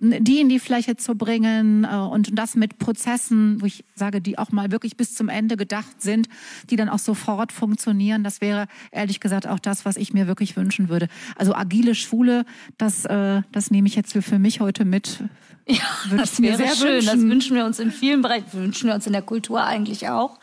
die 0.00 0.40
in 0.40 0.48
die 0.48 0.58
Fläche 0.58 0.96
zu 0.96 1.14
bringen 1.14 1.84
äh, 1.84 1.96
und 1.96 2.38
das 2.38 2.56
mit 2.56 2.78
Prozessen, 2.78 3.60
wo 3.60 3.66
ich 3.66 3.84
sage, 3.94 4.20
die 4.20 4.38
auch 4.38 4.52
mal 4.52 4.70
wirklich 4.70 4.96
bis 4.96 5.14
zum 5.14 5.28
Ende 5.28 5.56
gedacht 5.56 6.00
sind, 6.00 6.28
die 6.70 6.76
dann 6.76 6.88
auch 6.88 6.98
sofort 6.98 7.52
funktionieren. 7.52 8.24
Das 8.24 8.40
wäre 8.40 8.66
ehrlich 8.90 9.20
gesagt 9.20 9.46
auch 9.46 9.58
das, 9.58 9.84
was 9.84 9.96
ich 9.96 10.12
mir 10.12 10.26
wirklich 10.26 10.56
wünschen 10.56 10.88
würde. 10.88 11.08
Also 11.36 11.54
agile 11.54 11.94
Schule, 11.94 12.44
das, 12.76 13.04
äh, 13.04 13.42
das 13.52 13.70
nehme 13.70 13.88
ich 13.88 13.94
jetzt 13.94 14.12
für 14.12 14.38
mich 14.38 14.60
heute 14.60 14.84
mit. 14.84 15.22
Ja, 15.70 15.82
das 16.16 16.40
wäre 16.40 16.56
sehr 16.56 16.74
schön. 16.74 16.94
Wünschen. 16.94 17.06
Das 17.06 17.20
wünschen 17.20 17.56
wir 17.56 17.66
uns 17.66 17.78
in 17.78 17.90
vielen 17.90 18.22
Bereichen. 18.22 18.46
Wünschen 18.52 18.88
wir 18.88 18.94
uns 18.94 19.06
in 19.06 19.12
der 19.12 19.20
Kultur 19.20 19.62
eigentlich 19.62 20.08
auch, 20.08 20.38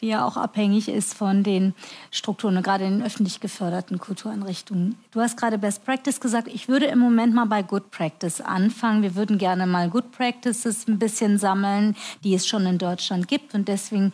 die 0.00 0.06
ja 0.06 0.24
auch 0.24 0.38
abhängig 0.38 0.88
ist 0.88 1.12
von 1.12 1.42
den 1.42 1.74
Strukturen, 2.10 2.62
gerade 2.62 2.84
in 2.86 2.98
den 2.98 3.06
öffentlich 3.06 3.40
geförderten 3.40 3.98
Kultureinrichtungen. 3.98 4.96
Du 5.10 5.20
hast 5.20 5.36
gerade 5.36 5.58
Best 5.58 5.84
Practice 5.84 6.20
gesagt. 6.20 6.48
Ich 6.48 6.68
würde 6.68 6.86
im 6.86 6.98
Moment 6.98 7.34
mal 7.34 7.44
bei 7.44 7.62
Good 7.62 7.90
Practice 7.90 8.40
anfangen. 8.42 9.02
Wir 9.02 9.14
würden 9.14 9.38
gerne 9.38 9.66
mal 9.66 9.88
Good 9.88 10.12
Practices 10.12 10.86
ein 10.88 10.98
bisschen 10.98 11.38
sammeln, 11.38 11.96
die 12.24 12.34
es 12.34 12.46
schon 12.46 12.66
in 12.66 12.78
Deutschland 12.78 13.28
gibt. 13.28 13.54
Und 13.54 13.68
deswegen 13.68 14.12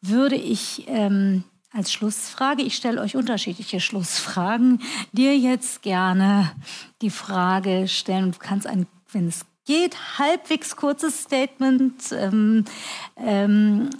würde 0.00 0.36
ich 0.36 0.84
ähm, 0.88 1.44
als 1.72 1.92
Schlussfrage, 1.92 2.62
ich 2.62 2.76
stelle 2.76 3.00
euch 3.00 3.16
unterschiedliche 3.16 3.80
Schlussfragen, 3.80 4.80
dir 5.12 5.36
jetzt 5.36 5.82
gerne 5.82 6.52
die 7.02 7.10
Frage 7.10 7.86
stellen. 7.88 8.32
Du 8.32 8.38
kannst 8.38 8.66
ein, 8.66 8.86
wenn 9.12 9.28
es 9.28 9.44
geht, 9.66 10.18
halbwegs 10.18 10.76
kurzes 10.76 11.22
Statement 11.22 12.12
ähm, 12.12 12.64
ähm, 13.16 13.90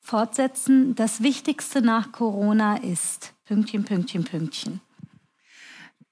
fortsetzen. 0.00 0.94
Das 0.94 1.22
Wichtigste 1.22 1.82
nach 1.82 2.12
Corona 2.12 2.76
ist 2.76 3.34
Pünktchen, 3.46 3.84
Pünktchen, 3.84 4.24
Pünktchen. 4.24 4.80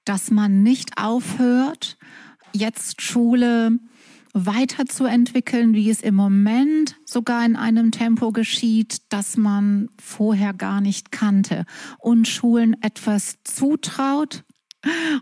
Dass 0.03 0.31
man 0.31 0.63
nicht 0.63 0.97
aufhört, 1.01 1.97
jetzt 2.57 3.01
Schule 3.01 3.79
weiterzuentwickeln, 4.33 5.73
wie 5.73 5.89
es 5.89 6.01
im 6.01 6.15
Moment 6.15 6.95
sogar 7.05 7.45
in 7.45 7.55
einem 7.55 7.91
Tempo 7.91 8.31
geschieht, 8.31 9.01
das 9.09 9.37
man 9.37 9.89
vorher 9.99 10.53
gar 10.53 10.81
nicht 10.81 11.11
kannte. 11.11 11.65
Und 11.99 12.27
Schulen 12.27 12.75
etwas 12.81 13.37
zutraut. 13.43 14.43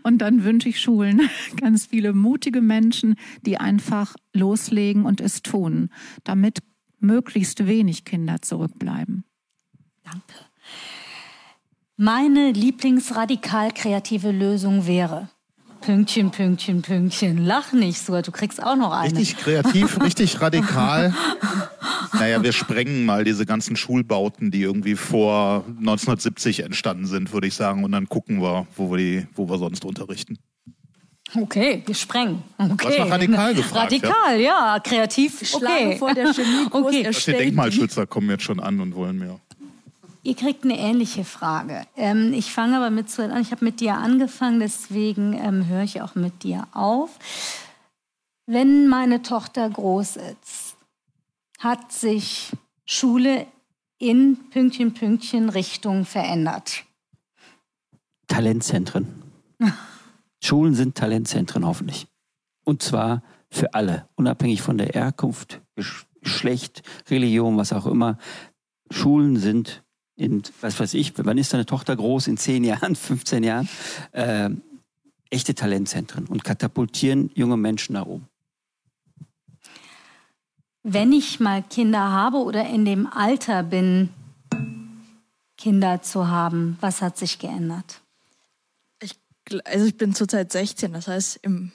Und 0.02 0.18
dann 0.18 0.44
wünsche 0.44 0.68
ich 0.68 0.80
Schulen 0.80 1.22
ganz 1.60 1.86
viele 1.86 2.12
mutige 2.12 2.60
Menschen, 2.60 3.16
die 3.42 3.58
einfach 3.58 4.14
loslegen 4.34 5.04
und 5.04 5.20
es 5.20 5.42
tun, 5.42 5.90
damit 6.24 6.58
möglichst 6.98 7.66
wenig 7.66 8.04
Kinder 8.04 8.42
zurückbleiben. 8.42 9.24
Danke. 10.04 10.34
Meine 11.96 12.52
Lieblingsradikal 12.52 13.72
kreative 13.72 14.30
Lösung 14.30 14.86
wäre, 14.86 15.30
Pünktchen, 15.86 16.32
Pünktchen, 16.32 16.82
Pünktchen. 16.82 17.46
Lach 17.46 17.72
nicht 17.72 18.04
so, 18.04 18.20
du 18.20 18.32
kriegst 18.32 18.60
auch 18.60 18.74
noch 18.74 18.90
eine. 18.90 19.16
Richtig 19.16 19.36
kreativ, 19.36 20.00
richtig 20.02 20.40
radikal. 20.40 21.14
Naja, 22.12 22.42
wir 22.42 22.52
sprengen 22.52 23.04
mal 23.04 23.24
diese 23.24 23.44
ganzen 23.44 23.76
Schulbauten, 23.76 24.50
die 24.50 24.62
irgendwie 24.62 24.96
vor 24.96 25.64
1970 25.66 26.60
entstanden 26.60 27.06
sind, 27.06 27.32
würde 27.32 27.46
ich 27.46 27.54
sagen. 27.54 27.84
Und 27.84 27.92
dann 27.92 28.08
gucken 28.08 28.40
wir, 28.40 28.66
wo 28.74 28.90
wir, 28.90 28.96
die, 28.96 29.26
wo 29.34 29.50
wir 29.50 29.58
sonst 29.58 29.84
unterrichten. 29.84 30.38
Okay, 31.34 31.82
wir 31.84 31.94
sprengen. 31.94 32.42
Okay. 32.56 32.74
Was 32.88 32.98
war 32.98 33.10
radikal 33.10 33.54
gefragt? 33.54 33.92
Radikal, 33.92 34.40
ja, 34.40 34.76
ja 34.76 34.80
kreativ. 34.80 35.42
Okay. 35.54 35.96
vor 35.98 36.14
der 36.14 36.32
Chemie 36.32 36.66
okay. 36.70 37.10
Die 37.10 37.32
Denkmalschützer 37.32 38.06
kommen 38.06 38.30
jetzt 38.30 38.44
schon 38.44 38.60
an 38.60 38.80
und 38.80 38.94
wollen 38.94 39.18
mehr. 39.18 39.38
Ihr 40.26 40.34
kriegt 40.34 40.64
eine 40.64 40.76
ähnliche 40.76 41.22
Frage. 41.22 41.86
Ähm, 41.94 42.32
ich 42.32 42.52
fange 42.52 42.76
aber 42.76 42.90
mit 42.90 43.08
zu 43.08 43.22
an. 43.22 43.40
Ich 43.40 43.52
habe 43.52 43.64
mit 43.64 43.78
dir 43.78 43.94
angefangen, 43.94 44.58
deswegen 44.58 45.34
ähm, 45.34 45.68
höre 45.68 45.84
ich 45.84 46.02
auch 46.02 46.16
mit 46.16 46.42
dir 46.42 46.66
auf. 46.72 47.16
Wenn 48.44 48.88
meine 48.88 49.22
Tochter 49.22 49.70
groß 49.70 50.16
ist, 50.16 50.76
hat 51.60 51.92
sich 51.92 52.50
Schule 52.84 53.46
in 53.98 54.50
Pünktchen, 54.50 54.94
Pünktchen 54.94 55.48
Richtung 55.48 56.04
verändert. 56.04 56.82
Talentzentren. 58.26 59.22
Schulen 60.42 60.74
sind 60.74 60.96
Talentzentren 60.96 61.64
hoffentlich. 61.64 62.08
Und 62.64 62.82
zwar 62.82 63.22
für 63.48 63.74
alle, 63.74 64.08
unabhängig 64.16 64.60
von 64.60 64.76
der 64.76 64.88
Herkunft, 64.88 65.60
Geschlecht, 66.20 66.82
Religion, 67.10 67.56
was 67.56 67.72
auch 67.72 67.86
immer. 67.86 68.18
Schulen 68.90 69.36
sind 69.36 69.84
in, 70.16 70.42
was 70.60 70.80
weiß 70.80 70.94
ich, 70.94 71.12
wann 71.18 71.38
ist 71.38 71.52
deine 71.52 71.66
Tochter 71.66 71.94
groß? 71.94 72.26
In 72.26 72.36
10 72.36 72.64
Jahren, 72.64 72.96
15 72.96 73.44
Jahren? 73.44 73.68
Äh, 74.12 74.50
echte 75.30 75.54
Talentzentren 75.54 76.26
und 76.26 76.44
katapultieren 76.44 77.30
junge 77.34 77.56
Menschen 77.56 77.94
nach 77.94 78.06
oben. 78.06 78.28
Wenn 80.82 81.12
ich 81.12 81.40
mal 81.40 81.62
Kinder 81.62 82.12
habe 82.12 82.38
oder 82.38 82.68
in 82.68 82.84
dem 82.84 83.08
Alter 83.08 83.64
bin, 83.64 84.10
Kinder 85.56 86.00
zu 86.00 86.28
haben, 86.28 86.78
was 86.80 87.02
hat 87.02 87.18
sich 87.18 87.40
geändert? 87.40 88.02
Ich, 89.02 89.18
also 89.64 89.86
ich 89.86 89.96
bin 89.96 90.14
zurzeit 90.14 90.52
16, 90.52 90.92
das 90.92 91.08
heißt 91.08 91.40
im 91.42 91.72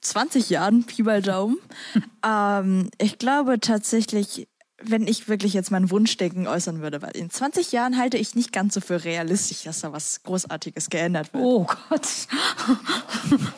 20 0.00 0.50
Jahren, 0.50 0.84
Pi 0.84 1.02
mal 1.02 1.22
Daumen. 1.22 1.58
ähm, 2.26 2.90
ich 2.98 3.18
glaube 3.18 3.60
tatsächlich, 3.60 4.48
wenn 4.82 5.06
ich 5.06 5.28
wirklich 5.28 5.54
jetzt 5.54 5.70
mein 5.70 5.90
Wunschdenken 5.90 6.46
äußern 6.46 6.80
würde, 6.80 7.00
weil 7.02 7.16
in 7.16 7.30
20 7.30 7.72
Jahren 7.72 7.96
halte 7.96 8.18
ich 8.18 8.34
nicht 8.34 8.52
ganz 8.52 8.74
so 8.74 8.80
für 8.80 9.04
realistisch, 9.04 9.62
dass 9.62 9.80
da 9.80 9.92
was 9.92 10.22
Großartiges 10.22 10.90
geändert 10.90 11.32
wird. 11.32 11.44
Oh 11.44 11.64
Gott. 11.64 12.08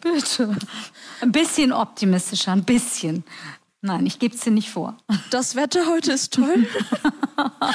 Bitte. 0.00 0.56
Ein 1.20 1.32
bisschen 1.32 1.72
optimistischer, 1.72 2.52
ein 2.52 2.64
bisschen. 2.64 3.24
Nein, 3.80 4.06
ich 4.06 4.18
gebe 4.18 4.34
es 4.34 4.40
dir 4.40 4.50
nicht 4.50 4.70
vor. 4.70 4.96
Das 5.30 5.56
Wetter 5.56 5.86
heute 5.86 6.12
ist 6.12 6.34
toll. 6.34 6.66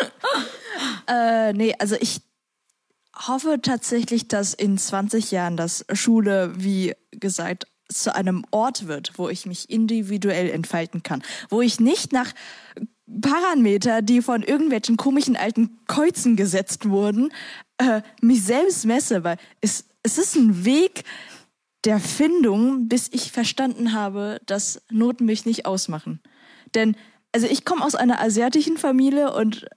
äh, 1.07 1.53
nee, 1.53 1.75
also 1.77 1.95
ich 1.99 2.21
hoffe 3.15 3.59
tatsächlich, 3.61 4.27
dass 4.27 4.53
in 4.53 4.77
20 4.77 5.31
Jahren 5.31 5.55
das 5.55 5.85
Schule, 5.93 6.51
wie 6.57 6.95
gesagt, 7.11 7.67
zu 7.93 8.15
einem 8.15 8.45
Ort 8.51 8.87
wird, 8.87 9.13
wo 9.17 9.29
ich 9.29 9.45
mich 9.45 9.69
individuell 9.69 10.49
entfalten 10.49 11.03
kann, 11.03 11.23
wo 11.49 11.61
ich 11.61 11.79
nicht 11.79 12.11
nach 12.13 12.33
Parameter, 13.21 14.01
die 14.01 14.21
von 14.21 14.43
irgendwelchen 14.43 14.97
komischen 14.97 15.35
alten 15.35 15.79
Kreuzen 15.87 16.35
gesetzt 16.35 16.89
wurden, 16.89 17.31
äh, 17.77 18.01
mich 18.21 18.43
selbst 18.43 18.85
messe, 18.85 19.23
weil 19.23 19.37
es, 19.61 19.85
es 20.03 20.17
ist 20.17 20.35
ein 20.35 20.65
Weg 20.65 21.03
der 21.83 21.99
Findung, 21.99 22.87
bis 22.87 23.09
ich 23.11 23.31
verstanden 23.31 23.93
habe, 23.93 24.39
dass 24.45 24.81
Noten 24.89 25.25
mich 25.25 25.45
nicht 25.45 25.65
ausmachen. 25.65 26.21
Denn, 26.75 26.95
also 27.33 27.47
ich 27.47 27.65
komme 27.65 27.83
aus 27.83 27.95
einer 27.95 28.21
asiatischen 28.21 28.77
Familie 28.77 29.33
und 29.33 29.67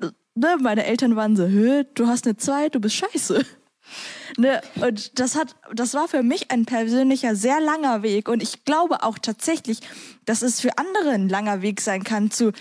äh, 0.00 0.06
ne, 0.34 0.56
meine 0.60 0.86
Eltern 0.86 1.16
waren 1.16 1.36
so, 1.36 1.46
du 1.46 2.06
hast 2.06 2.26
eine 2.26 2.36
Zwei, 2.36 2.70
du 2.70 2.80
bist 2.80 2.96
scheiße. 2.96 3.44
Ne? 4.36 4.60
Und 4.76 5.18
das 5.18 5.36
hat, 5.36 5.56
das 5.74 5.94
war 5.94 6.08
für 6.08 6.22
mich 6.22 6.50
ein 6.50 6.66
persönlicher, 6.66 7.34
sehr 7.34 7.60
langer 7.60 8.02
Weg. 8.02 8.28
Und 8.28 8.42
ich 8.42 8.64
glaube 8.64 9.02
auch 9.02 9.18
tatsächlich, 9.18 9.80
dass 10.24 10.42
es 10.42 10.60
für 10.60 10.78
andere 10.78 11.10
ein 11.10 11.28
langer 11.28 11.62
Weg 11.62 11.80
sein 11.80 12.04
kann, 12.04 12.30
zu 12.30 12.52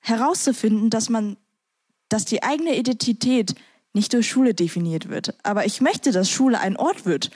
herauszufinden, 0.00 0.90
dass 0.90 1.08
man, 1.08 1.36
dass 2.08 2.24
die 2.24 2.42
eigene 2.42 2.76
Identität 2.76 3.54
nicht 3.94 4.12
durch 4.12 4.28
Schule 4.28 4.54
definiert 4.54 5.08
wird. 5.08 5.36
Aber 5.42 5.66
ich 5.66 5.80
möchte, 5.80 6.12
dass 6.12 6.30
Schule 6.30 6.58
ein 6.58 6.76
Ort 6.76 7.04
wird, 7.04 7.30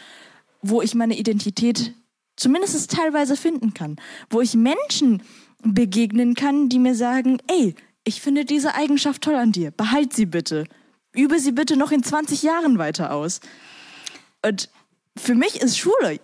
wo 0.62 0.82
ich 0.82 0.94
meine 0.94 1.16
Identität 1.16 1.94
zumindest 2.36 2.90
teilweise 2.90 3.36
finden 3.36 3.74
kann, 3.74 3.97
wo 4.31 4.40
ich 4.40 4.55
Menschen 4.55 5.23
begegnen 5.62 6.35
kann, 6.35 6.68
die 6.68 6.78
mir 6.78 6.94
sagen, 6.94 7.39
ey, 7.47 7.74
ich 8.05 8.20
finde 8.20 8.44
diese 8.44 8.74
Eigenschaft 8.74 9.23
toll 9.23 9.35
an 9.35 9.52
dir, 9.52 9.70
behalt 9.70 10.12
sie 10.12 10.27
bitte 10.27 10.64
übe 11.17 11.41
sie 11.41 11.53
bitte 11.53 11.77
noch 11.77 11.91
in 11.91 12.03
20 12.03 12.43
Jahren 12.43 12.79
weiter 12.79 13.13
aus. 13.13 13.41
Und 14.45 14.71
für 15.17 15.35
mich 15.35 15.61
ist 15.61 15.79
Schule 15.79 16.21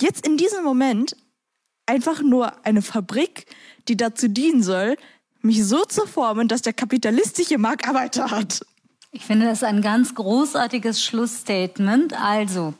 jetzt 0.00 0.26
in 0.26 0.36
diesem 0.36 0.64
Moment 0.64 1.16
einfach 1.86 2.22
nur 2.22 2.64
eine 2.64 2.82
Fabrik, 2.82 3.46
die 3.88 3.96
dazu 3.96 4.28
dienen 4.28 4.62
soll, 4.62 4.96
mich 5.42 5.64
so 5.64 5.84
zu 5.84 6.06
formen, 6.06 6.48
dass 6.48 6.62
der 6.62 6.72
kapitalistische 6.72 7.58
Markt 7.58 7.88
Arbeiter 7.88 8.30
hat. 8.30 8.64
Ich 9.10 9.24
finde 9.24 9.46
das 9.46 9.64
ein 9.64 9.82
ganz 9.82 10.14
großartiges 10.14 11.04
Schlussstatement. 11.04 12.12
Also, 12.12 12.74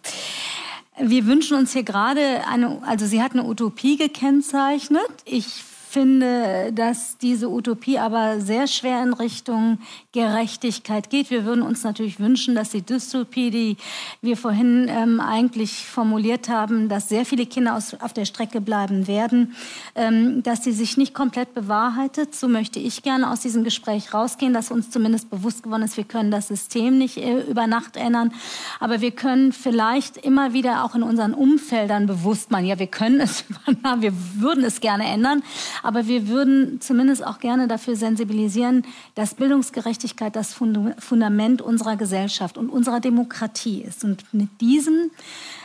wir 0.98 1.26
wünschen 1.26 1.56
uns 1.56 1.72
hier 1.72 1.82
gerade 1.82 2.46
eine, 2.46 2.82
also 2.86 3.06
sie 3.06 3.22
hat 3.22 3.32
eine 3.32 3.44
Utopie 3.44 3.96
gekennzeichnet. 3.96 5.08
Ich 5.24 5.64
finde, 5.90 6.72
dass 6.72 7.18
diese 7.18 7.50
Utopie 7.50 7.98
aber 7.98 8.40
sehr 8.40 8.68
schwer 8.68 9.02
in 9.02 9.12
Richtung 9.12 9.78
Gerechtigkeit 10.12 11.10
geht. 11.10 11.30
Wir 11.30 11.44
würden 11.44 11.62
uns 11.62 11.82
natürlich 11.82 12.20
wünschen, 12.20 12.54
dass 12.54 12.70
die 12.70 12.82
Dystopie, 12.82 13.50
die 13.50 13.76
wir 14.22 14.36
vorhin 14.36 14.86
ähm, 14.88 15.20
eigentlich 15.20 15.86
formuliert 15.86 16.48
haben, 16.48 16.88
dass 16.88 17.08
sehr 17.08 17.26
viele 17.26 17.44
Kinder 17.44 17.74
aus, 17.74 17.94
auf 17.94 18.12
der 18.12 18.24
Strecke 18.24 18.60
bleiben 18.60 19.08
werden, 19.08 19.56
ähm, 19.96 20.44
dass 20.44 20.62
sie 20.62 20.70
sich 20.70 20.96
nicht 20.96 21.12
komplett 21.12 21.54
bewahrheitet. 21.54 22.36
So 22.36 22.46
möchte 22.46 22.78
ich 22.78 23.02
gerne 23.02 23.28
aus 23.28 23.40
diesem 23.40 23.64
Gespräch 23.64 24.14
rausgehen, 24.14 24.54
dass 24.54 24.70
uns 24.70 24.90
zumindest 24.90 25.28
bewusst 25.28 25.64
geworden 25.64 25.82
ist, 25.82 25.96
wir 25.96 26.04
können 26.04 26.30
das 26.30 26.46
System 26.48 26.98
nicht 26.98 27.16
äh, 27.16 27.40
über 27.40 27.66
Nacht 27.66 27.96
ändern, 27.96 28.32
aber 28.78 29.00
wir 29.00 29.10
können 29.10 29.52
vielleicht 29.52 30.16
immer 30.18 30.52
wieder 30.52 30.84
auch 30.84 30.94
in 30.94 31.02
unseren 31.02 31.34
Umfeldern 31.34 32.06
bewusst 32.06 32.52
machen, 32.52 32.66
ja, 32.66 32.78
wir 32.78 32.86
können 32.86 33.20
es, 33.20 33.44
wir 33.98 34.12
würden 34.36 34.62
es 34.62 34.80
gerne 34.80 35.04
ändern, 35.04 35.42
aber 35.82 36.06
wir 36.06 36.28
würden 36.28 36.80
zumindest 36.80 37.24
auch 37.26 37.38
gerne 37.38 37.68
dafür 37.68 37.96
sensibilisieren, 37.96 38.84
dass 39.14 39.34
Bildungsgerechtigkeit 39.34 40.36
das 40.36 40.54
Fundament 40.54 41.62
unserer 41.62 41.96
Gesellschaft 41.96 42.58
und 42.58 42.70
unserer 42.70 43.00
Demokratie 43.00 43.82
ist. 43.82 44.04
Und 44.04 44.24
mit 44.32 44.48
diesem 44.60 45.10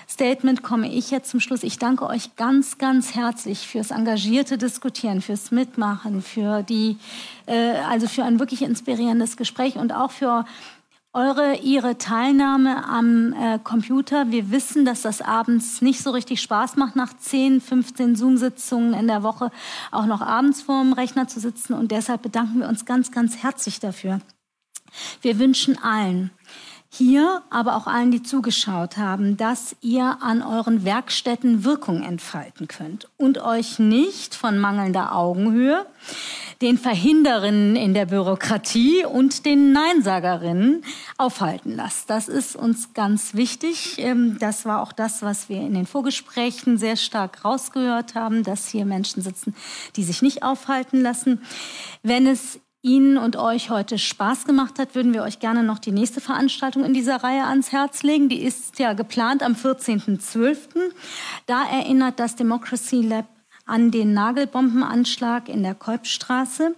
Statement 0.08 0.62
komme 0.64 0.92
ich 0.92 1.12
jetzt 1.12 1.30
zum 1.30 1.40
Schluss. 1.40 1.64
Ich 1.64 1.80
danke 1.80 2.06
euch 2.06 2.36
ganz, 2.36 2.78
ganz 2.78 3.16
herzlich 3.16 3.68
fürs 3.68 3.92
engagierte 3.92 4.58
Diskutieren, 4.58 5.22
fürs 5.22 5.52
Mitmachen, 5.52 6.22
für 6.22 6.64
die, 6.64 6.98
äh, 7.48 7.72
also 7.90 8.08
für 8.08 8.24
ein 8.24 8.40
wirklich 8.40 8.62
inspirierendes 8.62 9.36
Gespräch 9.36 9.76
und 9.76 9.94
auch 9.94 10.12
für 10.12 10.46
eure, 11.16 11.56
ihre 11.56 11.98
Teilnahme 11.98 12.86
am 12.86 13.34
äh, 13.34 13.58
Computer. 13.58 14.32
Wir 14.32 14.52
wissen, 14.52 14.84
dass 14.84 15.02
das 15.02 15.22
abends 15.22 15.82
nicht 15.82 16.02
so 16.02 16.12
richtig 16.12 16.42
Spaß 16.42 16.76
macht, 16.76 16.98
nach 16.98 17.16
10, 17.16 17.62
15 17.62 18.16
Zoom-Sitzungen 18.18 18.94
in 18.94 19.08
der 19.08 19.24
Woche 19.24 19.50
auch 19.92 20.06
noch 20.06 20.22
abends 20.22 20.62
vorm 20.62 20.92
Rechner 20.92 21.28
zu 21.28 21.40
sitzen. 21.40 21.74
Und 21.74 21.92
deshalb 21.92 22.22
bedanken 22.22 22.60
wir 22.60 22.68
uns 22.68 22.86
ganz, 22.86 23.12
ganz 23.12 23.38
herzlich 23.38 23.80
dafür. 23.80 24.20
Wir 25.22 25.40
wünschen 25.40 25.82
allen, 25.82 26.32
hier, 26.90 27.44
aber 27.49 27.76
auch 27.76 27.88
allen, 27.88 28.12
die 28.12 28.24
zugeschaut 28.24 28.98
haben, 28.98 29.38
dass 29.38 29.76
ihr 29.82 30.18
an 30.22 30.41
euren 30.41 30.86
Werkstätten 30.86 31.64
Wirkung 31.64 32.03
entfalten 32.03 32.68
könnt 32.68 33.10
und 33.18 33.38
euch 33.40 33.80
nicht 33.80 34.36
von 34.36 34.57
mangelnder 34.57 35.16
Augenhöhe, 35.16 35.86
den 36.62 36.78
Verhinderinnen 36.78 37.76
in 37.76 37.94
der 37.94 38.06
Bürokratie 38.06 39.03
und 39.06 39.45
den 39.45 39.74
Neinsagerinnen 39.74 40.84
aufhalten 41.18 41.76
lasst. 41.76 42.10
Das 42.10 42.30
ist 42.30 42.56
uns 42.56 42.94
ganz 42.94 43.34
wichtig. 43.34 43.95
Ähm, 43.98 44.38
das 44.40 44.66
war 44.66 44.82
auch 44.82 44.94
das, 44.94 45.22
was 45.22 45.49
wir 45.49 45.57
in 45.57 45.74
den 45.74 45.86
Vorgesprächen 45.86 46.78
sehr 46.78 46.95
stark 46.95 47.44
rausgehört 47.44 48.16
haben, 48.16 48.44
dass 48.44 48.70
hier 48.70 48.86
Menschen 48.86 49.22
sitzen, 49.22 49.53
die 49.98 50.03
sich 50.03 50.22
nicht 50.22 50.44
aufhalten 50.44 51.02
lassen. 51.02 51.41
Wenn 52.03 52.26
es 52.26 52.60
Ihnen 52.86 53.18
und 53.18 53.36
euch 53.36 53.72
heute 53.72 53.98
Spaß 53.98 54.45
gemacht 54.45 54.78
hat, 54.78 54.94
würden 54.94 55.12
wir 55.12 55.24
euch 55.24 55.40
gerne 55.40 55.64
noch 55.64 55.80
die 55.80 55.91
nächste 55.91 56.22
Veranstaltung 56.22 56.86
in 56.86 56.94
dieser 56.94 57.24
Reihe 57.24 57.45
ans 57.45 57.72
Herz 57.72 58.03
legen. 58.03 58.30
Die 58.30 58.44
ist 58.44 58.78
ja 58.78 58.94
geplant 58.94 59.41
am 59.41 59.53
14.12. 59.53 60.57
Da 61.48 61.64
erinnert 61.64 62.20
das 62.20 62.36
Democracy 62.36 63.02
Lab 63.02 63.26
an 63.66 63.90
den 63.90 64.14
Nagelbombenanschlag 64.14 65.49
in 65.49 65.64
der 65.64 65.74
Kolbstraße. 65.74 66.76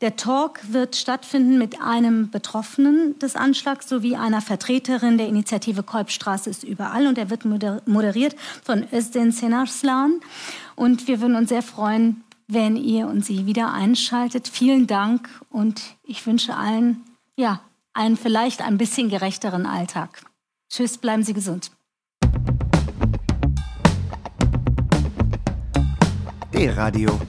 Der 0.00 0.14
Talk 0.14 0.60
wird 0.70 0.94
stattfinden 0.94 1.58
mit 1.58 1.82
einem 1.82 2.30
Betroffenen 2.30 3.18
des 3.18 3.34
Anschlags 3.34 3.88
sowie 3.88 4.14
einer 4.14 4.40
Vertreterin 4.40 5.18
der 5.18 5.26
Initiative 5.26 5.82
Kolbstraße 5.82 6.48
ist 6.48 6.62
überall 6.62 7.08
und 7.08 7.18
er 7.18 7.30
wird 7.30 7.44
moderiert 7.44 8.36
von 8.62 8.86
Özden 8.92 9.32
Senarslan. 9.32 10.20
Und 10.76 11.08
wir 11.08 11.20
würden 11.20 11.34
uns 11.34 11.48
sehr 11.48 11.62
freuen, 11.62 12.22
wenn 12.48 12.76
ihr 12.76 13.06
und 13.06 13.24
sie 13.24 13.46
wieder 13.46 13.72
einschaltet. 13.72 14.48
Vielen 14.48 14.86
Dank 14.86 15.28
und 15.50 15.82
ich 16.02 16.26
wünsche 16.26 16.56
allen, 16.56 17.04
ja, 17.36 17.60
einen 17.92 18.16
vielleicht 18.16 18.62
ein 18.62 18.78
bisschen 18.78 19.10
gerechteren 19.10 19.66
Alltag. 19.66 20.22
Tschüss, 20.70 20.98
bleiben 20.98 21.22
Sie 21.22 21.34
gesund. 21.34 21.70
D-Radio, 26.54 27.20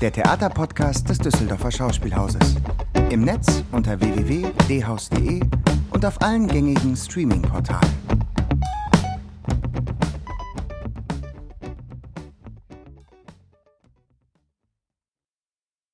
der 0.00 0.12
Theaterpodcast 0.12 1.08
des 1.08 1.18
Düsseldorfer 1.18 1.70
Schauspielhauses. 1.70 2.56
Im 3.10 3.22
Netz 3.22 3.62
unter 3.72 4.00
www.dhaus.de 4.00 5.40
und 5.90 6.06
auf 6.06 6.22
allen 6.22 6.46
gängigen 6.48 6.96
Streaming-Portalen. 6.96 8.33